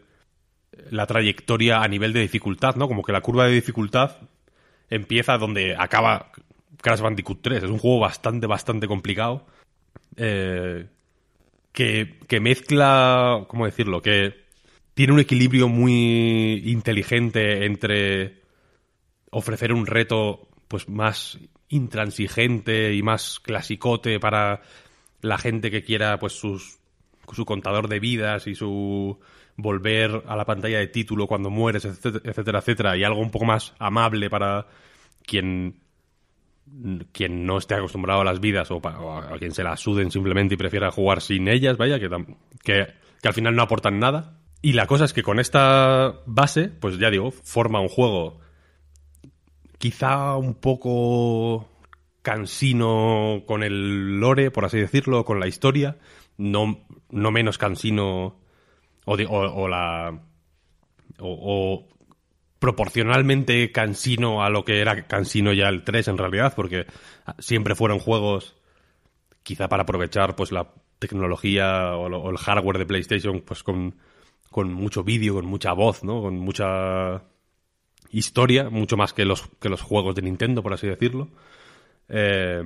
la 0.91 1.07
trayectoria 1.07 1.83
a 1.83 1.89
nivel 1.89 2.13
de 2.13 2.21
dificultad, 2.21 2.77
¿no? 2.77 2.89
Como 2.89 3.03
que 3.03 3.13
la 3.13 3.21
curva 3.21 3.47
de 3.47 3.53
dificultad 3.53 4.17
empieza 4.89 5.39
donde 5.39 5.75
acaba 5.77 6.31
Crash 6.81 7.01
Bandicoot 7.01 7.41
3. 7.43 7.65
Es 7.65 7.71
un 7.71 7.79
juego 7.79 8.01
bastante, 8.01 8.47
bastante 8.47 8.87
complicado. 8.87 9.47
Eh, 10.17 10.87
que, 11.73 12.19
que 12.29 12.41
mezcla, 12.41 13.45
¿cómo 13.49 13.67
decirlo? 13.67 14.03
Que 14.03 14.43
tiene 14.95 15.15
un 15.15 15.21
equilibrio 15.21 15.69
muy 15.69 16.63
inteligente 16.67 17.65
entre 17.65 18.43
ofrecer 19.31 19.73
un 19.73 19.87
reto 19.87 20.49
pues 20.69 20.89
más 20.89 21.39
intransigente 21.69 22.95
y 22.95 23.03
más 23.03 23.41
clasicote 23.41 24.21
para 24.21 24.61
la 25.23 25.39
gente 25.39 25.71
que 25.71 25.83
quiera 25.83 26.19
pues 26.19 26.35
sus, 26.35 26.79
su 27.33 27.45
contador 27.47 27.89
de 27.89 28.01
vidas 28.01 28.47
y 28.47 28.55
su 28.55 29.19
volver 29.57 30.23
a 30.27 30.37
la 30.37 30.45
pantalla 30.45 30.79
de 30.79 30.89
título 30.89 31.27
cuando 31.27 31.51
mueres, 31.51 31.85
etcétera, 31.85 32.59
etcétera, 32.59 32.97
y 32.97 33.05
algo 33.05 33.21
un 33.21 33.31
poco 33.31 33.45
más 33.45 33.75
amable 33.79 34.29
para 34.29 34.67
quien 35.25 35.77
quien 37.13 37.45
no 37.45 37.59
esté 37.59 37.75
acostumbrado 37.75 38.21
a 38.21 38.25
las 38.25 38.41
vidas 38.41 38.71
o, 38.71 38.81
a 38.85 39.39
quien 39.39 39.53
se 39.53 39.63
las 39.63 39.81
suden 39.81 40.11
simplemente 40.11 40.55
y 40.55 40.57
prefiera 40.57 40.91
jugar 40.91 41.21
sin 41.21 41.49
ellas, 41.49 41.77
vaya, 41.77 41.99
que, 41.99 42.09
que, 42.63 42.87
que 43.21 43.29
al 43.29 43.35
final 43.35 43.55
no 43.55 43.63
aportan 43.63 43.99
nada. 43.99 44.39
Y 44.63 44.75
la 44.75 44.87
cosa 44.87 45.05
es 45.05 45.13
que 45.13 45.23
con 45.23 45.41
esta 45.41 46.21
base, 46.27 46.69
pues 46.69 46.99
ya 46.99 47.11
digo, 47.11 47.31
forma 47.31 47.81
un 47.81 47.89
juego 47.89 48.41
quizá 49.83 50.37
un 50.37 50.55
poco 50.55 51.69
cansino 52.23 53.43
con 53.47 53.65
el 53.65 54.21
lore, 54.21 54.53
por 54.53 54.65
así 54.65 54.79
decirlo, 54.79 55.25
con 55.25 55.41
la 55.41 55.49
historia, 55.49 55.99
no, 56.37 56.87
no 57.11 57.33
menos 57.33 57.59
cansino 57.59 58.39
o, 59.05 59.15
o, 59.15 59.69
la... 59.69 60.23
O, 61.19 61.89
proporcionalmente 62.63 63.73
cansino 63.73 64.45
a 64.45 64.49
lo 64.49 64.65
que 64.65 64.81
era 64.81 65.09
cansino 65.09 65.53
ya 65.53 65.69
el 65.69 65.83
3 65.83 66.07
en 66.07 66.17
realidad, 66.17 66.53
porque 66.55 66.87
siempre 67.41 67.75
fueron 67.75 67.99
juegos 67.99 68.55
quizá 69.43 69.69
para 69.69 69.83
aprovechar 69.83 70.37
pues 70.37 70.53
la 70.53 70.73
tecnología 71.01 71.97
o, 71.97 72.31
el 72.31 72.37
hardware 72.39 72.79
de 72.79 72.87
PlayStation 72.87 73.41
pues 73.41 73.65
con, 73.65 73.97
con 74.49 74.73
mucho 74.73 75.03
vídeo, 75.03 75.35
con 75.35 75.47
mucha 75.47 75.73
voz, 75.73 76.05
¿no? 76.05 76.23
Con 76.23 76.39
mucha 76.39 77.25
historia, 78.11 78.71
mucho 78.71 78.97
más 78.97 79.13
que 79.13 79.25
los, 79.25 79.49
que 79.61 79.69
los 79.69 79.83
juegos 79.83 80.15
de 80.15 80.23
Nintendo, 80.23 80.63
por 80.63 80.73
así 80.73 80.87
decirlo. 80.87 81.31
Eh, 82.09 82.63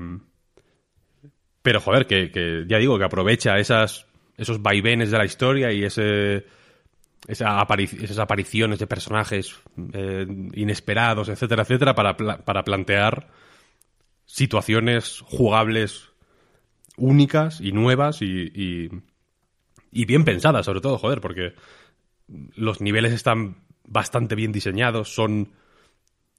pero 1.62 1.81
joder, 1.81 2.06
que, 2.06 2.66
ya 2.68 2.77
digo, 2.77 2.98
que 2.98 3.05
aprovecha 3.05 3.56
esas, 3.56 4.05
esos 4.36 4.60
vaivenes 4.60 5.10
de 5.10 5.16
la 5.16 5.24
historia 5.24 5.73
y 5.73 5.85
ese, 5.85 6.44
esas 7.27 8.19
apariciones 8.19 8.78
de 8.78 8.86
personajes 8.86 9.57
eh, 9.93 10.27
inesperados, 10.55 11.28
etcétera, 11.28 11.62
etcétera, 11.62 11.94
para, 11.94 12.16
para 12.16 12.65
plantear 12.65 13.28
situaciones 14.27 15.20
jugables 15.24 16.11
únicas 16.97 17.61
y 17.61 17.73
nuevas 17.73 18.23
y, 18.23 18.90
y, 19.93 20.05
bien 20.05 20.24
pensadas, 20.24 20.66
sobre 20.66 20.81
todo, 20.81 20.98
joder, 20.98 21.20
porque 21.20 21.55
los 22.55 22.81
niveles 22.81 23.12
están 23.12 23.57
bastante 23.86 24.35
bien 24.35 24.53
diseñados, 24.53 25.15
son 25.15 25.53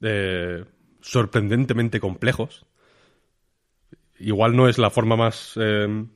eh, 0.00 0.64
sorprendentemente 1.00 2.00
complejos. 2.00 2.66
Igual 4.18 4.56
no 4.56 4.68
es 4.68 4.78
la 4.78 4.90
forma 4.90 5.16
más, 5.16 5.52
eh, 5.56 6.06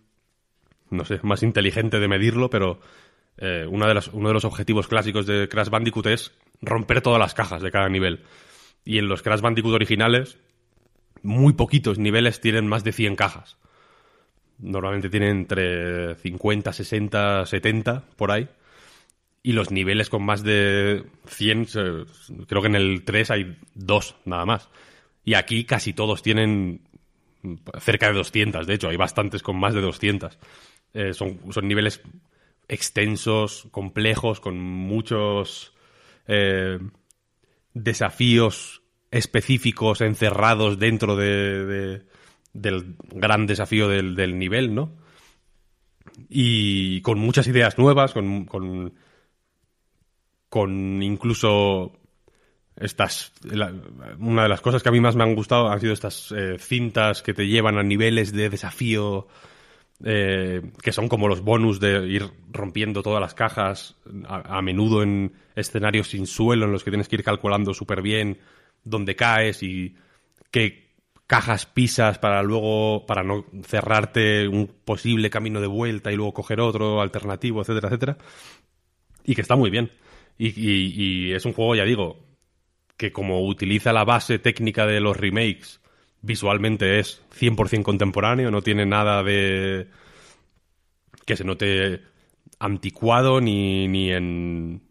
no 0.90 1.04
sé, 1.04 1.20
más 1.22 1.42
inteligente 1.42 2.00
de 2.00 2.08
medirlo, 2.08 2.50
pero 2.50 2.80
eh, 3.38 3.66
de 3.66 3.66
uno 3.66 3.86
de 3.86 4.34
los 4.34 4.44
objetivos 4.44 4.88
clásicos 4.88 5.26
de 5.26 5.48
Crash 5.48 5.68
Bandicoot 5.68 6.06
es 6.06 6.32
romper 6.60 7.00
todas 7.00 7.18
las 7.18 7.34
cajas 7.34 7.62
de 7.62 7.70
cada 7.70 7.88
nivel. 7.88 8.24
Y 8.84 8.98
en 8.98 9.08
los 9.08 9.22
Crash 9.22 9.40
Bandicoot 9.40 9.74
originales, 9.74 10.38
muy 11.22 11.52
poquitos 11.52 11.98
niveles 11.98 12.40
tienen 12.40 12.66
más 12.66 12.84
de 12.84 12.92
100 12.92 13.16
cajas. 13.16 13.58
Normalmente 14.58 15.10
tienen 15.10 15.38
entre 15.38 16.14
50, 16.16 16.72
60, 16.72 17.46
70, 17.46 18.04
por 18.16 18.30
ahí. 18.30 18.48
Y 19.42 19.52
los 19.52 19.72
niveles 19.72 20.08
con 20.08 20.24
más 20.24 20.44
de 20.44 21.04
100, 21.26 21.62
eh, 21.74 22.04
creo 22.46 22.62
que 22.62 22.68
en 22.68 22.76
el 22.76 23.02
3 23.04 23.30
hay 23.32 23.56
dos, 23.74 24.14
nada 24.24 24.44
más. 24.44 24.68
Y 25.24 25.34
aquí 25.34 25.64
casi 25.64 25.92
todos 25.92 26.22
tienen 26.22 26.82
cerca 27.80 28.06
de 28.06 28.14
200, 28.14 28.66
de 28.66 28.74
hecho, 28.74 28.88
hay 28.88 28.96
bastantes 28.96 29.42
con 29.42 29.58
más 29.58 29.74
de 29.74 29.80
200. 29.80 30.38
Eh, 30.94 31.12
son, 31.12 31.40
son 31.50 31.66
niveles 31.66 32.00
extensos, 32.72 33.68
complejos, 33.70 34.40
con 34.40 34.58
muchos 34.58 35.74
eh, 36.26 36.78
desafíos 37.74 38.82
específicos 39.10 40.00
encerrados 40.00 40.78
dentro 40.78 41.14
de, 41.14 42.02
del 42.54 42.96
gran 43.10 43.46
desafío 43.46 43.88
del, 43.88 44.38
nivel, 44.38 44.74
¿no? 44.74 44.96
Y 46.30 47.02
con 47.02 47.18
muchas 47.18 47.46
ideas 47.46 47.76
nuevas, 47.76 48.14
con, 48.14 48.46
con, 50.48 51.02
incluso 51.02 51.92
estas 52.74 53.34
una 54.18 54.44
de 54.44 54.48
las 54.48 54.62
cosas 54.62 54.82
que 54.82 54.88
a 54.88 54.92
mí 54.92 55.00
más 55.00 55.14
me 55.14 55.24
han 55.24 55.34
gustado 55.34 55.68
han 55.68 55.78
sido 55.78 55.92
estas 55.92 56.32
eh, 56.32 56.56
cintas 56.58 57.20
que 57.20 57.34
te 57.34 57.46
llevan 57.46 57.76
a 57.76 57.82
niveles 57.82 58.32
de 58.32 58.48
desafío 58.48 59.28
eh, 60.04 60.62
que 60.82 60.92
son 60.92 61.08
como 61.08 61.28
los 61.28 61.42
bonus 61.42 61.78
de 61.78 62.06
ir 62.08 62.24
rompiendo 62.50 63.02
todas 63.02 63.20
las 63.20 63.34
cajas 63.34 63.96
a, 64.26 64.60
menudo 64.62 65.02
en 65.02 65.32
escenarios 65.54 66.08
sin 66.08 66.26
suelo 66.26 66.66
en 66.66 66.72
los 66.72 66.82
que 66.82 66.90
tienes 66.90 67.08
que 67.08 67.16
ir 67.16 67.24
calculando 67.24 67.72
súper 67.74 68.02
bien 68.02 68.38
dónde 68.84 69.14
caes 69.14 69.62
y 69.62 69.94
qué 70.50 70.90
cajas 71.26 71.66
pisas 71.66 72.18
para 72.18 72.42
luego 72.42 73.06
para 73.06 73.22
no 73.22 73.44
cerrarte 73.62 74.48
un 74.48 74.66
posible 74.84 75.30
camino 75.30 75.60
de 75.60 75.68
vuelta 75.68 76.10
y 76.12 76.16
luego 76.16 76.34
coger 76.34 76.60
otro 76.60 77.00
alternativo 77.00 77.60
etcétera 77.60 77.88
etcétera. 77.88 78.18
Y 79.24 79.34
que 79.34 79.42
está 79.42 79.54
muy 79.54 79.70
bien. 79.70 79.90
Y 80.38 81.32
es 81.32 81.44
un 81.44 81.52
juego 81.52 81.76
ya 81.76 81.84
digo 81.84 82.32
que 82.96 83.12
como 83.12 83.46
utiliza 83.46 83.92
la 83.92 84.04
base 84.04 84.38
técnica 84.38 84.86
de 84.86 85.00
los 85.00 85.16
remakes, 85.16 85.81
visualmente 86.22 86.98
es 86.98 87.22
100% 87.38 87.82
contemporáneo, 87.82 88.50
no 88.50 88.62
tiene 88.62 88.86
nada 88.86 89.22
de 89.22 89.88
que 91.26 91.36
se 91.36 91.44
note 91.44 92.00
anticuado 92.58 93.40
ni, 93.40 93.88
ni 93.88 94.12
en 94.12 94.82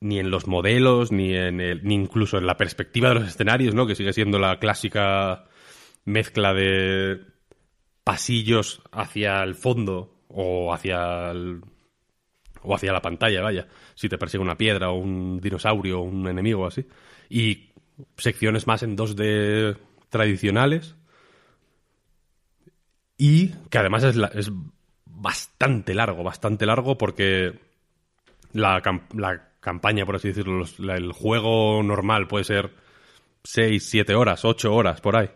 ni 0.00 0.18
en 0.18 0.30
los 0.30 0.48
modelos, 0.48 1.12
ni 1.12 1.34
en 1.34 1.60
el, 1.60 1.84
ni 1.84 1.94
incluso 1.94 2.36
en 2.36 2.46
la 2.46 2.56
perspectiva 2.56 3.10
de 3.10 3.14
los 3.16 3.28
escenarios, 3.28 3.74
¿no? 3.74 3.86
Que 3.86 3.94
sigue 3.94 4.12
siendo 4.12 4.38
la 4.40 4.58
clásica 4.58 5.44
mezcla 6.04 6.52
de 6.52 7.20
pasillos 8.02 8.82
hacia 8.90 9.42
el 9.44 9.54
fondo 9.54 10.24
o 10.26 10.74
hacia 10.74 11.30
el, 11.30 11.60
o 12.62 12.74
hacia 12.74 12.92
la 12.92 13.00
pantalla, 13.00 13.42
vaya, 13.42 13.68
si 13.94 14.08
te 14.08 14.18
persigue 14.18 14.42
una 14.42 14.58
piedra 14.58 14.90
o 14.90 14.94
un 14.94 15.40
dinosaurio 15.40 16.00
o 16.00 16.02
un 16.02 16.26
enemigo 16.26 16.66
así. 16.66 16.84
Y 17.30 17.70
secciones 18.16 18.66
más 18.66 18.82
en 18.82 18.96
2D 18.96 19.76
tradicionales. 20.12 20.94
Y 23.16 23.48
que 23.70 23.78
además 23.78 24.04
es, 24.04 24.50
bastante 25.06 25.94
largo, 25.94 26.22
bastante 26.22 26.66
largo 26.66 26.98
porque 26.98 27.58
la, 28.52 28.82
la 29.14 29.50
campaña, 29.60 30.04
por 30.04 30.16
así 30.16 30.28
decirlo, 30.28 30.64
el 30.92 31.12
juego 31.12 31.82
normal 31.82 32.28
puede 32.28 32.44
ser 32.44 32.74
6, 33.44 33.84
7 33.88 34.14
horas, 34.14 34.44
8 34.44 34.72
horas 34.72 35.00
por 35.00 35.16
ahí. 35.16 35.30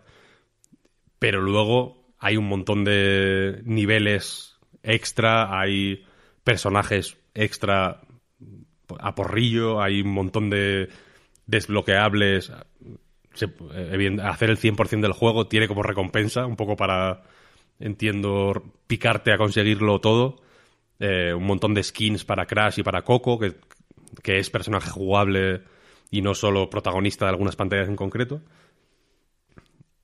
Pero 1.18 1.40
luego 1.40 2.12
hay 2.18 2.36
un 2.36 2.48
montón 2.48 2.84
de 2.84 3.62
niveles 3.64 4.58
extra, 4.82 5.58
hay 5.58 6.04
personajes 6.44 7.16
extra 7.34 8.02
a 8.98 9.14
porrillo, 9.14 9.80
hay 9.80 10.02
un 10.02 10.12
montón 10.12 10.50
de 10.50 10.88
desbloqueables. 11.46 12.52
Eh, 13.42 14.16
hacer 14.22 14.50
el 14.50 14.58
100% 14.58 15.00
del 15.00 15.12
juego 15.12 15.46
tiene 15.46 15.68
como 15.68 15.82
recompensa, 15.82 16.46
un 16.46 16.56
poco 16.56 16.76
para, 16.76 17.22
entiendo, 17.78 18.62
picarte 18.86 19.32
a 19.32 19.38
conseguirlo 19.38 20.00
todo. 20.00 20.42
Eh, 20.98 21.34
un 21.34 21.44
montón 21.44 21.74
de 21.74 21.82
skins 21.82 22.24
para 22.24 22.46
Crash 22.46 22.78
y 22.78 22.82
para 22.82 23.02
Coco, 23.02 23.38
que, 23.38 23.54
que 24.22 24.38
es 24.38 24.48
personaje 24.50 24.90
jugable 24.90 25.62
y 26.10 26.22
no 26.22 26.34
solo 26.34 26.70
protagonista 26.70 27.26
de 27.26 27.30
algunas 27.30 27.56
pantallas 27.56 27.88
en 27.88 27.96
concreto. 27.96 28.40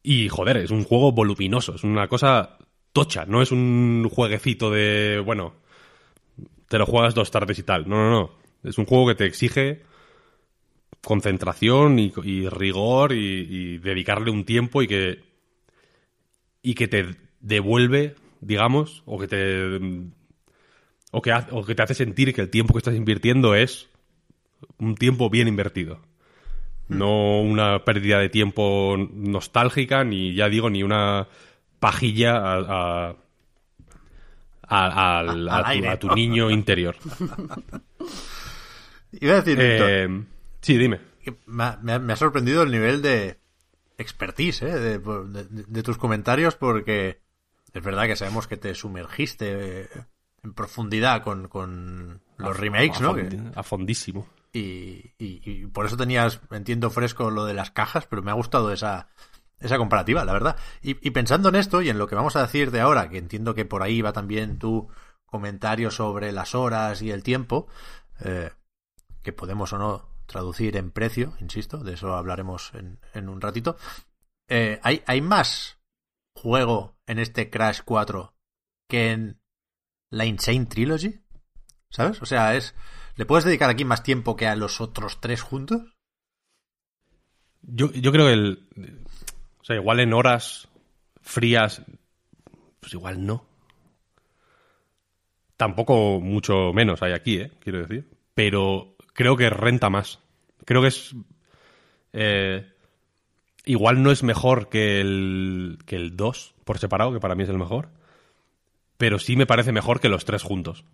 Y 0.03 0.29
joder, 0.29 0.59
es 0.59 0.71
un 0.71 0.85
juego 0.85 1.13
voluminoso, 1.13 1.75
es 1.77 1.85
una 1.85 2.09
cosa 2.09 2.59
tocha, 2.93 3.25
no 3.25 3.41
es 3.41 3.53
un 3.53 4.09
jueguecito 4.13 4.71
de, 4.71 5.23
bueno, 5.25 5.55
te 6.69 6.79
lo 6.79 6.87
juegas 6.87 7.15
dos 7.15 7.31
tardes 7.31 7.59
y 7.59 7.63
tal. 7.63 7.89
No, 7.89 7.97
no, 7.97 8.11
no. 8.11 8.31
Es 8.65 8.79
un 8.79 8.87
juego 8.87 9.09
que 9.09 9.15
te 9.15 9.27
exige 9.27 9.83
concentración 11.05 11.99
y, 11.99 12.13
y 12.25 12.49
rigor 12.49 13.13
y, 13.13 13.47
y 13.51 13.79
dedicarle 13.79 14.31
un 14.31 14.45
tiempo 14.45 14.83
y 14.83 14.87
que 14.89 15.21
y 16.63 16.75
que 16.75 16.87
te 16.89 17.07
devuelve, 17.41 18.15
digamos, 18.41 19.03
o 19.05 19.19
que 19.19 19.27
te 19.29 19.79
o 21.11 21.21
que, 21.21 21.33
ha- 21.33 21.49
o 21.51 21.65
que 21.65 21.75
te 21.75 21.83
hace 21.83 21.95
sentir 21.95 22.33
que 22.35 22.41
el 22.41 22.51
tiempo 22.51 22.73
que 22.73 22.79
estás 22.79 22.95
invirtiendo 22.95 23.55
es 23.55 23.89
un 24.79 24.95
tiempo 24.95 25.29
bien 25.29 25.49
invertido. 25.49 26.01
No 26.89 27.41
una 27.41 27.85
pérdida 27.85 28.19
de 28.19 28.29
tiempo 28.29 28.97
nostálgica, 29.13 30.05
ni 30.05 30.35
ya 30.35 30.49
digo, 30.49 30.71
ni 30.71 30.83
una 30.83 31.27
pajilla 31.81 32.37
a, 32.37 32.59
a- 33.09 33.17
a- 34.69 35.19
al- 35.21 35.49
tu- 35.49 35.69
a 35.93 35.99
tu 35.99 36.09
niño 36.15 36.51
interior. 36.51 36.97
Iba 39.21 39.33
a 39.35 39.43
decir, 39.43 39.59
Víctor, 39.59 39.89
Eh, 39.91 40.25
sí, 40.63 40.79
dime. 40.79 41.01
me, 41.47 41.65
ha, 41.65 41.99
me 41.99 42.17
sorprendido 42.17 42.63
el 42.63 42.71
nivel 42.71 43.03
de 43.03 43.39
expertise 43.99 44.63
¿eh? 44.63 44.79
de, 44.79 44.99
de- 44.99 45.45
de 45.67 45.83
tus 45.83 45.99
comentarios 45.99 46.57
porque 46.57 47.21
es 47.73 47.83
verdad 47.83 48.07
que 48.07 48.17
sabemos 48.17 48.47
que 48.47 48.57
te 48.57 48.75
sumergiste 48.75 49.83
eh, 49.83 49.89
en 50.43 50.55
profundidad 50.55 51.23
con, 51.23 51.49
con 51.49 52.21
los 52.39 52.57
remakes, 52.57 52.99
a, 53.01 53.03
¿no? 53.03 53.15
a 53.55 53.63
fondísimo. 53.63 54.27
y, 54.53 55.13
y- 55.19 55.41
y 55.45 55.67
por 55.67 55.87
eso 55.87 55.97
tenías, 55.97 56.41
entiendo, 56.51 56.91
fresco 56.91 57.31
lo 57.31 57.45
de 57.45 57.55
las 57.55 57.71
cajas, 57.71 58.07
pero 58.07 58.23
me 58.23 58.31
ha 58.31 58.35
gustado 58.35 58.73
esa, 58.73 59.09
esa 59.61 59.79
comparativa, 59.79 60.25
la 60.25 60.33
verdad. 60.33 60.57
Y, 60.83 60.97
y 61.07 61.11
pensando 61.13 61.49
en 61.49 61.55
esto 61.55 61.81
y 61.83 61.91
en 61.91 61.99
lo 61.99 62.09
que 62.09 62.17
vamos 62.17 62.35
a 62.37 62.43
decir 62.43 62.71
de 62.73 62.81
ahora, 62.81 63.09
que 63.09 63.19
entiendo 63.19 63.55
que 63.55 63.65
por 63.65 63.83
ahí 63.83 64.03
va 64.03 64.13
también 64.13 64.59
tu 64.59 64.89
comentario 65.27 65.91
sobre 65.91 66.33
las 66.33 66.55
horas 66.55 67.01
y 67.03 67.11
el 67.11 67.23
tiempo, 67.23 67.69
eh, 68.21 68.51
que 69.23 69.33
podemos 69.33 69.73
o 69.73 69.79
no 69.79 70.12
traducir 70.33 70.77
en 70.77 70.91
precio, 70.91 71.35
insisto, 71.41 71.79
de 71.79 71.95
eso 71.95 72.15
hablaremos 72.15 72.73
en, 72.75 72.99
en 73.15 73.29
un 73.29 73.41
ratito. 73.41 73.77
Eh, 74.49 74.81
¿hay, 74.83 75.03
¿Hay 75.07 75.21
más 75.21 75.79
juego 76.35 76.97
en 77.07 77.19
este 77.19 77.51
Crash 77.51 77.81
4 77.85 78.35
que 78.89 79.13
en 79.13 79.41
la 80.11 80.27
Insane 80.27 80.67
Trilogy? 80.67 81.21
¿Sabes? 81.91 82.21
O 82.21 82.27
sea, 82.27 82.57
es... 82.57 82.75
¿Le 83.15 83.27
puedes 83.27 83.45
dedicar 83.45 83.71
aquí 83.71 83.85
más 83.85 84.03
tiempo 84.03 84.37
que 84.37 84.47
a 84.47 84.57
los 84.57 84.81
otros 84.81 85.21
tres 85.21 85.43
juntos? 85.43 85.83
Yo, 87.63 87.93
yo 87.93 88.11
creo 88.11 88.27
que 88.27 88.33
el. 88.33 88.69
O 89.61 89.65
sea, 89.65 89.77
igual 89.77 90.01
en 90.01 90.13
horas 90.13 90.69
frías. 91.21 91.83
Pues 92.81 92.95
igual 92.95 93.25
no. 93.25 93.47
Tampoco 95.57 96.21
mucho 96.21 96.73
menos 96.73 97.03
hay 97.03 97.13
aquí, 97.13 97.37
¿eh? 97.37 97.53
Quiero 97.61 97.81
decir. 97.81 98.09
Pero 98.35 98.97
creo 99.13 99.37
que 99.37 99.51
renta 99.51 99.91
más. 99.91 100.19
Creo 100.65 100.83
que 100.83 100.89
es. 100.89 101.15
eh, 102.13 102.67
igual 103.65 104.03
no 104.03 104.11
es 104.11 104.23
mejor 104.23 104.69
que 104.69 105.01
el, 105.01 105.79
que 105.87 105.97
el 105.97 106.17
2 106.17 106.55
por 106.65 106.79
separado, 106.79 107.13
que 107.13 107.21
para 107.21 107.35
mí 107.35 107.43
es 107.45 107.49
el 107.49 107.59
mejor. 107.59 107.89
Pero 108.97 109.19
sí 109.19 109.37
me 109.37 109.47
parece 109.47 109.73
mejor 109.73 110.01
que 110.01 110.09
los 110.09 110.25
tres 110.25 110.43
juntos. 110.43 110.85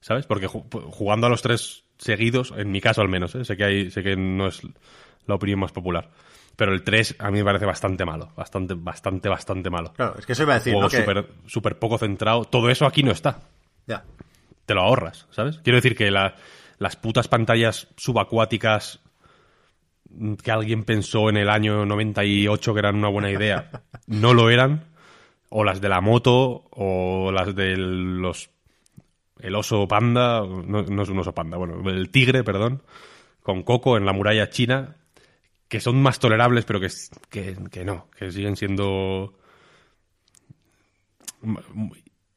¿Sabes? 0.00 0.26
Porque 0.26 0.48
ju- 0.48 0.64
jugando 0.90 1.26
a 1.26 1.30
los 1.30 1.42
tres 1.42 1.84
seguidos, 1.98 2.52
en 2.56 2.70
mi 2.70 2.80
caso 2.80 3.00
al 3.02 3.08
menos, 3.08 3.34
¿eh? 3.34 3.44
sé 3.44 3.56
que 3.56 3.64
hay, 3.64 3.90
sé 3.90 4.02
que 4.02 4.16
no 4.16 4.46
es 4.48 4.62
la 5.26 5.34
opinión 5.34 5.58
más 5.60 5.72
popular. 5.72 6.10
Pero 6.54 6.72
el 6.72 6.82
3 6.84 7.16
a 7.18 7.30
mí 7.30 7.38
me 7.38 7.44
parece 7.44 7.66
bastante 7.66 8.04
malo. 8.06 8.32
Bastante, 8.34 8.74
bastante, 8.74 9.28
bastante 9.28 9.68
malo. 9.68 9.92
Claro, 9.92 10.14
es 10.18 10.24
que 10.24 10.32
eso 10.32 10.44
iba 10.44 10.54
a 10.54 10.58
decir, 10.58 10.72
Juego 10.72 10.88
¿no? 10.88 11.26
Súper 11.46 11.78
poco 11.78 11.98
centrado. 11.98 12.44
Todo 12.44 12.70
eso 12.70 12.86
aquí 12.86 13.02
no 13.02 13.10
está. 13.12 13.40
Ya. 13.86 14.04
Te 14.64 14.72
lo 14.74 14.80
ahorras, 14.82 15.26
¿sabes? 15.30 15.58
Quiero 15.58 15.76
decir 15.76 15.94
que 15.96 16.10
la- 16.10 16.34
las 16.78 16.96
putas 16.96 17.28
pantallas 17.28 17.88
subacuáticas 17.96 19.00
que 20.42 20.50
alguien 20.50 20.84
pensó 20.84 21.28
en 21.28 21.36
el 21.36 21.48
año 21.50 21.84
98 21.86 22.72
que 22.74 22.78
eran 22.78 22.96
una 22.96 23.08
buena 23.08 23.30
idea, 23.30 23.82
no 24.06 24.34
lo 24.34 24.50
eran. 24.50 24.84
O 25.48 25.62
las 25.62 25.80
de 25.80 25.88
la 25.88 26.00
moto, 26.00 26.64
o 26.70 27.30
las 27.32 27.54
de 27.54 27.76
los... 27.76 28.50
El 29.38 29.54
oso 29.54 29.86
panda, 29.86 30.40
no, 30.40 30.82
no 30.82 31.02
es 31.02 31.08
un 31.08 31.18
oso 31.20 31.32
panda, 31.34 31.56
bueno, 31.56 31.88
el 31.88 32.10
tigre, 32.10 32.42
perdón, 32.42 32.82
con 33.42 33.62
Coco 33.62 33.96
en 33.96 34.04
la 34.06 34.12
muralla 34.12 34.50
china, 34.50 34.96
que 35.68 35.78
son 35.80 36.02
más 36.02 36.18
tolerables, 36.18 36.64
pero 36.64 36.80
que, 36.80 36.88
que, 37.30 37.56
que 37.70 37.84
no, 37.84 38.08
que 38.18 38.32
siguen 38.32 38.56
siendo 38.56 39.34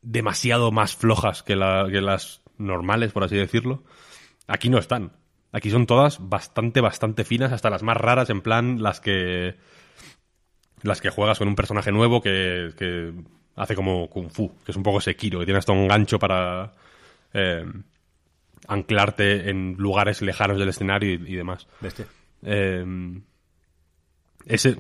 demasiado 0.01 0.71
más 0.71 0.95
flojas 0.95 1.43
que, 1.43 1.55
la- 1.55 1.87
que 1.91 2.01
las 2.01 2.41
normales, 2.57 3.11
por 3.11 3.23
así 3.23 3.35
decirlo. 3.35 3.83
Aquí 4.49 4.69
no 4.69 4.79
están. 4.79 5.13
Aquí 5.51 5.69
son 5.69 5.85
todas 5.85 6.17
bastante, 6.27 6.81
bastante 6.81 7.23
finas, 7.23 7.51
hasta 7.51 7.69
las 7.69 7.83
más 7.83 7.97
raras, 7.97 8.29
en 8.29 8.41
plan 8.41 8.81
las 8.81 8.99
que. 8.99 9.55
Las 10.81 11.01
que 11.01 11.09
juegas 11.09 11.37
con 11.37 11.47
un 11.47 11.55
personaje 11.55 11.91
nuevo 11.91 12.21
que, 12.21 12.71
que 12.77 13.13
hace 13.55 13.75
como 13.75 14.09
Kung 14.09 14.29
Fu, 14.29 14.55
que 14.63 14.71
es 14.71 14.77
un 14.77 14.83
poco 14.83 15.01
Sekiro, 15.01 15.39
que 15.39 15.45
tiene 15.45 15.59
hasta 15.59 15.73
un 15.73 15.87
gancho 15.87 16.17
para 16.17 16.73
eh, 17.33 17.65
anclarte 18.67 19.49
en 19.49 19.75
lugares 19.77 20.21
lejanos 20.21 20.57
del 20.57 20.69
escenario 20.69 21.11
y, 21.11 21.33
y 21.33 21.35
demás. 21.35 21.67
Bestia. 21.81 22.05
Eh, 22.43 22.85
ese 24.45 24.77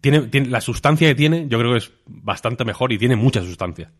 tiene, 0.00 0.20
tiene 0.22 0.48
la 0.48 0.60
sustancia 0.60 1.08
que 1.08 1.14
tiene, 1.14 1.48
yo 1.48 1.58
creo 1.58 1.72
que 1.72 1.78
es 1.78 1.92
bastante 2.06 2.64
mejor 2.64 2.92
y 2.92 2.98
tiene 2.98 3.16
mucha 3.16 3.42
sustancia. 3.42 3.90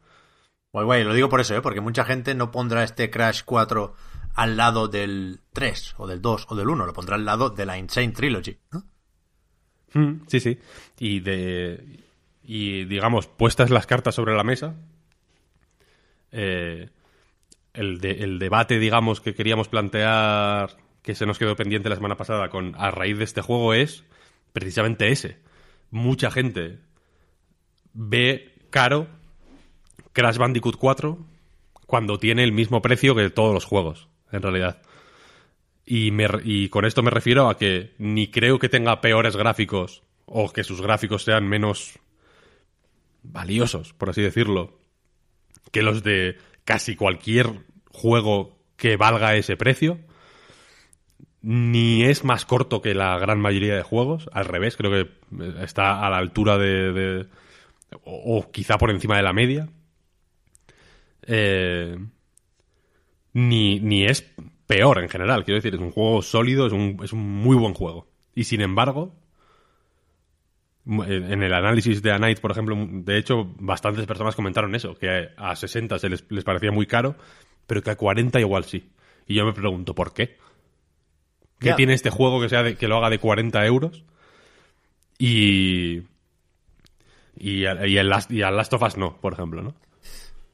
Guay, 0.73 0.85
guay, 0.85 1.05
lo 1.05 1.15
digo 1.15 1.29
por 1.29 1.41
eso, 1.41 1.57
¿eh? 1.57 1.63
Porque 1.63 1.81
mucha 1.81 2.05
gente 2.05 2.35
no 2.35 2.51
pondrá 2.51 2.85
este 2.85 3.11
Crash 3.11 3.43
4 3.45 3.95
al 4.35 4.57
lado 4.57 4.87
del 4.89 5.41
3 5.53 5.95
o 5.99 6.07
del 6.07 6.21
2 6.21 6.47
o 6.51 6.55
del 6.57 6.69
1, 6.69 6.85
lo 6.87 6.93
pondrá 6.93 7.17
al 7.17 7.25
lado 7.25 7.51
de 7.51 7.65
la 7.67 7.79
Insane 7.79 8.13
Trilogy, 8.13 8.59
¿no? 8.73 8.85
Mm, 9.95 10.27
sí, 10.27 10.41
sí. 10.41 10.59
Y 10.99 11.21
de. 11.21 12.05
Y 12.43 12.85
digamos, 12.85 13.27
puestas 13.27 13.71
las 13.71 13.87
cartas 13.87 14.15
sobre 14.15 14.35
la 14.37 14.45
mesa. 14.45 14.75
eh, 16.33 16.91
el, 17.73 18.01
de- 18.01 18.23
el 18.25 18.39
debate, 18.39 18.79
digamos, 18.79 19.21
que 19.21 19.35
queríamos 19.35 19.69
plantear, 19.69 20.77
que 21.03 21.15
se 21.15 21.25
nos 21.27 21.39
quedó 21.39 21.57
pendiente 21.57 21.89
la 21.89 21.95
semana 21.97 22.17
pasada 22.17 22.49
con 22.51 22.75
a 22.77 22.91
raíz 22.91 23.17
de 23.19 23.25
este 23.25 23.41
juego 23.41 23.73
es 23.73 24.05
precisamente 24.53 25.09
ese. 25.11 25.39
Mucha 25.91 26.31
gente 26.31 26.81
ve 27.95 28.55
caro 28.71 29.07
Crash 30.19 30.37
Bandicoot 30.37 30.75
4 30.75 31.17
cuando 31.87 32.19
tiene 32.19 32.43
el 32.43 32.51
mismo 32.51 32.83
precio 32.83 33.15
que 33.15 33.31
todos 33.31 33.55
los 33.55 33.65
juegos, 33.65 34.09
en 34.33 34.43
realidad. 34.43 34.83
Y, 35.87 36.69
con 36.71 36.85
esto 36.85 37.05
me 37.05 37.13
refiero 37.13 37.49
a 37.49 37.57
que 37.57 37.95
ni 37.99 38.27
creo 38.27 38.59
que 38.59 38.69
tenga 38.69 39.01
peores 39.01 39.37
gráficos 39.37 40.03
o 40.27 40.53
que 40.53 40.65
sus 40.65 40.83
gráficos 40.83 41.23
sean 41.23 41.47
menos 41.47 42.01
valiosos, 43.23 43.93
por 43.93 44.11
así 44.11 44.21
decirlo, 44.21 44.81
que 45.71 45.83
los 45.83 46.03
de 46.03 46.37
casi 46.65 46.97
cualquier 46.97 47.53
juego 47.89 48.59
que 48.77 48.97
valga 48.97 49.37
ese 49.37 49.57
precio. 49.57 50.01
Ni 51.43 52.03
es 52.03 52.25
más 52.25 52.45
corto 52.45 52.83
que 52.83 52.97
la 52.97 53.17
gran 53.21 53.39
mayoría 53.39 53.77
de 53.77 53.85
juegos, 53.85 54.29
al 54.33 54.47
revés, 54.47 54.77
creo 54.77 54.91
que 54.91 55.63
está 55.63 56.05
a 56.05 56.11
la 56.11 56.19
altura 56.19 56.59
de... 56.59 57.29
o 58.03 58.51
quizá 58.51 58.79
por 58.79 58.91
encima 58.91 59.17
de 59.17 59.23
la 59.23 59.33
media. 59.33 59.69
Eh, 61.29 61.97
ni, 63.35 63.79
ni 63.81 64.05
es 64.07 64.23
peor 64.67 64.99
en 65.03 65.09
general. 65.09 65.45
Quiero 65.45 65.57
decir, 65.57 65.75
es 65.75 65.81
un 65.81 65.91
juego 65.93 66.23
sólido, 66.23 66.67
es 66.67 66.73
un, 66.73 66.99
es 67.05 67.13
un 67.13 67.21
muy 67.21 67.57
buen 67.57 67.75
juego. 67.75 68.09
Y 68.35 68.45
sin 68.45 68.61
embargo, 68.63 69.15
en 70.87 71.43
el 71.43 71.53
análisis 71.53 72.01
de 72.03 72.13
A 72.13 72.19
Night, 72.19 72.41
por 72.41 72.51
ejemplo, 72.51 72.75
de 72.91 73.19
hecho, 73.19 73.45
bastantes 73.59 74.07
personas 74.07 74.35
comentaron 74.35 74.75
eso, 74.75 74.95
que 74.97 75.29
a 75.37 75.55
60 75.55 75.99
se 75.99 76.09
les, 76.09 76.25
les 76.31 76.45
parecía 76.45 76.73
muy 76.73 76.87
caro, 76.87 77.15
pero 77.67 77.83
que 77.83 77.91
a 77.91 77.97
40 77.97 78.41
igual 78.41 78.65
sí. 78.65 78.91
Y 79.27 79.35
yo 79.35 79.45
me 79.45 79.53
pregunto, 79.53 79.95
¿por 79.95 80.15
qué? 80.15 80.39
¿Qué 81.59 81.71
tiene 81.77 81.93
este 81.93 82.09
juego 82.11 82.41
que, 82.41 82.49
sea 82.49 82.63
de- 82.63 82.77
que 82.77 82.89
lo 82.89 82.97
haga 82.97 83.11
de 83.11 83.19
40 83.19 83.67
euros? 83.67 84.05
Y... 85.19 86.03
Y, 87.41 87.61
y, 87.67 87.97
el 87.99 88.09
Last, 88.09 88.31
y 88.33 88.43
al 88.43 88.57
Last 88.57 88.73
of 88.73 88.83
Us 88.83 88.97
no, 88.97 89.17
por 89.21 89.33
ejemplo, 89.35 89.63
¿no? 89.63 89.75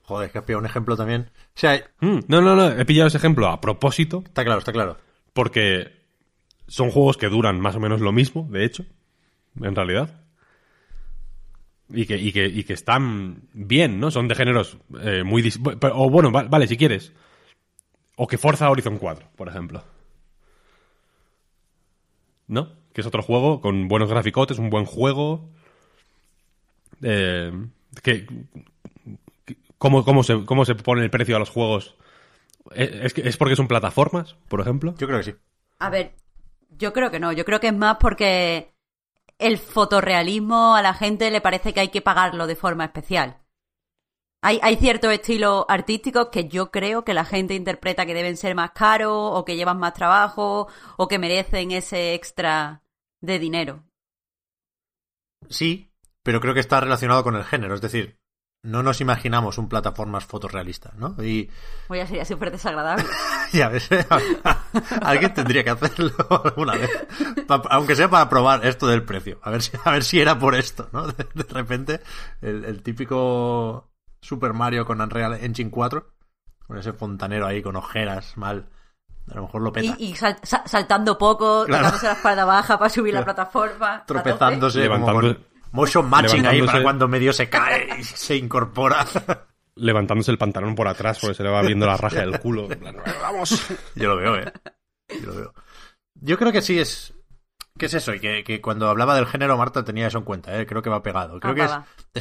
Joder, 0.05 0.31
que 0.31 0.39
has 0.39 0.44
pillado 0.44 0.60
un 0.60 0.66
ejemplo 0.66 0.97
también. 0.97 1.31
O 1.32 1.59
sea, 1.59 1.82
Mm, 2.01 2.20
no, 2.28 2.40
no, 2.43 2.55
no, 2.56 2.68
he 2.70 2.85
pillado 2.85 3.09
ese 3.09 3.16
ejemplo 3.18 3.48
a 3.48 3.60
propósito 3.60 4.22
está 4.26 4.44
claro, 4.44 4.59
está 4.59 4.72
claro. 4.72 4.98
porque 5.32 5.93
son 6.68 6.90
juegos 6.90 7.16
que 7.16 7.28
duran 7.28 7.59
más 7.60 7.74
o 7.76 7.81
menos 7.81 8.01
lo 8.01 8.12
mismo, 8.12 8.47
de 8.51 8.64
hecho, 8.64 8.85
en 9.60 9.74
realidad. 9.74 10.20
Y 11.90 12.06
que, 12.06 12.16
y 12.16 12.32
que, 12.32 12.47
y 12.47 12.64
que 12.64 12.72
están 12.72 13.43
bien, 13.52 14.01
¿no? 14.01 14.10
Son 14.10 14.26
de 14.28 14.35
géneros 14.35 14.78
eh, 15.02 15.22
muy... 15.22 15.43
dis- 15.43 15.60
O 15.94 16.09
bueno, 16.10 16.32
va- 16.32 16.44
vale, 16.44 16.66
si 16.66 16.76
quieres. 16.78 17.12
O 18.16 18.26
que 18.26 18.39
Forza 18.39 18.70
Horizon 18.70 18.97
4, 18.98 19.28
por 19.36 19.48
ejemplo. 19.48 19.85
¿No? 22.47 22.68
Que 22.93 23.01
es 23.01 23.06
otro 23.06 23.22
juego 23.22 23.60
con 23.60 23.89
buenos 23.89 24.09
graficotes, 24.10 24.59
un 24.59 24.70
buen 24.70 24.85
juego. 24.86 25.51
Eh, 27.02 27.52
que- 28.02 28.26
¿cómo, 29.85 30.02
cómo, 30.02 30.23
se, 30.23 30.47
¿Cómo 30.47 30.65
se 30.65 30.74
pone 30.74 31.02
el 31.02 31.11
precio 31.11 31.36
a 31.36 31.39
los 31.39 31.51
juegos? 31.51 31.94
¿Es, 32.74 33.12
¿Es 33.19 33.36
porque 33.36 33.55
son 33.55 33.69
plataformas, 33.69 34.35
por 34.48 34.62
ejemplo? 34.62 34.94
Yo 34.97 35.06
creo 35.06 35.19
que 35.19 35.24
sí. 35.24 35.35
A 35.78 35.90
ver, 35.90 36.15
yo 36.70 36.94
creo 36.94 37.11
que 37.11 37.20
no. 37.20 37.32
Yo 37.32 37.44
creo 37.44 37.61
que 37.61 37.66
es 37.66 37.77
más 37.77 37.98
porque 38.01 38.74
el 39.39 39.59
fotorrealismo 39.59 40.74
a 40.74 40.81
la 40.81 40.94
gente 40.94 41.31
le 41.31 41.43
parece 41.43 41.74
que 41.74 41.81
hay 41.81 41.89
que 41.89 42.01
pagarlo 42.01 42.47
de 42.47 42.56
forma 42.56 42.86
especial. 42.86 43.43
Hay, 44.40 44.59
hay 44.62 44.77
ciertos 44.77 45.12
estilos 45.12 45.66
artísticos 45.69 46.28
que 46.32 46.48
yo 46.48 46.70
creo 46.70 47.05
que 47.05 47.12
la 47.12 47.27
gente 47.27 47.52
interpreta 47.52 48.06
que 48.06 48.15
deben 48.15 48.39
ser 48.39 48.55
más 48.55 48.70
caros 48.70 49.32
o 49.35 49.44
que 49.44 49.56
llevan 49.56 49.78
más 49.78 49.93
trabajo 49.93 50.69
o 50.97 51.09
que 51.09 51.19
merecen 51.19 51.73
ese 51.73 52.15
extra 52.15 52.82
de 53.20 53.39
dinero. 53.39 53.85
Sí, 55.51 55.90
pero 56.23 56.40
creo 56.40 56.55
que 56.55 56.61
está 56.61 56.81
relacionado 56.81 57.23
con 57.23 57.36
el 57.36 57.44
género. 57.44 57.74
Es 57.74 57.82
decir, 57.82 58.19
no 58.64 58.82
nos 58.82 59.00
imaginamos 59.00 59.58
un 59.58 59.68
plataformas 59.68 60.24
fotorrealista, 60.24 60.90
¿no? 60.96 61.14
Y 61.22 61.48
Voy 61.88 62.00
a 62.00 62.06
sería 62.06 62.24
súper 62.24 62.50
desagradable. 62.50 63.04
ya 63.52 63.68
ves, 63.68 63.88
alguien 65.02 65.32
tendría 65.34 65.62
que 65.64 65.70
hacerlo 65.70 66.12
alguna 66.44 66.72
vez. 66.74 66.90
Pa- 67.46 67.62
aunque 67.70 67.94
sea 67.96 68.08
para 68.08 68.28
probar 68.28 68.64
esto 68.66 68.86
del 68.86 69.02
precio. 69.04 69.38
A 69.42 69.50
ver 69.50 69.62
si, 69.62 69.72
a 69.84 69.90
ver 69.90 70.02
si 70.02 70.20
era 70.20 70.38
por 70.38 70.54
esto, 70.54 70.88
¿no? 70.92 71.06
De, 71.06 71.26
de 71.34 71.42
repente, 71.44 72.00
el, 72.40 72.64
el 72.64 72.82
típico 72.82 73.90
Super 74.20 74.52
Mario 74.54 74.84
con 74.86 75.00
Unreal 75.00 75.34
Engine 75.42 75.70
4, 75.70 76.14
con 76.66 76.78
ese 76.78 76.92
fontanero 76.92 77.46
ahí 77.46 77.62
con 77.62 77.76
ojeras 77.76 78.36
mal. 78.36 78.68
A 79.30 79.36
lo 79.36 79.42
mejor 79.42 79.62
lo 79.62 79.72
peta. 79.72 79.94
Y, 79.98 80.10
y 80.12 80.14
sal- 80.16 80.38
sa- 80.42 80.66
saltando 80.66 81.16
poco, 81.16 81.64
Claro. 81.66 81.94
la 82.02 82.12
espalda 82.12 82.44
baja 82.44 82.78
para 82.78 82.90
subir 82.90 83.14
la 83.14 83.24
plataforma. 83.24 84.04
tropezándose 84.06 84.86
como 84.88 85.06
Levantando- 85.06 85.34
con 85.36 85.53
motion 85.74 86.09
matching 86.09 86.46
ahí 86.46 86.62
para 86.62 86.82
cuando 86.82 87.09
medio 87.09 87.32
se 87.32 87.48
cae 87.51 88.01
y 88.01 88.05
se 88.05 88.36
incorpora. 88.36 89.05
levantándose 89.76 90.30
el 90.30 90.38
pantalón 90.38 90.76
por 90.76 90.86
atrás 90.86 91.18
porque 91.20 91.34
se 91.34 91.42
le 91.42 91.51
va 91.51 91.60
viendo 91.62 91.84
la 91.84 91.96
raja 91.96 92.20
del 92.20 92.38
culo. 92.38 92.70
En 92.70 92.78
plan, 92.78 92.96
¡Vamos! 93.20 93.60
Yo 93.96 94.09
lo 94.09 94.16
veo, 94.16 94.36
¿eh? 94.36 94.52
Yo 95.20 95.26
lo 95.26 95.34
veo. 95.34 95.55
Yo 96.14 96.38
creo 96.38 96.52
que 96.52 96.62
sí 96.62 96.78
es... 96.78 97.12
¿Qué 97.76 97.86
es 97.86 97.94
eso? 97.94 98.14
Y 98.14 98.20
que, 98.20 98.44
que 98.44 98.60
cuando 98.60 98.88
hablaba 98.88 99.16
del 99.16 99.26
género, 99.26 99.59
Marta 99.59 99.84
tenía 99.84 100.06
eso 100.06 100.18
en 100.18 100.24
cuenta, 100.24 100.60
¿eh? 100.60 100.64
Creo 100.64 100.80
que 100.80 100.90
va 100.90 101.02
pegado. 101.02 101.40
Creo 101.40 101.52
Ah, 101.52 101.56
que 101.56 101.64
es, 101.64 101.72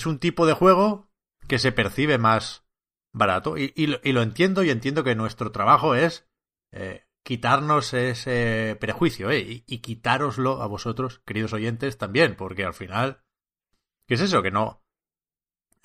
es 0.02 0.06
un 0.08 0.18
tipo 0.18 0.48
de 0.48 0.54
juego 0.54 1.12
que 1.48 1.60
se 1.60 1.72
percibe 1.72 2.18
más 2.18 2.66
barato. 3.14 3.56
Y, 3.56 3.72
y 3.76 3.86
lo, 3.86 4.00
y 4.04 4.14
lo 4.14 4.24
entiendo 4.24 4.64
y 4.64 4.72
entiendo 4.72 5.04
que 5.04 5.14
nuestro 5.14 5.52
trabajo 5.52 5.94
es 5.94 6.28
eh, 6.72 7.06
quitarnos 7.24 7.94
ese 7.94 8.76
prejuicio, 8.80 9.30
¿eh? 9.30 9.42
Y, 9.42 9.64
y 9.68 9.78
quitároslo 9.78 10.64
a 10.64 10.66
vosotros, 10.66 11.22
queridos 11.24 11.54
oyentes, 11.54 12.00
también. 12.00 12.36
Porque 12.36 12.66
al 12.66 12.74
final... 12.74 13.23
¿Qué 14.08 14.16
es 14.16 14.22
eso? 14.22 14.42
Que 14.42 14.52
no... 14.52 14.82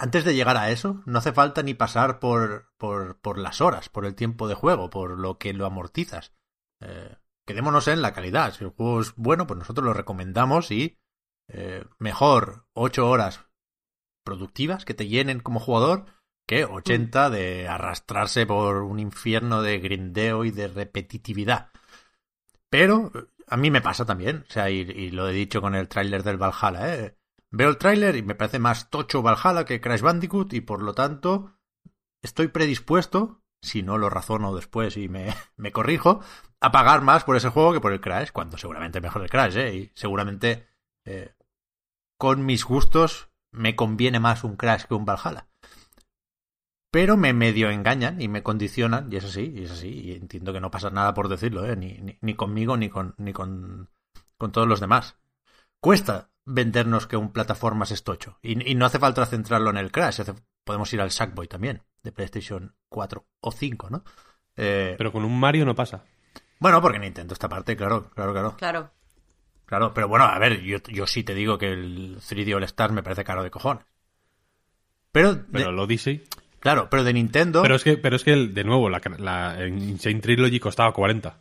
Antes 0.00 0.24
de 0.24 0.34
llegar 0.34 0.56
a 0.56 0.70
eso, 0.70 1.02
no 1.06 1.18
hace 1.18 1.32
falta 1.32 1.62
ni 1.62 1.74
pasar 1.74 2.20
por, 2.20 2.70
por, 2.76 3.20
por 3.20 3.36
las 3.36 3.60
horas, 3.60 3.88
por 3.88 4.06
el 4.06 4.14
tiempo 4.14 4.46
de 4.46 4.54
juego, 4.54 4.90
por 4.90 5.18
lo 5.18 5.38
que 5.38 5.52
lo 5.52 5.66
amortizas. 5.66 6.32
Eh, 6.80 7.16
quedémonos 7.44 7.88
en 7.88 8.00
la 8.00 8.12
calidad. 8.12 8.54
Si 8.54 8.62
el 8.62 8.70
juego 8.70 9.00
es 9.00 9.14
bueno, 9.16 9.48
pues 9.48 9.58
nosotros 9.58 9.84
lo 9.84 9.94
recomendamos 9.94 10.70
y 10.70 11.00
eh, 11.48 11.84
mejor 11.98 12.66
8 12.74 13.08
horas 13.08 13.40
productivas 14.22 14.84
que 14.84 14.94
te 14.94 15.08
llenen 15.08 15.40
como 15.40 15.58
jugador 15.58 16.06
que 16.46 16.64
80 16.64 17.28
de 17.30 17.68
arrastrarse 17.68 18.46
por 18.46 18.82
un 18.82 19.00
infierno 19.00 19.62
de 19.62 19.80
grindeo 19.80 20.44
y 20.44 20.50
de 20.50 20.68
repetitividad. 20.68 21.70
Pero 22.70 23.12
eh, 23.14 23.26
a 23.48 23.56
mí 23.56 23.70
me 23.70 23.82
pasa 23.82 24.06
también, 24.06 24.44
o 24.48 24.52
sea, 24.52 24.70
y, 24.70 24.80
y 24.80 25.10
lo 25.10 25.28
he 25.28 25.32
dicho 25.32 25.60
con 25.60 25.74
el 25.74 25.88
tráiler 25.88 26.22
del 26.22 26.38
Valhalla, 26.38 26.94
¿eh? 26.94 27.17
Veo 27.50 27.70
el 27.70 27.78
tráiler 27.78 28.16
y 28.16 28.22
me 28.22 28.34
parece 28.34 28.58
más 28.58 28.90
tocho 28.90 29.22
Valhalla 29.22 29.64
que 29.64 29.80
Crash 29.80 30.02
Bandicoot 30.02 30.52
y 30.52 30.60
por 30.60 30.82
lo 30.82 30.94
tanto 30.94 31.58
estoy 32.22 32.48
predispuesto, 32.48 33.42
si 33.62 33.82
no 33.82 33.96
lo 33.96 34.10
razono 34.10 34.54
después 34.54 34.96
y 34.96 35.08
me, 35.08 35.34
me 35.56 35.72
corrijo, 35.72 36.20
a 36.60 36.72
pagar 36.72 37.02
más 37.02 37.24
por 37.24 37.36
ese 37.36 37.48
juego 37.48 37.72
que 37.72 37.80
por 37.80 37.92
el 37.92 38.00
Crash, 38.00 38.30
cuando 38.32 38.58
seguramente 38.58 39.00
mejor 39.00 39.22
el 39.22 39.30
Crash, 39.30 39.56
¿eh? 39.56 39.74
Y 39.74 39.92
seguramente 39.94 40.68
eh, 41.04 41.34
con 42.18 42.44
mis 42.44 42.64
gustos 42.64 43.30
me 43.50 43.76
conviene 43.76 44.20
más 44.20 44.44
un 44.44 44.56
Crash 44.56 44.84
que 44.84 44.94
un 44.94 45.06
Valhalla. 45.06 45.48
Pero 46.90 47.16
me 47.16 47.32
medio 47.32 47.70
engañan 47.70 48.20
y 48.20 48.28
me 48.28 48.42
condicionan, 48.42 49.12
y 49.12 49.16
es 49.16 49.24
así, 49.24 49.52
y 49.54 49.64
es 49.64 49.70
así, 49.70 49.88
y 49.88 50.12
entiendo 50.12 50.52
que 50.52 50.60
no 50.60 50.70
pasa 50.70 50.90
nada 50.90 51.14
por 51.14 51.28
decirlo, 51.28 51.66
¿eh? 51.66 51.76
ni, 51.76 51.98
ni, 51.98 52.18
ni 52.20 52.34
conmigo 52.34 52.76
ni 52.76 52.88
con, 52.88 53.14
ni 53.18 53.32
con, 53.32 53.90
con 54.36 54.52
todos 54.52 54.66
los 54.66 54.80
demás. 54.80 55.18
Cuesta 55.80 56.30
vendernos 56.50 57.06
que 57.06 57.16
un 57.16 57.30
plataformas 57.32 57.90
es 57.90 58.02
tocho, 58.04 58.38
y, 58.42 58.70
y 58.70 58.74
no 58.74 58.86
hace 58.86 58.98
falta 58.98 59.24
centrarlo 59.26 59.70
en 59.70 59.76
el 59.76 59.92
Crash, 59.92 60.20
hace- 60.22 60.34
podemos 60.64 60.92
ir 60.94 61.00
al 61.00 61.10
Sackboy 61.10 61.46
también, 61.48 61.82
de 62.02 62.12
PlayStation 62.12 62.74
4 62.88 63.26
o 63.40 63.52
5, 63.52 63.90
¿no? 63.90 64.02
Eh, 64.56 64.94
Pero 64.98 65.12
con 65.12 65.24
un 65.24 65.38
Mario 65.38 65.64
no 65.66 65.74
pasa. 65.74 66.04
bueno, 66.58 66.80
porque 66.82 66.98
Nintendo 66.98 67.34
esta 67.34 67.48
parte, 67.48 67.76
claro, 67.76 68.10
claro, 68.14 68.32
claro. 68.32 68.56
Claro. 68.56 68.90
Claro, 69.66 69.92
pero 69.92 70.08
bueno, 70.08 70.24
a 70.24 70.38
ver, 70.38 70.62
yo, 70.62 70.78
yo 70.88 71.06
sí 71.06 71.22
te 71.24 71.34
digo 71.34 71.58
que 71.58 71.70
el 71.72 72.16
3D 72.20 72.54
All 72.54 72.64
Stars 72.64 72.92
me 72.94 73.02
parece 73.02 73.22
caro 73.24 73.42
de 73.42 73.50
cojones. 73.50 73.84
Pero, 75.12 75.34
de- 75.34 75.44
Pero 75.52 75.70
el 75.70 75.78
Odyssey. 75.78 76.24
claro, 76.60 76.88
pero 76.90 77.04
de 77.04 77.12
Nintendo. 77.12 77.60
Pero 77.62 77.74
es 77.74 77.84
que, 77.84 77.98
pero 77.98 78.16
es 78.16 78.24
que 78.24 78.32
el- 78.32 78.54
de 78.54 78.64
nuevo, 78.64 78.88
la, 78.88 79.00
la 79.18 79.66
Insane 79.66 80.20
Trilogy 80.20 80.58
costaba 80.58 80.92
40. 80.92 81.36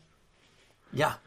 Ya, 0.92 1.22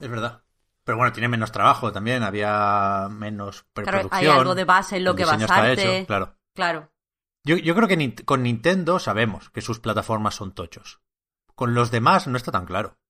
es 0.00 0.08
verdad. 0.08 0.42
Pero 0.86 0.98
bueno, 0.98 1.12
tiene 1.12 1.26
menos 1.26 1.50
trabajo 1.50 1.90
también, 1.90 2.22
había 2.22 3.08
menos 3.10 3.64
Claro, 3.74 3.90
preproducción. 3.90 4.20
hay 4.22 4.28
algo 4.28 4.54
de 4.54 4.64
base 4.64 4.98
en 4.98 5.04
lo 5.04 5.16
que 5.16 5.24
basarte. 5.24 5.72
hecho, 5.98 6.06
claro. 6.06 6.38
Claro. 6.54 6.92
Yo, 7.44 7.56
yo 7.56 7.74
creo 7.74 7.88
que 7.88 8.14
con 8.24 8.44
Nintendo 8.44 9.00
sabemos 9.00 9.50
que 9.50 9.62
sus 9.62 9.80
plataformas 9.80 10.36
son 10.36 10.54
tochos. 10.54 11.00
Con 11.56 11.74
los 11.74 11.90
demás 11.90 12.28
no 12.28 12.36
está 12.36 12.52
tan 12.52 12.66
claro. 12.66 13.00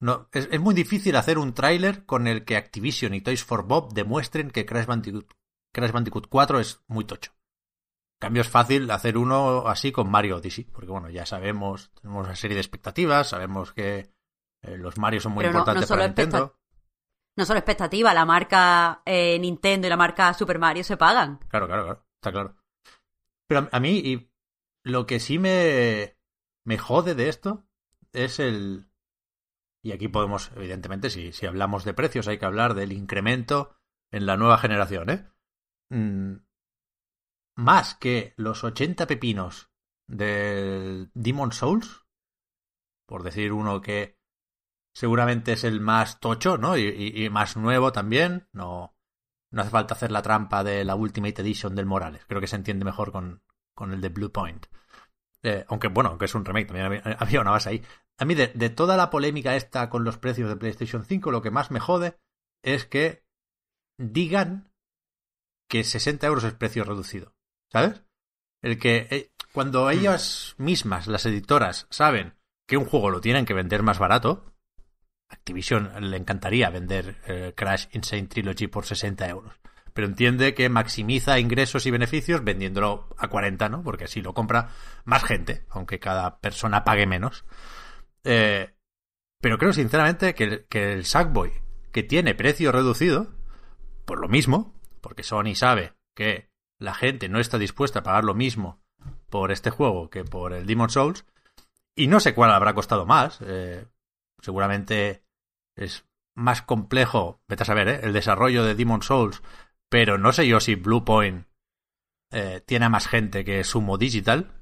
No, 0.00 0.28
es, 0.30 0.48
es 0.52 0.60
muy 0.60 0.76
difícil 0.76 1.16
hacer 1.16 1.38
un 1.38 1.54
tráiler 1.54 2.06
con 2.06 2.28
el 2.28 2.44
que 2.44 2.56
Activision 2.56 3.14
y 3.14 3.20
Toys 3.20 3.42
for 3.42 3.64
Bob 3.64 3.92
demuestren 3.92 4.52
que 4.52 4.64
Crash 4.64 4.86
Bandicoot, 4.86 5.34
Crash 5.74 5.90
Bandicoot 5.90 6.28
4 6.28 6.60
es 6.60 6.84
muy 6.86 7.04
tocho. 7.04 7.32
En 7.32 8.26
cambio 8.26 8.42
es 8.42 8.48
fácil 8.48 8.88
hacer 8.92 9.18
uno 9.18 9.66
así 9.66 9.90
con 9.90 10.08
Mario 10.08 10.36
Odyssey, 10.36 10.64
porque 10.66 10.92
bueno, 10.92 11.10
ya 11.10 11.26
sabemos, 11.26 11.90
tenemos 12.00 12.26
una 12.26 12.36
serie 12.36 12.54
de 12.54 12.60
expectativas, 12.60 13.30
sabemos 13.30 13.72
que 13.72 14.12
eh, 14.62 14.76
los 14.78 14.98
Mario 14.98 15.20
son 15.20 15.32
muy 15.32 15.42
Pero 15.42 15.52
no- 15.52 15.58
no 15.58 15.60
importantes 15.62 15.88
para 15.88 16.06
Nintendo. 16.06 16.54
No 17.36 17.44
solo 17.44 17.58
expectativa, 17.60 18.12
la 18.12 18.24
marca 18.24 19.02
eh, 19.04 19.38
Nintendo 19.38 19.86
y 19.86 19.90
la 19.90 19.96
marca 19.96 20.34
Super 20.34 20.58
Mario 20.58 20.82
se 20.82 20.96
pagan. 20.96 21.38
Claro, 21.48 21.66
claro, 21.68 21.84
claro, 21.84 22.06
está 22.16 22.32
claro. 22.32 22.56
Pero 23.46 23.60
a, 23.60 23.68
a 23.76 23.80
mí, 23.80 23.98
y 23.98 24.32
lo 24.84 25.06
que 25.06 25.20
sí 25.20 25.38
me, 25.38 26.18
me 26.64 26.78
jode 26.78 27.14
de 27.14 27.28
esto 27.28 27.64
es 28.12 28.40
el... 28.40 28.90
Y 29.84 29.92
aquí 29.92 30.08
podemos, 30.08 30.50
evidentemente, 30.56 31.10
si, 31.10 31.32
si 31.32 31.46
hablamos 31.46 31.84
de 31.84 31.94
precios, 31.94 32.26
hay 32.26 32.38
que 32.38 32.44
hablar 32.46 32.74
del 32.74 32.90
incremento 32.92 33.76
en 34.10 34.26
la 34.26 34.36
nueva 34.36 34.58
generación, 34.58 35.08
¿eh? 35.10 35.28
Mm, 35.90 36.38
más 37.56 37.94
que 37.94 38.34
los 38.36 38.64
80 38.64 39.06
pepinos 39.06 39.70
del 40.08 41.10
Demon 41.14 41.52
Souls, 41.52 42.04
por 43.06 43.22
decir 43.22 43.52
uno 43.52 43.80
que 43.80 44.17
seguramente 44.98 45.52
es 45.52 45.62
el 45.62 45.80
más 45.80 46.18
tocho, 46.18 46.58
¿no? 46.58 46.76
Y, 46.76 47.30
más 47.30 47.56
nuevo 47.56 47.92
también, 47.92 48.48
no, 48.52 48.96
no 49.52 49.62
hace 49.62 49.70
falta 49.70 49.94
hacer 49.94 50.10
la 50.10 50.22
trampa 50.22 50.64
de 50.64 50.84
la 50.84 50.96
Ultimate 50.96 51.40
Edition 51.40 51.76
del 51.76 51.86
Morales. 51.86 52.24
Creo 52.26 52.40
que 52.40 52.48
se 52.48 52.56
entiende 52.56 52.84
mejor 52.84 53.12
con, 53.12 53.40
con 53.76 53.92
el 53.92 54.00
de 54.00 54.08
Blue 54.08 54.32
Point. 54.32 54.66
Eh, 55.44 55.64
aunque, 55.68 55.86
bueno, 55.86 56.10
aunque 56.10 56.24
es 56.24 56.34
un 56.34 56.44
remake, 56.44 56.66
también 56.66 56.86
había, 56.86 57.00
había 57.20 57.40
una 57.40 57.52
base 57.52 57.68
ahí. 57.68 57.84
A 58.18 58.24
mí, 58.24 58.34
de, 58.34 58.48
de 58.48 58.70
toda 58.70 58.96
la 58.96 59.08
polémica 59.08 59.54
esta 59.54 59.88
con 59.88 60.02
los 60.02 60.18
precios 60.18 60.48
de 60.48 60.56
PlayStation 60.56 61.04
5, 61.04 61.30
lo 61.30 61.42
que 61.42 61.52
más 61.52 61.70
me 61.70 61.78
jode 61.78 62.18
es 62.64 62.84
que 62.84 63.24
digan 63.98 64.72
que 65.68 65.84
60 65.84 66.26
euros 66.26 66.42
es 66.42 66.54
precio 66.54 66.82
reducido. 66.82 67.36
¿Sabes? 67.70 68.02
El 68.62 68.80
que 68.80 69.06
eh, 69.12 69.32
cuando 69.52 69.90
ellas 69.90 70.56
mismas, 70.58 71.06
las 71.06 71.24
editoras, 71.24 71.86
saben 71.88 72.34
que 72.66 72.76
un 72.76 72.84
juego 72.84 73.10
lo 73.10 73.20
tienen 73.20 73.46
que 73.46 73.54
vender 73.54 73.84
más 73.84 74.00
barato, 74.00 74.57
Activision 75.28 76.10
le 76.10 76.16
encantaría 76.16 76.70
vender 76.70 77.16
eh, 77.26 77.52
Crash 77.54 77.86
Insane 77.92 78.26
Trilogy 78.26 78.66
por 78.66 78.86
60 78.86 79.28
euros. 79.28 79.54
Pero 79.92 80.06
entiende 80.06 80.54
que 80.54 80.68
maximiza 80.68 81.38
ingresos 81.38 81.86
y 81.86 81.90
beneficios 81.90 82.44
vendiéndolo 82.44 83.08
a 83.18 83.28
40, 83.28 83.68
¿no? 83.68 83.82
Porque 83.82 84.04
así 84.04 84.22
lo 84.22 84.32
compra 84.32 84.70
más 85.04 85.24
gente, 85.24 85.64
aunque 85.70 85.98
cada 85.98 86.38
persona 86.38 86.84
pague 86.84 87.06
menos. 87.06 87.44
Eh, 88.24 88.74
pero 89.40 89.58
creo 89.58 89.72
sinceramente 89.72 90.34
que 90.34 90.44
el, 90.44 90.66
que 90.68 91.02
Sackboy, 91.04 91.52
que 91.92 92.02
tiene 92.02 92.34
precio 92.34 92.72
reducido, 92.72 93.34
por 94.04 94.20
lo 94.20 94.28
mismo, 94.28 94.74
porque 95.00 95.22
Sony 95.22 95.54
sabe 95.54 95.94
que 96.14 96.48
la 96.78 96.94
gente 96.94 97.28
no 97.28 97.40
está 97.40 97.58
dispuesta 97.58 98.00
a 98.00 98.02
pagar 98.02 98.24
lo 98.24 98.34
mismo 98.34 98.80
por 99.30 99.52
este 99.52 99.70
juego 99.70 100.10
que 100.10 100.24
por 100.24 100.52
el 100.52 100.66
Demon 100.66 100.90
Souls, 100.90 101.24
y 101.94 102.06
no 102.06 102.20
sé 102.20 102.34
cuál 102.34 102.52
habrá 102.52 102.74
costado 102.74 103.04
más. 103.04 103.40
eh, 103.42 103.84
seguramente 104.40 105.22
es 105.76 106.04
más 106.34 106.62
complejo, 106.62 107.40
vete 107.48 107.64
a 107.64 107.66
saber, 107.66 107.88
¿eh? 107.88 108.00
el 108.02 108.12
desarrollo 108.12 108.64
de 108.64 108.74
Demon 108.74 109.02
Souls, 109.02 109.42
pero 109.88 110.18
no 110.18 110.32
sé 110.32 110.46
yo 110.46 110.60
si 110.60 110.74
Bluepoint 110.74 111.46
eh, 112.30 112.62
tiene 112.64 112.86
a 112.86 112.90
más 112.90 113.08
gente 113.08 113.44
que 113.44 113.64
Sumo 113.64 113.98
Digital. 113.98 114.52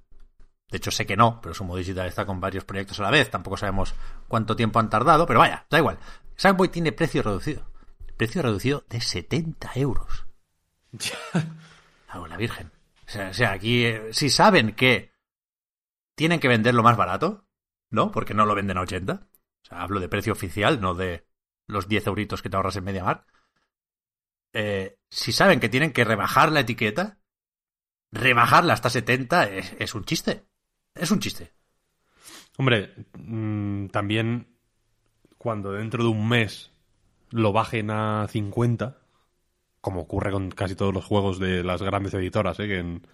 De 0.70 0.78
hecho, 0.78 0.90
sé 0.90 1.06
que 1.06 1.16
no, 1.16 1.40
pero 1.40 1.54
Sumo 1.54 1.76
Digital 1.76 2.06
está 2.06 2.26
con 2.26 2.40
varios 2.40 2.64
proyectos 2.64 2.98
a 3.00 3.04
la 3.04 3.10
vez. 3.10 3.30
Tampoco 3.30 3.56
sabemos 3.56 3.94
cuánto 4.28 4.56
tiempo 4.56 4.78
han 4.78 4.90
tardado, 4.90 5.26
pero 5.26 5.40
vaya, 5.40 5.66
da 5.70 5.78
igual. 5.78 5.98
Sackboy 6.36 6.68
tiene 6.68 6.92
precio 6.92 7.22
reducido. 7.22 7.70
Precio 8.16 8.42
reducido 8.42 8.84
de 8.88 9.00
70 9.00 9.72
euros. 9.76 10.26
Hago 12.08 12.26
la 12.26 12.36
virgen. 12.36 12.72
O 13.06 13.10
sea, 13.10 13.30
o 13.30 13.34
sea, 13.34 13.52
aquí, 13.52 13.84
eh, 13.84 14.12
si 14.12 14.30
saben 14.30 14.74
que 14.74 15.12
tienen 16.14 16.40
que 16.40 16.48
venderlo 16.48 16.82
más 16.82 16.96
barato, 16.96 17.46
¿no? 17.90 18.10
Porque 18.10 18.34
no 18.34 18.46
lo 18.46 18.54
venden 18.54 18.78
a 18.78 18.82
80. 18.82 19.28
O 19.66 19.68
sea, 19.68 19.82
hablo 19.82 19.98
de 19.98 20.08
precio 20.08 20.32
oficial, 20.32 20.80
no 20.80 20.94
de 20.94 21.26
los 21.66 21.88
10 21.88 22.06
euritos 22.06 22.40
que 22.40 22.48
te 22.48 22.56
ahorras 22.56 22.76
en 22.76 22.84
MediaMarkt. 22.84 23.28
Eh, 24.52 24.96
si 25.10 25.32
saben 25.32 25.58
que 25.58 25.68
tienen 25.68 25.92
que 25.92 26.04
rebajar 26.04 26.52
la 26.52 26.60
etiqueta, 26.60 27.18
rebajarla 28.12 28.74
hasta 28.74 28.90
70 28.90 29.48
es, 29.48 29.94
un 29.96 30.04
chiste. 30.04 30.46
Es 30.94 31.10
un 31.10 31.18
chiste. 31.18 31.52
Hombre, 32.56 32.94
mm, 33.18 33.88
también 33.88 34.56
cuando 35.36 35.72
dentro 35.72 36.04
de 36.04 36.10
un 36.10 36.28
mes 36.28 36.70
lo 37.30 37.52
bajen 37.52 37.90
a 37.90 38.28
50, 38.28 38.98
como 39.80 40.02
ocurre 40.02 40.30
con 40.30 40.48
casi 40.52 40.76
todos 40.76 40.94
los 40.94 41.04
juegos 41.04 41.40
de 41.40 41.64
las 41.64 41.82
grandes 41.82 42.14
editoras, 42.14 42.60
¿eh? 42.60 42.68
que, 42.68 42.78
en, 42.78 43.04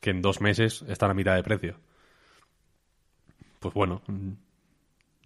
que 0.00 0.10
en 0.10 0.20
dos 0.20 0.40
meses 0.40 0.84
están 0.88 1.12
a 1.12 1.14
mitad 1.14 1.36
de 1.36 1.44
precio. 1.44 1.78
Pues 3.60 3.72
bueno, 3.72 4.02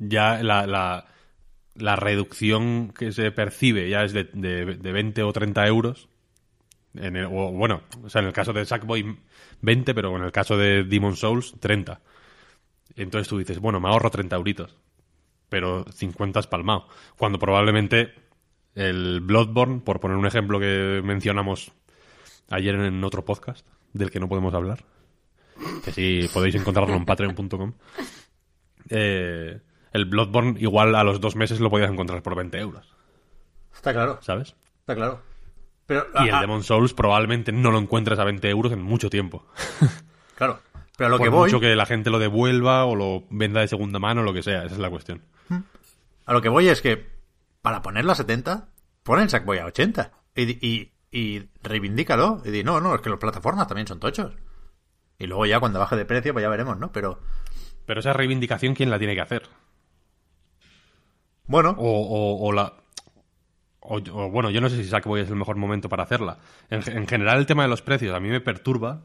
ya 0.01 0.43
la, 0.43 0.67
la, 0.67 1.97
reducción 1.97 2.89
que 2.93 3.13
se 3.13 3.31
percibe 3.31 3.89
ya 3.89 4.03
es 4.03 4.13
de, 4.13 4.25
de, 4.33 4.77
de 4.77 4.93
20 4.93 5.23
o 5.23 5.33
30 5.33 5.67
euros. 5.69 6.09
En 6.95 7.15
el- 7.15 7.27
o, 7.27 7.53
bueno, 7.53 7.83
o 8.03 8.09
sea, 8.11 8.21
en 8.23 8.27
el 8.27 8.33
caso 8.33 8.53
de 8.53 8.67
Sackboy 8.67 9.17
20, 9.61 9.95
pero 9.95 10.17
en 10.17 10.25
el 10.25 10.33
caso 10.33 10.57
de 10.57 10.83
Demon 10.83 11.15
Souls 11.17 11.55
30. 11.61 12.01
Entonces 12.97 13.29
tú 13.29 13.39
dices, 13.39 13.61
bueno, 13.61 13.79
me 13.79 13.89
ahorro 13.89 14.11
30 14.11 14.35
euritos, 14.35 14.77
pero 15.49 15.85
50 15.93 16.41
es 16.41 16.47
palmado. 16.49 16.89
Cuando 17.17 17.39
probablemente 17.39 18.13
el 18.75 19.21
Bloodborne, 19.21 19.81
por 19.81 20.01
poner 20.01 20.17
un 20.17 20.27
ejemplo 20.27 20.59
que 20.59 21.01
mencionamos 21.05 21.71
ayer 22.51 22.75
en 22.75 23.05
otro 23.05 23.25
podcast, 23.25 23.65
del 23.93 24.11
que 24.11 24.19
no 24.19 24.29
podemos 24.29 24.55
hablar, 24.55 24.85
que 25.85 25.93
sí 25.93 26.29
podéis 26.33 26.55
encontrarlo 26.57 26.95
en 26.97 27.05
patreon.com, 27.05 27.73
eh, 28.89 29.61
el 29.93 30.05
Bloodborne 30.05 30.59
igual 30.61 30.95
a 30.95 31.05
los 31.05 31.21
dos 31.21 31.37
meses 31.37 31.61
lo 31.61 31.71
podías 31.71 31.91
encontrar 31.91 32.23
por 32.23 32.35
20 32.37 32.59
euros, 32.59 32.95
Está 33.75 33.93
claro, 33.93 34.19
¿sabes? 34.23 34.55
está 34.81 34.95
claro. 34.95 35.23
Pero, 35.87 36.07
Y 36.23 36.29
el 36.29 36.35
ah, 36.35 36.41
Demon 36.41 36.63
Souls 36.63 36.95
probablemente 36.95 37.51
no 37.51 37.73
lo 37.73 37.79
encuentres 37.79 38.19
a 38.19 38.25
20 38.25 38.49
euros 38.49 38.73
en 38.73 38.81
mucho 38.81 39.11
tiempo. 39.11 39.45
claro. 40.37 40.61
Pero 40.97 41.09
a 41.09 41.11
lo 41.11 41.17
por 41.17 41.27
que 41.27 41.31
voy, 41.31 41.49
mucho 41.49 41.61
que 41.61 41.75
la 41.75 41.87
gente 41.87 42.11
lo 42.11 42.19
devuelva 42.19 42.85
o 42.85 42.95
lo 42.95 43.25
venda 43.31 43.61
de 43.61 43.69
segunda 43.69 43.99
mano 43.99 44.21
o 44.21 44.25
lo 44.25 44.33
que 44.33 44.43
sea, 44.43 44.65
esa 44.65 44.75
es 44.75 44.81
la 44.81 44.91
cuestión. 44.91 45.23
a 46.27 46.33
lo 46.33 46.43
que 46.43 46.49
voy 46.49 46.69
es 46.69 46.81
que 46.81 47.09
para 47.63 47.83
ponerlo 47.83 48.13
a 48.13 48.15
70, 48.15 48.69
pon 49.03 49.21
el 49.21 49.31
Sackboy 49.31 49.59
a 49.59 49.67
80. 49.67 50.13
Y, 50.37 50.67
y, 50.67 50.93
y 51.11 51.49
reivindícalo. 51.63 52.43
Y 52.45 52.51
di, 52.51 52.63
no, 52.63 52.81
no, 52.81 52.95
es 52.95 53.01
que 53.01 53.11
las 53.11 53.19
plataformas 53.19 53.67
también 53.67 53.87
son 53.87 53.99
tochos. 53.99 54.33
Y 55.19 55.27
luego 55.27 55.45
ya 55.47 55.61
cuando 55.61 55.79
baje 55.79 55.97
de 55.97 56.05
precio, 56.05 56.33
pues 56.33 56.43
ya 56.43 56.49
veremos, 56.49 56.79
¿no? 56.79 56.93
Pero, 56.93 57.21
Pero 57.85 58.01
esa 58.01 58.13
reivindicación, 58.13 58.75
¿quién 58.75 58.91
la 58.91 58.99
tiene 58.99 59.15
que 59.15 59.21
hacer? 59.21 59.49
Bueno, 61.51 61.75
O, 61.79 61.85
o- 61.91 62.47
o 62.49 62.53
la. 62.53 62.73
O, 63.81 63.97
o, 63.97 64.31
bueno, 64.31 64.51
yo 64.51 64.61
no 64.61 64.69
sé 64.69 64.77
si 64.77 64.89
Sackboy 64.89 65.23
es 65.23 65.29
el 65.31 65.37
mejor 65.37 65.57
momento 65.57 65.89
para 65.89 66.03
hacerla. 66.05 66.39
En, 66.69 66.83
ge- 66.83 66.93
en 66.93 67.07
general, 67.09 67.39
el 67.39 67.47
tema 67.47 67.63
de 67.65 67.69
los 67.69 67.83
precios 67.83 68.15
a 68.15 68.21
mí 68.21 68.29
me 68.29 68.41
perturba. 68.41 69.03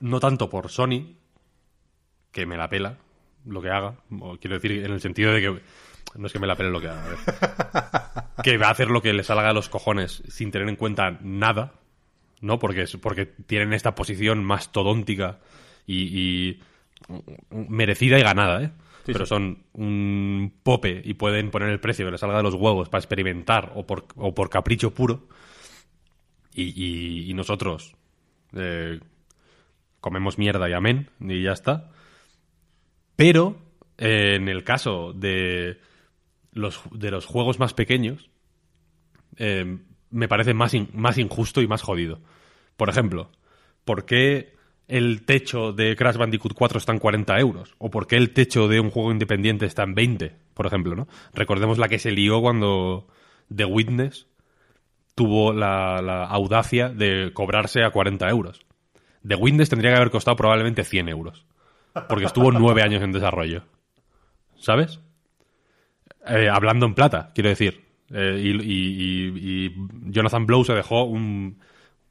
No 0.00 0.20
tanto 0.20 0.50
por 0.50 0.68
Sony, 0.70 1.14
que 2.32 2.46
me 2.46 2.56
la 2.56 2.68
pela 2.68 2.98
lo 3.46 3.62
que 3.62 3.70
haga. 3.70 3.94
O 4.20 4.36
quiero 4.38 4.56
decir, 4.56 4.72
en 4.84 4.92
el 4.92 5.00
sentido 5.00 5.32
de 5.32 5.40
que. 5.40 5.60
No 6.16 6.26
es 6.26 6.32
que 6.32 6.38
me 6.38 6.46
la 6.46 6.56
pele 6.56 6.70
lo 6.70 6.80
que 6.80 6.88
haga. 6.88 7.04
a 7.04 7.08
ver. 7.08 8.32
que 8.44 8.58
va 8.58 8.68
a 8.68 8.70
hacer 8.70 8.88
lo 8.90 9.02
que 9.02 9.12
le 9.12 9.22
salga 9.24 9.50
a 9.50 9.52
los 9.52 9.68
cojones 9.68 10.22
sin 10.28 10.50
tener 10.50 10.68
en 10.68 10.76
cuenta 10.76 11.18
nada. 11.22 11.74
¿No? 12.40 12.58
Porque, 12.58 12.82
es- 12.82 12.96
porque 12.96 13.24
tienen 13.26 13.72
esta 13.72 13.94
posición 13.94 14.44
mastodóntica 14.44 15.38
y, 15.86 16.18
y 16.18 16.60
merecida 17.50 18.18
y 18.18 18.22
ganada, 18.22 18.62
¿eh? 18.62 18.70
Sí, 19.06 19.12
Pero 19.12 19.24
sí. 19.24 19.28
son 19.30 19.62
un 19.72 20.52
pope 20.62 21.00
y 21.04 21.14
pueden 21.14 21.50
poner 21.50 21.68
el 21.70 21.78
precio 21.80 22.04
que 22.04 22.10
les 22.10 22.20
salga 22.20 22.36
de 22.38 22.42
los 22.42 22.54
huevos 22.54 22.88
para 22.88 23.00
experimentar 23.00 23.72
o 23.76 23.86
por, 23.86 24.06
o 24.16 24.34
por 24.34 24.50
capricho 24.50 24.92
puro. 24.92 25.28
Y, 26.52 26.64
y- 26.74 27.30
y 27.30 27.34
nosotros 27.34 27.94
eh, 28.54 28.98
comemos 30.00 30.38
mierda 30.38 30.68
y 30.68 30.72
amén, 30.72 31.10
y 31.20 31.42
ya 31.42 31.52
está. 31.52 31.92
Pero 33.14 33.56
eh, 33.98 34.34
en 34.36 34.48
el 34.48 34.64
caso 34.64 35.12
de 35.12 35.78
los, 36.52 36.80
de 36.90 37.10
los 37.10 37.26
juegos 37.26 37.58
más 37.58 37.74
pequeños, 37.74 38.28
eh, 39.36 39.78
me 40.10 40.28
parece 40.28 40.54
más, 40.54 40.74
in- 40.74 40.88
más 40.94 41.18
injusto 41.18 41.62
y 41.62 41.68
más 41.68 41.82
jodido. 41.82 42.20
Por 42.76 42.88
ejemplo, 42.88 43.30
¿por 43.84 44.04
qué 44.04 44.55
el 44.88 45.24
techo 45.24 45.72
de 45.72 45.96
Crash 45.96 46.16
Bandicoot 46.16 46.54
4 46.54 46.78
está 46.78 46.92
en 46.92 46.98
40 46.98 47.38
euros? 47.40 47.74
¿O 47.78 47.90
por 47.90 48.06
qué 48.06 48.16
el 48.16 48.32
techo 48.32 48.68
de 48.68 48.80
un 48.80 48.90
juego 48.90 49.10
independiente 49.12 49.66
está 49.66 49.82
en 49.82 49.94
20, 49.94 50.36
por 50.54 50.66
ejemplo? 50.66 50.94
¿no? 50.94 51.08
Recordemos 51.34 51.78
la 51.78 51.88
que 51.88 51.98
se 51.98 52.12
lió 52.12 52.40
cuando 52.40 53.06
The 53.54 53.64
Witness 53.64 54.26
tuvo 55.14 55.52
la, 55.52 56.24
audacia 56.26 56.88
de 56.90 57.30
cobrarse 57.32 57.82
a 57.82 57.90
40 57.90 58.28
euros. 58.28 58.64
The 59.26 59.34
Witness 59.34 59.70
tendría 59.70 59.90
que 59.92 59.96
haber 59.96 60.10
costado 60.10 60.36
probablemente 60.36 60.84
100 60.84 61.08
euros. 61.08 61.46
porque 62.08 62.26
estuvo 62.26 62.52
nueve 62.52 62.82
años 62.82 63.02
en 63.02 63.12
desarrollo. 63.12 63.62
¿Sabes? 64.58 65.00
Eh, 66.28 66.48
hablando 66.52 66.86
en 66.86 66.94
plata, 66.94 67.30
quiero 67.34 67.48
decir. 67.50 67.84
Eh, 68.12 68.40
y- 68.44 69.66
y 69.66 69.74
Jonathan 70.12 70.46
Blow 70.46 70.64
se 70.64 70.74
dejó 70.74 71.04
un, 71.04 71.58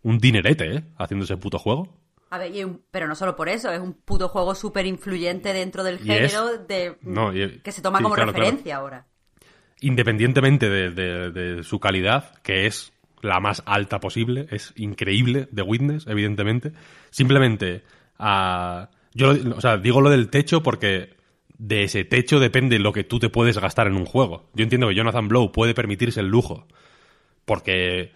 un 0.01 0.17
dinerete, 0.17 0.75
¿eh? 0.75 0.83
Haciendo 0.97 1.23
ese 1.25 1.37
puto 1.37 1.57
juego. 1.59 1.95
A 2.29 2.37
ver, 2.37 2.53
y 2.55 2.63
un- 2.63 2.81
pero 2.91 3.07
no 3.07 3.15
solo 3.15 3.35
por 3.35 3.49
eso, 3.49 3.71
es 3.71 3.79
un 3.79 3.93
puto 3.93 4.27
juego 4.29 4.55
súper 4.55 4.85
influyente 4.85 5.53
dentro 5.53 5.83
del 5.83 5.95
es- 5.95 6.01
género 6.03 6.57
de, 6.57 6.97
No, 7.01 7.33
y- 7.35 7.59
que 7.59 7.71
se 7.71 7.81
toma 7.81 7.99
sí, 7.99 8.03
como 8.03 8.15
claro, 8.15 8.31
claro. 8.31 8.43
referencia 8.45 8.75
ahora. 8.77 9.05
independientemente 9.81 10.69
de, 10.69 10.89
de- 10.91 11.31
de 11.31 11.63
su 11.63 11.79
calidad, 11.79 12.35
que 12.41 12.65
es 12.65 12.93
la 13.21 13.39
más 13.39 13.61
alta 13.65 13.99
posible, 13.99 14.47
es 14.49 14.73
increíble, 14.77 15.47
The 15.53 15.61
Witness, 15.63 16.07
evidentemente. 16.07 16.71
Simplemente, 17.11 17.83
ah, 18.17 18.89
yo 19.13 19.33
lo- 19.33 19.57
o 19.57 19.61
sea, 19.61 19.77
digo 19.77 20.01
lo 20.01 20.09
del 20.09 20.29
techo 20.29 20.63
porque 20.63 21.15
de 21.57 21.83
ese 21.83 22.03
techo 22.05 22.39
depende 22.39 22.79
lo 22.79 22.93
que 22.93 23.03
tú 23.03 23.19
te 23.19 23.29
puedes 23.29 23.57
gastar 23.57 23.87
en 23.87 23.95
un 23.95 24.05
juego. 24.05 24.49
Yo 24.53 24.63
entiendo 24.63 24.87
que 24.87 24.95
Jonathan 24.95 25.27
Blow 25.27 25.51
puede 25.51 25.73
permitirse 25.73 26.19
el 26.19 26.27
lujo 26.27 26.67
porque 27.45 28.11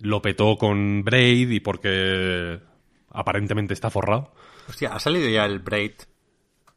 lo 0.00 0.20
petó 0.22 0.56
con 0.56 1.04
Braid 1.04 1.50
y 1.50 1.60
porque 1.60 2.58
aparentemente 3.16 3.74
está 3.74 3.90
forrado. 3.90 4.32
Hostia, 4.68 4.92
¿ha 4.94 4.98
salido 5.00 5.28
ya 5.28 5.44
el 5.44 5.58
Braid 5.60 5.92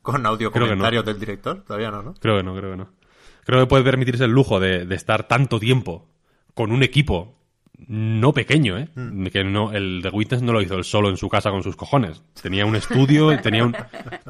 con 0.01 0.25
audio 0.25 0.51
Creo 0.51 0.65
no. 0.65 0.71
comentarios 0.71 1.05
del 1.05 1.19
director? 1.19 1.63
Todavía 1.63 1.91
no, 1.91 2.01
¿no? 2.03 2.13
Creo 2.15 2.37
que 2.37 2.43
no, 2.43 2.55
creo 2.55 2.71
que 2.71 2.77
no. 2.77 2.89
Creo 3.45 3.59
que 3.61 3.67
puede 3.67 3.83
permitirse 3.83 4.25
el 4.25 4.31
lujo 4.31 4.59
de, 4.59 4.85
de 4.85 4.95
estar 4.95 5.27
tanto 5.27 5.59
tiempo 5.59 6.07
con 6.53 6.71
un 6.71 6.83
equipo 6.83 7.35
no 7.87 8.33
pequeño, 8.33 8.77
¿eh? 8.77 8.89
Que 9.31 9.43
no, 9.43 9.71
el 9.71 10.01
de 10.01 10.09
Witness 10.09 10.41
no 10.41 10.51
lo 10.51 10.61
hizo 10.61 10.75
él 10.75 10.83
solo 10.83 11.09
en 11.09 11.17
su 11.17 11.29
casa 11.29 11.49
con 11.49 11.63
sus 11.63 11.75
cojones. 11.75 12.21
Tenía 12.41 12.65
un 12.65 12.75
estudio, 12.75 13.37
tenía 13.41 13.63
un, 13.63 13.75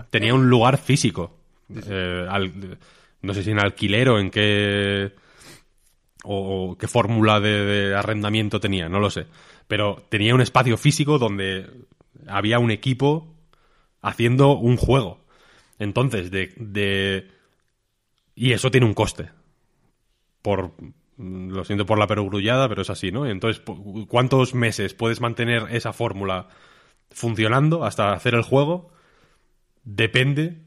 tenía 0.10 0.34
un 0.34 0.50
lugar 0.50 0.78
físico. 0.78 1.36
Eh, 1.88 2.26
al- 2.30 2.78
no 3.22 3.34
sé 3.34 3.44
si 3.44 3.52
en 3.52 3.60
alquiler 3.60 4.10
o 4.10 4.20
en 4.20 4.30
qué 4.30 5.12
o, 6.24 6.72
o 6.72 6.78
qué 6.78 6.88
fórmula 6.88 7.40
de, 7.40 7.66
de 7.66 7.96
arrendamiento 7.96 8.60
tenía, 8.60 8.88
no 8.88 9.00
lo 9.00 9.10
sé. 9.10 9.26
Pero 9.68 10.06
tenía 10.10 10.34
un 10.36 10.42
espacio 10.42 10.78
físico 10.78 11.18
donde 11.18 11.70
había 12.28 12.60
un 12.60 12.72
equipo 12.72 13.36
haciendo 14.02 14.54
un 14.58 14.78
juego. 14.78 15.20
Entonces, 15.80 16.32
de, 16.32 16.54
de 16.58 17.30
y 18.36 18.54
eso 18.54 18.72
tiene 18.72 18.88
un 18.88 18.94
coste. 18.94 19.30
Por. 20.42 20.72
mm, 21.18 21.50
Lo 21.52 21.64
siento 21.66 21.86
por 21.86 22.00
la 22.00 22.08
perogrullada, 22.08 22.70
pero 22.70 22.82
es 22.82 22.90
así, 22.90 23.12
¿no? 23.12 23.26
Entonces, 23.26 23.62
¿cuántos 24.08 24.54
meses 24.56 24.94
puedes 24.94 25.22
mantener 25.22 25.68
esa 25.72 25.94
fórmula 25.94 26.48
funcionando 27.12 27.84
hasta 27.86 28.14
hacer 28.14 28.36
el 28.36 28.44
juego? 28.44 28.92
Depende 29.84 30.60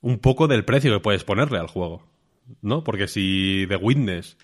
un 0.00 0.18
poco 0.18 0.48
del 0.48 0.64
precio 0.64 0.92
que 0.92 1.00
puedes 1.00 1.24
ponerle 1.24 1.58
al 1.58 1.66
juego, 1.68 2.06
¿no? 2.62 2.84
Porque 2.84 3.08
si 3.08 3.64
The 3.68 3.76
Witness 3.76 4.36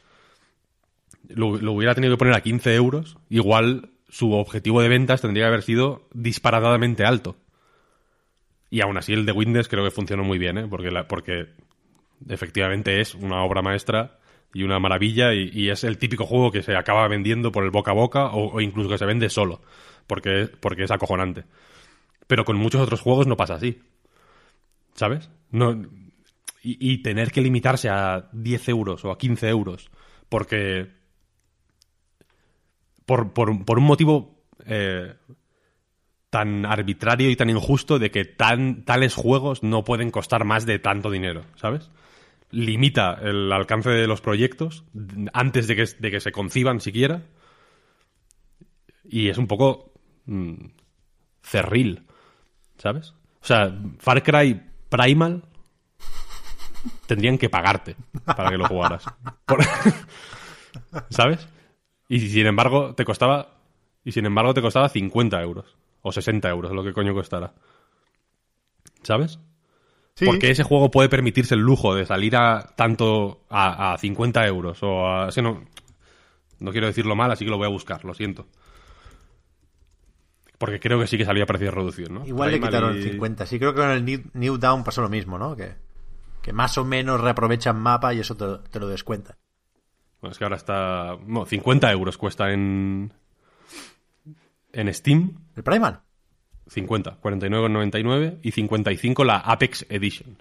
lo, 1.29 1.57
lo 1.59 1.73
hubiera 1.73 1.95
tenido 1.95 2.15
que 2.15 2.19
poner 2.19 2.35
a 2.35 2.43
15 2.43 2.75
euros, 2.75 3.17
igual 3.29 3.91
su 4.11 4.33
objetivo 4.33 4.83
de 4.83 4.89
ventas 4.89 5.23
tendría 5.23 5.45
que 5.45 5.49
haber 5.49 5.63
sido 5.63 6.09
disparatadamente 6.13 7.05
alto. 7.05 7.37
Y 8.69 8.83
aún 8.83 8.99
así 8.99 9.13
el 9.13 9.25
The 9.25 9.33
Witness 9.33 9.69
creo 9.69 9.85
que 9.85 9.91
funcionó 9.91 10.25
muy 10.25 10.39
bien, 10.39 10.59
¿eh? 10.59 10.67
Porque, 10.69 10.91
porque 11.09 11.49
efectivamente 12.29 13.01
es 13.01 13.15
una 13.15 13.43
obra 13.43 13.63
maestra 13.63 14.19
y 14.53 14.65
una 14.65 14.79
maravilla 14.79 15.33
y, 15.33 15.51
y 15.53 15.71
es 15.71 15.85
el 15.85 15.99
típico 15.99 16.27
juego 16.27 16.51
que 16.51 16.63
se 16.63 16.77
acaba 16.77 17.09
vendiendo 17.09 17.53
por 17.53 17.65
el 17.65 17.71
boca 17.71 17.93
a 17.93 17.95
boca 17.95 18.27
o, 18.27 18.53
o 18.53 18.61
incluso 18.61 18.91
que 18.91 18.99
se 18.99 19.07
vende 19.07 19.31
solo, 19.31 19.63
porque, 20.07 20.49
porque 20.61 20.85
es 20.85 20.91
acojonante. 20.91 21.45
Pero 22.27 22.45
con 22.45 22.57
muchos 22.57 22.81
otros 22.81 23.01
juegos 23.01 23.27
no 23.27 23.37
pasa 23.37 23.55
así. 23.55 23.81
¿Sabes? 24.95 25.31
No, 25.51 25.73
y, 26.63 26.93
y 26.93 26.99
tener 26.99 27.31
que 27.33 27.41
limitarse 27.41 27.89
a 27.89 28.29
10 28.33 28.69
euros 28.69 29.05
o 29.05 29.11
a 29.11 29.19
15 29.19 29.49
euros 29.49 29.91
porque... 30.29 31.00
Por, 33.11 33.33
por, 33.33 33.79
un 33.79 33.85
motivo 33.85 34.45
eh, 34.67 35.15
tan 36.31 36.65
arbitrario 36.65 37.29
y 37.29 37.35
tan 37.35 37.51
injusto 37.51 37.99
de 37.99 38.13
que 38.13 38.25
tan, 38.25 38.85
tales 38.85 39.17
juegos 39.17 39.65
no 39.65 39.83
pueden 39.83 40.13
costar 40.13 40.45
más 40.45 40.65
de 40.65 40.79
tanto 40.79 41.11
dinero, 41.11 41.45
¿sabes? 41.57 41.91
Limita 42.53 43.19
el 43.21 43.51
alcance 43.51 43.91
de 43.91 44.07
los 44.07 44.21
proyectos 44.21 44.85
antes 45.33 45.67
de 45.67 45.75
que, 45.75 45.87
de 45.99 46.11
que 46.13 46.21
se 46.21 46.31
conciban 46.31 46.81
siquiera. 46.81 47.23
Y 49.03 49.29
es 49.29 49.39
un 49.39 49.49
poco 49.49 49.93
mm, 50.27 50.67
cerril, 51.43 52.07
¿sabes? 52.79 53.13
O 53.43 53.45
sea, 53.45 53.77
Far 53.99 54.23
Cry 54.23 54.63
Primal 54.89 55.43
tendrían 57.09 57.39
que 57.39 57.51
pagarte 57.51 57.97
para 58.25 58.51
que 58.51 58.57
lo 58.57 58.69
jugaras. 58.69 59.05
Por- 59.47 59.65
¿Sabes? 61.11 61.49
Y 62.11 62.19
sin 62.29 62.45
embargo 62.47 62.95
te 62.95 63.05
costaba 63.05 63.55
y 64.05 64.11
sin 64.13 64.27
embargo 64.27 64.53
te 64.53 64.61
costaba 64.61 64.89
50 64.89 65.41
euros 65.43 65.77
o 66.03 66.11
60 66.11 66.49
euros, 66.51 66.73
lo 66.73 66.83
que 66.83 66.93
coño 66.93 67.15
costara. 67.15 67.55
¿Sabes? 69.05 69.39
Sí. 70.17 70.27
Porque 70.27 70.51
ese 70.51 70.65
juego 70.65 70.91
puede 70.91 71.09
permitirse 71.09 71.55
el 71.55 71.61
lujo 71.61 71.95
de 71.95 72.05
salir 72.05 72.35
a 72.37 72.75
tanto 72.77 73.45
a, 73.49 73.93
a 73.93 73.99
50 73.99 74.45
euros 74.47 74.83
o 74.83 75.07
a... 75.07 75.29
es 75.29 75.35
que 75.37 75.43
no, 75.43 75.65
no 76.59 76.73
quiero 76.73 76.89
decirlo 76.89 77.15
mal, 77.15 77.31
así 77.31 77.45
que 77.45 77.51
lo 77.51 77.59
voy 77.59 77.67
a 77.67 77.71
buscar, 77.71 78.05
lo 78.05 78.13
siento. 78.13 78.47
Porque 80.59 80.81
creo 80.81 80.99
que 80.99 81.07
sí 81.07 81.17
que 81.17 81.25
salía 81.25 81.45
a 81.45 81.47
precio 81.47 81.71
reducido, 81.71 82.11
¿no? 82.11 82.27
Igual 82.27 82.51
le 82.51 82.57
Primal 82.57 82.71
quitaron 82.71 82.99
y- 82.99 83.03
50. 83.03 83.47
Sí, 83.47 83.59
creo 83.59 83.73
que 83.73 83.81
con 83.81 83.91
el 83.91 84.05
New, 84.05 84.21
New 84.35 84.59
Down 84.59 84.83
pasó 84.85 85.01
lo 85.01 85.09
mismo, 85.09 85.39
¿no? 85.39 85.57
Que, 85.57 85.75
que 86.43 86.53
más 86.53 86.77
o 86.77 86.85
menos 86.85 87.21
reaprovechan 87.21 87.81
mapa 87.81 88.13
y 88.13 88.19
eso 88.21 88.37
te, 88.37 88.69
te 88.69 88.81
lo 88.81 88.89
descuentan. 88.89 89.37
Bueno, 90.21 90.33
es 90.33 90.39
que 90.39 90.45
ahora 90.45 90.57
está... 90.57 91.17
No, 91.27 91.47
50 91.47 91.91
euros 91.93 92.19
cuesta 92.19 92.53
en... 92.53 93.13
En 94.73 94.95
Steam, 94.95 95.37
¿El 95.57 95.65
Primal? 95.65 96.01
50, 96.69 97.21
49,99 97.21 98.39
y 98.43 98.51
55 98.53 99.25
la 99.25 99.39
Apex 99.39 99.87
Edition. 99.89 100.37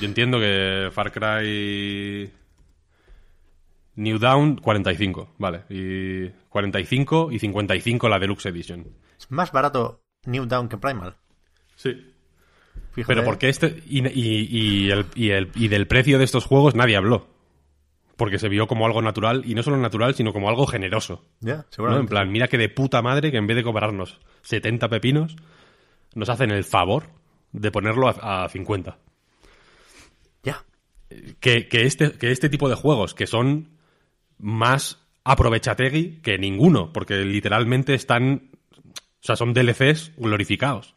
Yo 0.00 0.06
entiendo 0.06 0.38
que 0.38 0.90
Far 0.92 1.10
Cry 1.10 2.30
New 3.96 4.18
Down 4.18 4.56
45, 4.56 5.34
vale, 5.38 5.64
y 5.68 6.28
45 6.48 7.32
y 7.32 7.38
55 7.38 8.08
la 8.08 8.18
Deluxe 8.18 8.46
Edition. 8.46 8.86
Es 9.18 9.30
más 9.30 9.52
barato 9.52 10.02
New 10.24 10.46
Down 10.46 10.68
que 10.68 10.78
Primal. 10.78 11.16
Sí. 11.76 12.11
Fíjate. 12.92 13.14
Pero 13.14 13.24
porque 13.24 13.48
este 13.48 13.82
y, 13.88 14.06
y- 14.08 14.48
y 14.86 14.90
el, 14.90 15.06
y, 15.14 15.30
el- 15.30 15.50
y 15.54 15.68
del 15.68 15.86
precio 15.86 16.18
de 16.18 16.24
estos 16.24 16.44
juegos 16.44 16.74
nadie 16.74 16.96
habló. 16.96 17.26
Porque 18.16 18.38
se 18.38 18.48
vio 18.48 18.66
como 18.68 18.86
algo 18.86 19.00
natural, 19.02 19.42
y 19.46 19.54
no 19.54 19.62
solo 19.62 19.78
natural, 19.78 20.14
sino 20.14 20.32
como 20.32 20.48
algo 20.48 20.66
generoso. 20.66 21.24
Ya, 21.40 21.56
¿no? 21.56 21.64
seguramente. 21.70 22.02
En 22.04 22.08
plan, 22.08 22.30
mira 22.30 22.46
que 22.48 22.58
de 22.58 22.68
puta 22.68 23.00
madre 23.02 23.30
que 23.32 23.38
en 23.38 23.46
vez 23.46 23.56
de 23.56 23.62
cobrarnos 23.64 24.20
70 24.42 24.88
pepinos, 24.88 25.34
nos 26.14 26.28
hacen 26.28 26.50
el 26.50 26.62
favor 26.64 27.04
de 27.52 27.70
ponerlo 27.72 28.08
a, 28.08 28.44
a 28.44 28.48
50. 28.48 28.98
Ya. 30.42 30.62
Que, 31.40 31.68
que 31.68 31.82
este, 31.86 32.12
que 32.12 32.30
este 32.30 32.48
tipo 32.48 32.68
de 32.68 32.74
juegos, 32.74 33.14
que 33.14 33.26
son 33.26 33.70
más 34.38 34.98
aprovechategui 35.24 36.20
que 36.22 36.36
ninguno, 36.38 36.92
porque 36.92 37.16
literalmente 37.24 37.94
están. 37.94 38.50
O 38.84 39.24
sea, 39.24 39.36
son 39.36 39.54
DLCs 39.54 40.12
glorificados. 40.16 40.94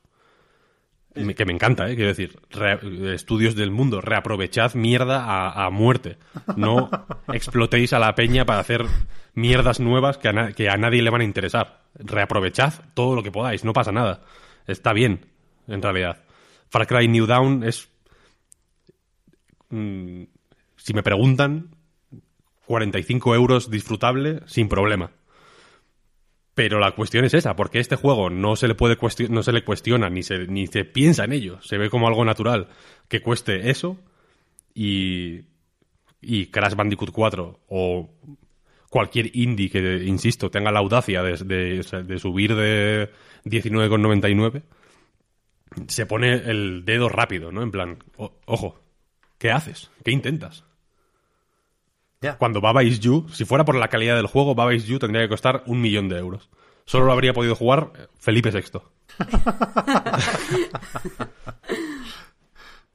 Que 1.15 1.45
me 1.45 1.53
encanta, 1.53 1.89
¿eh? 1.89 1.95
Quiero 1.95 2.09
decir, 2.09 2.37
re- 2.49 3.13
estudios 3.15 3.55
del 3.55 3.71
mundo, 3.71 4.01
reaprovechad 4.01 4.73
mierda 4.75 5.23
a, 5.23 5.65
a 5.65 5.69
muerte. 5.69 6.17
No 6.57 6.89
explotéis 7.33 7.93
a 7.93 7.99
la 7.99 8.13
peña 8.15 8.45
para 8.45 8.59
hacer 8.59 8.85
mierdas 9.33 9.79
nuevas 9.79 10.17
que 10.17 10.27
a, 10.27 10.33
na- 10.33 10.51
que 10.53 10.69
a 10.69 10.77
nadie 10.77 11.01
le 11.01 11.09
van 11.09 11.21
a 11.21 11.25
interesar. 11.25 11.83
Reaprovechad 11.95 12.73
todo 12.93 13.15
lo 13.15 13.23
que 13.23 13.31
podáis, 13.31 13.63
no 13.63 13.71
pasa 13.73 13.91
nada. 13.91 14.23
Está 14.67 14.91
bien, 14.93 15.25
en 15.67 15.81
realidad. 15.81 16.23
Far 16.69 16.85
Cry 16.87 17.07
New 17.07 17.25
Dawn 17.27 17.63
es 17.63 17.87
mm, 19.69 20.23
si 20.75 20.93
me 20.93 21.03
preguntan, 21.03 21.69
45 22.65 23.35
euros 23.35 23.69
disfrutable 23.69 24.41
sin 24.47 24.67
problema. 24.67 25.11
Pero 26.55 26.79
la 26.79 26.91
cuestión 26.91 27.25
es 27.25 27.33
esa, 27.33 27.55
porque 27.55 27.79
este 27.79 27.97
juego 27.97 28.29
no 28.29 28.55
se 28.55 28.67
le 28.67 28.75
puede 28.75 28.97
no 29.29 29.43
se 29.43 29.51
le 29.51 29.63
cuestiona 29.63 30.09
ni 30.09 30.23
se, 30.23 30.47
ni 30.47 30.67
se 30.67 30.85
piensa 30.85 31.25
en 31.25 31.33
ello. 31.33 31.61
Se 31.61 31.77
ve 31.77 31.89
como 31.89 32.07
algo 32.07 32.23
natural 32.25 32.69
que 33.09 33.21
cueste 33.21 33.69
eso 33.69 33.97
y, 34.73 35.41
y 36.21 36.47
Crash 36.47 36.73
Bandicoot 36.75 37.11
4 37.11 37.59
o 37.67 38.09
cualquier 38.89 39.35
indie 39.35 39.69
que, 39.69 40.03
insisto, 40.05 40.49
tenga 40.49 40.71
la 40.71 40.79
audacia 40.79 41.21
de, 41.23 41.35
de- 41.43 42.03
de 42.03 42.19
subir 42.19 42.55
de 42.55 43.09
19,99 43.43 44.63
se 45.87 46.05
pone 46.05 46.33
el 46.35 46.85
dedo 46.85 47.09
rápido, 47.09 47.51
¿no? 47.51 47.61
En 47.61 47.71
plan, 47.71 47.97
"O- 48.17 48.39
ojo, 48.45 48.79
¿qué 49.37 49.51
haces? 49.51 49.91
¿Qué 50.03 50.11
intentas? 50.11 50.63
Ya. 52.25 52.37
Cuando 52.37 52.61
Baba 52.61 52.83
Is 52.83 52.99
You, 52.99 53.27
si 53.31 53.45
fuera 53.45 53.65
por 53.65 53.75
la 53.75 53.87
calidad 53.87 54.15
del 54.15 54.27
juego, 54.27 54.55
Baba 54.55 54.73
Is 54.73 54.85
You 54.85 54.99
tendría 54.99 55.21
que 55.23 55.29
costar 55.29 55.63
un 55.67 55.81
millón 55.81 56.09
de 56.09 56.17
euros. 56.17 56.49
Solo 56.85 57.05
lo 57.05 57.11
habría 57.11 57.33
podido 57.33 57.55
jugar 57.55 57.91
eh, 57.97 58.07
Felipe 58.17 58.51
VI. 58.51 58.79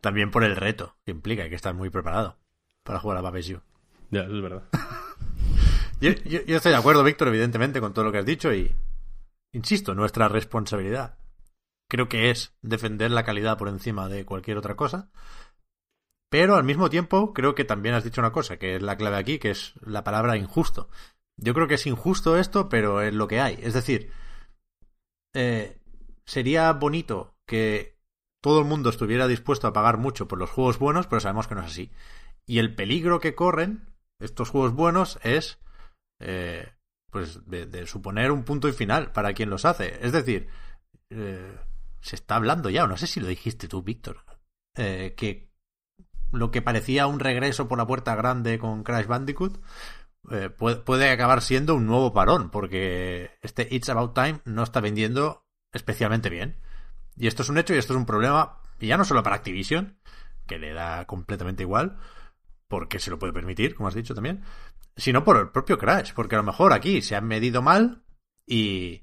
También 0.01 0.31
por 0.31 0.45
el 0.45 0.57
reto 0.57 0.97
que 1.05 1.11
implica, 1.11 1.43
hay 1.43 1.51
que 1.51 1.57
estar 1.57 1.75
muy 1.75 1.91
preparado 1.91 2.39
para 2.83 3.01
jugar 3.01 3.19
a 3.19 3.21
Babesio. 3.21 3.63
Ya, 4.11 4.23
eso 4.23 4.37
es 4.37 4.43
verdad. 4.43 4.63
Yo, 6.01 6.13
yo- 6.25 6.41
yo 6.47 6.57
estoy 6.57 6.73
de 6.73 6.79
acuerdo, 6.79 7.05
Víctor, 7.05 7.29
evidentemente, 7.29 7.79
con 7.79 7.93
todo 7.93 8.07
lo 8.07 8.13
que 8.13 8.17
has 8.19 8.25
dicho 8.25 8.55
y, 8.55 8.75
insisto, 9.53 9.95
nuestra 9.95 10.29
responsabilidad 10.29 11.19
creo 11.89 12.09
que 12.09 12.31
es 12.31 12.55
defender 12.63 13.11
la 13.11 13.25
calidad 13.25 13.59
por 13.59 13.69
encima 13.69 14.09
de 14.09 14.25
cualquier 14.25 14.57
otra 14.57 14.77
cosa. 14.77 15.11
Pero 16.31 16.57
al 16.57 16.65
mismo 16.65 16.89
tiempo, 16.89 17.35
creo 17.35 17.55
que 17.55 17.65
también 17.65 17.95
has 17.95 18.05
dicho 18.05 18.21
una 18.21 18.33
cosa, 18.33 18.57
que 18.59 18.77
es 18.77 18.83
la 18.83 18.97
clave 18.97 19.17
aquí, 19.17 19.39
que 19.39 19.51
es 19.51 19.75
la 19.85 20.05
palabra 20.05 20.37
injusto. 20.37 20.89
Yo 21.37 21.55
creo 21.55 21.67
que 21.69 21.75
es 21.75 21.87
injusto 21.87 22.39
esto, 22.39 22.69
pero 22.69 23.03
es 23.03 23.13
lo 23.13 23.27
que 23.29 23.41
hay. 23.41 23.59
Es 23.61 23.75
decir, 23.75 24.13
eh, 25.35 25.81
sería 26.25 26.73
bonito 26.73 27.35
que 27.47 27.99
todo 28.41 28.61
el 28.61 28.67
mundo 28.67 28.91
estuviera 28.91 29.27
dispuesto 29.27 29.67
a 29.67 29.73
pagar 29.73 29.99
mucho 29.99 30.29
por 30.29 30.39
los 30.39 30.51
juegos 30.51 30.79
buenos, 30.79 31.07
pero 31.07 31.21
sabemos 31.21 31.49
que 31.49 31.57
no 31.57 31.63
es 31.63 31.67
así. 31.67 31.91
Y 32.47 32.59
el 32.59 32.75
peligro 32.75 33.21
que 33.21 33.35
corren 33.35 33.91
estos 34.21 34.51
juegos 34.51 34.73
buenos 34.73 35.19
es 35.23 35.59
eh, 36.21 36.73
pues 37.11 37.47
de, 37.47 37.87
suponer 37.87 38.31
un 38.31 38.45
punto 38.45 38.69
y 38.69 38.73
final 38.73 39.13
para 39.13 39.33
quien 39.35 39.51
los 39.51 39.65
hace. 39.65 39.99
Es 40.05 40.13
decir, 40.13 40.49
eh, 41.11 41.59
se 42.01 42.17
está 42.17 42.37
hablando 42.37 42.71
ya, 42.71 42.87
no 42.87 42.97
sé 42.97 43.07
si 43.07 43.21
lo 43.21 43.27
dijiste 43.27 43.69
tú, 43.69 43.83
Víctor, 43.83 44.25
eh, 44.77 45.15
que 45.17 45.50
lo 46.33 46.51
que 46.51 46.63
parecía 46.63 47.07
un 47.07 47.21
regreso 47.21 47.69
por 47.69 47.79
la 47.79 47.87
puerta 47.87 48.15
grande 48.15 48.59
con 48.59 48.83
Crash 48.83 49.07
Bandicoot 49.07 49.61
eh, 50.31 50.51
puede, 50.51 51.11
acabar 51.11 51.41
siendo 51.43 51.75
un 51.75 51.87
nuevo 51.87 52.13
parón, 52.13 52.51
porque 52.51 53.39
este 53.43 53.67
It's 53.71 53.89
About 53.89 54.15
Time 54.15 54.41
no 54.45 54.63
está 54.63 54.81
vendiendo 54.81 55.47
especialmente 55.73 56.29
bien. 56.29 56.61
Y 57.17 57.27
esto 57.27 57.43
es 57.43 57.49
un 57.49 57.59
hecho 57.59 57.75
y 57.75 57.79
esto 57.79 57.95
es 57.95 57.97
un 57.97 58.07
problema, 58.07 58.61
y 58.79 58.87
ya 58.87 58.97
no 58.97 59.05
solo 59.05 59.23
para 59.23 59.37
Activision, 59.37 59.99
que 60.47 60.59
le 60.59 60.73
da 60.73 61.07
completamente 61.07 61.63
igual, 61.63 61.99
porque 62.69 62.99
se 62.99 63.11
lo 63.11 63.19
puede 63.19 63.33
permitir, 63.33 63.75
como 63.75 63.89
has 63.89 63.95
dicho 63.95 64.15
también, 64.15 64.43
sino 64.97 65.25
por 65.25 65.37
el 65.39 65.51
propio 65.51 65.79
Crash, 65.79 66.13
porque 66.15 66.37
a 66.37 66.39
lo 66.39 66.45
mejor 66.45 66.73
aquí 66.73 67.03
se 67.03 67.17
han 67.17 67.27
medido 67.27 67.63
mal 67.63 68.05
y, 68.47 69.03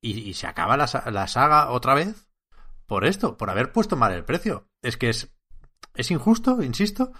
y, 0.00 0.20
y 0.20 0.34
se 0.34 0.46
acaba 0.46 0.76
la, 0.76 0.88
la 1.10 1.28
saga 1.28 1.70
otra 1.70 1.94
vez 1.94 2.28
por 2.86 3.04
esto, 3.04 3.36
por 3.36 3.50
haber 3.50 3.72
puesto 3.72 3.96
mal 3.96 4.12
el 4.12 4.24
precio. 4.24 4.68
Es 4.82 4.96
que 4.96 5.10
es, 5.10 5.33
es 5.94 6.10
injusto, 6.10 6.62
insisto, 6.62 7.12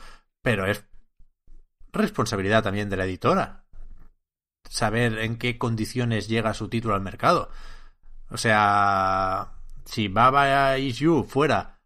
pero 0.42 0.66
es 0.66 0.84
responsabilidad 1.92 2.62
también 2.62 2.90
de 2.90 2.96
la 2.96 3.04
editora 3.04 3.64
saber 4.68 5.18
en 5.18 5.38
qué 5.38 5.58
condiciones 5.58 6.28
llega 6.28 6.54
su 6.54 6.68
título 6.68 6.94
al 6.94 7.00
mercado. 7.00 7.50
O 8.30 8.36
sea, 8.36 9.52
si 9.84 10.08
Baba 10.08 10.78
Is 10.78 10.98
You 10.98 11.24
fuera 11.24 11.80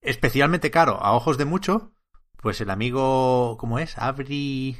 especialmente 0.00 0.70
caro 0.70 1.02
a 1.02 1.12
ojos 1.12 1.38
de 1.38 1.44
mucho, 1.44 1.92
pues 2.36 2.60
el 2.60 2.70
amigo, 2.70 3.56
¿cómo 3.58 3.78
es? 3.78 3.98
Abri... 3.98 4.76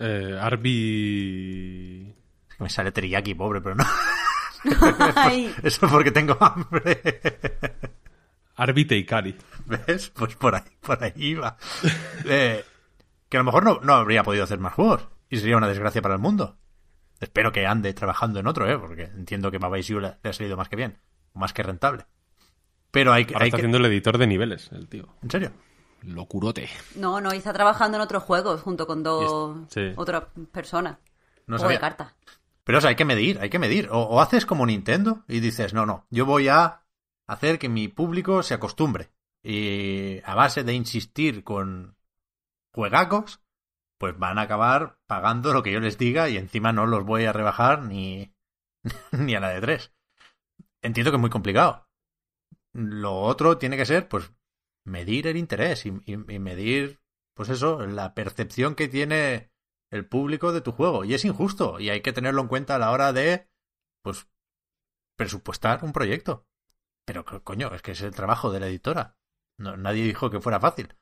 Eh, 0.00 0.38
Arby... 0.40 2.14
Es 2.48 2.56
que 2.56 2.64
me 2.64 2.70
sale 2.70 2.90
teriyaki, 2.90 3.34
pobre, 3.34 3.60
pero 3.60 3.76
no. 3.76 3.84
Eso 5.62 5.86
es 5.86 5.92
porque 5.92 6.10
tengo 6.10 6.36
hambre. 6.40 7.00
Arby 8.56 8.84
Teikari. 8.84 9.36
¿Ves? 9.66 10.10
Pues 10.10 10.34
por 10.36 10.54
ahí, 10.54 10.62
por 10.80 11.02
ahí 11.02 11.34
va. 11.34 11.56
Eh, 12.24 12.64
que 13.28 13.36
a 13.36 13.40
lo 13.40 13.44
mejor 13.44 13.64
no, 13.64 13.80
no 13.82 13.94
habría 13.94 14.22
podido 14.22 14.44
hacer 14.44 14.58
más 14.58 14.72
juegos. 14.74 15.06
Y 15.28 15.38
sería 15.38 15.56
una 15.56 15.68
desgracia 15.68 16.00
para 16.02 16.14
el 16.14 16.20
mundo. 16.20 16.56
Espero 17.20 17.50
que 17.52 17.66
ande 17.66 17.92
trabajando 17.94 18.38
en 18.40 18.46
otro, 18.46 18.70
¿eh? 18.70 18.78
Porque 18.78 19.04
entiendo 19.04 19.50
que 19.50 19.58
Baba 19.58 19.78
Is 19.78 19.88
You 19.88 20.00
le, 20.00 20.16
le 20.22 20.30
ha 20.30 20.32
salido 20.32 20.56
más 20.56 20.68
que 20.68 20.76
bien. 20.76 20.98
Más 21.34 21.52
que 21.52 21.62
rentable. 21.62 22.06
Pero 22.90 23.12
hay 23.12 23.24
que... 23.24 23.34
Ahora 23.34 23.44
hay 23.44 23.48
está 23.48 23.56
que- 23.56 23.62
haciendo 23.62 23.78
el 23.78 23.86
editor 23.86 24.16
de 24.18 24.26
niveles, 24.26 24.70
el 24.72 24.88
tío. 24.88 25.08
¿En 25.22 25.30
serio? 25.30 25.50
Locurote. 26.02 26.68
no, 26.96 27.20
no, 27.20 27.34
y 27.34 27.38
está 27.38 27.52
trabajando 27.52 27.96
en 27.96 28.02
otros 28.02 28.22
juegos 28.22 28.60
junto 28.62 28.86
con 28.86 29.02
dos 29.02 29.56
Sí. 29.70 29.92
otras 29.96 30.24
personas. 30.52 30.98
No 31.46 31.56
Juego 31.58 31.72
de 31.72 31.80
cartas. 31.80 32.14
Pero 32.64 32.78
eso 32.78 32.88
hay 32.88 32.96
que 32.96 33.04
medir, 33.04 33.38
hay 33.40 33.50
que 33.50 33.58
medir. 33.58 33.88
O, 33.90 33.98
o 34.02 34.20
haces 34.20 34.46
como 34.46 34.66
Nintendo 34.66 35.24
y 35.28 35.40
dices, 35.40 35.72
no, 35.74 35.86
no, 35.86 36.06
yo 36.10 36.26
voy 36.26 36.48
a 36.48 36.80
hacer 37.26 37.58
que 37.58 37.68
mi 37.68 37.88
público 37.88 38.42
se 38.42 38.54
acostumbre. 38.54 39.10
Y 39.42 40.20
a 40.24 40.34
base 40.34 40.64
de 40.64 40.74
insistir 40.74 41.44
con 41.44 41.96
juegacos, 42.72 43.42
pues 43.98 44.18
van 44.18 44.38
a 44.38 44.42
acabar 44.42 44.98
pagando 45.06 45.52
lo 45.52 45.62
que 45.62 45.72
yo 45.72 45.80
les 45.80 45.98
diga 45.98 46.28
y 46.28 46.36
encima 46.36 46.72
no 46.72 46.86
los 46.86 47.04
voy 47.04 47.24
a 47.24 47.32
rebajar 47.32 47.82
ni, 47.82 48.34
ni 49.12 49.34
a 49.34 49.40
la 49.40 49.50
de 49.50 49.60
tres. 49.60 49.94
Entiendo 50.82 51.10
que 51.10 51.16
es 51.16 51.20
muy 51.20 51.30
complicado. 51.30 51.88
Lo 52.72 53.20
otro 53.22 53.58
tiene 53.58 53.76
que 53.76 53.86
ser, 53.86 54.08
pues, 54.08 54.32
medir 54.84 55.26
el 55.26 55.36
interés 55.36 55.86
y, 55.86 55.90
y- 56.04 56.34
y 56.34 56.38
medir, 56.38 57.00
pues 57.34 57.48
eso, 57.48 57.86
la 57.86 58.14
percepción 58.14 58.74
que 58.74 58.88
tiene 58.88 59.50
el 59.90 60.06
público 60.06 60.52
de 60.52 60.60
tu 60.60 60.72
juego. 60.72 61.04
Y 61.04 61.14
es 61.14 61.24
injusto. 61.24 61.80
Y 61.80 61.90
hay 61.90 62.02
que 62.02 62.12
tenerlo 62.12 62.42
en 62.42 62.48
cuenta 62.48 62.76
a 62.76 62.78
la 62.78 62.90
hora 62.92 63.12
de, 63.12 63.48
pues, 64.02 64.28
presupuestar 65.16 65.84
un 65.84 65.92
proyecto. 65.92 66.46
Pero, 67.06 67.24
co- 67.24 67.42
coño, 67.42 67.72
es 67.74 67.82
que 67.82 67.92
es 67.92 68.02
el 68.02 68.14
trabajo 68.14 68.50
de 68.52 68.60
la 68.60 68.66
editora. 68.68 69.16
No, 69.58 69.76
nadie 69.76 70.04
dijo 70.04 70.30
que 70.30 70.40
fuera 70.40 70.60
fácil. 70.60 70.94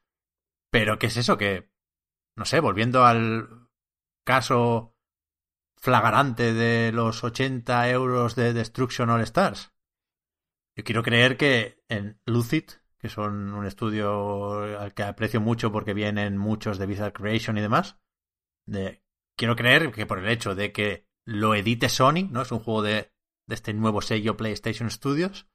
Pero, 0.71 0.99
¿qué 0.99 1.07
es 1.09 1.17
eso? 1.17 1.37
Que, 1.39 1.71
no 2.37 2.45
sé, 2.45 2.61
volviendo 2.61 3.05
al 3.05 3.69
caso 4.25 4.97
flagrante 5.77 6.55
de 6.55 6.93
los 6.93 7.25
80 7.25 7.89
euros 7.91 8.37
de 8.37 8.53
Destruction 8.53 9.11
All 9.11 9.23
Stars. 9.23 9.73
Yo 10.77 10.85
quiero 10.85 11.03
creer 11.03 11.37
que 11.37 11.83
en 11.89 12.21
Lucid, 12.27 12.65
que 12.99 13.09
son 13.09 13.53
un 13.55 13.67
estudio 13.67 14.79
al 14.81 14.95
que 14.95 15.05
aprecio 15.05 15.41
mucho 15.41 15.71
porque 15.73 15.95
vienen 15.95 16.37
muchos 16.37 16.79
de 16.79 16.87
Bizarre 16.87 17.13
Creation 17.13 17.59
y 17.59 17.61
demás, 17.61 17.99
de- 18.67 19.03
quiero 19.37 19.57
creer 19.57 19.93
que 19.93 20.07
por 20.07 20.19
el 20.19 20.29
hecho 20.29 20.55
de 20.55 20.73
que 20.73 21.09
lo 21.27 21.55
edite 21.55 21.89
Sony, 21.89 22.29
¿no? 22.31 22.43
Es 22.43 22.53
un 22.53 22.61
juego 22.61 22.83
de, 22.83 23.13
de 23.47 23.55
este 23.55 23.75
nuevo 23.75 24.01
sello 24.03 24.37
PlayStation 24.37 24.91
Studios, 24.91 25.49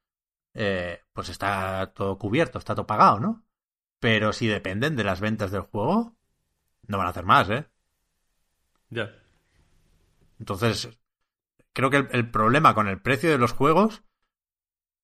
eh, 0.53 1.01
pues 1.13 1.30
está 1.30 1.93
todo 1.93 2.17
cubierto, 2.17 2.57
está 2.57 2.76
todo 2.76 2.88
pagado, 2.88 3.19
¿no? 3.19 3.45
Pero 3.99 4.34
si 4.34 4.47
dependen 4.47 4.95
de 4.95 5.03
las 5.03 5.21
ventas 5.21 5.51
del 5.51 5.61
juego, 5.61 6.15
no 6.88 6.97
van 6.97 7.07
a 7.07 7.11
hacer 7.11 7.26
más, 7.26 7.49
¿eh? 7.49 7.69
Ya. 8.89 9.11
Entonces, 10.39 10.89
creo 11.73 11.89
que 11.89 11.97
el, 11.97 12.09
el 12.11 12.31
problema 12.31 12.73
con 12.73 12.88
el 12.88 13.01
precio 13.01 13.30
de 13.30 13.38
los 13.38 13.53
juegos 13.53 14.03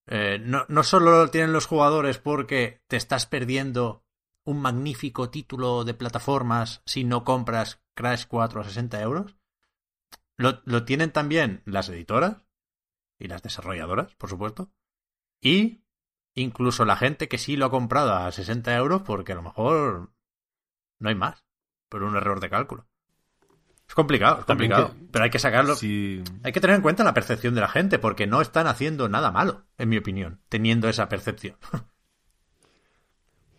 eh, 0.08 0.40
no, 0.40 0.66
no 0.70 0.84
solo 0.84 1.12
lo 1.12 1.32
tienen 1.32 1.54
los 1.54 1.66
jugadores 1.66 2.20
porque 2.20 2.82
te 2.88 2.98
estás 2.98 3.26
perdiendo 3.26 4.06
un 4.44 4.62
magnífico 4.62 5.30
título 5.30 5.84
de 5.84 5.96
plataformas 5.96 6.82
si 6.86 7.04
no 7.04 7.24
compras 7.24 7.82
Crash 7.96 8.26
4 8.28 8.62
a 8.62 8.64
60 8.64 9.02
euros. 9.02 9.36
Lo, 10.38 10.62
lo 10.66 10.86
tienen 10.86 11.12
también 11.12 11.64
las 11.66 11.90
editoras 11.90 12.44
y 13.18 13.28
las 13.28 13.42
desarrolladoras, 13.42 14.14
por 14.16 14.30
supuesto. 14.30 14.72
Y 15.48 15.82
incluso 16.34 16.86
la 16.86 16.96
gente 16.96 17.28
que 17.28 17.38
sí 17.38 17.56
lo 17.56 17.66
ha 17.68 17.70
comprado 17.72 18.14
a 18.16 18.32
60 18.32 18.76
euros 18.76 19.04
porque 19.04 19.34
a 19.34 19.36
lo 19.36 19.44
mejor 19.44 20.12
no 21.00 21.10
hay 21.10 21.16
más 21.16 21.44
por 21.88 22.02
un 22.04 22.16
error 22.16 22.40
de 22.40 22.50
cálculo. 22.50 22.88
Es 23.88 23.94
complicado, 23.94 24.40
es 24.40 24.46
complicado. 24.46 24.94
que- 24.96 25.06
pero 25.12 25.24
hay 25.26 25.30
que 25.30 25.38
sacarlo. 25.38 25.76
Hay 26.44 26.52
que 26.52 26.60
tener 26.60 26.76
en 26.78 26.82
cuenta 26.82 27.04
la 27.04 27.14
percepción 27.14 27.54
de 27.54 27.62
la 27.62 27.68
gente, 27.68 28.00
porque 28.00 28.26
no 28.26 28.42
están 28.42 28.66
haciendo 28.66 29.08
nada 29.08 29.30
malo, 29.32 29.66
en 29.78 29.90
mi 29.90 29.98
opinión, 29.98 30.42
teniendo 30.50 30.90
esa 30.90 31.08
percepción. 31.08 31.56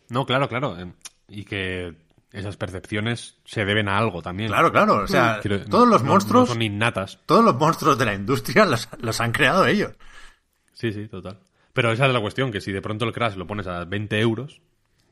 No, 0.09 0.25
claro, 0.27 0.49
claro. 0.49 0.79
eh, 0.79 0.93
Y 1.29 1.45
que 1.45 1.97
esas 2.33 2.57
percepciones 2.57 3.39
se 3.45 3.65
deben 3.65 3.89
a 3.89 3.99
algo 3.99 4.23
también. 4.23 4.49
claro, 4.51 4.71
claro. 4.71 5.03
O 5.03 5.09
sea, 5.09 5.41
Quiero- 5.43 5.65
todos 5.65 5.89
los 5.89 6.03
no- 6.03 6.11
monstruos, 6.11 6.49
No 6.49 6.55
son 6.55 6.63
innatas. 6.63 7.19
todos 7.27 7.45
los 7.45 7.57
monstruos 7.57 7.99
de 7.99 8.05
la 8.05 8.15
industria 8.15 8.65
los, 8.67 8.89
los 8.99 9.21
han 9.21 9.33
creado 9.33 9.67
ellos. 9.67 9.93
Sí, 10.73 10.93
sí, 10.93 11.09
total. 11.09 11.41
Pero 11.77 11.93
esa 11.93 12.07
es 12.07 12.13
la 12.13 12.21
cuestión, 12.21 12.51
que 12.51 12.61
si 12.61 12.73
de 12.73 12.83
pronto 12.83 13.05
el 13.05 13.13
Crash 13.13 13.37
lo 13.37 13.47
pones 13.47 13.69
a 13.69 13.85
20 13.85 14.19
euros, 14.19 14.61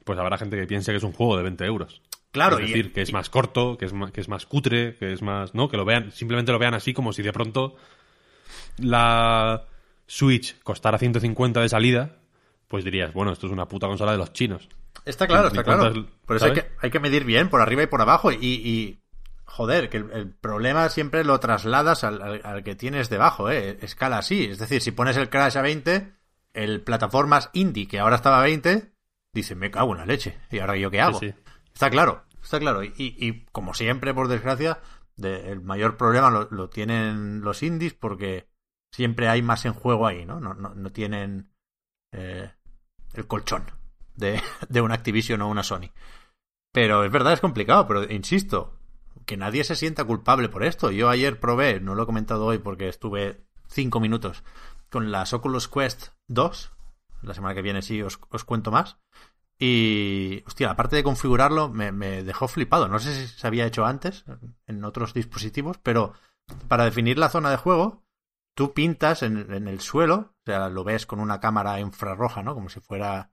pues 0.05 0.19
habrá 0.19 0.37
gente 0.39 0.57
que 0.59 0.67
piense 0.67 0.91
que 0.91 0.97
es 0.99 1.05
un 1.05 1.13
juego 1.13 1.37
de 1.37 1.45
20 1.45 1.65
euros. 1.67 2.03
Claro, 2.33 2.59
es 2.59 2.65
y- 2.65 2.73
decir, 2.73 2.93
que 2.93 3.03
es 3.03 3.13
más 3.13 3.31
corto, 3.31 3.77
que 3.79 3.85
es 3.85 3.93
más, 3.93 4.11
que 4.11 4.21
es 4.21 4.29
más 4.29 4.45
cutre, 4.47 4.97
que 4.97 5.13
es 5.13 5.23
más... 5.23 5.55
No, 5.55 5.69
que 5.69 5.77
lo 5.77 5.85
vean, 5.85 6.11
simplemente 6.11 6.51
lo 6.51 6.59
vean 6.59 6.75
así 6.75 6.93
como 6.93 7.13
si 7.13 7.23
de 7.23 7.33
pronto 7.33 7.77
la 8.79 9.65
Switch 10.07 10.59
costara 10.63 10.99
150 10.99 11.61
de 11.61 11.69
salida, 11.69 12.17
pues 12.69 12.85
dirías, 12.85 13.13
bueno, 13.13 13.33
esto 13.33 13.47
es 13.47 13.53
una 13.53 13.67
puta 13.69 13.87
consola 13.87 14.13
de 14.13 14.19
los 14.19 14.33
chinos. 14.33 14.69
Está 15.05 15.27
claro, 15.27 15.45
¿Y 15.45 15.49
está 15.49 15.65
claro. 15.65 16.07
Por 16.27 16.37
eso 16.37 16.47
hay 16.47 16.53
que, 16.53 16.65
hay 16.81 16.91
que 16.91 17.01
medir 17.01 17.25
bien 17.25 17.49
por 17.51 17.61
arriba 17.61 17.83
y 17.83 17.87
por 17.87 18.01
abajo. 18.01 18.33
Y, 18.33 18.39
y 18.43 18.99
joder, 19.45 19.89
que 19.91 19.99
el, 19.99 20.11
el 20.13 20.31
problema 20.31 20.89
siempre 20.89 21.25
lo 21.25 21.39
trasladas 21.41 22.05
al, 22.05 22.23
al- 22.23 22.41
al 22.43 22.65
que 22.65 22.75
tienes 22.75 23.11
debajo, 23.11 23.51
¿eh? 23.51 23.79
Escala 23.83 24.19
así. 24.19 24.45
Es 24.47 24.59
decir, 24.59 24.81
si 24.81 24.93
pones 24.93 25.17
el 25.17 25.29
Crash 25.29 25.59
a 25.59 25.63
20, 25.63 26.13
el 26.55 26.81
plataformas 26.83 27.51
indie, 27.53 27.87
que 27.89 27.99
ahora 27.99 28.17
estaba 28.17 28.41
a 28.41 28.43
20, 28.45 28.93
dice, 29.33 29.55
me 29.55 29.71
cago 29.71 29.93
en 29.93 29.99
la 29.99 30.07
leche. 30.07 30.39
¿Y 30.51 30.61
ahora 30.61 30.77
yo 30.77 30.91
qué 30.91 31.01
hago? 31.01 31.19
Sí, 31.21 31.31
sí. 31.31 31.35
Está 31.73 31.91
claro, 31.91 32.25
está 32.43 32.59
claro. 32.59 32.83
Y, 32.85 32.93
y 32.97 33.45
como 33.53 33.75
siempre, 33.75 34.15
por 34.15 34.29
desgracia, 34.29 34.81
de- 35.17 35.51
el 35.51 35.61
mayor 35.61 35.97
problema 35.97 36.31
lo, 36.31 36.49
lo 36.51 36.71
tienen 36.71 37.41
los 37.43 37.63
indies 37.63 37.95
porque 37.95 38.49
siempre 38.93 39.29
hay 39.29 39.43
más 39.43 39.65
en 39.67 39.75
juego 39.75 40.07
ahí, 40.07 40.25
¿no? 40.25 40.41
No, 40.41 40.55
no, 40.55 40.75
no 40.75 40.93
tienen 40.93 41.51
eh, 42.13 42.51
el 43.15 43.27
colchón 43.27 43.65
de, 44.15 44.41
de 44.69 44.81
una 44.81 44.95
Activision 44.95 45.43
o 45.43 45.49
una 45.49 45.63
Sony. 45.65 45.91
Pero 46.73 47.05
es 47.05 47.11
verdad, 47.13 47.33
es 47.33 47.41
complicado, 47.41 47.87
pero 47.87 48.05
insisto, 48.11 48.77
que 49.27 49.37
nadie 49.37 49.65
se 49.65 49.77
sienta 49.77 50.05
culpable 50.05 50.49
por 50.49 50.65
esto. 50.65 50.91
Yo 50.91 51.09
ayer 51.09 51.39
probé, 51.39 51.81
no 51.81 51.95
lo 51.95 52.03
he 52.03 52.07
comentado 52.07 52.47
hoy 52.47 52.59
porque 52.59 52.89
estuve 52.89 53.45
cinco 53.69 54.01
minutos 54.01 54.43
con 54.95 55.11
las 55.11 55.33
Oculus 55.33 55.67
Quest 55.67 56.11
2. 56.29 56.73
La 57.23 57.35
semana 57.35 57.53
que 57.53 57.63
viene 57.63 57.83
sí 57.83 58.01
os, 58.01 58.21
os 58.31 58.45
cuento 58.45 58.71
más. 58.71 58.97
Y, 59.59 60.45
hostia, 60.47 60.71
aparte 60.71 60.95
de 60.95 61.03
configurarlo, 61.03 61.69
me, 61.69 61.91
me, 61.91 62.23
dejó 62.23 62.47
flipado. 62.47 62.87
No 62.87 63.01
sé 63.01 63.13
si 63.13 63.27
se 63.27 63.45
había 63.45 63.67
hecho 63.67 63.85
antes 63.85 64.25
en 64.69 64.85
otros 64.85 65.13
dispositivos, 65.13 65.79
pero 65.79 66.13
para 66.69 66.85
definir 66.85 67.19
la 67.19 67.29
zona 67.29 67.51
de 67.51 67.57
juego, 67.57 68.05
tú 68.55 68.73
pintas 68.73 69.25
en, 69.25 69.53
en, 69.53 69.67
el 69.67 69.81
suelo, 69.81 70.15
o 70.15 70.43
sea, 70.47 70.69
lo 70.69 70.85
ves 70.85 71.07
con 71.07 71.19
una 71.19 71.41
cámara 71.41 71.81
infrarroja, 71.81 72.45
¿no? 72.45 72.55
Como 72.55 72.69
si 72.69 72.79
fuera 72.79 73.33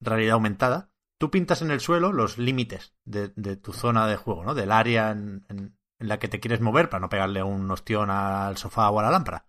realidad 0.00 0.34
aumentada. 0.36 0.90
Tú 1.18 1.30
pintas 1.30 1.60
en 1.60 1.70
el 1.70 1.80
suelo 1.80 2.14
los 2.14 2.38
límites 2.38 2.94
de, 3.04 3.28
de 3.36 3.56
tu 3.56 3.74
zona 3.74 4.06
de 4.06 4.16
juego, 4.16 4.42
¿no? 4.42 4.54
Del 4.54 4.72
área 4.72 5.10
en, 5.10 5.44
en, 5.50 5.76
en, 5.98 6.08
la 6.08 6.18
que 6.18 6.28
te 6.28 6.40
quieres 6.40 6.62
mover 6.62 6.88
para 6.88 7.00
no 7.02 7.10
pegarle 7.10 7.42
un 7.42 7.70
ostión 7.70 8.08
al 8.08 8.56
sofá 8.56 8.88
o 8.88 9.00
a 9.00 9.02
la 9.02 9.10
lámpara. 9.10 9.47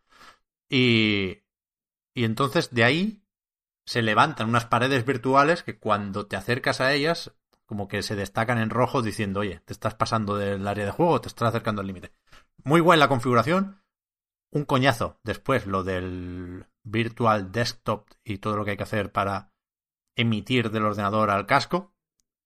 Y, 0.69 1.43
y 2.13 2.23
entonces 2.23 2.73
de 2.73 2.83
ahí 2.83 3.23
se 3.85 4.01
levantan 4.01 4.49
unas 4.49 4.65
paredes 4.65 5.05
virtuales 5.05 5.63
que 5.63 5.79
cuando 5.79 6.27
te 6.27 6.35
acercas 6.35 6.79
a 6.79 6.93
ellas 6.93 7.33
como 7.65 7.87
que 7.87 8.01
se 8.01 8.15
destacan 8.15 8.57
en 8.57 8.71
rojo 8.71 9.01
diciendo, 9.03 9.41
oye, 9.41 9.61
te 9.65 9.73
estás 9.73 9.93
pasando 9.93 10.37
del 10.37 10.67
área 10.67 10.85
de 10.85 10.91
juego, 10.91 11.21
te 11.21 11.27
estás 11.27 11.49
acercando 11.49 11.81
al 11.81 11.87
límite. 11.87 12.11
Muy 12.63 12.81
guay 12.81 12.97
la 12.97 13.07
configuración. 13.07 13.83
Un 14.51 14.65
coñazo 14.65 15.19
después 15.23 15.67
lo 15.67 15.83
del 15.83 16.65
virtual 16.83 17.51
desktop 17.51 18.09
y 18.23 18.39
todo 18.39 18.57
lo 18.57 18.65
que 18.65 18.71
hay 18.71 18.77
que 18.77 18.83
hacer 18.83 19.11
para 19.11 19.53
emitir 20.15 20.71
del 20.71 20.85
ordenador 20.85 21.29
al 21.29 21.45
casco, 21.45 21.93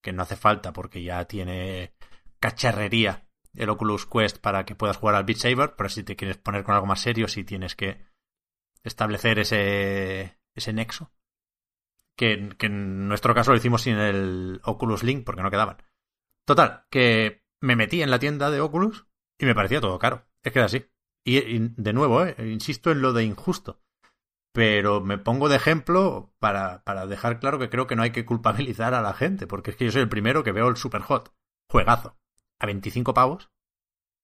que 0.01 0.11
no 0.11 0.23
hace 0.23 0.35
falta 0.35 0.73
porque 0.73 1.01
ya 1.01 1.23
tiene 1.25 1.93
cacharrería 2.41 3.29
el 3.53 3.69
Oculus 3.69 4.05
Quest 4.05 4.39
para 4.39 4.65
que 4.65 4.75
puedas 4.75 4.97
jugar 4.97 5.15
al 5.15 5.23
Beat 5.23 5.37
Saber, 5.37 5.75
pero 5.77 5.87
si 5.89 6.03
te 6.03 6.15
quieres 6.17 6.37
poner 6.37 6.63
con 6.63 6.75
algo 6.75 6.87
más 6.87 6.99
serio, 6.99 7.27
sí 7.27 7.43
tienes 7.45 7.75
que 7.75 8.05
establecer 8.83 9.39
ese, 9.39 10.37
ese 10.55 10.73
nexo. 10.73 11.11
Que, 12.15 12.33
en 12.59 13.07
nuestro 13.07 13.33
caso 13.33 13.51
lo 13.51 13.57
hicimos 13.57 13.81
sin 13.81 13.97
el 13.97 14.61
Oculus 14.63 15.03
Link 15.03 15.25
porque 15.25 15.41
no 15.41 15.49
quedaban. 15.49 15.77
Total, 16.45 16.85
que 16.89 17.43
me 17.61 17.75
metí 17.75 18.01
en 18.01 18.11
la 18.11 18.19
tienda 18.19 18.51
de 18.51 18.61
Oculus 18.61 19.07
y 19.39 19.45
me 19.45 19.55
parecía 19.55 19.81
todo 19.81 19.97
caro. 19.97 20.25
Es 20.43 20.51
que 20.51 20.59
era 20.59 20.67
así. 20.67 20.85
Y, 21.25 21.37
y 21.37 21.73
de 21.75 21.93
nuevo, 21.93 22.23
eh, 22.23 22.35
insisto 22.51 22.91
en 22.91 23.01
lo 23.01 23.13
de 23.13 23.23
injusto. 23.23 23.81
Pero 24.53 25.01
me 25.01 25.17
pongo 25.17 25.49
de 25.49 25.55
ejemplo 25.55 26.31
para, 26.37 26.83
para 26.83 27.07
dejar 27.07 27.39
claro 27.39 27.57
que 27.57 27.69
creo 27.69 27.87
que 27.87 27.95
no 27.95 28.03
hay 28.03 28.11
que 28.11 28.25
culpabilizar 28.25 28.93
a 28.93 29.01
la 29.01 29.13
gente, 29.13 29.47
porque 29.47 29.71
es 29.71 29.77
que 29.77 29.85
yo 29.85 29.91
soy 29.91 30.03
el 30.03 30.09
primero 30.09 30.43
que 30.43 30.51
veo 30.51 30.67
el 30.67 30.77
Super 30.77 31.01
Hot, 31.01 31.33
juegazo, 31.67 32.17
a 32.59 32.67
25 32.67 33.15
pavos. 33.15 33.49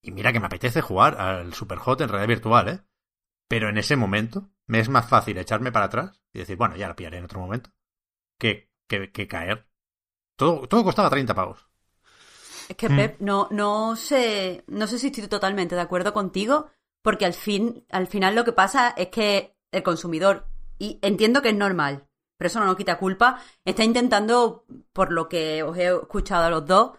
Y 0.03 0.11
mira 0.11 0.31
que 0.31 0.39
me 0.39 0.45
apetece 0.45 0.81
jugar 0.81 1.19
al 1.19 1.53
Super 1.53 1.79
Hot 1.79 2.01
en 2.01 2.09
realidad 2.09 2.27
virtual, 2.27 2.69
¿eh? 2.69 2.81
Pero 3.49 3.67
en 3.67 3.77
ese 3.77 3.97
momento 3.97 4.49
me 4.67 4.79
es 4.79 4.87
más 4.87 5.09
fácil 5.09 5.37
echarme 5.37 5.73
para 5.73 5.87
atrás 5.87 6.21
y 6.31 6.39
decir, 6.39 6.55
bueno, 6.55 6.77
ya 6.77 6.87
la 6.87 6.95
pillaré 6.95 7.17
en 7.17 7.25
otro 7.25 7.39
momento, 7.39 7.71
que, 8.37 8.71
que, 8.87 9.11
que 9.11 9.27
caer. 9.27 9.67
Todo, 10.37 10.67
todo 10.67 10.85
costaba 10.85 11.09
30 11.09 11.35
pavos. 11.35 11.67
Es 12.69 12.77
que, 12.77 12.87
Pep, 12.87 13.19
mm. 13.19 13.25
no, 13.25 13.47
no 13.49 13.95
sé, 13.95 14.63
no 14.67 14.85
sé 14.85 14.99
si 14.99 15.07
estoy 15.07 15.27
totalmente 15.27 15.73
de 15.73 15.81
acuerdo 15.81 16.13
contigo, 16.13 16.69
porque 17.01 17.25
al 17.25 17.33
fin, 17.33 17.83
al 17.89 18.05
final 18.05 18.35
lo 18.35 18.45
que 18.45 18.53
pasa 18.53 18.93
es 18.95 19.07
que 19.07 19.57
el 19.71 19.81
consumidor, 19.81 20.45
y 20.77 20.99
entiendo 21.01 21.41
que 21.41 21.49
es 21.49 21.55
normal, 21.55 22.07
pero 22.37 22.47
eso 22.47 22.59
no 22.59 22.67
nos 22.67 22.77
quita 22.77 22.99
culpa, 22.99 23.41
está 23.65 23.83
intentando, 23.83 24.65
por 24.93 25.11
lo 25.11 25.27
que 25.27 25.63
os 25.63 25.75
he 25.75 25.87
escuchado 25.87 26.45
a 26.45 26.49
los 26.51 26.67
dos, 26.67 26.91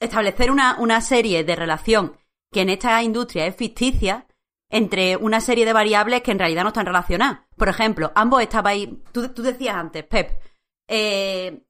establecer 0.00 0.50
una, 0.50 0.76
una 0.80 1.00
serie 1.00 1.44
de 1.44 1.54
relación 1.54 2.16
que 2.52 2.62
en 2.62 2.70
esta 2.70 3.00
industria 3.02 3.46
es 3.46 3.54
ficticia 3.54 4.26
entre 4.74 5.16
una 5.16 5.40
serie 5.40 5.64
de 5.64 5.72
variables 5.72 6.22
que 6.22 6.32
en 6.32 6.40
realidad 6.40 6.64
no 6.64 6.70
están 6.70 6.84
relacionadas. 6.84 7.42
Por 7.56 7.68
ejemplo, 7.68 8.10
ambos 8.16 8.42
estabais, 8.42 8.88
tú, 9.12 9.28
tú 9.28 9.44
decías 9.44 9.76
antes, 9.76 10.02
Pep, 10.02 10.36
eh, 10.88 11.64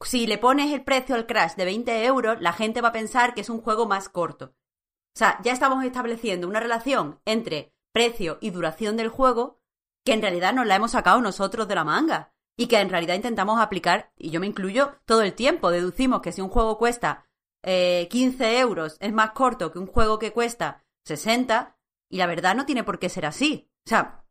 si 0.00 0.28
le 0.28 0.38
pones 0.38 0.72
el 0.72 0.84
precio 0.84 1.16
al 1.16 1.26
Crash 1.26 1.56
de 1.56 1.64
20 1.64 2.04
euros, 2.04 2.40
la 2.40 2.52
gente 2.52 2.80
va 2.80 2.90
a 2.90 2.92
pensar 2.92 3.34
que 3.34 3.40
es 3.40 3.50
un 3.50 3.60
juego 3.60 3.88
más 3.88 4.08
corto. 4.08 4.54
O 4.54 5.18
sea, 5.18 5.40
ya 5.42 5.52
estamos 5.52 5.84
estableciendo 5.84 6.46
una 6.46 6.60
relación 6.60 7.20
entre 7.24 7.74
precio 7.92 8.38
y 8.40 8.50
duración 8.50 8.96
del 8.96 9.08
juego 9.08 9.60
que 10.04 10.12
en 10.12 10.22
realidad 10.22 10.54
nos 10.54 10.68
la 10.68 10.76
hemos 10.76 10.92
sacado 10.92 11.20
nosotros 11.20 11.66
de 11.66 11.74
la 11.74 11.82
manga 11.82 12.32
y 12.56 12.68
que 12.68 12.78
en 12.78 12.88
realidad 12.88 13.16
intentamos 13.16 13.60
aplicar, 13.60 14.12
y 14.16 14.30
yo 14.30 14.38
me 14.38 14.46
incluyo, 14.46 14.94
todo 15.06 15.22
el 15.22 15.34
tiempo. 15.34 15.72
Deducimos 15.72 16.22
que 16.22 16.30
si 16.30 16.40
un 16.40 16.50
juego 16.50 16.78
cuesta 16.78 17.26
eh, 17.64 18.06
15 18.12 18.60
euros 18.60 18.96
es 19.00 19.12
más 19.12 19.32
corto 19.32 19.72
que 19.72 19.80
un 19.80 19.88
juego 19.88 20.20
que 20.20 20.32
cuesta 20.32 20.84
60 21.04 21.76
y 22.12 22.18
la 22.18 22.26
verdad 22.26 22.54
no 22.54 22.66
tiene 22.66 22.84
por 22.84 22.98
qué 22.98 23.08
ser 23.08 23.24
así. 23.24 23.70
O 23.86 23.88
sea, 23.88 24.26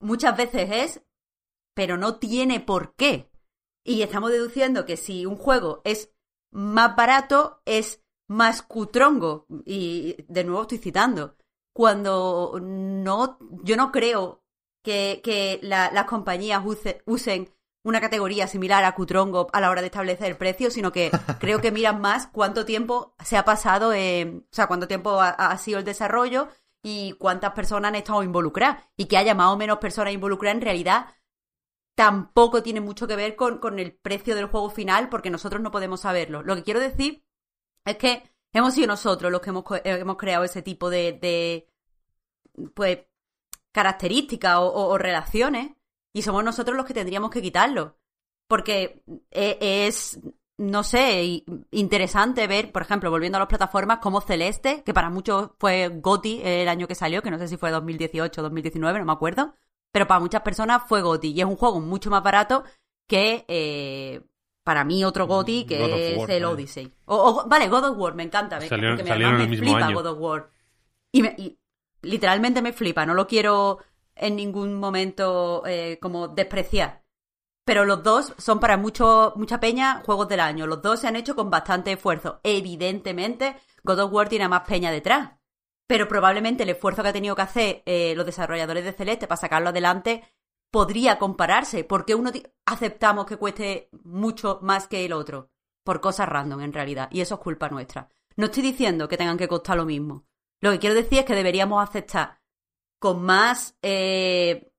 muchas 0.00 0.34
veces 0.38 0.70
es, 0.72 1.02
pero 1.74 1.98
no 1.98 2.16
tiene 2.18 2.60
por 2.60 2.94
qué. 2.94 3.30
Y 3.84 4.00
estamos 4.00 4.30
deduciendo 4.30 4.86
que 4.86 4.96
si 4.96 5.26
un 5.26 5.36
juego 5.36 5.82
es 5.84 6.14
más 6.50 6.96
barato, 6.96 7.60
es 7.66 8.02
más 8.26 8.62
cutrongo. 8.62 9.46
Y 9.66 10.16
de 10.28 10.44
nuevo 10.44 10.62
estoy 10.62 10.78
citando 10.78 11.36
cuando 11.74 12.58
no, 12.62 13.38
yo 13.62 13.76
no 13.76 13.92
creo 13.92 14.42
que, 14.82 15.20
que 15.22 15.60
la, 15.62 15.90
las 15.92 16.06
compañías 16.06 16.64
use, 16.64 17.02
usen 17.04 17.52
una 17.82 18.00
categoría 18.00 18.46
similar 18.46 18.82
a 18.82 18.94
Cutrongo 18.94 19.48
a 19.52 19.60
la 19.60 19.68
hora 19.68 19.82
de 19.82 19.88
establecer 19.88 20.28
el 20.28 20.38
precio, 20.38 20.70
sino 20.70 20.90
que 20.90 21.10
creo 21.38 21.60
que 21.60 21.70
miran 21.70 22.00
más 22.00 22.28
cuánto 22.28 22.64
tiempo 22.64 23.14
se 23.22 23.36
ha 23.36 23.44
pasado, 23.44 23.92
eh, 23.92 24.42
o 24.42 24.54
sea, 24.54 24.68
cuánto 24.68 24.88
tiempo 24.88 25.20
ha, 25.20 25.28
ha, 25.28 25.58
sido 25.58 25.80
el 25.80 25.84
desarrollo 25.84 26.48
y 26.84 27.12
cuántas 27.18 27.52
personas 27.52 27.88
han 27.88 27.94
estado 27.96 28.22
involucradas. 28.22 28.84
Y 28.96 29.06
que 29.06 29.16
haya 29.16 29.34
más 29.34 29.48
o 29.48 29.56
menos 29.56 29.78
personas 29.78 30.12
involucradas 30.12 30.56
en 30.56 30.62
realidad 30.62 31.06
tampoco 31.94 32.62
tiene 32.62 32.80
mucho 32.80 33.08
que 33.08 33.16
ver 33.16 33.36
con, 33.36 33.58
con 33.58 33.78
el 33.78 33.94
precio 33.94 34.34
del 34.34 34.46
juego 34.46 34.68
final, 34.68 35.08
porque 35.08 35.30
nosotros 35.30 35.62
no 35.62 35.70
podemos 35.70 36.00
saberlo. 36.00 36.42
Lo 36.42 36.54
que 36.56 36.62
quiero 36.62 36.80
decir 36.80 37.24
es 37.86 37.96
que 37.96 38.22
hemos 38.52 38.74
sido 38.74 38.88
nosotros 38.88 39.32
los 39.32 39.40
que 39.40 39.50
hemos, 39.50 39.64
hemos 39.84 40.16
creado 40.18 40.44
ese 40.44 40.60
tipo 40.60 40.90
de, 40.90 41.12
de 41.14 41.72
pues, 42.74 42.98
características 43.72 44.56
o, 44.56 44.66
o, 44.66 44.88
o, 44.90 44.98
relaciones 44.98 45.72
y 46.12 46.22
somos 46.22 46.44
nosotros 46.44 46.76
los 46.76 46.84
que 46.84 46.94
tendríamos 46.94 47.30
que 47.30 47.40
quitarlo. 47.40 47.98
Porque 48.46 49.02
e, 49.30 49.86
es, 49.86 50.20
no 50.56 50.84
sé, 50.84 51.44
interesante 51.72 52.46
ver, 52.46 52.70
por 52.70 52.82
ejemplo, 52.82 53.10
volviendo 53.10 53.36
a 53.36 53.40
las 53.40 53.48
plataformas 53.48 53.98
como 53.98 54.20
Celeste, 54.20 54.82
que 54.84 54.94
para 54.94 55.10
muchos 55.10 55.50
fue 55.58 55.88
GOTI 55.88 56.42
el 56.44 56.68
año 56.68 56.86
que 56.86 56.94
salió, 56.94 57.22
que 57.22 57.30
no 57.30 57.38
sé 57.38 57.48
si 57.48 57.56
fue 57.56 57.70
2018 57.70 58.40
o 58.40 58.44
2019, 58.44 59.00
no 59.00 59.04
me 59.04 59.12
acuerdo, 59.12 59.54
pero 59.90 60.06
para 60.06 60.20
muchas 60.20 60.42
personas 60.42 60.82
fue 60.86 61.02
GOTI 61.02 61.32
y 61.32 61.40
es 61.40 61.46
un 61.46 61.56
juego 61.56 61.80
mucho 61.80 62.10
más 62.10 62.22
barato 62.22 62.64
que 63.08 63.44
eh, 63.48 64.22
para 64.64 64.84
mí 64.84 65.04
otro 65.04 65.26
GOTI 65.26 65.66
que 65.66 66.14
es 66.14 66.28
el 66.28 66.44
Odyssey. 66.44 66.92
O, 67.04 67.16
o, 67.16 67.48
vale, 67.48 67.68
God 67.68 67.90
of 67.90 67.98
War, 67.98 68.14
me 68.14 68.22
encanta. 68.22 68.58
Me, 68.58 68.68
salieron, 68.68 68.96
me, 68.96 69.42
el 69.42 69.48
mismo 69.48 69.66
flipa 69.66 69.86
año. 69.86 69.96
God 69.96 70.06
of 70.06 70.18
War. 70.18 70.50
Y, 71.12 71.22
me, 71.22 71.34
y, 71.38 71.58
literalmente 72.02 72.62
me 72.62 72.72
flipa, 72.72 73.04
no 73.06 73.14
lo 73.14 73.26
quiero 73.26 73.78
en 74.16 74.36
ningún 74.36 74.74
momento 74.74 75.62
eh, 75.66 75.98
como 76.00 76.28
despreciar. 76.28 77.03
Pero 77.64 77.84
los 77.84 78.02
dos 78.02 78.34
son 78.36 78.60
para 78.60 78.76
mucho, 78.76 79.32
mucha 79.36 79.58
peña 79.58 80.02
juegos 80.04 80.28
del 80.28 80.40
año. 80.40 80.66
Los 80.66 80.82
dos 80.82 81.00
se 81.00 81.08
han 81.08 81.16
hecho 81.16 81.34
con 81.34 81.50
bastante 81.50 81.92
esfuerzo. 81.92 82.40
Evidentemente, 82.42 83.56
God 83.82 84.00
of 84.00 84.12
War 84.12 84.28
tiene 84.28 84.48
más 84.48 84.68
peña 84.68 84.90
detrás. 84.90 85.32
Pero 85.86 86.08
probablemente 86.08 86.62
el 86.62 86.70
esfuerzo 86.70 87.02
que 87.02 87.08
ha 87.08 87.12
tenido 87.12 87.36
que 87.36 87.42
hacer 87.42 87.82
eh, 87.86 88.14
los 88.16 88.26
desarrolladores 88.26 88.84
de 88.84 88.92
Celeste 88.92 89.26
para 89.26 89.40
sacarlo 89.40 89.70
adelante 89.70 90.24
podría 90.74 91.20
compararse, 91.20 91.84
porque 91.84 92.16
uno 92.16 92.32
aceptamos 92.66 93.26
que 93.26 93.36
cueste 93.36 93.90
mucho 94.02 94.58
más 94.60 94.88
que 94.88 95.04
el 95.04 95.12
otro, 95.12 95.50
por 95.84 96.00
cosas 96.00 96.28
random 96.28 96.62
en 96.62 96.72
realidad, 96.72 97.08
y 97.12 97.20
eso 97.20 97.36
es 97.36 97.40
culpa 97.40 97.68
nuestra. 97.68 98.08
No 98.34 98.46
estoy 98.46 98.64
diciendo 98.64 99.06
que 99.06 99.16
tengan 99.16 99.38
que 99.38 99.46
costar 99.46 99.76
lo 99.76 99.84
mismo. 99.84 100.26
Lo 100.60 100.72
que 100.72 100.80
quiero 100.80 100.96
decir 100.96 101.20
es 101.20 101.24
que 101.24 101.36
deberíamos 101.36 101.80
aceptar 101.80 102.40
con 102.98 103.22
más 103.22 103.78
eh, 103.82 104.72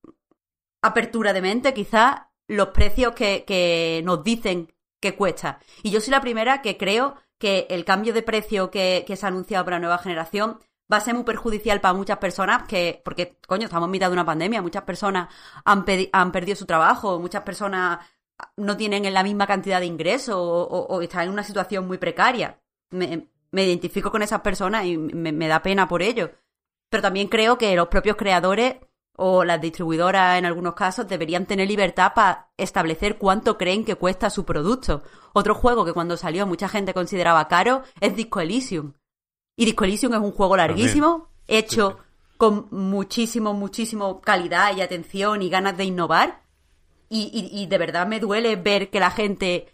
apertura 0.82 1.32
de 1.32 1.42
mente, 1.42 1.74
quizás, 1.74 2.24
los 2.48 2.70
precios 2.70 3.14
que, 3.14 3.44
que 3.46 4.02
nos 4.04 4.24
dicen 4.24 4.74
que 5.00 5.16
cuesta. 5.16 5.60
Y 5.84 5.92
yo 5.92 6.02
soy 6.02 6.12
la 6.12 6.22
primera 6.22 6.62
que 6.62 6.78
creo 6.78 7.16
que 7.38 7.68
el 7.70 7.86
cambio 7.86 8.14
de 8.14 8.24
precio 8.24 8.72
que, 8.72 9.04
que 9.06 9.16
se 9.16 9.26
ha 9.26 9.30
anunciado 9.30 9.66
para 9.66 9.78
la 9.78 9.82
nueva 9.82 9.98
generación 9.98 10.60
va 10.92 10.98
a 10.98 11.02
ser 11.02 11.16
muy 11.16 11.24
perjudicial 11.24 11.82
para 11.82 11.94
muchas 11.94 12.18
personas 12.18 12.68
que, 12.68 13.02
porque, 13.04 13.38
coño, 13.48 13.66
estamos 13.66 13.88
en 13.88 13.92
mitad 13.92 14.08
de 14.08 14.14
una 14.14 14.26
pandemia, 14.26 14.62
muchas 14.62 14.84
personas 14.84 15.34
han, 15.64 15.84
perdido 15.84 16.56
su 16.56 16.66
trabajo, 16.66 17.20
muchas 17.20 17.44
personas 17.44 18.00
no 18.58 18.78
tienen 18.78 19.12
la 19.14 19.24
misma 19.24 19.48
cantidad 19.48 19.80
de 19.80 19.86
ingresos 19.86 20.36
o, 20.36 20.64
o, 20.68 21.02
están 21.02 21.24
en 21.24 21.30
una 21.32 21.44
situación 21.44 21.88
muy 21.88 21.98
precaria. 21.98 22.60
Me, 22.92 23.30
me, 23.52 23.64
identifico 23.64 24.12
con 24.12 24.22
esas 24.22 24.42
personas 24.42 24.86
y 24.86 24.98
me, 24.98 25.32
me 25.32 25.48
da 25.48 25.64
pena 25.64 25.88
por 25.88 26.02
ello. 26.02 26.32
Pero 26.90 27.02
también 27.02 27.28
creo 27.28 27.58
que 27.58 27.76
los 27.76 27.88
propios 27.88 28.16
creadores 28.16 28.76
o 29.18 29.44
las 29.44 29.62
distribuidoras 29.62 30.38
en 30.38 30.46
algunos 30.46 30.74
casos 30.76 31.08
deberían 31.08 31.46
tener 31.46 31.68
libertad 31.68 32.12
para 32.16 32.50
establecer 32.58 33.18
cuánto 33.18 33.58
creen 33.58 33.86
que 33.86 33.96
cuesta 33.96 34.30
su 34.30 34.46
producto. 34.46 35.04
Otro 35.34 35.56
juego 35.56 35.86
que 35.86 35.94
cuando 35.94 36.18
salió 36.18 36.46
mucha 36.46 36.68
gente 36.68 36.94
consideraba 36.94 37.48
caro 37.48 37.84
es 38.02 38.16
Disco 38.16 38.42
Elysium. 38.42 38.94
Y 39.56 39.66
Disco 39.66 39.86
Elysium 39.86 40.14
es 40.14 40.20
un 40.20 40.32
juego 40.32 40.58
larguísimo, 40.58 41.30
hecho 41.48 41.98
con 42.38 42.68
muchísimo, 42.72 43.54
muchísimo 43.54 44.20
calidad 44.20 44.76
y 44.76 44.82
atención 44.82 45.42
y 45.42 45.50
ganas 45.50 45.78
de 45.78 45.86
innovar. 45.86 46.42
Y, 47.08 47.30
y, 47.34 47.62
y 47.62 47.68
de 47.68 47.78
verdad 47.78 48.06
me 48.08 48.20
duele 48.20 48.56
ver 48.58 48.90
que 48.90 49.00
la 49.00 49.12
gente 49.12 49.74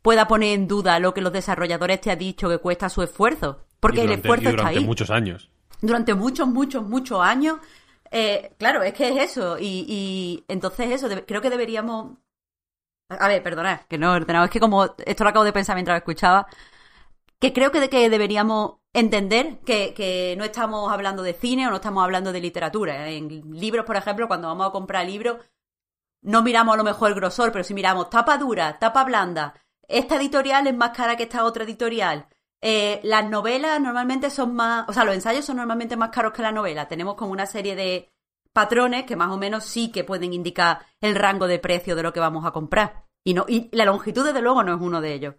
pueda 0.00 0.26
poner 0.28 0.54
en 0.54 0.68
duda 0.68 0.98
lo 0.98 1.12
que 1.12 1.20
los 1.20 1.32
desarrolladores 1.32 2.00
te 2.00 2.10
han 2.10 2.18
dicho 2.18 2.48
que 2.48 2.58
cuesta 2.58 2.88
su 2.88 3.02
esfuerzo. 3.02 3.64
Porque 3.80 4.00
durante- 4.00 4.14
el 4.14 4.20
esfuerzo 4.20 4.42
y 4.48 4.52
durante 4.52 4.70
está 4.72 4.80
ahí. 4.80 4.86
muchos 4.86 5.10
años. 5.10 5.50
Durante 5.82 6.14
muchos, 6.14 6.48
muchos, 6.48 6.84
muchos 6.88 7.20
años. 7.20 7.58
Eh, 8.10 8.52
claro, 8.58 8.82
es 8.82 8.94
que 8.94 9.08
es 9.08 9.30
eso. 9.30 9.58
Y, 9.58 9.84
y 9.88 10.44
entonces 10.48 10.90
eso, 10.90 11.08
creo 11.26 11.40
que 11.40 11.50
deberíamos... 11.50 12.18
A 13.10 13.28
ver, 13.28 13.42
perdonad, 13.42 13.80
que 13.88 13.96
no 13.98 14.12
he 14.12 14.16
ordenado. 14.16 14.44
Es 14.44 14.50
que 14.50 14.60
como 14.60 14.84
esto 14.84 15.24
lo 15.24 15.30
acabo 15.30 15.44
de 15.44 15.52
pensar 15.52 15.76
mientras 15.76 15.94
lo 15.94 15.98
escuchaba, 15.98 16.46
que 17.40 17.52
creo 17.52 17.70
que, 17.70 17.80
de 17.80 17.88
que 17.88 18.10
deberíamos 18.10 18.80
entender 18.92 19.60
que, 19.60 19.94
que 19.94 20.34
no 20.36 20.44
estamos 20.44 20.92
hablando 20.92 21.22
de 21.22 21.32
cine 21.32 21.66
o 21.66 21.70
no 21.70 21.76
estamos 21.76 22.04
hablando 22.04 22.32
de 22.32 22.40
literatura. 22.40 23.08
En 23.08 23.28
libros, 23.52 23.86
por 23.86 23.96
ejemplo, 23.96 24.28
cuando 24.28 24.48
vamos 24.48 24.68
a 24.68 24.72
comprar 24.72 25.06
libros, 25.06 25.38
no 26.22 26.42
miramos 26.42 26.74
a 26.74 26.76
lo 26.76 26.84
mejor 26.84 27.10
el 27.10 27.14
grosor, 27.14 27.52
pero 27.52 27.64
si 27.64 27.74
miramos 27.74 28.10
tapa 28.10 28.36
dura, 28.38 28.78
tapa 28.78 29.04
blanda, 29.04 29.54
esta 29.86 30.16
editorial 30.16 30.66
es 30.66 30.76
más 30.76 30.90
cara 30.90 31.16
que 31.16 31.22
esta 31.24 31.44
otra 31.44 31.64
editorial. 31.64 32.26
Eh, 32.60 33.00
las 33.04 33.28
novelas 33.28 33.80
normalmente 33.80 34.30
son 34.30 34.54
más, 34.54 34.88
o 34.88 34.92
sea, 34.92 35.04
los 35.04 35.14
ensayos 35.14 35.44
son 35.44 35.56
normalmente 35.56 35.96
más 35.96 36.10
caros 36.10 36.32
que 36.32 36.42
la 36.42 36.52
novela. 36.52 36.88
Tenemos 36.88 37.14
como 37.14 37.32
una 37.32 37.46
serie 37.46 37.76
de 37.76 38.10
patrones 38.52 39.04
que 39.04 39.16
más 39.16 39.30
o 39.30 39.36
menos 39.36 39.64
sí 39.64 39.92
que 39.92 40.04
pueden 40.04 40.32
indicar 40.32 40.80
el 41.00 41.14
rango 41.14 41.46
de 41.46 41.58
precio 41.58 41.94
de 41.94 42.02
lo 42.02 42.12
que 42.12 42.20
vamos 42.20 42.44
a 42.44 42.50
comprar. 42.50 43.06
Y, 43.24 43.34
no, 43.34 43.44
y 43.48 43.68
la 43.72 43.84
longitud, 43.84 44.24
desde 44.24 44.42
luego, 44.42 44.64
no 44.64 44.74
es 44.74 44.80
uno 44.80 45.00
de 45.00 45.14
ellos. 45.14 45.34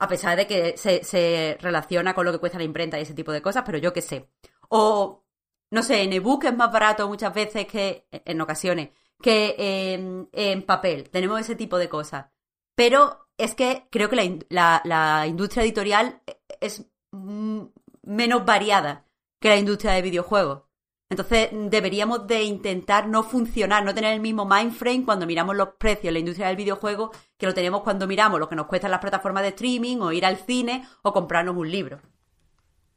A 0.00 0.08
pesar 0.08 0.36
de 0.36 0.46
que 0.48 0.76
se, 0.76 1.04
se 1.04 1.56
relaciona 1.60 2.14
con 2.14 2.24
lo 2.24 2.32
que 2.32 2.38
cuesta 2.38 2.58
la 2.58 2.64
imprenta 2.64 2.98
y 2.98 3.02
ese 3.02 3.14
tipo 3.14 3.30
de 3.30 3.42
cosas, 3.42 3.62
pero 3.64 3.78
yo 3.78 3.92
qué 3.92 4.02
sé. 4.02 4.28
O, 4.68 5.24
no 5.70 5.82
sé, 5.82 6.02
en 6.02 6.12
ebook 6.12 6.44
es 6.44 6.56
más 6.56 6.72
barato 6.72 7.06
muchas 7.06 7.32
veces 7.32 7.66
que, 7.66 8.08
en 8.10 8.40
ocasiones, 8.40 8.90
que 9.20 9.54
en, 9.94 10.28
en 10.32 10.62
papel. 10.62 11.08
Tenemos 11.10 11.40
ese 11.40 11.54
tipo 11.54 11.78
de 11.78 11.88
cosas. 11.88 12.26
Pero 12.74 13.21
es 13.38 13.54
que 13.54 13.86
creo 13.90 14.08
que 14.08 14.16
la, 14.16 14.38
la- 14.50 14.82
la 14.84 15.26
industria 15.26 15.62
editorial 15.64 16.20
es 16.60 16.86
mm, 17.12 17.62
menos 18.04 18.44
variada 18.44 19.04
que 19.40 19.48
la 19.48 19.56
industria 19.56 19.92
de 19.92 20.02
videojuegos. 20.02 20.62
Entonces 21.10 21.50
deberíamos 21.52 22.26
de 22.26 22.42
intentar 22.42 23.06
no 23.06 23.22
funcionar, 23.22 23.84
no 23.84 23.92
tener 23.94 24.14
el 24.14 24.20
mismo 24.20 24.46
mind 24.46 24.72
frame 24.72 25.04
cuando 25.04 25.26
miramos 25.26 25.54
los 25.54 25.70
precios 25.78 26.06
en 26.06 26.14
la 26.14 26.20
industria 26.20 26.48
del 26.48 26.56
videojuego 26.56 27.10
que 27.36 27.44
lo 27.46 27.52
tenemos 27.52 27.82
cuando 27.82 28.06
miramos 28.06 28.40
lo 28.40 28.48
que 28.48 28.56
nos 28.56 28.66
cuestan 28.66 28.90
las 28.90 29.00
plataformas 29.00 29.42
de 29.42 29.50
streaming 29.50 29.98
o 29.98 30.10
ir 30.12 30.24
al 30.24 30.38
cine 30.38 30.86
o 31.02 31.12
comprarnos 31.12 31.54
un 31.54 31.70
libro. 31.70 32.00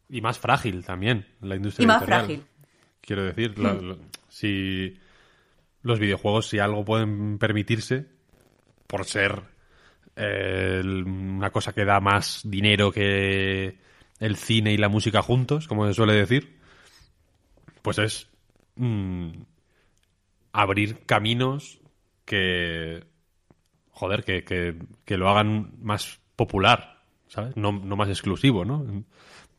Y 0.07 0.21
más 0.21 0.39
frágil 0.39 0.85
también, 0.85 1.25
la 1.41 1.55
industria 1.55 1.83
Y 1.83 1.87
más 1.87 1.97
editorial. 1.97 2.19
frágil. 2.25 2.45
Quiero 3.01 3.23
decir, 3.23 3.59
la- 3.59 3.73
lo- 3.73 3.97
si 4.29 4.97
los 5.81 5.99
videojuegos, 5.99 6.47
si 6.47 6.59
algo 6.59 6.85
pueden 6.85 7.37
permitirse, 7.37 8.05
por 8.87 9.03
ser 9.05 9.41
una 10.17 11.49
cosa 11.51 11.73
que 11.73 11.85
da 11.85 11.99
más 11.99 12.41
dinero 12.45 12.91
que 12.91 13.77
el 14.19 14.35
cine 14.37 14.73
y 14.73 14.77
la 14.77 14.89
música 14.89 15.21
juntos, 15.21 15.67
como 15.67 15.85
se 15.87 15.93
suele 15.93 16.13
decir, 16.13 16.57
pues 17.81 17.99
es 17.99 18.29
mm, 18.75 19.29
abrir 20.53 20.99
caminos 21.05 21.79
que, 22.25 23.03
joder, 23.91 24.23
que, 24.23 24.43
que- 24.43 24.75
que 25.05 25.17
lo 25.17 25.29
hagan 25.29 25.73
más 25.81 26.19
popular, 26.35 27.03
¿sabes? 27.27 27.55
No, 27.55 27.71
no 27.71 27.95
más 27.95 28.09
exclusivo, 28.09 28.65
¿no? 28.65 29.03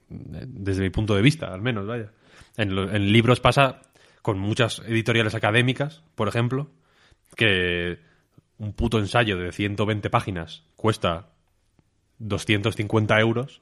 Desde 0.08 0.82
mi 0.82 0.90
punto 0.90 1.14
de 1.14 1.22
vista, 1.22 1.52
al 1.52 1.62
menos, 1.62 1.86
vaya. 1.86 2.12
En 2.56 3.12
libros 3.12 3.40
pasa 3.40 3.82
con 4.22 4.38
muchas 4.38 4.80
editoriales 4.86 5.34
académicas, 5.34 6.02
por 6.14 6.28
ejemplo, 6.28 6.70
que 7.36 7.98
un 8.58 8.72
puto 8.72 8.98
ensayo 8.98 9.36
de 9.38 9.52
120 9.52 10.08
páginas 10.10 10.64
cuesta 10.76 11.28
250 12.18 13.20
euros. 13.20 13.60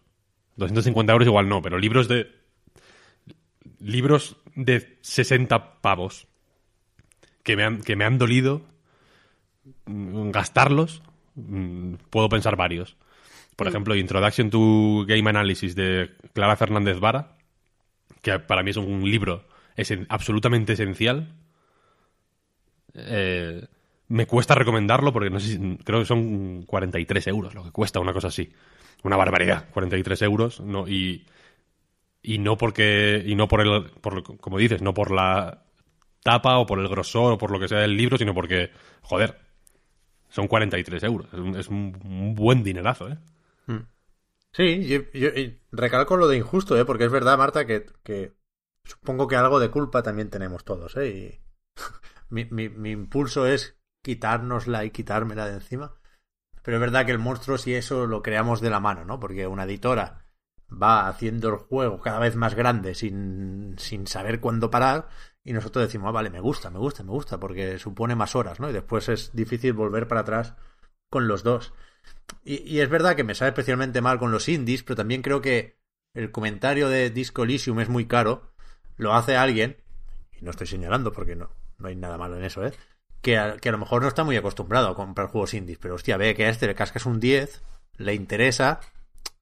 250 0.56 1.12
euros 1.12 1.26
igual 1.26 1.48
no, 1.48 1.62
pero 1.62 1.78
libros 1.78 2.08
de... 2.08 2.30
Libros 3.80 4.36
de 4.54 4.98
60 5.02 5.80
pavos 5.80 6.26
que 7.42 7.56
me 7.56 7.64
han, 7.64 7.82
que 7.82 7.96
me 7.96 8.04
han 8.04 8.18
dolido 8.18 8.62
mm, 9.86 10.30
gastarlos, 10.30 11.02
mm, 11.34 11.94
puedo 12.10 12.28
pensar 12.28 12.56
varios. 12.56 12.96
Por 13.56 13.66
ejemplo, 13.68 13.94
Introduction 13.94 14.50
to 14.50 15.04
Game 15.06 15.28
Analysis 15.28 15.74
de 15.74 16.10
Clara 16.32 16.56
Fernández 16.56 16.98
Vara, 16.98 17.36
que 18.22 18.38
para 18.38 18.62
mí 18.62 18.70
es 18.70 18.76
un 18.76 19.08
libro 19.10 19.46
esen- 19.76 20.06
absolutamente 20.08 20.72
esencial. 20.74 21.34
Eh, 22.94 23.66
me 24.14 24.26
cuesta 24.26 24.54
recomendarlo 24.54 25.12
porque 25.12 25.30
no 25.30 25.40
sé 25.40 25.48
si- 25.56 25.78
creo 25.84 26.00
que 26.00 26.06
son 26.06 26.62
43 26.66 27.26
euros 27.26 27.54
lo 27.54 27.64
que 27.64 27.72
cuesta, 27.72 28.00
una 28.00 28.12
cosa 28.12 28.28
así. 28.28 28.50
Una 29.02 29.16
barbaridad, 29.16 29.68
43 29.72 30.22
euros. 30.22 30.60
No, 30.60 30.88
y, 30.88 31.26
y 32.22 32.38
no 32.38 32.56
porque. 32.58 33.22
Y 33.26 33.34
no 33.36 33.48
por 33.48 33.60
el. 33.60 33.90
Por, 34.02 34.38
como 34.38 34.58
dices, 34.58 34.82
no 34.82 34.94
por 34.94 35.10
la 35.10 35.64
tapa 36.22 36.58
o 36.58 36.66
por 36.66 36.80
el 36.80 36.88
grosor 36.88 37.34
o 37.34 37.38
por 37.38 37.50
lo 37.52 37.60
que 37.60 37.68
sea 37.68 37.80
del 37.80 37.96
libro, 37.96 38.18
sino 38.18 38.34
porque, 38.34 38.70
joder, 39.02 39.38
son 40.30 40.48
43 40.48 41.02
euros. 41.04 41.28
Es 41.32 41.40
un, 41.40 41.56
es 41.56 41.68
un- 41.68 42.34
buen 42.36 42.64
dinerazo, 42.64 43.08
¿eh? 43.10 43.18
Sí, 44.52 44.86
yo, 44.86 45.00
recalco 45.72 46.16
lo 46.16 46.28
de 46.28 46.36
injusto, 46.36 46.78
¿eh? 46.78 46.84
porque 46.84 47.04
es 47.04 47.10
verdad, 47.10 47.36
Marta, 47.38 47.66
que, 47.66 47.86
que 48.04 48.34
supongo 48.84 49.26
que 49.26 49.36
algo 49.36 49.58
de 49.58 49.70
culpa 49.70 50.02
también 50.02 50.30
tenemos 50.30 50.64
todos. 50.64 50.96
¿eh? 50.96 51.08
Y 51.08 51.40
mi, 52.30 52.44
mi, 52.46 52.68
mi 52.68 52.90
impulso 52.92 53.46
es 53.46 53.76
quitárnosla 54.04 54.84
y 54.84 54.90
quitármela 54.90 55.46
de 55.46 55.54
encima. 55.54 55.94
Pero 56.62 56.76
es 56.76 56.80
verdad 56.80 57.06
que 57.06 57.12
el 57.12 57.18
monstruo, 57.18 57.58
si 57.58 57.74
eso 57.74 58.06
lo 58.06 58.22
creamos 58.22 58.60
de 58.60 58.70
la 58.70 58.80
mano, 58.80 59.04
¿no? 59.04 59.18
Porque 59.18 59.46
una 59.46 59.64
editora 59.64 60.26
va 60.70 61.08
haciendo 61.08 61.48
el 61.48 61.56
juego 61.56 62.00
cada 62.00 62.18
vez 62.18 62.36
más 62.36 62.54
grande 62.54 62.94
sin, 62.94 63.74
sin 63.78 64.06
saber 64.06 64.40
cuándo 64.40 64.70
parar 64.70 65.08
y 65.42 65.52
nosotros 65.52 65.86
decimos, 65.86 66.08
ah, 66.08 66.12
vale, 66.12 66.30
me 66.30 66.40
gusta, 66.40 66.70
me 66.70 66.78
gusta, 66.78 67.02
me 67.02 67.10
gusta, 67.10 67.38
porque 67.38 67.78
supone 67.78 68.14
más 68.14 68.34
horas, 68.36 68.60
¿no? 68.60 68.70
Y 68.70 68.72
después 68.72 69.08
es 69.08 69.34
difícil 69.34 69.72
volver 69.72 70.06
para 70.06 70.22
atrás 70.22 70.54
con 71.10 71.28
los 71.28 71.42
dos. 71.42 71.72
Y, 72.44 72.62
y 72.62 72.80
es 72.80 72.88
verdad 72.88 73.16
que 73.16 73.24
me 73.24 73.34
sabe 73.34 73.50
especialmente 73.50 74.00
mal 74.00 74.18
con 74.18 74.32
los 74.32 74.48
indies, 74.48 74.82
pero 74.82 74.96
también 74.96 75.22
creo 75.22 75.40
que 75.40 75.78
el 76.14 76.30
comentario 76.30 76.88
de 76.88 77.10
Disco 77.10 77.44
Elysium 77.44 77.80
es 77.80 77.88
muy 77.88 78.06
caro, 78.06 78.52
lo 78.96 79.14
hace 79.14 79.36
alguien, 79.36 79.76
y 80.32 80.44
no 80.44 80.50
estoy 80.50 80.66
señalando 80.66 81.12
porque 81.12 81.36
no, 81.36 81.50
no 81.78 81.88
hay 81.88 81.96
nada 81.96 82.18
malo 82.18 82.36
en 82.36 82.44
eso, 82.44 82.64
¿eh? 82.64 82.72
Que 83.24 83.38
a, 83.38 83.56
que 83.56 83.70
a 83.70 83.72
lo 83.72 83.78
mejor 83.78 84.02
no 84.02 84.08
está 84.08 84.22
muy 84.22 84.36
acostumbrado 84.36 84.88
a 84.88 84.94
comprar 84.94 85.28
juegos 85.28 85.54
indies, 85.54 85.78
pero 85.78 85.94
hostia, 85.94 86.18
ve 86.18 86.34
que 86.34 86.44
a 86.44 86.50
este 86.50 86.66
le 86.66 86.74
cascas 86.74 87.06
un 87.06 87.20
10, 87.20 87.62
le 87.96 88.14
interesa, 88.14 88.80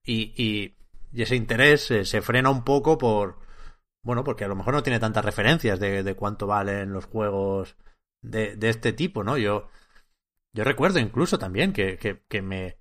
y, 0.05 0.33
y, 0.41 0.77
y 1.13 1.23
ese 1.23 1.35
interés 1.35 1.91
eh, 1.91 2.05
se 2.05 2.23
frena 2.23 2.49
un 2.51 2.63
poco 2.63 2.97
por, 2.97 3.41
bueno, 4.05 4.23
porque 4.23 4.45
a 4.45 4.49
lo 4.49 4.55
mejor 4.55 4.75
no 4.75 4.85
tiene 4.85 5.01
tantas 5.01 5.25
referencias 5.25 5.81
de, 5.81 6.05
de 6.05 6.15
cuánto 6.15 6.47
valen 6.47 6.93
los 6.93 7.07
juegos 7.07 7.77
de, 8.23 8.55
de 8.55 8.69
este 8.69 8.93
tipo, 8.93 9.25
¿no? 9.25 9.37
Yo, 9.37 9.69
yo 10.55 10.63
recuerdo 10.63 11.01
incluso 11.01 11.39
también 11.39 11.73
que, 11.73 11.99
que, 11.99 12.23
que 12.29 12.41
me, 12.41 12.79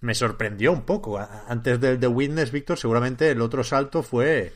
me 0.00 0.14
sorprendió 0.14 0.72
un 0.72 0.82
poco. 0.86 1.18
Antes 1.18 1.78
del 1.78 2.00
The 2.00 2.06
Witness, 2.06 2.52
Víctor, 2.52 2.78
seguramente 2.78 3.30
el 3.30 3.42
otro 3.42 3.62
salto 3.64 4.02
fue 4.02 4.54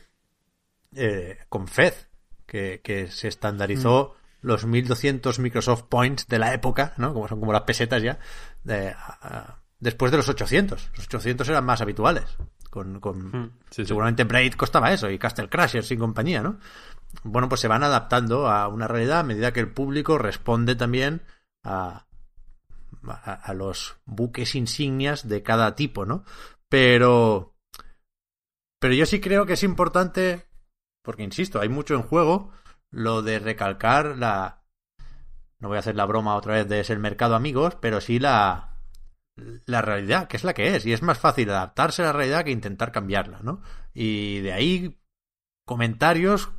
eh, 0.95 1.37
con 1.49 1.67
Fez, 1.67 2.09
que, 2.45 2.81
que 2.83 3.07
se 3.11 3.27
estandarizó 3.27 4.15
los 4.45 4.65
1200 4.65 5.39
Microsoft 5.39 5.83
Points 5.89 6.27
de 6.27 6.39
la 6.39 6.53
época, 6.53 6.93
¿no? 6.97 7.13
Como 7.13 7.27
son 7.27 7.39
como 7.39 7.51
las 7.53 7.63
pesetas 7.63 8.01
ya, 8.03 8.19
de- 8.63 8.89
a- 8.89 9.61
después 9.79 10.11
de 10.11 10.17
los 10.17 10.29
800. 10.29 10.89
Los 10.95 11.05
800 11.07 11.49
eran 11.49 11.65
más 11.65 11.81
habituales. 11.81 12.25
Con, 12.69 12.99
con 12.99 13.31
Hmm, 13.31 13.51
sí. 13.69 13.85
seguramente 13.85 14.23
Braid 14.25 14.53
costaba 14.55 14.91
eso 14.91 15.09
y 15.09 15.17
Castle 15.17 15.49
Crashers 15.49 15.87
sin 15.87 15.99
compañía, 15.99 16.41
¿no? 16.41 16.59
Bueno, 17.23 17.47
pues 17.47 17.61
se 17.61 17.67
van 17.69 17.83
adaptando 17.83 18.47
a 18.49 18.67
una 18.67 18.87
realidad 18.87 19.19
a 19.19 19.23
medida 19.23 19.53
que 19.53 19.61
el 19.61 19.71
público 19.71 20.17
responde 20.17 20.75
también 20.75 21.21
a, 21.63 22.05
a, 23.07 23.33
a 23.33 23.53
los 23.53 23.97
buques 24.05 24.55
insignias 24.55 25.27
de 25.27 25.41
cada 25.41 25.75
tipo, 25.75 26.05
¿no? 26.05 26.23
Pero. 26.69 27.53
Pero 28.79 28.93
yo 28.93 29.05
sí 29.05 29.19
creo 29.21 29.45
que 29.45 29.53
es 29.53 29.63
importante, 29.63 30.45
porque 31.01 31.23
insisto, 31.23 31.59
hay 31.61 31.69
mucho 31.69 31.95
en 31.95 32.03
juego, 32.03 32.51
lo 32.95 33.21
de 33.21 33.39
recalcar 33.39 34.17
la. 34.17 34.63
No 35.59 35.67
voy 35.67 35.77
a 35.77 35.79
hacer 35.79 35.95
la 35.95 36.05
broma 36.05 36.35
otra 36.35 36.55
vez 36.55 36.67
de 36.67 36.83
ser 36.83 36.97
mercado 36.97 37.35
amigos, 37.35 37.75
pero 37.75 38.01
sí 38.01 38.19
la. 38.19 38.71
La 39.65 39.81
realidad, 39.81 40.29
que 40.29 40.37
es 40.37 40.45
la 40.45 40.53
que 40.53 40.75
es, 40.75 40.85
y 40.85 40.93
es 40.93 41.01
más 41.01 41.19
fácil 41.19 41.49
adaptarse 41.49 42.01
a 42.01 42.05
la 42.05 42.13
realidad 42.13 42.45
que 42.45 42.51
intentar 42.51 42.93
cambiarla, 42.93 43.41
¿no? 43.43 43.61
Y 43.93 44.39
de 44.39 44.53
ahí 44.53 44.97
comentarios 45.65 46.51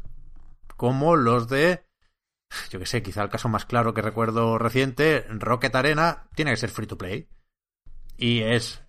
como 0.77 1.17
los 1.17 1.49
de, 1.49 1.87
yo 2.69 2.79
que 2.79 2.85
sé, 2.85 3.03
quizá 3.03 3.23
el 3.23 3.31
caso 3.31 3.49
más 3.49 3.65
claro 3.65 3.95
que 3.95 4.03
recuerdo 4.03 4.59
reciente, 4.59 5.25
Rocket 5.31 5.75
Arena 5.75 6.29
tiene 6.35 6.51
que 6.51 6.59
ser 6.59 6.69
free 6.69 6.87
to 6.87 6.99
play. 6.99 7.31
Y 8.19 8.43
es, 8.43 8.83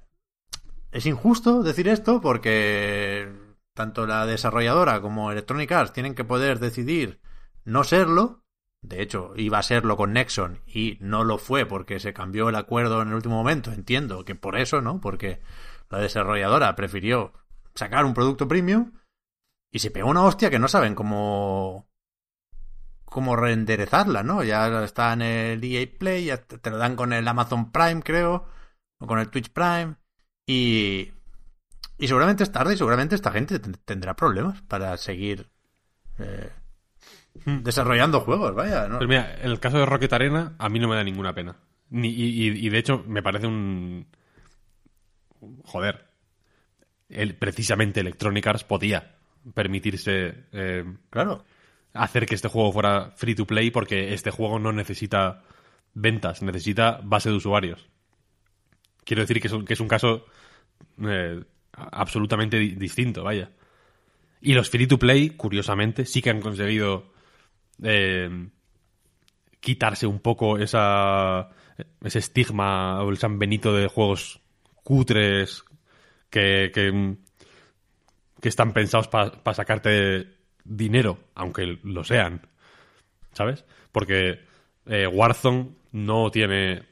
es 0.92 1.06
injusto 1.06 1.64
decir 1.64 1.88
esto 1.88 2.20
porque 2.20 3.32
tanto 3.74 4.06
la 4.06 4.26
desarrolladora 4.26 5.00
como 5.00 5.32
Electronic 5.32 5.72
Arts 5.72 5.94
tienen 5.94 6.14
que 6.14 6.26
poder 6.26 6.60
decidir 6.60 7.22
no 7.68 7.84
serlo. 7.84 8.44
De 8.82 9.02
hecho, 9.02 9.34
iba 9.36 9.60
a 9.60 9.64
serlo 9.64 9.98
con 9.98 10.14
Nexon 10.14 10.62
y 10.66 10.98
no 11.02 11.24
lo 11.24 11.38
fue 11.38 11.66
porque 11.66 12.00
se 12.00 12.14
cambió 12.14 12.48
el 12.48 12.56
acuerdo 12.56 13.02
en 13.02 13.10
el 13.10 13.16
último 13.16 13.36
momento. 13.36 13.72
Entiendo 13.72 14.24
que 14.24 14.36
por 14.36 14.58
eso, 14.58 14.82
¿no? 14.82 15.02
Porque 15.02 15.42
la 15.90 16.00
desarrolladora 16.00 16.76
prefirió 16.76 17.34
sacar 17.76 18.06
un 18.06 18.14
producto 18.14 18.48
premium 18.48 18.94
y 19.70 19.80
se 19.80 19.92
pegó 19.92 20.10
una 20.10 20.24
hostia 20.24 20.50
que 20.50 20.60
no 20.60 20.68
saben 20.70 20.96
cómo 20.96 21.90
cómo 23.06 23.36
reenderezarla, 23.36 24.24
¿no? 24.24 24.44
Ya 24.44 24.84
está 24.84 25.14
en 25.14 25.22
el 25.22 25.64
EA 25.64 25.88
Play, 26.00 26.26
ya 26.26 26.38
te 26.38 26.70
lo 26.70 26.78
dan 26.78 26.96
con 26.96 27.14
el 27.14 27.28
Amazon 27.28 27.72
Prime, 27.72 28.02
creo, 28.02 28.46
o 29.00 29.08
con 29.08 29.20
el 29.20 29.30
Twitch 29.30 29.52
Prime 29.52 29.96
y 30.46 31.12
y 31.98 32.08
seguramente 32.08 32.44
es 32.44 32.52
tarde 32.52 32.76
y 32.76 32.78
seguramente 32.78 33.16
esta 33.16 33.32
gente 33.32 33.60
tendrá 33.60 34.16
problemas 34.16 34.62
para 34.62 34.96
seguir 34.98 35.50
eh. 36.20 36.52
Desarrollando 37.46 38.22
juegos, 38.22 38.54
vaya. 38.56 38.88
¿no? 38.88 39.00
Pero 39.00 39.10
mira, 39.10 39.36
en 39.42 39.52
el 39.52 39.60
caso 39.60 39.78
de 39.78 39.86
Rocket 39.86 40.12
Arena, 40.14 40.56
a 40.58 40.70
mí 40.70 40.80
no 40.80 40.88
me 40.88 40.96
da 40.96 41.04
ninguna 41.04 41.34
pena. 41.34 41.58
Ni, 41.90 42.10
y, 42.10 42.70
de 42.70 42.78
hecho, 42.78 43.04
me 43.08 43.24
parece 43.24 43.48
un. 43.48 44.08
Joder. 45.64 46.06
El, 47.10 47.36
precisamente 47.36 48.02
Electronic 48.02 48.46
Arts 48.48 48.64
podía 48.64 49.16
permitirse. 49.54 50.46
Eh, 50.52 50.84
claro. 51.10 51.46
Hacer 51.94 52.26
que 52.26 52.36
este 52.36 52.50
juego 52.50 52.72
fuera 52.72 53.12
free 53.16 53.34
to 53.34 53.48
play 53.48 53.72
porque 53.72 54.14
este 54.14 54.30
juego 54.30 54.60
no 54.60 54.72
necesita 54.72 55.44
ventas, 55.94 56.44
necesita 56.44 57.00
base 57.04 57.30
de 57.30 57.36
usuarios. 57.36 57.90
Quiero 59.04 59.22
decir 59.22 59.42
que 59.42 59.48
es 59.48 59.54
un, 59.54 59.66
que 59.66 59.74
es 59.74 59.80
un 59.80 59.88
caso 59.88 60.26
eh, 61.02 61.44
absolutamente 61.72 62.60
distinto, 62.60 63.24
vaya. 63.24 63.52
Y 64.42 64.54
los 64.54 64.70
free 64.70 64.88
to 64.88 65.00
play, 65.00 65.32
curiosamente, 65.32 66.06
sí 66.06 66.22
que 66.22 66.30
han 66.30 66.42
conseguido 66.42 67.12
eh, 67.84 68.50
quitarse 69.60 70.08
un 70.08 70.20
poco 70.20 70.58
esa, 70.58 71.50
ese 72.04 72.20
estigma 72.20 73.04
o 73.04 73.10
el 73.10 73.18
San 73.18 73.40
Benito 73.40 73.74
de 73.74 73.88
juegos 73.88 74.40
cutres 74.84 75.64
que, 76.30 76.72
que, 76.74 77.18
están 78.48 78.72
pensados 78.72 79.08
para 79.10 79.54
sacarte 79.54 80.28
dinero, 80.64 81.20
aunque 81.36 81.80
lo 81.84 82.04
sean. 82.04 82.48
¿Sabes? 83.34 83.66
Porque 83.92 84.40
eh, 84.86 85.08
Warzone 85.08 85.72
no 85.92 86.32
tiene 86.32 86.84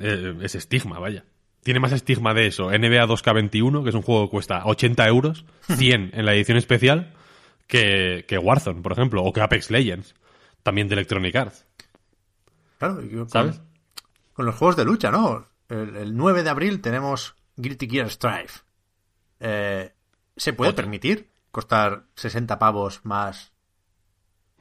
eh, 0.00 0.34
ese 0.42 0.58
estigma, 0.58 0.98
vaya 0.98 1.24
tiene 1.66 1.80
más 1.80 1.90
estigma 1.90 2.32
de 2.32 2.46
eso. 2.46 2.70
NBA 2.70 3.08
2K21, 3.08 3.82
que 3.82 3.88
es 3.88 3.94
un 3.96 4.02
juego 4.02 4.26
que 4.26 4.30
cuesta 4.30 4.62
80 4.66 5.08
euros, 5.08 5.44
100 5.76 6.12
en 6.14 6.24
la 6.24 6.32
edición 6.32 6.58
especial, 6.58 7.12
que, 7.66 8.24
que 8.28 8.38
Warzone, 8.38 8.82
por 8.82 8.92
ejemplo, 8.92 9.22
o 9.22 9.32
que 9.32 9.40
Apex 9.40 9.70
Legends, 9.70 10.14
también 10.62 10.88
de 10.88 10.94
Electronic 10.94 11.34
Arts. 11.36 11.66
Claro, 12.78 12.96
con, 12.96 13.28
¿sabes? 13.28 13.60
Con 14.32 14.46
los 14.46 14.54
juegos 14.54 14.76
de 14.76 14.84
lucha, 14.84 15.10
¿no? 15.10 15.46
El, 15.68 16.16
9 16.16 16.42
de 16.42 16.50
abril 16.50 16.80
tenemos 16.80 17.34
Guilty 17.56 17.88
Gear 17.88 18.10
Strive. 18.10 18.50
Eh, 19.40 19.92
¿Se 20.36 20.52
puede 20.52 20.72
permitir 20.72 21.30
costar 21.50 22.04
60 22.14 22.58
pavos 22.58 23.00
más 23.04 23.52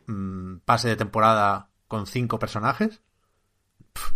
mm, 0.08 0.58
pase 0.66 0.88
de 0.88 0.96
temporada 0.96 1.70
con 1.88 2.08
5 2.08 2.40
personajes? 2.40 3.02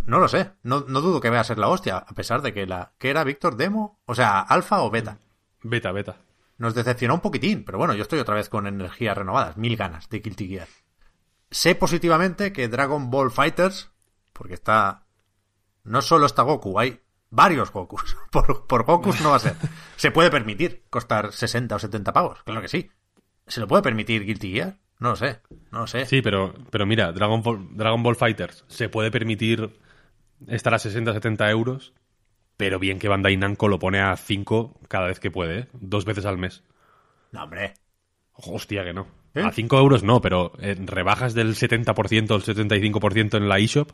no 0.04 0.18
lo 0.18 0.28
sé. 0.28 0.52
No, 0.62 0.80
dudo 0.80 1.20
que 1.20 1.30
vaya 1.30 1.40
a 1.40 1.44
ser 1.44 1.58
la 1.58 1.68
hostia, 1.68 1.98
a 1.98 2.14
pesar 2.14 2.42
de 2.42 2.52
que 2.52 2.66
la. 2.66 2.92
¿Qué 2.98 3.10
era, 3.10 3.24
Víctor? 3.24 3.56
¿Demo? 3.56 3.98
O 4.06 4.14
sea, 4.14 4.40
¿alfa 4.40 4.82
o 4.82 4.90
beta? 4.90 5.18
Beta, 5.62 5.92
beta. 5.92 6.16
Nos 6.60 6.74
decepcionó 6.74 7.14
un 7.14 7.20
poquitín, 7.20 7.64
pero 7.64 7.78
bueno, 7.78 7.94
yo 7.94 8.02
estoy 8.02 8.18
otra 8.18 8.34
vez 8.34 8.50
con 8.50 8.66
energías 8.66 9.16
renovadas, 9.16 9.56
mil 9.56 9.78
ganas 9.78 10.10
de 10.10 10.20
Guilty 10.20 10.46
Gear. 10.46 10.68
Sé 11.50 11.74
positivamente 11.74 12.52
que 12.52 12.68
Dragon 12.68 13.08
Ball 13.08 13.30
Fighters, 13.30 13.90
porque 14.34 14.52
está. 14.52 15.06
No 15.84 16.02
solo 16.02 16.26
está 16.26 16.42
Goku, 16.42 16.78
hay 16.78 17.00
varios 17.30 17.72
Gokus. 17.72 18.14
Por, 18.30 18.66
por 18.66 18.84
Gokus 18.84 19.22
no 19.22 19.30
va 19.30 19.36
a 19.36 19.38
ser. 19.38 19.56
Se 19.96 20.10
puede 20.10 20.30
permitir 20.30 20.84
costar 20.90 21.32
60 21.32 21.76
o 21.76 21.78
70 21.78 22.12
pavos, 22.12 22.42
claro 22.42 22.60
que 22.60 22.68
sí. 22.68 22.90
¿Se 23.46 23.60
lo 23.60 23.66
puede 23.66 23.82
permitir 23.82 24.26
Guilty 24.26 24.52
Gear? 24.52 24.76
No 24.98 25.08
lo 25.08 25.16
sé, 25.16 25.40
no 25.70 25.78
lo 25.80 25.86
sé. 25.86 26.04
Sí, 26.04 26.20
pero, 26.20 26.52
pero 26.70 26.84
mira, 26.84 27.10
Dragon 27.12 27.42
Ball, 27.42 27.74
Dragon 27.74 28.02
Ball 28.02 28.16
Fighters 28.16 28.66
se 28.68 28.90
puede 28.90 29.10
permitir 29.10 29.80
estar 30.46 30.74
a 30.74 30.78
60, 30.78 31.14
70 31.14 31.50
euros, 31.50 31.94
pero 32.60 32.78
bien 32.78 32.98
que 32.98 33.08
Bandai 33.08 33.38
Namco 33.38 33.68
lo 33.68 33.78
pone 33.78 34.00
a 34.00 34.14
5 34.18 34.80
cada 34.86 35.06
vez 35.06 35.18
que 35.18 35.30
puede, 35.30 35.60
¿eh? 35.60 35.68
dos 35.72 36.04
veces 36.04 36.26
al 36.26 36.36
mes. 36.36 36.62
No, 37.32 37.44
hombre. 37.44 37.72
Hostia, 38.34 38.84
que 38.84 38.92
no. 38.92 39.06
¿Eh? 39.34 39.40
A 39.42 39.50
5 39.50 39.78
euros 39.78 40.02
no, 40.02 40.20
pero 40.20 40.52
en 40.60 40.86
rebajas 40.86 41.32
del 41.32 41.54
70% 41.54 42.30
o 42.30 42.36
el 42.36 42.42
75% 42.42 43.38
en 43.38 43.48
la 43.48 43.58
eShop 43.58 43.92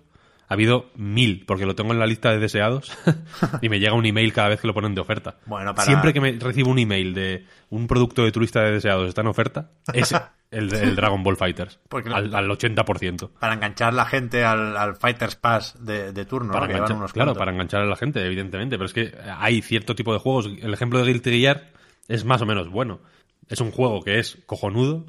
ha 0.48 0.54
habido 0.54 0.90
mil, 0.96 1.44
porque 1.46 1.64
lo 1.64 1.76
tengo 1.76 1.92
en 1.92 2.00
la 2.00 2.06
lista 2.06 2.32
de 2.32 2.40
deseados 2.40 2.90
y 3.62 3.68
me 3.68 3.78
llega 3.78 3.94
un 3.94 4.04
email 4.04 4.32
cada 4.32 4.48
vez 4.48 4.60
que 4.60 4.66
lo 4.66 4.74
ponen 4.74 4.96
de 4.96 5.00
oferta. 5.00 5.36
Bueno, 5.46 5.72
para... 5.72 5.86
Siempre 5.86 6.12
que 6.12 6.20
me 6.20 6.32
recibo 6.32 6.68
un 6.68 6.80
email 6.80 7.14
de 7.14 7.46
un 7.70 7.86
producto 7.86 8.24
de 8.24 8.32
tu 8.32 8.40
lista 8.40 8.62
de 8.62 8.72
deseados 8.72 9.08
está 9.08 9.20
en 9.20 9.28
oferta, 9.28 9.70
es 9.92 10.12
el, 10.50 10.96
Dragon 10.96 11.22
Ball 11.22 11.36
Fighters. 11.36 11.78
al, 11.90 12.48
80%. 12.48 13.30
Para 13.38 13.54
enganchar 13.54 13.94
la 13.94 14.06
gente 14.06 14.44
al, 14.44 14.96
Fighters 14.96 15.36
Pass 15.36 15.76
de, 15.80 16.12
turno. 16.24 16.52
Para 16.52 16.68
claro, 17.12 17.34
para 17.34 17.52
enganchar 17.52 17.82
a 17.82 17.86
la 17.86 17.96
gente, 17.96 18.24
evidentemente. 18.24 18.76
Pero 18.76 18.86
es 18.86 18.92
que 18.92 19.12
hay 19.38 19.62
cierto 19.62 19.94
tipo 19.94 20.12
de 20.12 20.18
juegos. 20.18 20.46
El 20.46 20.72
ejemplo 20.72 20.98
de 20.98 21.06
Guilty 21.06 21.40
Gear 21.40 21.72
es 22.08 22.24
más 22.24 22.42
o 22.42 22.46
menos 22.46 22.70
bueno. 22.70 23.00
Es 23.48 23.60
un 23.60 23.70
juego 23.70 24.02
que 24.02 24.18
es 24.18 24.38
cojonudo, 24.46 25.06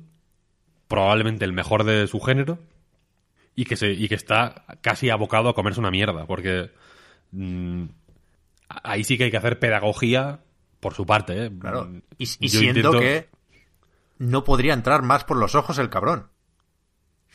probablemente 0.88 1.46
el 1.46 1.54
mejor 1.54 1.84
de 1.84 2.08
su 2.08 2.20
género, 2.20 2.60
y 3.56 3.66
que, 3.66 3.76
se, 3.76 3.92
y 3.92 4.08
que 4.08 4.16
está 4.16 4.66
casi 4.82 5.10
abocado 5.10 5.50
a 5.50 5.56
comerse 5.56 5.80
una 5.80 5.90
mierda, 5.90 6.28
porque 6.28 6.70
mm, 7.32 7.86
ahí 8.70 9.04
sí 9.04 9.18
que 9.18 9.26
hay 9.26 9.32
que 9.32 9.38
hacer 9.38 9.60
pedagogía 9.60 10.42
por 10.80 10.94
su 10.94 11.06
parte. 11.06 11.46
¿eh? 11.46 11.52
Claro. 11.60 11.90
Y, 12.18 12.26
siento 12.26 12.92
que 12.92 13.30
no 14.18 14.44
podría 14.44 14.73
entrar 14.73 15.02
más 15.02 15.23
por 15.23 15.38
los 15.38 15.56
ojos 15.56 15.77
el 15.77 15.89
cabrón. 15.89 16.27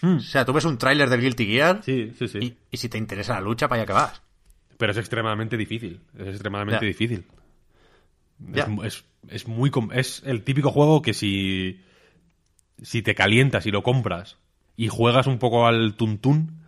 Hmm. 0.00 0.16
O 0.16 0.20
sea, 0.20 0.44
tú 0.44 0.52
ves 0.52 0.64
un 0.64 0.78
tráiler 0.78 1.08
del 1.08 1.20
Guilty 1.20 1.46
Gear 1.46 1.82
sí, 1.84 2.12
sí, 2.18 2.28
sí. 2.28 2.58
Y, 2.70 2.76
si 2.76 2.88
te 2.88 2.98
interesa 2.98 3.34
la 3.34 3.40
lucha, 3.40 3.68
para 3.68 3.82
allá 3.82 3.86
que 3.86 3.92
vas. 3.92 4.22
Pero 4.76 4.92
es 4.92 4.98
extremadamente 4.98 5.56
difícil. 5.56 6.00
Es 6.18 6.28
extremadamente 6.28 6.84
difícil. 6.84 7.24
Es, 8.82 9.04
es, 9.28 9.46
muy 9.46 9.70
es 9.92 10.22
el 10.26 10.42
típico 10.42 10.72
juego 10.72 11.00
que 11.00 11.14
si 11.14 11.80
si 12.82 13.02
te 13.02 13.14
calientas 13.14 13.66
y 13.66 13.70
lo 13.70 13.82
compras 13.82 14.38
y 14.76 14.88
juegas 14.88 15.26
un 15.26 15.38
poco 15.38 15.66
al 15.66 15.94
tuntún, 15.94 16.62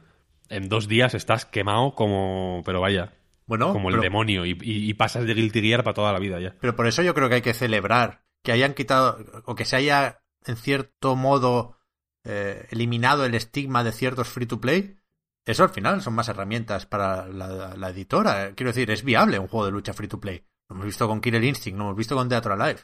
en 0.48 0.68
dos 0.68 0.88
días 0.88 1.14
estás 1.14 1.44
quemado 1.44 1.94
como, 1.94 2.62
pero 2.64 2.80
vaya, 2.80 3.12
bueno, 3.46 3.72
como 3.72 3.90
el 3.90 4.00
demonio 4.00 4.46
y, 4.46 4.94
pasas 4.94 5.26
de 5.26 5.34
Guilty 5.34 5.60
Gear 5.60 5.82
para 5.82 5.94
toda 5.94 6.12
la 6.12 6.18
vida 6.18 6.40
ya. 6.40 6.54
Pero 6.60 6.76
por 6.76 6.86
eso 6.86 7.02
yo 7.02 7.14
creo 7.14 7.28
que 7.28 7.36
hay 7.36 7.42
que 7.42 7.54
celebrar 7.54 8.23
que 8.44 8.52
hayan 8.52 8.74
quitado 8.74 9.18
o 9.46 9.56
que 9.56 9.64
se 9.64 9.74
haya 9.74 10.22
en 10.44 10.56
cierto 10.56 11.16
modo 11.16 11.78
eh, 12.22 12.68
eliminado 12.70 13.24
el 13.24 13.34
estigma 13.34 13.82
de 13.82 13.90
ciertos 13.90 14.28
free 14.28 14.46
to 14.46 14.60
play. 14.60 15.00
Eso 15.46 15.62
al 15.62 15.70
final 15.70 16.02
son 16.02 16.14
más 16.14 16.28
herramientas 16.28 16.86
para 16.86 17.26
la, 17.26 17.88
editora. 17.88 18.52
Quiero 18.54 18.70
decir, 18.70 18.90
es 18.90 19.02
viable 19.02 19.38
un 19.38 19.48
juego 19.48 19.66
de 19.66 19.72
lucha 19.72 19.94
free 19.94 20.08
to 20.08 20.20
play. 20.20 20.46
Lo 20.68 20.76
hemos 20.76 20.86
visto 20.86 21.08
con 21.08 21.20
Killer 21.20 21.42
Instinct, 21.42 21.78
lo 21.78 21.84
hemos 21.84 21.96
visto 21.96 22.14
con 22.14 22.28
Teatro 22.28 22.54
Alive. 22.54 22.80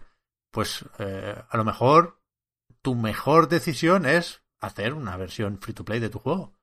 Pues 0.51 0.85
eh, 0.99 1.37
a 1.49 1.57
lo 1.57 1.65
mejor 1.65 2.21
tu 2.83 2.95
mejor 2.95 3.49
decisión 3.49 4.07
es 4.07 4.43
hacer 4.59 4.95
una 4.95 5.17
versión 5.17 5.59
free 5.61 5.75
to 5.75 5.85
play 5.85 6.01
de 6.01 6.11
tu 6.11 6.19
juego. 6.19 6.55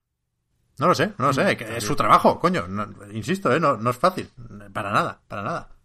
No 0.79 0.87
lo 0.87 0.95
sé, 0.95 1.13
no 1.17 1.27
lo 1.27 1.33
sé. 1.33 1.55
Mm, 1.55 1.75
es 1.77 1.83
su 1.83 1.95
trabajo, 1.95 2.39
coño. 2.39 2.65
insisto, 3.11 3.51
¿eh? 3.55 3.59
no, 3.59 3.89
es 3.89 3.97
fácil. 3.97 4.29
Para 4.73 4.91
nada, 4.91 5.21
para 5.27 5.43
nada. 5.43 5.76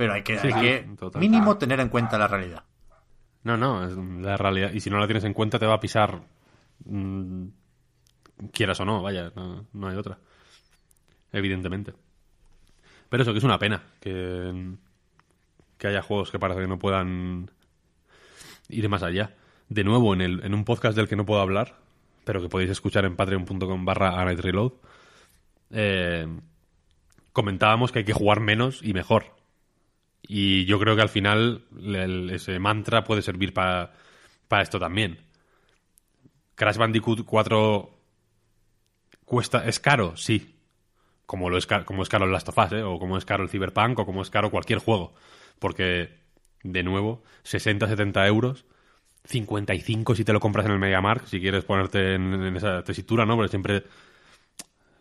Pero 0.00 0.14
hay 0.14 0.22
que, 0.22 0.86
mínimo 1.16 1.58
tener 1.58 1.78
en 1.78 1.90
cuenta 1.90 2.16
la 2.16 2.26
realidad. 2.26 2.64
No, 3.42 3.58
no, 3.58 3.84
es 3.84 3.94
la 3.94 4.38
realidad. 4.38 4.72
Y 4.72 4.80
si 4.80 4.88
no 4.88 4.98
la 4.98 5.06
tienes 5.06 5.24
en 5.24 5.34
cuenta, 5.34 5.58
te 5.58 5.66
va 5.66 5.74
a 5.74 5.80
pisar. 5.80 6.22
Mm, 6.86 7.48
quieras 8.50 8.80
o 8.80 8.86
no, 8.86 9.02
vaya, 9.02 9.30
no, 9.36 9.88
hay 9.88 9.96
otra. 9.98 10.16
Evidentemente. 11.30 11.92
Pero 13.10 13.22
eso, 13.22 13.32
que 13.32 13.40
es 13.40 13.44
una 13.44 13.58
pena. 13.58 13.82
Que, 14.00 14.72
que 15.76 15.86
haya 15.86 16.00
juegos 16.00 16.30
que 16.30 16.38
parece 16.38 16.62
que 16.62 16.66
no 16.66 16.78
puedan 16.78 17.50
ir 18.70 18.88
más 18.88 19.02
allá 19.02 19.34
de 19.68 19.84
nuevo 19.84 20.14
en, 20.14 20.22
el, 20.22 20.42
en 20.46 20.54
un 20.54 20.64
podcast 20.64 20.96
del 20.96 21.08
que 21.08 21.16
no 21.16 21.26
puedo 21.26 21.42
hablar, 21.42 21.76
pero 22.24 22.40
que 22.40 22.48
podéis 22.48 22.70
escuchar 22.70 23.04
en 23.04 23.16
patreon.com 23.16 23.84
barra 23.84 24.24
Reload, 24.24 24.72
eh, 25.72 26.26
comentábamos 27.34 27.92
que 27.92 27.98
hay 27.98 28.04
que 28.06 28.14
jugar 28.14 28.40
menos 28.40 28.82
y 28.82 28.94
mejor. 28.94 29.38
Y 30.22 30.64
yo 30.66 30.78
creo 30.78 30.94
que 30.96 31.02
al 31.02 31.08
final 31.08 31.64
ese 32.30 32.58
mantra 32.58 33.04
puede 33.04 33.22
servir 33.22 33.52
para 33.52 33.92
esto 34.60 34.78
también. 34.78 35.18
Crash 36.60 36.76
Bandicoot 36.76 37.24
4 37.24 37.90
cuesta, 39.24 39.64
es 39.66 39.80
caro, 39.80 40.16
sí. 40.16 40.56
Como, 41.24 41.48
lo 41.48 41.56
es, 41.56 41.66
como 41.66 42.02
es 42.02 42.08
caro 42.08 42.26
el 42.26 42.32
Last 42.32 42.50
of 42.50 42.58
Us, 42.58 42.72
¿eh? 42.72 42.82
o 42.82 42.98
como 42.98 43.16
es 43.16 43.24
caro 43.24 43.44
el 43.44 43.48
Cyberpunk, 43.48 43.98
o 43.98 44.04
como 44.04 44.20
es 44.20 44.28
caro 44.28 44.50
cualquier 44.50 44.80
juego. 44.80 45.14
Porque, 45.58 46.10
de 46.62 46.82
nuevo, 46.82 47.22
60, 47.44 47.88
70 47.88 48.26
euros, 48.26 48.66
55 49.24 50.14
si 50.14 50.24
te 50.24 50.32
lo 50.34 50.40
compras 50.40 50.66
en 50.66 50.72
el 50.72 50.78
MediaMarkt, 50.78 51.28
si 51.28 51.40
quieres 51.40 51.64
ponerte 51.64 52.14
en, 52.14 52.34
en 52.34 52.56
esa 52.56 52.82
tesitura, 52.82 53.24
¿no? 53.24 53.36
Porque 53.36 53.50
siempre 53.50 53.84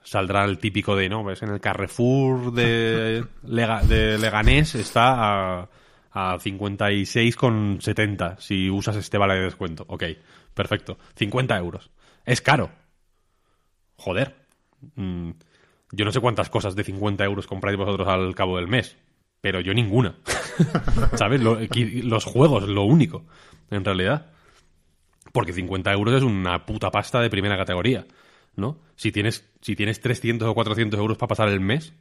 saldrá 0.03 0.45
el 0.45 0.57
típico 0.59 0.95
de, 0.95 1.09
¿no? 1.09 1.23
Ves, 1.23 1.41
en 1.43 1.49
el 1.49 1.59
Carrefour 1.61 2.51
de, 2.53 3.25
Lega- 3.43 3.81
de 3.83 4.17
Leganés 4.17 4.75
está 4.75 5.61
a, 5.61 5.69
a 6.11 6.37
56,70 6.39 8.37
si 8.39 8.69
usas 8.69 8.95
este 8.95 9.17
vale 9.17 9.35
de 9.35 9.41
descuento. 9.43 9.85
Ok, 9.87 10.03
perfecto. 10.53 10.97
50 11.15 11.57
euros. 11.57 11.89
Es 12.25 12.41
caro. 12.41 12.69
Joder. 13.97 14.35
Mm, 14.95 15.31
yo 15.91 16.05
no 16.05 16.11
sé 16.11 16.19
cuántas 16.19 16.49
cosas 16.49 16.75
de 16.75 16.83
50 16.83 17.23
euros 17.25 17.47
compráis 17.47 17.77
vosotros 17.77 18.07
al 18.07 18.33
cabo 18.35 18.57
del 18.57 18.67
mes, 18.67 18.97
pero 19.41 19.59
yo 19.59 19.73
ninguna. 19.73 20.15
¿Sabes? 21.15 21.41
Lo- 21.41 21.57
los 22.03 22.25
juegos, 22.25 22.67
lo 22.67 22.83
único, 22.83 23.25
en 23.71 23.83
realidad. 23.83 24.27
Porque 25.31 25.53
50 25.53 25.91
euros 25.93 26.15
es 26.15 26.23
una 26.23 26.65
puta 26.65 26.89
pasta 26.91 27.21
de 27.21 27.29
primera 27.29 27.57
categoría, 27.57 28.05
¿no? 28.59 28.79
Si 28.95 29.11
tienes, 29.11 29.49
si 29.61 29.75
tienes 29.75 30.01
300 30.01 30.47
o 30.47 30.53
400 30.53 30.99
euros 30.99 31.17
para 31.17 31.29
pasar 31.29 31.49
el 31.49 31.59
mes, 31.59 31.93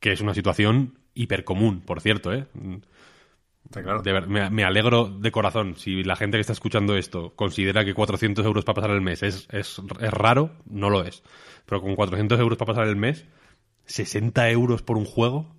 que 0.00 0.12
es 0.12 0.20
una 0.20 0.34
situación 0.34 0.98
hipercomún, 1.14 1.80
por 1.80 2.00
cierto, 2.00 2.32
¿eh? 2.32 2.46
Está 3.64 3.82
claro. 3.82 4.02
De 4.02 4.12
ver- 4.12 4.26
me, 4.28 4.50
me 4.50 4.64
alegro 4.64 5.08
de 5.08 5.30
corazón. 5.32 5.76
Si 5.76 6.02
la 6.04 6.16
gente 6.16 6.36
que 6.36 6.42
está 6.42 6.52
escuchando 6.52 6.96
esto 6.96 7.34
considera 7.34 7.84
que 7.84 7.94
400 7.94 8.44
euros 8.44 8.64
para 8.64 8.74
pasar 8.76 8.90
el 8.90 9.00
mes 9.00 9.22
es, 9.22 9.48
es, 9.50 9.80
es 10.00 10.10
raro, 10.12 10.52
no 10.66 10.90
lo 10.90 11.02
es. 11.04 11.22
Pero 11.66 11.80
con 11.80 11.94
400 11.96 12.38
euros 12.40 12.58
para 12.58 12.74
pasar 12.74 12.88
el 12.88 12.96
mes, 12.96 13.24
60 13.86 14.50
euros 14.50 14.82
por 14.82 14.98
un 14.98 15.06
juego, 15.06 15.54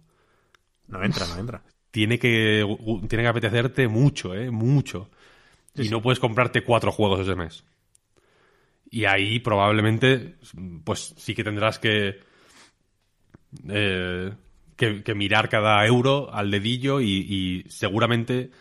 No 0.87 1.03
entra, 1.03 1.25
no 1.27 1.37
entra. 1.37 1.63
tiene 1.91 2.19
que, 2.19 2.63
tiene 3.09 3.23
que 3.23 3.27
apetecerte 3.29 3.87
mucho, 3.87 4.35
¿eh? 4.35 4.51
Mucho. 4.51 5.09
y 5.75 5.89
no 5.89 6.01
puedes 6.01 6.19
comprarte 6.19 6.63
cuatro 6.63 6.91
juegos 6.91 7.21
ese 7.21 7.35
mes. 7.35 7.63
Y 8.89 9.05
ahí 9.05 9.39
probablemente, 9.39 10.35
pues 10.83 11.13
sí 11.17 11.33
que 11.35 11.43
tendrás 11.43 11.79
que, 11.79 12.19
eh, 13.69 14.33
que, 14.75 15.03
que 15.03 15.15
mirar 15.15 15.49
cada 15.49 15.85
euro 15.85 16.33
al 16.33 16.51
dedillo 16.51 17.01
y, 17.01 17.63
seguramente 17.69 18.51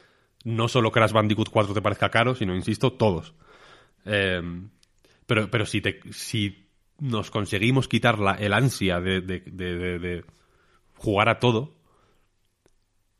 no 0.44 0.68
solo 0.68 0.92
Crash 0.92 1.12
Bandicoot 1.12 1.48
4 1.48 1.72
te 1.74 1.80
parezca 1.82 2.10
caro, 2.10 2.34
sino, 2.34 2.54
insisto, 2.54 2.92
todos. 2.92 3.34
Eh, 4.06 4.42
pero, 5.26 5.50
pero 5.50 5.66
si, 5.66 5.80
te, 5.80 6.00
si 6.12 6.68
nos 7.00 7.30
conseguimos 7.30 7.88
quitar 7.88 8.18
la, 8.18 8.32
el 8.34 8.52
ansia 8.52 9.00
de, 9.00 9.20
de- 9.22 9.40
de- 9.46 9.76
de- 9.76 9.98
de 9.98 10.24
jugar 10.96 11.28
a 11.30 11.40
todo 11.40 11.74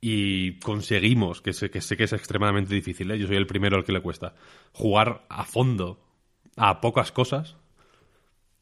y 0.01 0.59
conseguimos, 0.61 1.41
que 1.41 1.53
sé, 1.53 1.71
que 1.71 1.81
sé 1.81 1.97
que 1.97 2.05
es 2.05 2.13
extremadamente 2.13 2.75
difícil, 2.75 3.11
¿eh? 3.11 3.19
yo 3.19 3.27
soy 3.27 3.37
el 3.37 3.47
primero 3.47 3.77
al 3.77 3.85
que 3.85 3.93
le 3.93 4.03
cuesta, 4.03 4.35
jugar 4.73 5.25
a 5.31 5.45
fondo 5.45 6.04
a 6.57 6.81
pocas 6.81 7.13
cosas, 7.13 7.57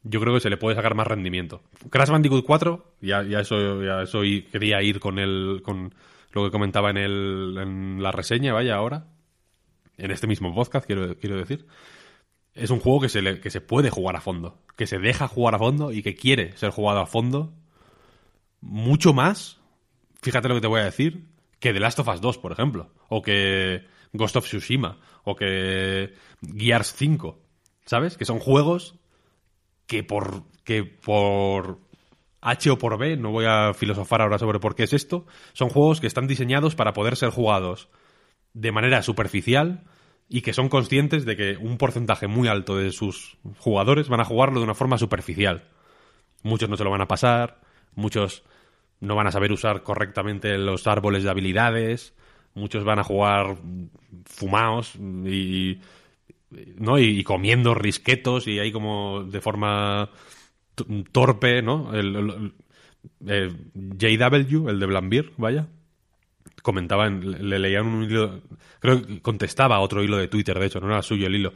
yo 0.02 0.20
creo 0.20 0.34
que 0.34 0.40
se 0.40 0.50
le 0.50 0.56
puede 0.56 0.76
sacar 0.76 0.94
más 0.94 1.06
rendimiento. 1.06 1.62
Crash 1.90 2.10
Bandicoot 2.10 2.44
4, 2.44 2.94
ya, 3.00 3.22
ya 3.22 3.40
eso, 3.40 3.82
ya 3.82 4.02
eso 4.02 4.20
quería 4.50 4.82
ir 4.82 4.98
con 5.00 5.18
el, 5.18 5.60
con 5.64 5.94
lo 6.32 6.44
que 6.44 6.50
comentaba 6.50 6.90
en, 6.90 6.96
el, 6.96 7.56
en 7.60 8.02
la 8.02 8.10
reseña, 8.12 8.52
vaya, 8.52 8.74
ahora, 8.76 9.06
en 9.98 10.10
este 10.10 10.26
mismo 10.26 10.54
podcast, 10.54 10.86
quiero, 10.86 11.16
quiero 11.18 11.36
decir. 11.36 11.66
Es 12.54 12.70
un 12.70 12.80
juego 12.80 13.00
que 13.00 13.08
se, 13.08 13.22
le- 13.22 13.40
que 13.40 13.50
se 13.50 13.60
puede 13.60 13.90
jugar 13.90 14.16
a 14.16 14.20
fondo, 14.20 14.58
que 14.76 14.86
se 14.86 14.98
deja 14.98 15.28
jugar 15.28 15.54
a 15.54 15.58
fondo 15.58 15.92
y 15.92 16.02
que 16.02 16.14
quiere 16.14 16.56
ser 16.56 16.70
jugado 16.70 17.00
a 17.00 17.06
fondo 17.06 17.54
mucho 18.60 19.12
más, 19.12 19.60
fíjate 20.22 20.48
lo 20.48 20.54
que 20.54 20.60
te 20.60 20.66
voy 20.66 20.80
a 20.80 20.84
decir, 20.84 21.26
que 21.58 21.72
The 21.72 21.80
Last 21.80 21.98
of 22.00 22.08
Us 22.08 22.20
2, 22.20 22.38
por 22.38 22.52
ejemplo, 22.52 22.90
o 23.08 23.22
que 23.22 23.84
Ghost 24.12 24.36
of 24.36 24.44
Tsushima, 24.46 24.98
o 25.24 25.34
que 25.36 26.14
Gears 26.56 26.92
5, 26.94 27.38
¿sabes? 27.84 28.16
Que 28.16 28.24
son 28.24 28.38
juegos 28.38 28.96
que 29.86 30.02
por, 30.02 30.44
que 30.64 30.84
por 30.84 31.78
H 32.40 32.70
o 32.70 32.78
por 32.78 32.98
B, 32.98 33.16
no 33.16 33.30
voy 33.30 33.44
a 33.46 33.72
filosofar 33.74 34.22
ahora 34.22 34.38
sobre 34.38 34.58
por 34.58 34.74
qué 34.74 34.84
es 34.84 34.92
esto, 34.92 35.26
son 35.52 35.68
juegos 35.68 36.00
que 36.00 36.06
están 36.06 36.26
diseñados 36.26 36.74
para 36.74 36.92
poder 36.92 37.16
ser 37.16 37.30
jugados 37.30 37.88
de 38.52 38.72
manera 38.72 39.02
superficial 39.02 39.84
y 40.28 40.42
que 40.42 40.52
son 40.52 40.68
conscientes 40.68 41.24
de 41.24 41.36
que 41.36 41.56
un 41.56 41.78
porcentaje 41.78 42.26
muy 42.26 42.48
alto 42.48 42.76
de 42.76 42.90
sus 42.90 43.36
jugadores 43.58 44.08
van 44.08 44.20
a 44.20 44.24
jugarlo 44.24 44.60
de 44.60 44.64
una 44.64 44.74
forma 44.74 44.98
superficial. 44.98 45.64
Muchos 46.42 46.68
no 46.68 46.76
se 46.76 46.84
lo 46.84 46.90
van 46.90 47.02
a 47.02 47.08
pasar, 47.08 47.60
muchos 47.94 48.42
no 49.00 49.14
van 49.14 49.26
a 49.26 49.32
saber 49.32 49.52
usar 49.52 49.82
correctamente 49.82 50.56
los 50.58 50.86
árboles 50.86 51.22
de 51.22 51.30
habilidades, 51.30 52.14
muchos 52.54 52.84
van 52.84 52.98
a 52.98 53.04
jugar 53.04 53.56
fumados 54.24 54.94
y, 54.96 55.80
¿no? 56.76 56.98
y, 56.98 57.22
comiendo 57.24 57.74
risquetos 57.74 58.46
y 58.48 58.58
ahí 58.58 58.72
como 58.72 59.24
de 59.24 59.40
forma 59.40 60.10
torpe, 61.12 61.62
¿no? 61.62 61.92
El, 61.94 62.52
el- 63.26 63.52
JW, 63.98 64.68
el 64.68 64.78
de 64.80 64.86
Blambir, 64.86 65.32
vaya, 65.36 65.68
comentaba, 66.62 67.06
en- 67.06 67.48
le 67.48 67.58
leía 67.58 67.80
en 67.80 67.86
un 67.86 68.04
hilo, 68.04 68.40
creo 68.80 69.02
que 69.06 69.20
contestaba 69.20 69.76
a 69.76 69.80
otro 69.80 70.02
hilo 70.02 70.16
de 70.18 70.28
Twitter, 70.28 70.58
de 70.58 70.66
hecho, 70.66 70.80
no 70.80 70.86
era 70.88 71.02
suyo 71.02 71.26
el 71.26 71.34
hilo, 71.36 71.52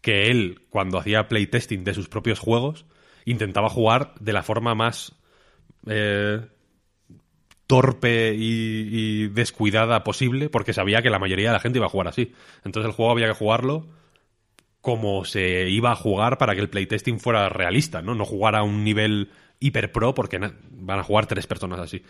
que 0.00 0.30
él, 0.30 0.62
cuando 0.70 0.98
hacía 0.98 1.28
playtesting 1.28 1.84
de 1.84 1.94
sus 1.94 2.08
propios 2.08 2.38
juegos, 2.38 2.86
intentaba 3.24 3.68
jugar 3.70 4.14
de 4.20 4.32
la 4.32 4.42
forma 4.42 4.74
más 4.74 5.14
eh, 5.86 6.40
torpe 7.66 8.34
y, 8.34 8.88
y 9.24 9.28
descuidada 9.28 10.04
posible, 10.04 10.48
porque 10.50 10.72
sabía 10.72 11.02
que 11.02 11.10
la 11.10 11.18
mayoría 11.18 11.48
de 11.48 11.54
la 11.54 11.60
gente 11.60 11.78
iba 11.78 11.86
a 11.86 11.90
jugar 11.90 12.08
así. 12.08 12.32
Entonces 12.64 12.90
el 12.90 12.94
juego 12.94 13.12
había 13.12 13.26
que 13.28 13.34
jugarlo 13.34 13.86
como 14.84 15.24
se 15.24 15.70
iba 15.70 15.92
a 15.92 15.96
jugar 15.96 16.36
para 16.36 16.54
que 16.54 16.60
el 16.60 16.68
playtesting 16.68 17.18
fuera 17.18 17.48
realista, 17.48 18.02
¿no? 18.02 18.14
No 18.14 18.26
jugar 18.26 18.54
a 18.54 18.62
un 18.62 18.84
nivel 18.84 19.30
hiper 19.58 19.90
pro, 19.90 20.12
porque 20.12 20.38
van 20.38 20.98
a 20.98 21.02
jugar 21.02 21.24
tres 21.24 21.46
personas 21.46 21.80
así. 21.80 22.02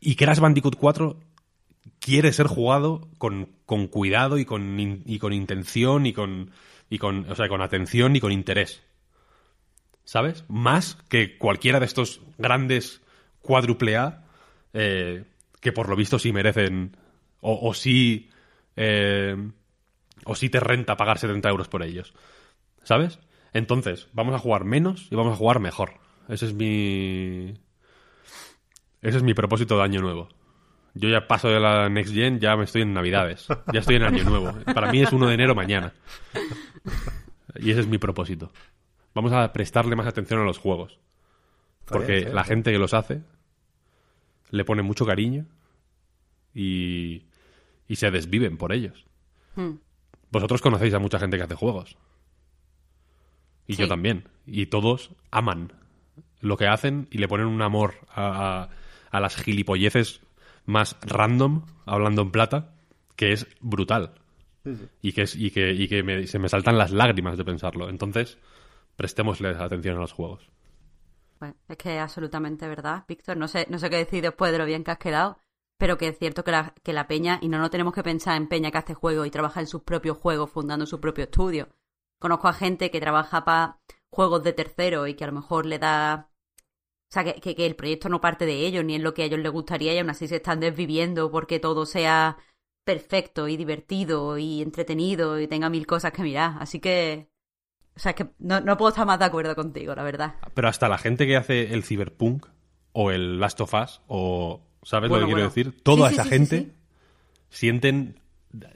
Y 0.00 0.16
Crash 0.16 0.40
Bandicoot 0.40 0.74
4 0.74 1.16
quiere 2.00 2.32
ser 2.32 2.48
jugado 2.48 3.08
con, 3.18 3.52
con 3.66 3.86
cuidado 3.86 4.38
y 4.38 4.44
con, 4.44 5.04
con 5.20 5.32
intención 5.32 6.06
y 6.06 6.12
con, 6.12 6.50
y 6.90 6.98
con, 6.98 7.30
o 7.30 7.36
sea, 7.36 7.48
con 7.48 7.62
atención 7.62 8.16
y 8.16 8.20
con 8.20 8.32
interés. 8.32 8.82
¿Sabes? 10.02 10.44
Más 10.48 10.96
que 11.08 11.38
cualquiera 11.38 11.78
de 11.78 11.86
estos 11.86 12.20
grandes 12.36 13.00
cuádruple 13.42 13.96
A 13.96 14.24
eh, 14.72 15.22
que 15.60 15.70
por 15.70 15.88
lo 15.88 15.94
visto 15.94 16.18
sí 16.18 16.32
merecen 16.32 16.96
o, 17.40 17.68
o 17.68 17.74
sí 17.74 18.28
eh, 18.74 19.36
o 20.24 20.34
sí 20.34 20.48
te 20.50 20.60
renta 20.60 20.96
pagar 20.96 21.18
70 21.18 21.48
euros 21.48 21.68
por 21.68 21.82
ellos. 21.82 22.14
¿Sabes? 22.82 23.18
Entonces, 23.52 24.08
vamos 24.12 24.34
a 24.34 24.38
jugar 24.38 24.64
menos 24.64 25.08
y 25.10 25.16
vamos 25.16 25.32
a 25.34 25.36
jugar 25.36 25.60
mejor. 25.60 25.94
Ese 26.28 26.46
es 26.46 26.54
mi. 26.54 27.54
Ese 29.00 29.18
es 29.18 29.22
mi 29.22 29.34
propósito 29.34 29.76
de 29.76 29.84
año 29.84 30.00
nuevo. 30.00 30.28
Yo 30.94 31.08
ya 31.08 31.26
paso 31.26 31.48
de 31.48 31.60
la 31.60 31.88
Next 31.88 32.12
Gen, 32.12 32.40
ya 32.40 32.56
me 32.56 32.64
estoy 32.64 32.82
en 32.82 32.92
Navidades. 32.92 33.46
Ya 33.72 33.80
estoy 33.80 33.96
en 33.96 34.02
Año 34.02 34.24
Nuevo. 34.24 34.52
Para 34.74 34.90
mí 34.90 35.00
es 35.00 35.12
1 35.12 35.28
de 35.28 35.34
enero 35.34 35.54
mañana. 35.54 35.92
Y 37.56 37.70
ese 37.70 37.80
es 37.80 37.86
mi 37.86 37.98
propósito. 37.98 38.50
Vamos 39.14 39.32
a 39.32 39.52
prestarle 39.52 39.94
más 39.94 40.06
atención 40.06 40.40
a 40.40 40.44
los 40.44 40.58
juegos. 40.58 40.98
Porque 41.84 42.20
bien, 42.20 42.34
la 42.34 42.42
gente 42.42 42.72
que 42.72 42.78
los 42.78 42.94
hace 42.94 43.22
le 44.50 44.64
pone 44.64 44.82
mucho 44.82 45.06
cariño 45.06 45.46
y, 46.54 47.26
y 47.86 47.96
se 47.96 48.10
desviven 48.10 48.56
por 48.56 48.72
ellos. 48.72 49.06
Hmm. 49.54 49.76
Vosotros 50.30 50.60
conocéis 50.60 50.94
a 50.94 50.98
mucha 50.98 51.18
gente 51.18 51.36
que 51.36 51.44
hace 51.44 51.54
juegos. 51.54 51.96
Y 53.66 53.76
yo 53.76 53.88
también. 53.88 54.28
Y 54.46 54.66
todos 54.66 55.10
aman 55.30 55.72
lo 56.40 56.56
que 56.56 56.66
hacen 56.66 57.08
y 57.10 57.18
le 57.18 57.28
ponen 57.28 57.46
un 57.46 57.62
amor 57.62 57.94
a, 58.08 58.62
a- 58.62 58.68
a 59.10 59.20
las 59.20 59.36
gilipolleces 59.36 60.20
más 60.66 60.96
random, 61.02 61.64
hablando 61.86 62.22
en 62.22 62.30
plata, 62.30 62.72
que 63.16 63.32
es 63.32 63.46
brutal. 63.60 64.12
Y 65.00 65.12
que, 65.12 65.22
es, 65.22 65.34
y 65.34 65.50
que, 65.50 65.72
y 65.72 65.88
que 65.88 66.02
me- 66.02 66.26
se 66.26 66.38
me 66.38 66.48
saltan 66.48 66.76
las 66.76 66.90
lágrimas 66.90 67.38
de 67.38 67.44
pensarlo. 67.44 67.88
Entonces, 67.88 68.38
prestémosles 68.96 69.56
atención 69.58 69.96
a 69.96 70.00
los 70.00 70.12
juegos. 70.12 70.50
Bueno, 71.40 71.54
es 71.68 71.76
que 71.78 71.94
es 71.96 72.00
absolutamente 72.02 72.66
verdad, 72.68 73.04
Víctor. 73.08 73.36
No 73.36 73.48
sé, 73.48 73.66
no 73.70 73.78
sé 73.78 73.88
qué 73.90 73.96
decir 73.96 74.22
después 74.22 74.52
de 74.52 74.58
lo 74.58 74.66
bien 74.66 74.84
que 74.84 74.90
has 74.90 74.98
quedado, 74.98 75.38
pero 75.78 75.96
que 75.96 76.08
es 76.08 76.18
cierto 76.18 76.44
que 76.44 76.50
la, 76.50 76.74
que 76.82 76.92
la 76.92 77.06
peña, 77.06 77.38
y 77.40 77.48
no, 77.48 77.58
no 77.58 77.70
tenemos 77.70 77.94
que 77.94 78.02
pensar 78.02 78.36
en 78.36 78.48
peña 78.48 78.70
que 78.72 78.78
hace 78.78 78.94
juegos 78.94 79.26
y 79.26 79.30
trabaja 79.30 79.60
en 79.60 79.68
sus 79.68 79.82
propios 79.82 80.18
juegos, 80.18 80.50
fundando 80.50 80.86
su 80.86 81.00
propio 81.00 81.24
estudio. 81.24 81.68
Conozco 82.18 82.48
a 82.48 82.52
gente 82.52 82.90
que 82.90 83.00
trabaja 83.00 83.44
para 83.44 83.78
juegos 84.10 84.42
de 84.42 84.52
tercero 84.52 85.06
y 85.06 85.14
que 85.14 85.24
a 85.24 85.28
lo 85.28 85.34
mejor 85.34 85.66
le 85.66 85.78
da... 85.78 86.30
O 87.10 87.12
sea, 87.12 87.24
que, 87.24 87.54
que, 87.54 87.64
el 87.64 87.76
proyecto 87.76 88.08
no 88.08 88.20
parte 88.20 88.44
de 88.44 88.66
ellos, 88.66 88.84
ni 88.84 88.96
es 88.96 89.00
lo 89.00 89.14
que 89.14 89.22
a 89.22 89.26
ellos 89.26 89.38
les 89.38 89.52
gustaría, 89.52 89.94
y 89.94 89.98
aún 89.98 90.10
así 90.10 90.28
se 90.28 90.36
están 90.36 90.60
desviviendo 90.60 91.30
porque 91.30 91.58
todo 91.58 91.86
sea 91.86 92.36
perfecto 92.84 93.48
y 93.48 93.56
divertido 93.56 94.36
y 94.36 94.60
entretenido 94.60 95.40
y 95.40 95.46
tenga 95.46 95.70
mil 95.70 95.86
cosas 95.86 96.12
que 96.12 96.22
mirar. 96.22 96.56
Así 96.58 96.80
que. 96.80 97.30
O 97.96 98.00
sea, 98.00 98.10
es 98.10 98.16
que 98.16 98.28
no, 98.38 98.60
no 98.60 98.76
puedo 98.76 98.90
estar 98.90 99.06
más 99.06 99.18
de 99.18 99.24
acuerdo 99.24 99.54
contigo, 99.54 99.94
la 99.94 100.02
verdad. 100.02 100.34
Pero 100.54 100.68
hasta 100.68 100.88
la 100.88 100.98
gente 100.98 101.26
que 101.26 101.36
hace 101.36 101.72
el 101.72 101.84
Cyberpunk 101.84 102.46
o 102.92 103.10
el 103.10 103.38
Last 103.38 103.60
of 103.60 103.74
Us 103.74 104.02
o... 104.08 104.67
¿Sabes 104.82 105.10
Bueno, 105.10 105.22
lo 105.22 105.28
que 105.28 105.34
quiero 105.34 105.48
decir? 105.48 105.82
Toda 105.82 106.08
Sí, 106.08 106.14
esa 106.14 106.24
sí, 106.24 106.30
gente 106.30 106.58
sí. 106.58 106.72
sienten 107.50 108.18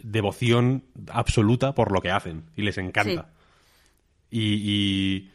devoción 0.02 0.84
absoluta 1.10 1.74
por 1.74 1.92
lo 1.92 2.00
que 2.00 2.10
hacen 2.10 2.44
y 2.56 2.62
les 2.62 2.78
encanta. 2.78 3.30
Y, 4.30 4.54
y, 4.54 5.30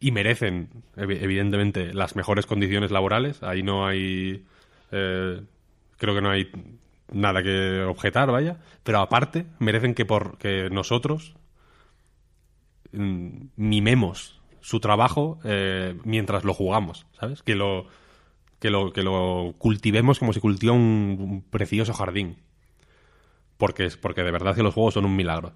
y 0.00 0.10
merecen, 0.12 0.68
evi- 0.96 1.18
evidentemente, 1.20 1.92
las 1.94 2.16
mejores 2.16 2.46
condiciones 2.46 2.90
laborales. 2.90 3.42
Ahí 3.42 3.62
no 3.62 3.86
hay... 3.86 4.44
eh, 4.90 5.42
creo 5.96 6.14
que 6.14 6.20
no 6.22 6.30
hay 6.30 6.50
nada 7.12 7.42
que 7.42 7.82
objetar, 7.82 8.30
vaya. 8.32 8.58
Pero 8.82 9.00
aparte, 9.00 9.46
merecen 9.58 9.94
que, 9.94 10.04
por, 10.04 10.38
que 10.38 10.68
nosotros 10.70 11.34
mm, 12.92 13.28
mimemos 13.56 14.40
su 14.60 14.80
trabajo 14.80 15.38
eh, 15.44 15.96
mientras 16.04 16.44
lo 16.44 16.54
jugamos, 16.54 17.06
¿sabes? 17.18 17.42
Que 17.42 17.54
lo, 17.54 17.86
que 18.62 18.70
lo, 18.70 18.92
que 18.92 19.02
lo 19.02 19.56
cultivemos 19.58 20.20
como 20.20 20.32
si 20.32 20.38
cultiva 20.38 20.72
un, 20.72 21.16
un 21.18 21.42
precioso 21.42 21.92
jardín. 21.92 22.36
Porque, 23.58 23.86
es, 23.86 23.96
porque 23.96 24.22
de 24.22 24.30
verdad 24.30 24.54
que 24.54 24.62
los 24.62 24.72
juegos 24.72 24.94
son 24.94 25.04
un 25.04 25.16
milagro. 25.16 25.52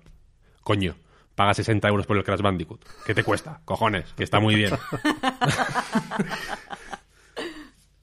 Coño, 0.64 0.96
paga 1.36 1.54
60 1.54 1.86
euros 1.86 2.04
por 2.04 2.16
el 2.16 2.24
Crash 2.24 2.40
Bandicoot. 2.40 2.84
¿Qué 3.06 3.14
te 3.14 3.22
cuesta? 3.22 3.60
Cojones, 3.64 4.12
que 4.14 4.24
está 4.24 4.40
muy 4.40 4.56
bien. 4.56 4.72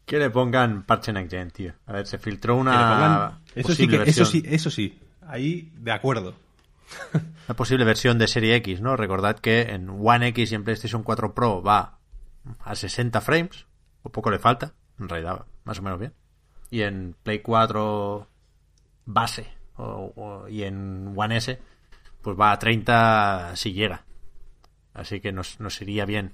Que 0.05 0.19
le 0.19 0.29
pongan 0.29 0.83
parche 0.83 1.11
next 1.13 1.31
gen, 1.31 1.49
tío. 1.51 1.73
A 1.85 1.93
ver, 1.93 2.05
se 2.07 2.17
filtró 2.17 2.55
una 2.57 2.73
pongan- 2.73 3.39
eso 3.55 3.73
sí, 3.73 3.87
que, 3.87 4.03
eso 4.03 4.25
sí, 4.25 4.43
eso 4.45 4.69
sí. 4.69 4.99
Ahí, 5.27 5.71
de 5.77 5.91
acuerdo. 5.91 6.35
una 7.13 7.55
posible 7.55 7.83
versión 7.85 8.17
de 8.19 8.27
Serie 8.27 8.55
X, 8.55 8.79
¿no? 8.81 8.95
Recordad 8.97 9.39
que 9.39 9.61
en 9.61 9.89
One 9.89 10.27
X 10.27 10.51
y 10.51 10.55
en 10.55 10.63
PlayStation 10.65 11.03
4 11.03 11.33
Pro 11.33 11.61
va 11.63 11.97
a 12.59 12.75
60 12.75 13.21
frames, 13.21 13.65
o 14.03 14.09
poco 14.11 14.29
le 14.29 14.39
falta, 14.39 14.73
en 14.99 15.09
realidad 15.09 15.45
más 15.65 15.79
o 15.79 15.81
menos 15.81 15.99
bien. 15.99 16.13
Y 16.69 16.81
en 16.81 17.15
Play 17.23 17.39
4 17.39 18.27
base 19.05 19.47
o- 19.77 20.13
o- 20.15 20.47
y 20.47 20.63
en 20.63 21.13
One 21.15 21.37
S 21.37 21.59
pues 22.21 22.39
va 22.39 22.51
a 22.51 22.59
30 22.59 23.51
si 23.55 23.73
llega. 23.73 24.05
Así 24.93 25.19
que 25.19 25.31
nos, 25.31 25.59
nos 25.59 25.81
iría 25.81 26.05
bien 26.05 26.33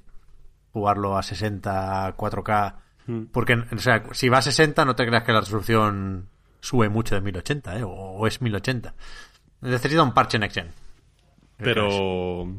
jugarlo 0.72 1.18
a 1.18 1.24
60 1.24 2.16
4K. 2.16 2.76
Porque, 3.32 3.56
o 3.56 3.78
sea, 3.80 4.04
si 4.12 4.30
va 4.30 4.38
a 4.38 4.42
60 4.44 4.86
no 4.86 4.96
te 4.96 5.06
creas 5.08 5.24
que 5.24 5.32
la 5.34 5.40
resolución 5.40 6.30
sube 6.60 6.90
mucho 6.90 7.16
de 7.16 7.22
1080, 7.22 7.80
¿eh? 7.80 7.84
O, 7.84 7.90
o 7.90 8.28
es 8.28 8.40
1080. 8.42 8.94
Necesita 9.62 10.04
un 10.04 10.14
parche 10.14 10.38
next 10.38 10.56
gen. 10.58 10.72
Pero. 11.58 11.88
O 12.42 12.56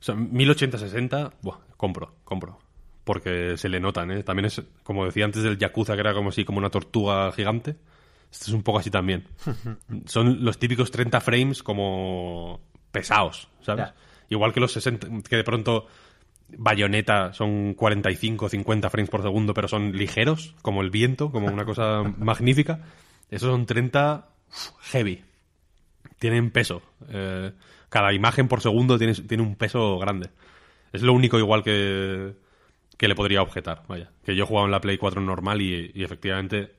sea, 0.00 0.14
1080-60, 0.16 1.32
buah, 1.42 1.58
compro, 1.76 2.16
compro. 2.24 2.58
Porque 3.06 3.56
se 3.56 3.68
le 3.68 3.78
notan, 3.78 4.10
¿eh? 4.10 4.24
También 4.24 4.46
es, 4.46 4.60
como 4.82 5.04
decía 5.04 5.24
antes 5.24 5.44
del 5.44 5.58
Yakuza, 5.58 5.94
que 5.94 6.00
era 6.00 6.12
como 6.12 6.30
así, 6.30 6.44
como 6.44 6.58
una 6.58 6.70
tortuga 6.70 7.30
gigante. 7.30 7.76
Este 8.32 8.46
es 8.46 8.52
un 8.52 8.64
poco 8.64 8.80
así 8.80 8.90
también. 8.90 9.28
Son 10.06 10.44
los 10.44 10.58
típicos 10.58 10.90
30 10.90 11.20
frames 11.20 11.62
como 11.62 12.60
pesados, 12.90 13.48
¿sabes? 13.62 13.86
Ya. 13.86 13.94
Igual 14.28 14.52
que 14.52 14.58
los 14.58 14.72
60, 14.72 15.06
que 15.28 15.36
de 15.36 15.44
pronto 15.44 15.86
Bayonetta 16.48 17.32
son 17.32 17.74
45, 17.74 18.48
50 18.48 18.90
frames 18.90 19.10
por 19.10 19.22
segundo, 19.22 19.54
pero 19.54 19.68
son 19.68 19.92
ligeros, 19.92 20.56
como 20.62 20.82
el 20.82 20.90
viento, 20.90 21.30
como 21.30 21.46
una 21.46 21.64
cosa 21.64 22.02
magnífica. 22.18 22.80
Esos 23.30 23.50
son 23.50 23.66
30 23.66 24.28
uf, 24.48 24.70
heavy 24.90 25.22
tienen 26.18 26.50
peso. 26.50 26.82
Eh, 27.08 27.52
cada 27.88 28.12
imagen 28.12 28.48
por 28.48 28.60
segundo 28.60 28.98
tiene, 28.98 29.14
tiene 29.14 29.44
un 29.44 29.54
peso 29.54 29.96
grande. 29.98 30.30
Es 30.92 31.02
lo 31.02 31.12
único 31.12 31.38
igual 31.38 31.62
que, 31.62 32.34
que 32.96 33.08
le 33.08 33.14
podría 33.14 33.42
objetar. 33.42 33.82
Vaya. 33.88 34.10
Que 34.24 34.34
yo 34.36 34.44
he 34.44 34.46
jugado 34.46 34.66
en 34.66 34.72
la 34.72 34.80
Play 34.80 34.98
4 34.98 35.20
normal 35.20 35.60
y, 35.62 35.90
y 35.94 36.04
efectivamente 36.04 36.74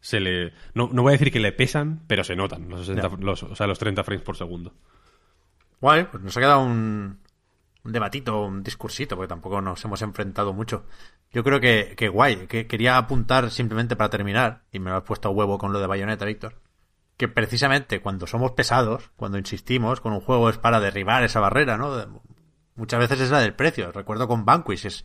se 0.00 0.20
le. 0.20 0.52
No, 0.74 0.88
no 0.92 1.02
voy 1.02 1.10
a 1.10 1.18
decir 1.18 1.32
que 1.32 1.40
le 1.40 1.52
pesan, 1.52 2.02
pero 2.06 2.24
se 2.24 2.36
notan 2.36 2.68
los, 2.68 2.80
60 2.86 3.08
Ya. 3.08 3.16
los- 3.18 3.42
o 3.42 3.54
sea, 3.56 3.66
los 3.66 3.78
30 3.78 4.04
frames 4.04 4.24
por 4.24 4.36
segundo. 4.36 4.74
Guay, 5.80 6.04
pues 6.10 6.22
nos 6.22 6.36
ha 6.36 6.40
quedado 6.40 6.60
un, 6.64 7.18
un 7.84 7.92
debatito, 7.92 8.42
un 8.44 8.62
discursito, 8.62 9.16
porque 9.16 9.28
tampoco 9.28 9.60
nos 9.60 9.84
hemos 9.84 10.00
enfrentado 10.02 10.52
mucho. 10.52 10.86
Yo 11.32 11.42
creo 11.42 11.60
que, 11.60 11.94
que 11.96 12.08
guay, 12.08 12.46
que 12.46 12.66
quería 12.66 12.96
apuntar 12.96 13.50
simplemente 13.50 13.96
para 13.96 14.08
terminar, 14.10 14.62
y 14.72 14.78
me 14.78 14.90
lo 14.90 14.96
has 14.96 15.02
puesto 15.02 15.28
a 15.28 15.32
huevo 15.32 15.58
con 15.58 15.72
lo 15.72 15.80
de 15.80 15.86
Bayonetta, 15.86 16.24
Víctor, 16.24 16.60
que 17.16 17.28
precisamente 17.28 18.00
cuando 18.00 18.26
somos 18.26 18.52
pesados, 18.52 19.10
cuando 19.16 19.36
insistimos 19.36 20.00
con 20.00 20.12
un 20.12 20.20
juego 20.20 20.48
es 20.48 20.58
para 20.58 20.80
derribar 20.80 21.24
esa 21.24 21.40
barrera, 21.40 21.76
¿no? 21.76 22.22
Muchas 22.76 23.00
veces 23.00 23.20
es 23.20 23.30
la 23.30 23.40
del 23.40 23.54
precio. 23.54 23.92
Recuerdo 23.92 24.26
con 24.26 24.44
Vanquish, 24.44 24.86
es, 24.86 25.04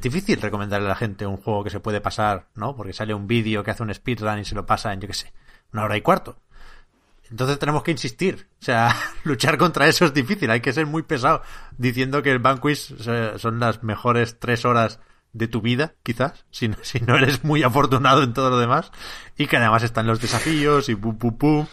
difícil 0.00 0.40
recomendarle 0.40 0.86
a 0.86 0.90
la 0.90 0.96
gente 0.96 1.26
un 1.26 1.36
juego 1.36 1.64
que 1.64 1.70
se 1.70 1.80
puede 1.80 2.00
pasar, 2.00 2.48
¿no? 2.54 2.74
Porque 2.76 2.92
sale 2.92 3.14
un 3.14 3.26
vídeo 3.26 3.62
que 3.62 3.70
hace 3.70 3.82
un 3.82 3.94
speedrun 3.94 4.40
y 4.40 4.44
se 4.44 4.54
lo 4.54 4.66
pasa 4.66 4.92
en, 4.92 5.00
yo 5.00 5.08
qué 5.08 5.14
sé, 5.14 5.32
una 5.72 5.84
hora 5.84 5.96
y 5.96 6.02
cuarto. 6.02 6.36
Entonces 7.30 7.58
tenemos 7.58 7.82
que 7.82 7.90
insistir. 7.90 8.48
O 8.60 8.64
sea, 8.64 8.94
luchar 9.24 9.58
contra 9.58 9.86
eso 9.86 10.04
es 10.04 10.14
difícil. 10.14 10.50
Hay 10.50 10.60
que 10.60 10.72
ser 10.72 10.86
muy 10.86 11.02
pesado 11.02 11.42
diciendo 11.76 12.22
que 12.22 12.30
el 12.30 12.38
Vanquish 12.38 12.96
son 13.36 13.60
las 13.60 13.82
mejores 13.82 14.38
tres 14.38 14.64
horas 14.64 15.00
de 15.32 15.46
tu 15.46 15.60
vida, 15.60 15.94
quizás, 16.02 16.46
si 16.50 16.68
no, 16.68 16.76
si 16.82 17.00
no 17.00 17.16
eres 17.16 17.44
muy 17.44 17.62
afortunado 17.62 18.22
en 18.22 18.32
todo 18.32 18.50
lo 18.50 18.58
demás. 18.58 18.90
Y 19.36 19.46
que 19.46 19.56
además 19.56 19.82
están 19.82 20.06
los 20.06 20.20
desafíos 20.20 20.88
y 20.88 20.96
pum 20.96 21.16
pum 21.18 21.36
pum. 21.36 21.66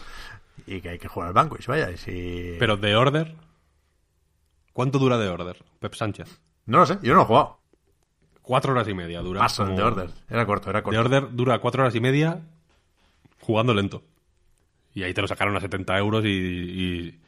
Y 0.66 0.80
que 0.80 0.90
hay 0.90 0.98
que 0.98 1.08
jugar 1.08 1.28
al 1.28 1.34
Vanquish, 1.34 1.66
vaya. 1.66 1.90
Y 1.90 1.96
si... 1.96 2.56
Pero 2.58 2.76
de 2.76 2.96
Order. 2.96 3.45
¿Cuánto 4.76 4.98
dura 4.98 5.16
de 5.16 5.26
Order, 5.26 5.56
Pep 5.80 5.94
Sánchez? 5.94 6.38
No 6.66 6.80
lo 6.80 6.84
sé, 6.84 6.98
yo 7.02 7.12
no 7.12 7.20
lo 7.20 7.22
he 7.22 7.24
jugado. 7.24 7.60
Cuatro 8.42 8.72
horas 8.72 8.86
y 8.86 8.92
media 8.92 9.22
dura. 9.22 9.40
Más 9.40 9.56
como- 9.56 9.74
de 9.74 9.82
Order. 9.82 10.10
Era 10.28 10.44
corto, 10.44 10.68
era 10.68 10.80
De 10.80 10.82
corto. 10.82 11.00
Order 11.00 11.28
dura 11.34 11.58
cuatro 11.60 11.82
horas 11.82 11.94
y 11.94 12.00
media 12.00 12.42
jugando 13.40 13.72
lento. 13.72 14.02
Y 14.92 15.02
ahí 15.02 15.14
te 15.14 15.22
lo 15.22 15.28
sacaron 15.28 15.56
a 15.56 15.60
70 15.60 15.96
euros 15.96 16.26
y, 16.26 16.28
y, 16.28 17.20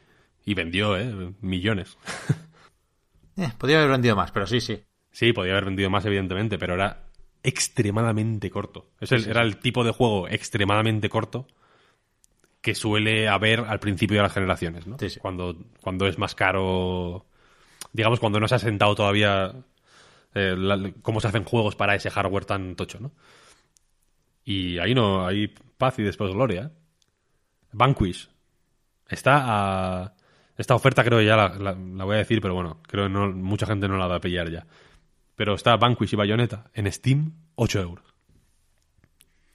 y 0.45 0.53
vendió, 0.53 0.99
¿eh? 0.99 1.33
Millones. 1.41 1.97
Eh, 3.39 3.51
podría 3.57 3.79
haber 3.79 3.93
vendido 3.93 4.17
más, 4.17 4.33
pero 4.33 4.47
sí, 4.49 4.61
sí. 4.61 4.83
Sí, 5.13 5.33
podía 5.33 5.53
haber 5.53 5.67
vendido 5.67 5.89
más, 5.91 6.05
evidentemente, 6.05 6.59
pero 6.59 6.75
era 6.75 7.05
extremadamente 7.45 8.51
corto. 8.51 8.91
Es 9.01 9.13
el- 9.13 9.29
Era 9.29 9.43
el 9.43 9.57
tipo 9.59 9.85
de 9.85 9.93
juego 9.93 10.27
extremadamente 10.29 11.09
corto 11.09 11.47
que 12.61 12.75
suele 12.75 13.29
haber 13.29 13.61
al 13.61 13.79
principio 13.79 14.17
de 14.17 14.23
las 14.25 14.33
generaciones, 14.33 14.87
¿no? 14.89 14.99
Sí, 14.99 15.09
sí. 15.09 15.21
Cuando, 15.21 15.57
cuando 15.81 16.09
es 16.09 16.19
más 16.19 16.35
caro, 16.35 17.27
digamos, 17.93 18.21
cuando 18.21 18.41
no 18.41 18.49
se 18.49 18.55
ha 18.55 18.59
sentado 18.59 18.95
todavía 18.95 19.53
eh, 20.35 20.55
la- 20.57 20.93
cómo 21.03 21.21
se 21.21 21.29
hacen 21.29 21.45
juegos 21.45 21.75
para 21.77 21.95
ese 21.95 22.11
hardware 22.11 22.45
tan 22.45 22.77
tocho, 22.77 22.99
¿no? 23.01 23.13
Y 24.45 24.79
ahí 24.79 24.95
no, 24.95 25.27
hay 25.27 25.49
paz 25.49 25.99
y 25.99 26.03
después 26.03 26.33
gloria. 26.33 26.63
¿eh? 26.63 26.71
Vanquish. 27.73 28.29
Está 29.09 29.43
a... 30.05 30.15
Esta 30.57 30.75
oferta 30.75 31.05
creo 31.05 31.19
que 31.19 31.27
ya 31.27 31.37
la, 31.37 31.49
la- 31.51 31.73
la 31.73 32.05
voy 32.05 32.15
a 32.17 32.19
decir, 32.19 32.41
pero 32.41 32.55
bueno, 32.55 32.81
creo 32.87 33.05
que 33.07 33.11
no, 33.11 33.31
mucha 33.33 33.67
gente 33.67 33.89
no 33.89 33.97
la 33.97 34.07
va 34.07 34.17
a 34.17 34.21
pillar 34.21 34.51
ya. 34.51 34.67
Pero 35.37 35.55
está 35.55 35.77
Vanquish 35.77 36.13
y 36.15 36.17
Bayonetta 36.17 36.71
en 36.75 36.91
Steam, 36.93 37.33
8 37.55 37.81
euros. 37.81 38.05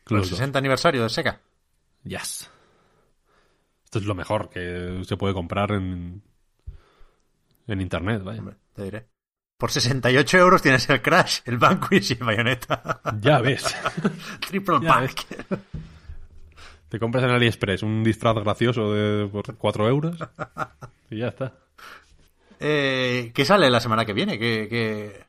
El 0.09 0.17
Los 0.17 0.29
dos. 0.29 0.37
60 0.39 0.59
aniversario 0.59 1.03
de 1.03 1.09
Sega. 1.09 1.41
Yes. 2.03 2.49
Esto 3.83 3.99
es 3.99 4.05
lo 4.05 4.15
mejor 4.15 4.49
que 4.49 5.01
se 5.05 5.17
puede 5.17 5.33
comprar 5.33 5.71
en, 5.71 6.21
en 7.67 7.81
internet, 7.81 8.23
vaya. 8.23 8.39
Hombre, 8.39 8.55
te 8.73 8.83
diré. 8.83 9.07
Por 9.57 9.71
68 9.71 10.37
euros 10.37 10.61
tienes 10.61 10.89
el 10.89 11.01
Crash, 11.01 11.39
el 11.45 11.57
Vanquish 11.57 12.11
y 12.11 12.13
el 12.13 12.23
Bayonetta. 12.25 13.01
Ya 13.21 13.39
ves. 13.39 13.75
Triple 14.47 14.79
Ya 14.81 14.89
pack. 14.89 15.25
Te 16.89 16.99
compras 16.99 17.23
en 17.23 17.31
AliExpress 17.31 17.81
un 17.83 18.03
disfraz 18.03 18.35
gracioso 18.35 18.93
de 18.93 19.27
por 19.27 19.55
4 19.55 19.87
euros 19.87 20.17
y 21.09 21.19
ya 21.19 21.29
está. 21.29 21.53
Eh, 22.59 23.31
¿Qué 23.33 23.45
sale 23.45 23.69
la 23.69 23.79
semana 23.79 24.05
que 24.05 24.13
viene? 24.13 24.37
¿Qué, 24.37 24.67
qué, 24.69 25.25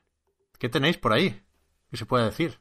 qué 0.59 0.69
tenéis 0.69 0.99
por 0.99 1.13
ahí? 1.13 1.41
¿Qué 1.91 1.97
se 1.97 2.07
puede 2.07 2.27
decir? 2.27 2.59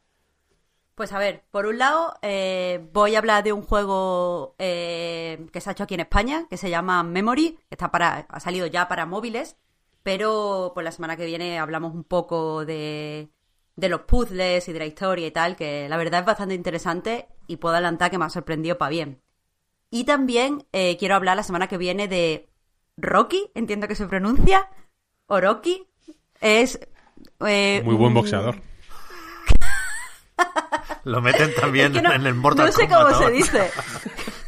Pues 0.96 1.12
a 1.12 1.18
ver, 1.18 1.44
por 1.50 1.66
un 1.66 1.80
lado, 1.80 2.14
eh, 2.22 2.88
voy 2.94 3.16
a 3.16 3.18
hablar 3.18 3.44
de 3.44 3.52
un 3.52 3.64
juego 3.64 4.54
eh, 4.60 5.48
que 5.52 5.60
se 5.60 5.70
ha 5.70 5.74
hecho 5.74 5.86
aquí 5.86 5.96
en 5.96 6.02
España, 6.02 6.46
que 6.50 6.58
se 6.58 6.70
llama 6.70 7.02
Memory, 7.02 7.54
que 7.54 7.68
está 7.72 7.90
para, 7.90 8.28
ha 8.30 8.40
salido 8.40 8.68
ya 8.68 8.88
para 8.88 9.08
móviles, 9.08 9.58
pero 10.04 10.72
pues 10.76 10.84
la 10.84 10.92
semana 10.92 11.18
que 11.18 11.26
viene 11.26 11.58
hablamos 11.58 11.96
un 11.96 12.04
poco 12.04 12.64
de, 12.64 13.30
de 13.76 13.90
los 13.90 14.02
puzzles 14.02 14.68
y 14.70 14.74
de 14.74 14.80
la 14.80 14.86
historia 14.86 15.26
y 15.26 15.32
tal, 15.32 15.56
que 15.56 15.90
la 15.90 15.98
verdad 15.98 16.20
es 16.20 16.26
bastante 16.28 16.54
interesante 16.54 17.28
y 17.48 17.58
puedo 17.58 17.74
adelantar 17.74 18.12
que 18.12 18.20
me 18.20 18.26
ha 18.26 18.30
sorprendido 18.30 18.78
para 18.78 18.90
bien. 18.92 19.20
Y 19.90 20.04
también 20.04 20.68
eh, 20.74 20.98
quiero 20.98 21.16
hablar 21.16 21.38
la 21.38 21.44
semana 21.44 21.68
que 21.68 21.78
viene 21.80 22.08
de 22.08 22.50
Rocky, 22.98 23.50
entiendo 23.56 23.88
que 23.88 23.96
se 23.96 24.06
pronuncia, 24.06 24.70
o 25.26 25.42
Rocky, 25.42 25.88
es... 26.40 26.80
eh, 27.48 27.82
Muy 27.84 27.96
buen 27.96 28.14
boxeador. 28.14 28.62
Lo 31.06 31.22
meten 31.22 31.54
también 31.56 31.88
Es 31.96 32.02
que 32.02 32.08
no, 32.08 32.14
en 32.14 32.26
el 32.26 32.34
Mortal 32.34 32.68
no 32.68 32.72
sé 32.72 32.88
Kombat. 32.88 33.14
cómo 33.14 33.26
se 33.26 33.32
dice. 33.32 33.72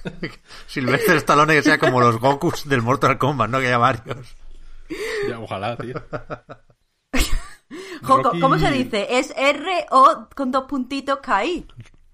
Sylvester 0.68 1.18
Stallone 1.18 1.56
que 1.56 1.64
sea 1.64 1.77
como 1.77 1.99
los 1.99 2.19
Gokus 2.19 2.68
del 2.68 2.82
Mortal 2.82 3.18
Kombat, 3.18 3.49
¿no? 3.49 3.60
Que 3.60 3.68
haya 3.68 3.77
varios. 3.77 4.36
Ya, 5.27 5.40
ojalá, 5.40 5.76
tío. 5.77 6.02
¿Cómo 8.06 8.57
se 8.60 8.72
dice? 8.72 9.18
Es 9.18 9.34
R 9.36 9.86
O 9.91 10.27
con 10.36 10.52
dos 10.52 10.65
puntitos 10.65 11.19
KI. 11.19 11.68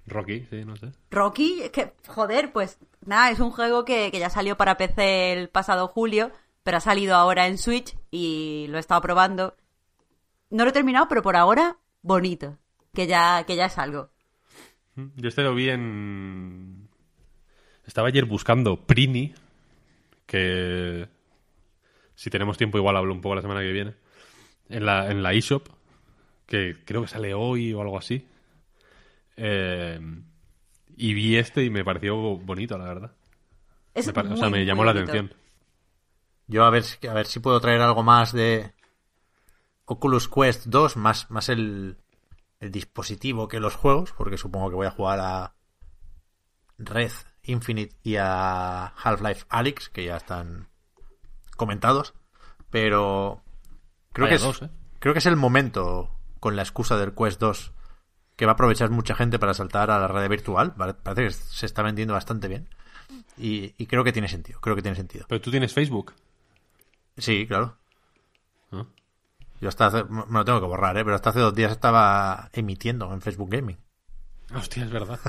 Rocky, 0.08 0.46
sí, 0.50 0.66
no 0.66 0.76
sé. 0.76 0.92
Rocky, 1.10 1.62
es 1.64 1.72
que, 1.72 1.94
joder, 2.08 2.52
pues 2.52 2.78
nada, 3.06 3.30
es 3.30 3.40
un 3.40 3.52
juego 3.52 3.86
que, 3.86 4.12
que 4.12 4.20
ya 4.20 4.30
salió 4.30 4.58
para 4.58 4.78
PC 4.78 5.34
el 5.34 5.50
pasado 5.50 5.88
julio, 5.88 6.32
pero 6.64 6.78
ha 6.78 6.82
salido 6.82 7.16
ahora 7.16 7.48
en 7.48 7.58
Switch 7.58 7.96
y 8.10 8.66
lo 8.70 8.78
he 8.78 8.80
estado 8.80 9.02
probando. 9.02 9.56
No 10.50 10.64
lo 10.64 10.70
he 10.70 10.74
terminado, 10.74 11.08
pero 11.08 11.22
por 11.22 11.36
ahora, 11.36 11.78
bonito. 12.02 12.58
Que 12.94 13.08
ya, 13.08 13.44
que 13.46 13.56
ya 13.56 13.66
es 13.66 13.78
algo. 13.78 14.10
Yo 14.96 15.30
este 15.30 15.44
lo 15.44 15.56
vi 15.56 15.70
en... 15.70 16.88
Estaba 17.86 18.10
ayer 18.10 18.26
buscando 18.26 18.86
Prini, 18.86 19.34
que 20.26 21.08
si 22.16 22.30
tenemos 22.30 22.58
tiempo 22.58 22.78
igual 22.78 22.96
hablo 22.98 23.14
un 23.14 23.22
poco 23.22 23.36
la 23.36 23.42
semana 23.42 23.62
que 23.62 23.72
viene, 23.72 23.96
en 24.70 24.86
la, 24.86 25.10
en 25.12 25.24
la 25.24 25.34
eShop, 25.34 25.68
que 26.46 26.78
creo 26.86 27.02
que 27.02 27.08
sale 27.08 27.34
hoy 27.34 27.74
o 27.74 27.82
algo 27.82 27.98
así. 27.98 28.28
Eh, 29.38 30.00
y 30.96 31.14
vi 31.14 31.38
este 31.38 31.64
y 31.64 31.70
me 31.70 31.84
pareció 31.84 32.16
bonito, 32.38 32.78
la 32.78 32.86
verdad. 32.86 33.12
Es 33.94 34.08
Me 34.08 34.14
pare- 34.14 34.30
o 34.30 34.38
sea, 34.38 34.50
me 34.50 34.64
llamó 34.66 34.84
la 34.86 34.94
bonito. 34.94 35.12
atención. 35.12 35.38
Yo 36.48 36.64
a 36.66 36.70
ver, 36.70 36.84
si- 36.84 37.08
a 37.08 37.14
ver 37.14 37.26
si 37.26 37.40
puedo 37.40 37.60
traer 37.60 37.82
algo 37.82 38.04
más 38.04 38.32
de 38.34 38.72
Oculus 39.86 40.28
Quest 40.30 40.66
2, 40.68 40.96
más, 40.98 41.30
más 41.32 41.50
el, 41.50 41.98
el 42.62 42.72
dispositivo 42.72 43.48
que 43.48 43.60
los 43.60 43.76
juegos, 43.76 44.14
porque 44.14 44.38
supongo 44.38 44.70
que 44.70 44.76
voy 44.76 44.88
a 44.88 44.92
jugar 44.92 45.20
a 45.20 45.56
Red 46.78 47.12
Infinite 47.44 47.96
y 48.04 48.16
a 48.18 48.86
Half-Life 48.86 49.46
Alyx, 49.50 49.90
que 49.90 50.06
ya 50.06 50.18
están 50.18 50.70
comentados, 51.58 52.14
pero 52.70 53.44
creo 54.14 54.28
Vaya 54.28 54.30
que, 54.30 54.36
es, 54.36 54.42
dos, 54.42 54.62
¿eh? 54.62 54.70
creo 55.00 55.14
que 55.14 55.20
es 55.20 55.26
el 55.26 55.36
momento, 55.36 56.16
con 56.40 56.56
la 56.56 56.62
excusa 56.62 56.98
del 56.98 57.14
Quest 57.16 57.40
2, 57.40 57.74
que 58.36 58.46
va 58.46 58.52
a 58.52 58.54
aprovechar 58.54 58.92
mucha 58.92 59.16
gente 59.16 59.40
para 59.40 59.56
saltar 59.56 59.90
a 59.90 60.00
la 60.00 60.08
red 60.08 60.30
virtual. 60.30 60.76
Parece 60.76 61.24
que 61.24 61.32
se 61.32 61.66
está 61.66 61.82
vendiendo 61.82 62.14
bastante 62.14 62.48
bien. 62.48 62.70
Y, 63.38 63.74
y 63.78 63.88
creo 63.88 64.04
que 64.04 64.14
tiene 64.14 64.28
sentido, 64.28 64.60
creo 64.62 64.76
que 64.76 64.82
tiene 64.82 64.96
sentido. 64.96 65.26
Pero 65.28 65.42
tú 65.42 65.52
tienes 65.52 65.74
Facebook. 65.74 66.14
Sí, 67.18 67.46
claro. 67.48 67.78
Yo 69.62 69.70
hasta 69.70 69.86
hace, 69.86 70.04
me 70.06 70.40
lo 70.40 70.44
tengo 70.44 70.60
que 70.60 70.66
borrar, 70.66 70.98
¿eh? 70.98 71.04
pero 71.04 71.16
hasta 71.16 71.30
hace 71.30 71.40
dos 71.40 71.54
días 71.54 71.72
estaba 71.72 72.50
emitiendo 72.52 73.14
en 73.14 73.22
Facebook 73.22 73.52
Gaming. 73.52 73.78
Hostia, 74.56 74.84
es 74.84 74.90
verdad. 74.90 75.20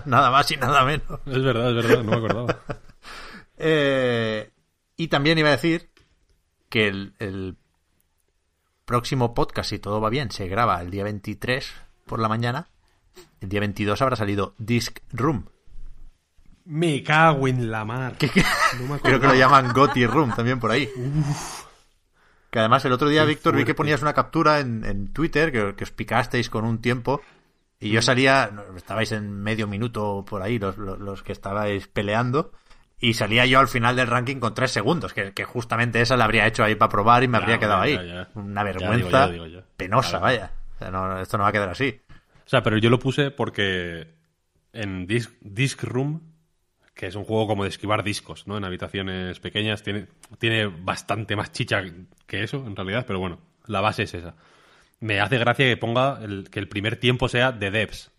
nada 0.06 0.30
más 0.30 0.50
y 0.50 0.56
nada 0.56 0.84
menos. 0.84 1.20
Es 1.26 1.42
verdad, 1.42 1.68
es 1.68 1.86
verdad, 1.86 2.02
no 2.02 2.10
me 2.10 2.16
acordaba. 2.16 2.58
Eh, 3.64 4.50
y 4.96 5.06
también 5.06 5.38
iba 5.38 5.46
a 5.46 5.52
decir 5.52 5.90
que 6.68 6.88
el, 6.88 7.14
el 7.20 7.56
próximo 8.84 9.34
podcast, 9.34 9.70
si 9.70 9.78
todo 9.78 10.00
va 10.00 10.10
bien, 10.10 10.32
se 10.32 10.48
graba 10.48 10.80
el 10.80 10.90
día 10.90 11.04
23 11.04 11.72
por 12.06 12.18
la 12.18 12.28
mañana. 12.28 12.70
El 13.40 13.50
día 13.50 13.60
22 13.60 14.02
habrá 14.02 14.16
salido 14.16 14.56
Disc 14.58 14.98
Room. 15.12 15.46
Me 16.64 17.02
cago 17.02 17.46
en 17.46 17.70
la 17.70 17.84
mar. 17.84 18.16
No 18.80 18.94
me 18.94 19.00
Creo 19.02 19.20
que 19.20 19.26
lo 19.28 19.34
llaman 19.34 19.72
Gotti 19.72 20.06
Room 20.06 20.32
también 20.34 20.58
por 20.58 20.72
ahí. 20.72 20.88
Que 22.52 22.58
además 22.58 22.84
el 22.84 22.92
otro 22.92 23.08
día, 23.08 23.24
Víctor, 23.24 23.56
vi 23.56 23.64
que 23.64 23.74
ponías 23.74 24.02
una 24.02 24.12
captura 24.12 24.60
en, 24.60 24.84
en 24.84 25.10
Twitter 25.14 25.50
que, 25.50 25.74
que 25.74 25.84
os 25.84 25.90
picasteis 25.90 26.50
con 26.50 26.66
un 26.66 26.82
tiempo 26.82 27.22
y 27.80 27.88
yo 27.88 28.02
salía, 28.02 28.50
no, 28.52 28.76
estabais 28.76 29.10
en 29.12 29.32
medio 29.32 29.66
minuto 29.66 30.22
por 30.28 30.42
ahí 30.42 30.58
los, 30.58 30.76
los, 30.76 30.98
los 30.98 31.22
que 31.22 31.32
estabais 31.32 31.88
peleando 31.88 32.52
y 33.00 33.14
salía 33.14 33.46
yo 33.46 33.58
al 33.58 33.68
final 33.68 33.96
del 33.96 34.06
ranking 34.06 34.36
con 34.36 34.52
tres 34.52 34.70
segundos, 34.70 35.14
que, 35.14 35.32
que 35.32 35.44
justamente 35.44 36.02
esa 36.02 36.18
la 36.18 36.24
habría 36.26 36.46
hecho 36.46 36.62
ahí 36.62 36.74
para 36.74 36.90
probar 36.90 37.24
y 37.24 37.28
me 37.28 37.38
Ya, 37.38 37.42
habría 37.42 37.58
quedado 37.58 37.86
ya, 37.86 38.00
ahí. 38.02 38.26
Una 38.34 38.62
digo 38.64 38.78
vergüenza 38.78 39.28
digo 39.28 39.62
penosa, 39.78 40.10
Claro. 40.10 40.22
vaya. 40.24 40.50
O 40.74 40.78
sea, 40.78 40.90
no, 40.90 41.20
esto 41.20 41.38
no 41.38 41.44
va 41.44 41.48
a 41.48 41.52
quedar 41.52 41.70
así. 41.70 42.02
O 42.44 42.48
sea, 42.48 42.62
pero 42.62 42.76
yo 42.76 42.90
lo 42.90 42.98
puse 42.98 43.30
porque 43.30 44.14
en 44.74 45.06
Disc, 45.06 45.32
Disc 45.40 45.82
Room, 45.84 46.31
que 46.94 47.06
es 47.06 47.14
un 47.14 47.24
juego 47.24 47.46
como 47.46 47.64
de 47.64 47.70
esquivar 47.70 48.04
discos, 48.04 48.46
¿no? 48.46 48.56
En 48.56 48.64
habitaciones 48.64 49.40
pequeñas, 49.40 49.82
tiene, 49.82 50.06
tiene 50.38 50.66
bastante 50.66 51.36
más 51.36 51.52
chicha 51.52 51.82
que 52.26 52.42
eso, 52.42 52.64
en 52.66 52.76
realidad, 52.76 53.04
pero 53.06 53.18
bueno, 53.18 53.40
la 53.66 53.80
base 53.80 54.04
es 54.04 54.14
esa. 54.14 54.34
Me 55.00 55.20
hace 55.20 55.38
gracia 55.38 55.66
que 55.66 55.76
ponga 55.76 56.20
el, 56.22 56.48
que 56.50 56.60
el 56.60 56.68
primer 56.68 56.96
tiempo 56.96 57.28
sea 57.28 57.52
de 57.52 57.70
devs. 57.70 58.10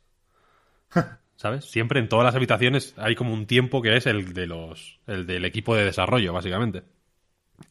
¿Sabes? 1.36 1.66
Siempre 1.66 2.00
en 2.00 2.10
todas 2.10 2.26
las 2.26 2.36
habitaciones 2.36 2.94
hay 2.98 3.16
como 3.16 3.34
un 3.34 3.48
tiempo 3.48 3.82
que 3.82 3.96
es 3.96 4.06
el 4.06 4.34
de 4.34 4.48
los 4.48 5.00
el 5.08 5.26
del 5.26 5.46
equipo 5.46 5.76
de 5.76 5.86
desarrollo, 5.86 6.32
básicamente. 6.32 6.84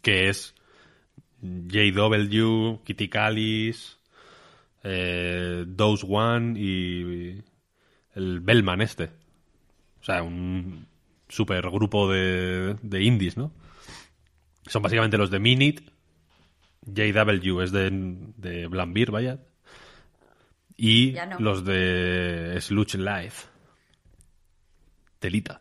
Que 0.02 0.28
es 0.28 0.54
JW, 1.40 2.82
Kitty 2.84 3.08
Callis, 3.08 3.98
eh, 4.82 5.64
Dose 5.66 6.06
One 6.08 6.58
y 6.58 7.42
el 8.14 8.40
Bellman 8.40 8.82
este. 8.82 9.10
O 10.00 10.04
sea, 10.04 10.22
un 10.22 10.86
super 11.32 11.70
grupo 11.70 12.10
de, 12.12 12.76
de 12.82 13.02
indies, 13.02 13.36
¿no? 13.38 13.52
Son 14.66 14.82
básicamente 14.82 15.16
los 15.18 15.30
de 15.30 15.38
Minit, 15.40 15.80
JW 16.82 17.60
es 17.62 17.72
de, 17.72 17.90
de 18.36 18.66
Blambir, 18.66 19.10
vaya. 19.10 19.38
Y 20.76 21.12
no. 21.30 21.38
los 21.38 21.64
de 21.64 22.59
Sluch 22.60 22.94
Life. 22.94 23.46
Telita. 25.18 25.60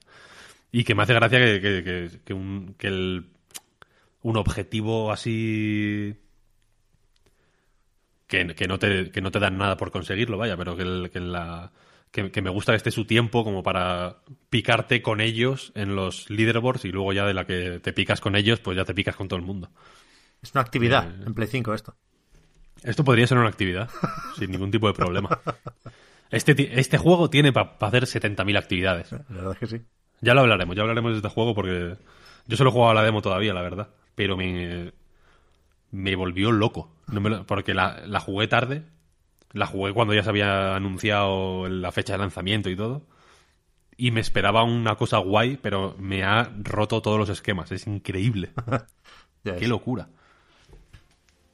Y 0.72 0.84
que 0.84 0.96
me 0.96 1.04
hace 1.04 1.14
gracia 1.14 1.40
que, 1.40 1.62
que- 1.62 1.84
que- 1.84 2.20
que 2.26 2.34
un, 2.34 2.76
que 2.78 2.88
el, 2.88 3.26
un 4.24 4.38
objetivo 4.38 5.12
así 5.12 6.16
que, 8.28 8.48
que 8.56 8.68
no 8.68 8.80
te, 8.80 9.12
que 9.12 9.22
no 9.22 9.32
te 9.32 9.40
dan 9.40 9.58
nada 9.58 9.78
por 9.78 9.92
conseguirlo, 9.92 10.38
vaya, 10.38 10.58
pero 10.58 10.76
que, 10.76 10.84
el- 10.84 11.10
que 11.12 11.18
en 11.20 11.32
la, 11.32 11.72
que, 12.12 12.32
que 12.32 12.42
me 12.42 12.50
gusta 12.50 12.74
que 12.74 12.78
esté 12.78 12.92
su 12.92 13.06
tiempo 13.06 13.44
como 13.44 13.64
para 13.64 14.18
picarte 14.50 15.02
con 15.02 15.22
ellos 15.22 15.72
en 15.76 15.96
los 15.96 16.30
leaderboards 16.30 16.86
y 16.86 16.92
luego 16.92 17.14
ya 17.14 17.26
de 17.26 17.34
la 17.34 17.46
que 17.46 17.80
te 17.80 17.94
picas 17.94 18.22
con 18.22 18.36
ellos, 18.36 18.60
pues 18.60 18.78
ya 18.78 18.86
te 18.86 18.94
picas 18.94 19.16
con 19.16 19.28
todo 19.28 19.40
el 19.40 19.46
mundo. 19.46 19.70
Es 20.42 20.52
una 20.54 20.62
actividad 20.62 21.06
Eh, 21.20 21.24
en 21.28 21.34
Play 21.34 21.48
5 21.48 21.74
esto. 21.74 21.96
Esto 22.84 23.04
podría 23.04 23.28
ser 23.28 23.38
una 23.38 23.48
actividad, 23.50 23.90
sin 24.38 24.52
ningún 24.52 24.72
tipo 24.72 24.88
de 24.88 24.94
problema. 24.94 25.40
Este, 26.32 26.80
este 26.80 26.98
juego 26.98 27.30
tiene 27.30 27.52
para 27.52 27.76
hacer 27.82 28.08
70.000 28.08 28.58
actividades. 28.58 29.12
La 29.12 29.20
verdad 29.30 29.54
es 29.54 29.60
que 29.60 29.68
sí. 29.68 29.82
Ya 30.22 30.34
lo 30.34 30.42
hablaremos, 30.42 30.76
ya 30.76 30.82
hablaremos 30.82 31.12
de 31.12 31.18
este 31.18 31.30
juego 31.30 31.54
porque 31.54 31.98
yo 32.48 32.58
solo 32.58 32.70
he 32.70 32.74
jugado 32.74 32.92
a 32.92 32.96
la 32.96 33.04
demo 33.04 33.22
todavía, 33.22 33.54
la 33.54 33.62
verdad. 33.62 33.90
Pero 34.16 34.38
me, 34.38 34.94
me 35.92 36.16
volvió 36.16 36.52
loco. 36.52 36.96
No 37.08 37.22
me 37.22 37.30
lo- 37.30 37.46
porque 37.46 37.74
la, 37.74 38.02
la 38.08 38.20
jugué 38.20 38.48
tarde. 38.48 38.84
La 39.54 39.66
jugué 39.66 39.94
cuando 39.94 40.14
ya 40.14 40.24
se 40.24 40.30
había 40.30 40.76
anunciado 40.76 41.68
la 41.68 41.92
fecha 41.92 42.14
de 42.14 42.20
lanzamiento 42.20 42.70
y 42.70 42.76
todo. 42.76 43.04
Y 43.98 44.12
me 44.12 44.22
esperaba 44.22 44.64
una 44.64 44.96
cosa 44.96 45.18
guay, 45.20 45.58
pero 45.62 45.96
me 46.00 46.24
ha 46.24 46.50
roto 46.64 47.02
todos 47.02 47.20
los 47.20 47.30
esquemas. 47.30 47.72
Es 47.72 47.86
increíble. 47.88 48.52
Qué 49.44 49.58
es. 49.58 49.68
locura. 49.68 50.08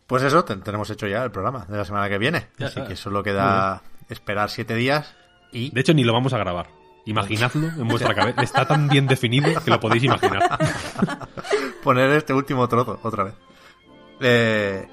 Pues 0.06 0.24
eso, 0.24 0.45
ten- 0.45 0.61
tenemos 0.61 0.90
hecho 0.90 1.07
ya 1.07 1.24
el 1.24 1.32
programa 1.32 1.65
de 1.65 1.78
la 1.78 1.86
semana 1.86 2.07
que 2.07 2.18
viene. 2.18 2.48
Ya 2.57 2.68
Así 2.68 2.82
que 2.84 2.95
solo 2.95 3.24
queda 3.24 3.82
esperar 4.10 4.49
siete 4.49 4.76
días 4.76 5.15
y 5.52 5.72
De 5.72 5.82
hecho, 5.82 5.94
ni 5.94 6.03
lo 6.03 6.14
vamos 6.14 6.34
a 6.34 6.38
grabar. 6.38 6.68
Imaginadlo 7.06 7.68
en 7.68 7.88
vuestra 7.88 8.14
cabeza. 8.14 8.41
Está 8.41 8.65
tan 8.68 8.88
bien 8.90 9.07
definido 9.07 9.49
que 9.64 9.69
lo 9.72 9.80
podéis 9.80 10.03
imaginar. 10.03 10.44
poner 11.84 12.11
este 12.11 12.34
último 12.34 12.68
trozo 12.68 12.99
otra 13.03 13.24
vez. 13.26 13.34
Eh, 14.19 14.88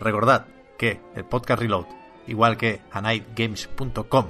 recordad 0.00 0.46
que 0.78 1.00
el 1.14 1.24
podcast 1.24 1.60
Reload, 1.62 1.86
igual 2.26 2.56
que 2.56 2.80
anightgames.com, 2.90 4.26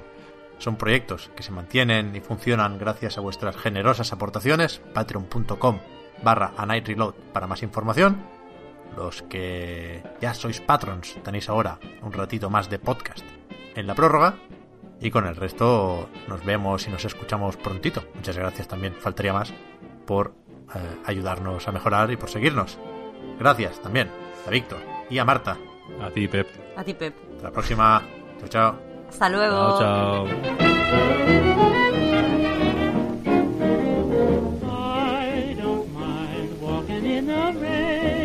son 0.58 0.76
proyectos 0.76 1.30
que 1.36 1.42
se 1.42 1.52
mantienen 1.52 2.14
y 2.16 2.20
funcionan 2.20 2.78
gracias 2.78 3.18
a 3.18 3.20
vuestras 3.20 3.56
generosas 3.56 4.12
aportaciones. 4.12 4.80
Patreon.com 4.92 5.78
barra 6.22 6.52
anightreload 6.56 7.14
para 7.32 7.46
más 7.46 7.62
información. 7.62 8.22
Los 8.96 9.22
que 9.22 10.02
ya 10.20 10.34
sois 10.34 10.60
patrons 10.60 11.18
tenéis 11.22 11.48
ahora 11.48 11.78
un 12.02 12.12
ratito 12.12 12.48
más 12.48 12.70
de 12.70 12.78
podcast 12.78 13.24
en 13.74 13.86
la 13.86 13.94
prórroga. 13.94 14.36
Y 15.00 15.10
con 15.10 15.26
el 15.26 15.36
resto 15.36 16.08
nos 16.28 16.44
vemos 16.44 16.86
y 16.86 16.90
nos 16.90 17.04
escuchamos 17.04 17.56
prontito. 17.56 18.04
Muchas 18.14 18.38
gracias 18.38 18.68
también, 18.68 18.94
faltaría 18.94 19.32
más, 19.32 19.52
por 20.06 20.34
eh, 20.74 20.78
ayudarnos 21.04 21.66
a 21.66 21.72
mejorar 21.72 22.10
y 22.10 22.16
por 22.16 22.30
seguirnos. 22.30 22.78
Gracias 23.38 23.82
también 23.82 24.08
a 24.46 24.50
Víctor 24.50 24.78
y 25.10 25.18
a 25.18 25.24
Marta. 25.24 25.58
A 26.00 26.10
ti, 26.10 26.28
Pep. 26.28 26.63
A 26.76 26.82
ti, 26.84 26.94
Pep. 26.94 27.14
Hasta 27.36 27.42
la 27.44 27.50
próxima. 27.50 28.02
Chao, 28.40 28.48
chao. 28.48 28.78
Hasta 29.08 29.28
luego. 29.28 29.78
Chao, 29.78 30.26
chao. 30.26 30.26
I 34.66 35.54
don't 35.56 35.92
mind 35.92 36.60
walking 36.60 37.04
in 37.06 37.26
the 37.26 37.52
rain 37.60 38.24